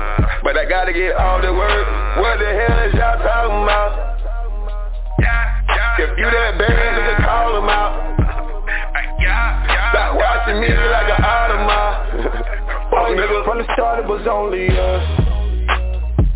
But 0.45 0.61
I 0.61 0.69
gotta 0.69 0.93
get 0.93 1.17
all 1.17 1.41
the 1.41 1.49
work. 1.49 1.87
What 2.21 2.37
the 2.37 2.53
hell 2.53 2.77
is 2.85 2.93
y'all 2.93 3.25
talking 3.25 3.57
about? 3.57 4.21
If 5.97 6.13
you 6.21 6.29
that 6.29 6.61
bad, 6.61 6.77
nigga 6.77 7.25
call 7.25 7.57
him 7.57 7.73
out. 7.73 8.21
Stop 9.97 10.13
watching 10.13 10.61
me 10.61 10.69
like 10.69 11.09
an 11.09 12.53
From 12.93 13.59
the 13.59 13.65
start 13.73 14.05
it 14.05 14.07
was 14.07 14.27
only 14.31 14.69
us. 14.69 15.05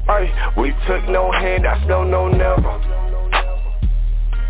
Ay, 0.09 0.53
we 0.57 0.73
took 0.87 1.07
no 1.09 1.31
handouts, 1.31 1.85
no, 1.87 2.03
no, 2.03 2.29
never. 2.29 2.71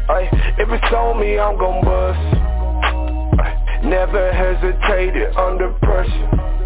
Ay, 0.09 0.29
if 0.57 0.69
it's 0.71 0.93
on 0.95 1.21
me, 1.21 1.39
I'm 1.39 1.59
gon' 1.59 1.85
bust. 1.85 3.41
Ay, 3.41 3.81
Never 3.83 4.33
hesitated 4.33 5.37
under 5.37 5.73
pressure 5.83 6.66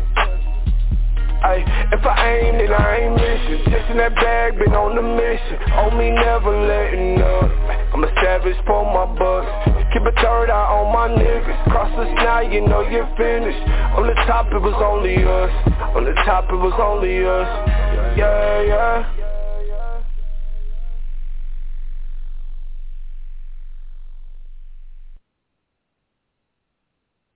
Ay, 1.43 1.65
if 1.93 2.05
I 2.05 2.37
aim, 2.37 2.59
then 2.59 2.73
I 2.73 2.97
ain't 3.01 3.15
missing. 3.17 3.65
Just 3.73 3.91
in 3.91 3.97
that 3.97 4.15
bag, 4.15 4.59
been 4.59 4.75
on 4.77 4.95
the 4.95 5.03
mission. 5.03 5.57
On 5.73 5.97
me, 5.97 6.11
never 6.11 6.53
letting 6.53 7.21
up. 7.23 7.49
I'm 7.95 8.05
a 8.05 8.13
savage 8.23 8.57
for 8.67 8.85
my 8.85 9.07
bucks. 9.19 9.49
Keep 9.93 10.03
a 10.03 10.13
third 10.21 10.51
eye 10.51 10.69
on 10.69 10.93
my 10.93 11.09
niggas. 11.09 11.65
Cross 11.73 11.93
us 11.99 12.13
now, 12.17 12.41
you 12.41 12.61
know 12.61 12.83
you're 12.83 13.09
finished. 13.17 13.65
On 13.97 14.07
the 14.07 14.15
top, 14.29 14.47
it 14.53 14.61
was 14.61 14.77
only 14.85 15.17
us. 15.17 15.97
On 15.97 16.05
the 16.05 16.15
top, 16.25 16.45
it 16.51 16.57
was 16.57 16.77
only 16.79 17.25
us. 17.25 17.49
Yeah, 18.17 18.63
yeah. 18.63 19.17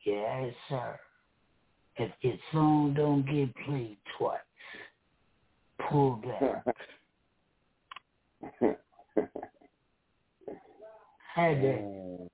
Yes, 0.04 0.54
sir. 0.68 1.00
If 1.96 2.10
your 2.22 2.34
song 2.52 2.94
don't 2.94 3.24
get 3.24 3.54
played 3.64 3.98
twice, 4.18 4.38
pull 5.88 6.16
back. 6.16 6.76
Had 11.34 11.62
that. 11.62 12.28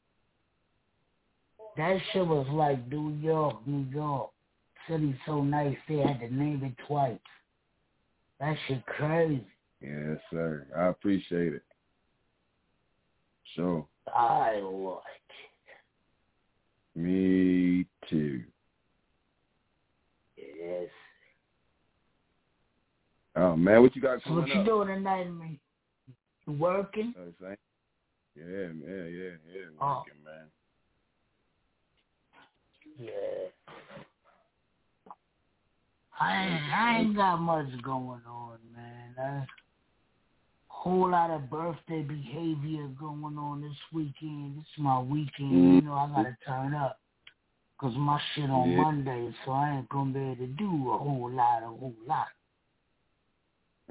That 1.77 1.99
shit 2.13 2.27
was 2.27 2.47
like 2.51 2.87
New 2.89 3.11
York, 3.21 3.57
New 3.67 3.87
York. 3.91 4.31
City 4.89 5.15
so 5.27 5.43
nice 5.43 5.77
they 5.89 5.99
had 5.99 6.21
to 6.21 6.35
name 6.35 6.63
it 6.65 6.75
twice. 6.87 7.19
That 8.41 8.57
shit 8.67 8.85
crazy. 8.87 9.47
Yes, 9.83 10.19
sir. 10.31 10.67
I 10.77 10.87
appreciate 10.87 11.55
it. 11.55 11.63
Sure. 13.55 13.87
I 14.15 14.61
like 14.61 15.03
it. 16.97 16.99
Me 16.99 17.87
too. 18.09 18.43
Yes. 20.71 20.89
Oh 23.37 23.57
man, 23.57 23.83
what 23.83 23.95
you 23.97 24.03
got 24.03 24.21
what 24.27 24.49
you 24.49 24.61
up? 24.61 24.67
doing 24.67 24.89
tonight, 24.89 25.25
man? 25.25 25.59
You 26.47 26.53
working? 26.55 27.15
Oh, 27.19 27.55
yeah, 28.37 28.45
man, 28.45 28.83
yeah, 28.85 29.05
yeah, 29.05 29.31
yeah, 29.53 29.67
oh. 29.81 30.03
working, 30.05 30.25
man. 30.25 30.47
Yeah. 32.99 33.49
I 36.21 36.45
ain't, 36.45 36.73
I 36.73 36.99
ain't 36.99 37.17
got 37.17 37.37
much 37.39 37.83
going 37.83 38.21
on, 38.29 38.59
man. 38.77 39.15
A 39.19 39.47
whole 40.69 41.11
lot 41.11 41.31
of 41.31 41.49
birthday 41.49 42.03
behavior 42.03 42.89
going 42.99 43.39
on 43.39 43.63
this 43.63 43.77
weekend. 43.93 44.59
This 44.59 44.65
is 44.77 44.83
my 44.83 45.01
weekend. 45.01 45.53
Mm-hmm. 45.53 45.75
You 45.77 45.83
know, 45.83 45.95
I 45.95 46.09
gotta 46.15 46.37
turn 46.47 46.75
up. 46.75 47.00
Cause 47.81 47.95
my 47.97 48.21
shit 48.35 48.51
on 48.51 48.71
yeah. 48.71 48.83
Monday, 48.83 49.35
so 49.45 49.53
I 49.53 49.79
ain't 49.79 49.89
gonna 49.89 50.13
be 50.13 50.21
able 50.21 50.37
to 50.37 50.47
do 50.49 50.91
a 50.93 50.99
whole 50.99 51.31
lot, 51.33 51.63
a 51.63 51.67
whole 51.67 51.95
lot. 52.07 52.27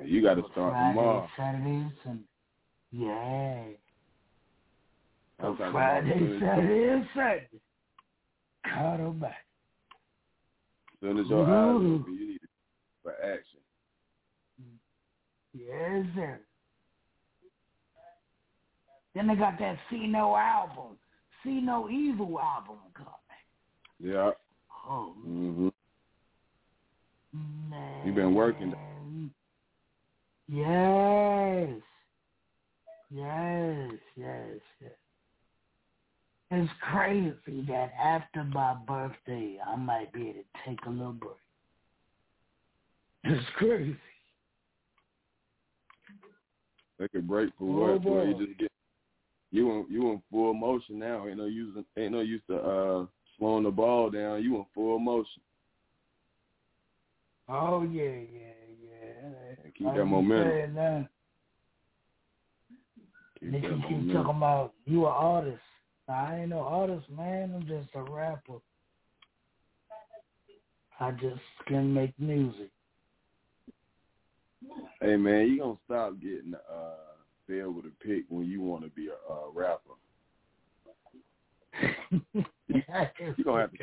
You 0.05 0.21
got 0.21 0.35
to 0.35 0.43
start 0.51 0.73
Friday, 0.73 0.89
tomorrow. 0.89 1.29
Saturday, 1.35 1.91
Sunday. 2.03 2.23
Yeah. 2.91 3.63
A 5.39 5.71
Friday, 5.71 6.39
Saturday, 6.39 6.89
and 6.89 7.05
Sunday. 7.15 7.49
Caught 8.71 8.97
them 8.97 9.19
back. 9.19 9.45
As 10.93 10.99
soon 11.01 11.17
as 11.17 11.27
your 11.27 11.45
eyes 11.45 11.75
open, 11.75 12.17
you 12.19 12.27
need 12.27 12.39
for 13.01 13.13
action. 13.23 13.59
Yes, 15.53 16.05
sir. 16.15 16.39
Then 19.15 19.27
they 19.27 19.35
got 19.35 19.57
that 19.57 19.77
See 19.89 20.05
No 20.05 20.35
album, 20.35 20.97
See 21.43 21.59
No 21.59 21.89
Evil 21.89 22.39
album 22.39 22.77
coming. 22.93 23.13
Yeah. 23.99 24.31
Oh. 24.87 25.13
Mhm. 25.25 25.71
Man. 27.33 28.07
You 28.07 28.13
been 28.13 28.33
working. 28.33 28.73
Yes. 30.47 31.81
Yes, 33.11 33.91
yes, 34.15 34.59
yes. 34.81 34.91
It's 36.51 36.71
crazy 36.81 37.65
that 37.67 37.91
after 38.01 38.43
my 38.43 38.75
birthday, 38.87 39.59
I 39.65 39.75
might 39.75 40.11
be 40.11 40.29
able 40.29 40.33
to 40.33 40.45
take 40.65 40.79
a 40.85 40.89
little 40.89 41.13
break. 41.13 41.33
It's 43.25 43.45
crazy. 43.57 43.97
Take 46.99 47.13
a 47.15 47.19
break 47.19 47.51
for 47.57 47.65
oh, 47.65 47.93
what? 47.93 48.01
Boy. 48.03 48.23
You 48.23 48.47
just 48.47 48.59
get 48.59 48.71
you 49.51 49.71
in 49.71 49.85
you 49.89 50.11
in 50.11 50.21
full 50.31 50.53
motion 50.53 50.99
now. 50.99 51.27
Ain't 51.27 51.37
no 51.37 51.45
use 51.45 51.75
ain't 51.97 52.11
no 52.11 52.21
use 52.21 52.41
to 52.47 52.57
uh 52.57 53.05
slowing 53.39 53.63
the 53.63 53.71
ball 53.71 54.09
down. 54.09 54.43
You 54.43 54.57
in 54.57 54.65
full 54.75 54.99
motion. 54.99 55.41
Oh 57.47 57.81
yeah, 57.83 58.03
yeah, 58.03 58.53
yeah. 58.83 59.55
And 59.63 59.73
keep 59.73 59.87
that 59.95 60.05
momentum. 60.05 60.49
Saying, 60.49 60.77
uh, 60.77 61.07
Niggas 63.43 63.87
keep 63.87 64.13
talking 64.13 64.37
about 64.37 64.73
you 64.85 65.05
an 65.05 65.13
artist. 65.15 65.61
Nah, 66.07 66.29
I 66.29 66.39
ain't 66.41 66.49
no 66.49 66.59
artist, 66.59 67.09
man. 67.09 67.53
I'm 67.55 67.65
just 67.67 67.89
a 67.95 68.03
rapper. 68.03 68.59
I 70.99 71.11
just 71.11 71.39
can 71.67 71.93
make 71.93 72.13
music. 72.19 72.69
Hey 75.01 75.15
man, 75.15 75.47
you 75.47 75.59
gonna 75.59 75.77
stop 75.85 76.19
getting 76.19 76.53
uh 76.53 77.15
filled 77.47 77.77
with 77.77 77.85
a 77.85 77.91
pick 78.05 78.25
when 78.27 78.45
you 78.45 78.61
want 78.61 78.83
to 78.83 78.89
be 78.89 79.07
a 79.07 79.31
uh, 79.31 79.49
rapper. 79.53 79.95
you 83.37 83.43
gonna 83.43 83.61
have 83.61 83.71
to. 83.71 83.77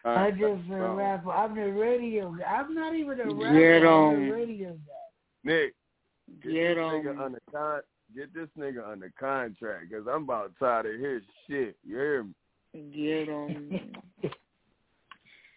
Stop. 0.00 0.18
I 0.18 0.30
just 0.30 0.70
a 0.70 0.84
um, 0.84 0.96
rapper. 0.96 1.30
I'm 1.30 1.54
the 1.54 1.62
radio 1.62 2.30
guy. 2.32 2.44
I'm 2.44 2.74
not 2.74 2.94
even 2.94 3.20
a 3.20 3.34
rapper. 3.34 3.58
Get 3.58 3.82
I'm 3.82 3.92
on. 3.92 4.26
the 4.26 4.32
radio 4.32 4.70
guy. 4.70 5.44
Nick, 5.44 5.74
get 6.42 6.52
Get 6.52 6.74
this 6.74 6.84
on. 6.84 6.92
nigga 6.92 7.24
under 7.24 7.42
con- 7.50 7.80
get 8.14 8.34
this 8.34 8.48
nigga 8.58 8.88
under 8.88 9.12
contract 9.18 9.86
because 9.88 10.06
I'm 10.10 10.24
about 10.24 10.52
tired 10.58 10.86
of 10.86 11.00
his 11.00 11.22
shit. 11.48 11.76
You 11.84 11.96
hear 11.96 12.24
me? 12.24 12.34
Get 12.94 13.28
on. 13.28 13.92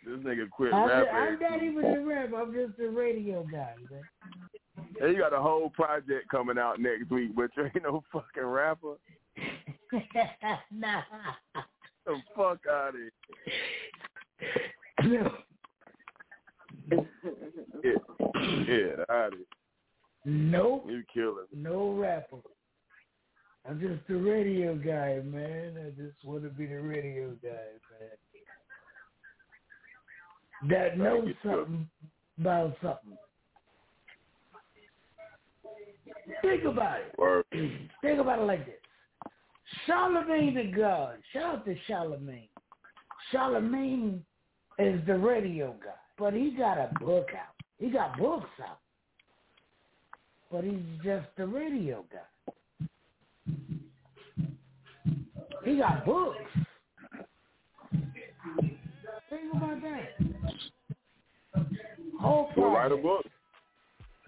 This 0.06 0.20
nigga 0.20 0.50
quit 0.50 0.74
I'm, 0.74 0.88
rapping. 0.88 1.14
I'm 1.14 1.40
not 1.40 1.64
even 1.64 1.84
a 1.84 2.06
rapper. 2.06 2.36
I'm 2.38 2.54
just 2.54 2.80
a 2.80 2.90
radio 2.90 3.44
guy. 3.52 3.74
Man. 3.92 4.88
Hey, 5.02 5.10
you 5.10 5.18
got 5.18 5.34
a 5.34 5.42
whole 5.42 5.70
project 5.72 6.30
coming 6.32 6.58
out 6.58 6.80
next 6.80 7.12
week, 7.12 7.36
but 7.36 7.50
you 7.58 7.66
ain't 7.66 7.84
no 7.84 8.02
fucking 8.14 8.44
rapper. 8.44 8.96
nah. 10.72 11.02
The 12.08 12.22
fuck 12.36 12.60
out 12.72 12.94
of 12.96 13.02
No. 15.06 15.32
here. 16.90 17.06
Yeah, 17.84 17.92
yeah, 18.68 19.04
out 19.10 19.34
of 19.34 19.40
here. 19.40 19.46
Nope. 20.26 20.86
You 20.88 21.04
killing. 21.14 21.46
No 21.54 21.92
rapper. 21.92 22.38
I'm 23.68 23.80
just 23.82 24.10
a 24.10 24.16
radio 24.16 24.76
guy, 24.76 25.20
man. 25.26 25.76
I 25.78 25.90
just 26.02 26.24
want 26.24 26.44
to 26.44 26.50
be 26.50 26.66
the 26.66 26.80
radio 26.80 27.32
guy, 27.44 27.50
man. 27.92 28.18
That 30.70 30.98
knows 30.98 31.34
something 31.44 31.90
about 32.40 32.78
something. 32.82 33.18
Think 36.42 36.64
about 36.64 37.02
it. 37.02 37.14
Word. 37.18 37.44
Think 37.52 38.20
about 38.20 38.40
it 38.40 38.46
like 38.46 38.66
this. 38.66 38.76
Charlemagne 39.86 40.56
the 40.56 40.72
God. 40.76 41.16
Shout 41.34 41.44
out 41.44 41.66
to 41.66 41.76
Charlemagne. 41.88 42.48
Charlemagne 43.32 44.24
is 44.80 45.02
the 45.06 45.18
radio 45.18 45.76
guy, 45.84 45.92
but 46.18 46.34
he 46.34 46.52
got 46.52 46.78
a 46.78 46.90
book 47.00 47.28
out. 47.34 47.56
He 47.80 47.90
got 47.90 48.18
books 48.18 48.50
out, 48.68 48.80
but 50.52 50.64
he's 50.64 50.80
just 51.04 51.28
the 51.38 51.46
radio 51.46 52.06
guy. 52.12 52.88
He 55.66 55.78
got 55.78 56.06
books. 56.06 56.38
Think 59.30 59.54
about 59.54 59.82
that. 59.82 61.66
Whole 62.22 62.50
Well, 62.56 62.72
write 62.72 62.92
a 62.92 62.98
book. 62.98 63.26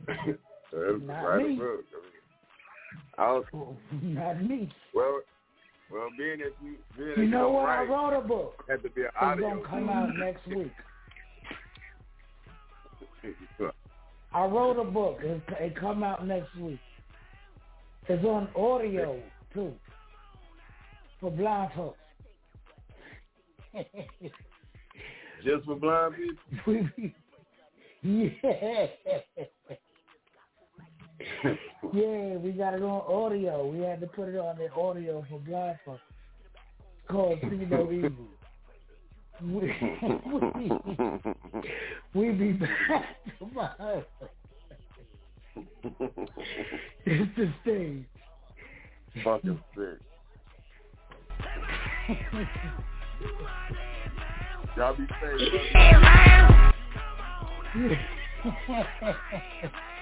Not 1.05 1.21
write 1.23 1.47
me. 1.47 1.55
a 1.55 1.57
book. 1.57 1.79
I 3.19 3.31
was, 3.33 3.43
Not 4.01 4.41
me. 4.41 4.71
well, 4.93 5.19
well, 5.91 6.07
being 6.17 6.39
that 6.39 6.53
you, 6.63 6.77
being 6.97 7.19
You 7.19 7.27
know 7.27 7.51
what? 7.51 7.67
I 7.67 7.83
wrote 7.83 8.17
a 8.17 8.21
book. 8.25 8.63
had 8.69 8.81
to 8.83 8.89
be 8.89 9.01
an 9.01 9.09
It's 9.21 9.41
gonna 9.41 9.61
come 9.67 9.89
out 9.89 10.15
next 10.17 10.47
week. 10.47 10.71
I 14.33 14.45
wrote 14.45 14.79
a 14.79 14.89
book. 14.89 15.17
It, 15.21 15.41
it 15.59 15.75
come 15.77 16.03
out 16.03 16.25
next 16.25 16.55
week. 16.55 16.79
It's 18.07 18.23
on 18.23 18.47
audio 18.55 19.19
too 19.53 19.73
for 21.19 21.29
blind 21.29 21.71
folks. 21.75 21.97
Just 25.43 25.65
for 25.65 25.75
blind 25.75 26.15
people. 26.65 26.89
yeah. 28.03 28.87
Yeah, 31.93 32.37
we 32.37 32.51
got 32.51 32.73
it 32.73 32.81
on 32.81 33.01
audio. 33.07 33.65
We 33.67 33.79
had 33.79 33.99
to 34.01 34.07
put 34.07 34.29
it 34.29 34.37
on 34.37 34.57
the 34.57 34.71
audio 34.71 35.25
for 35.29 35.39
blind 35.39 35.77
folks. 35.85 36.01
It's 36.79 37.11
called 37.11 37.39
See 37.41 37.65
No 37.65 37.91
Evil. 37.91 38.11
We, 39.41 39.73
we, 40.53 40.71
we 42.13 42.31
be 42.31 42.51
back 42.53 43.05
tomorrow. 43.37 44.05
it's 47.05 47.35
the 47.37 47.53
stage. 47.61 48.05
Fucking 49.23 49.59
sick. 49.75 49.99
Y'all 54.77 54.95
be 54.95 55.07
safe. 55.21 55.39
Yeah. 57.75 58.01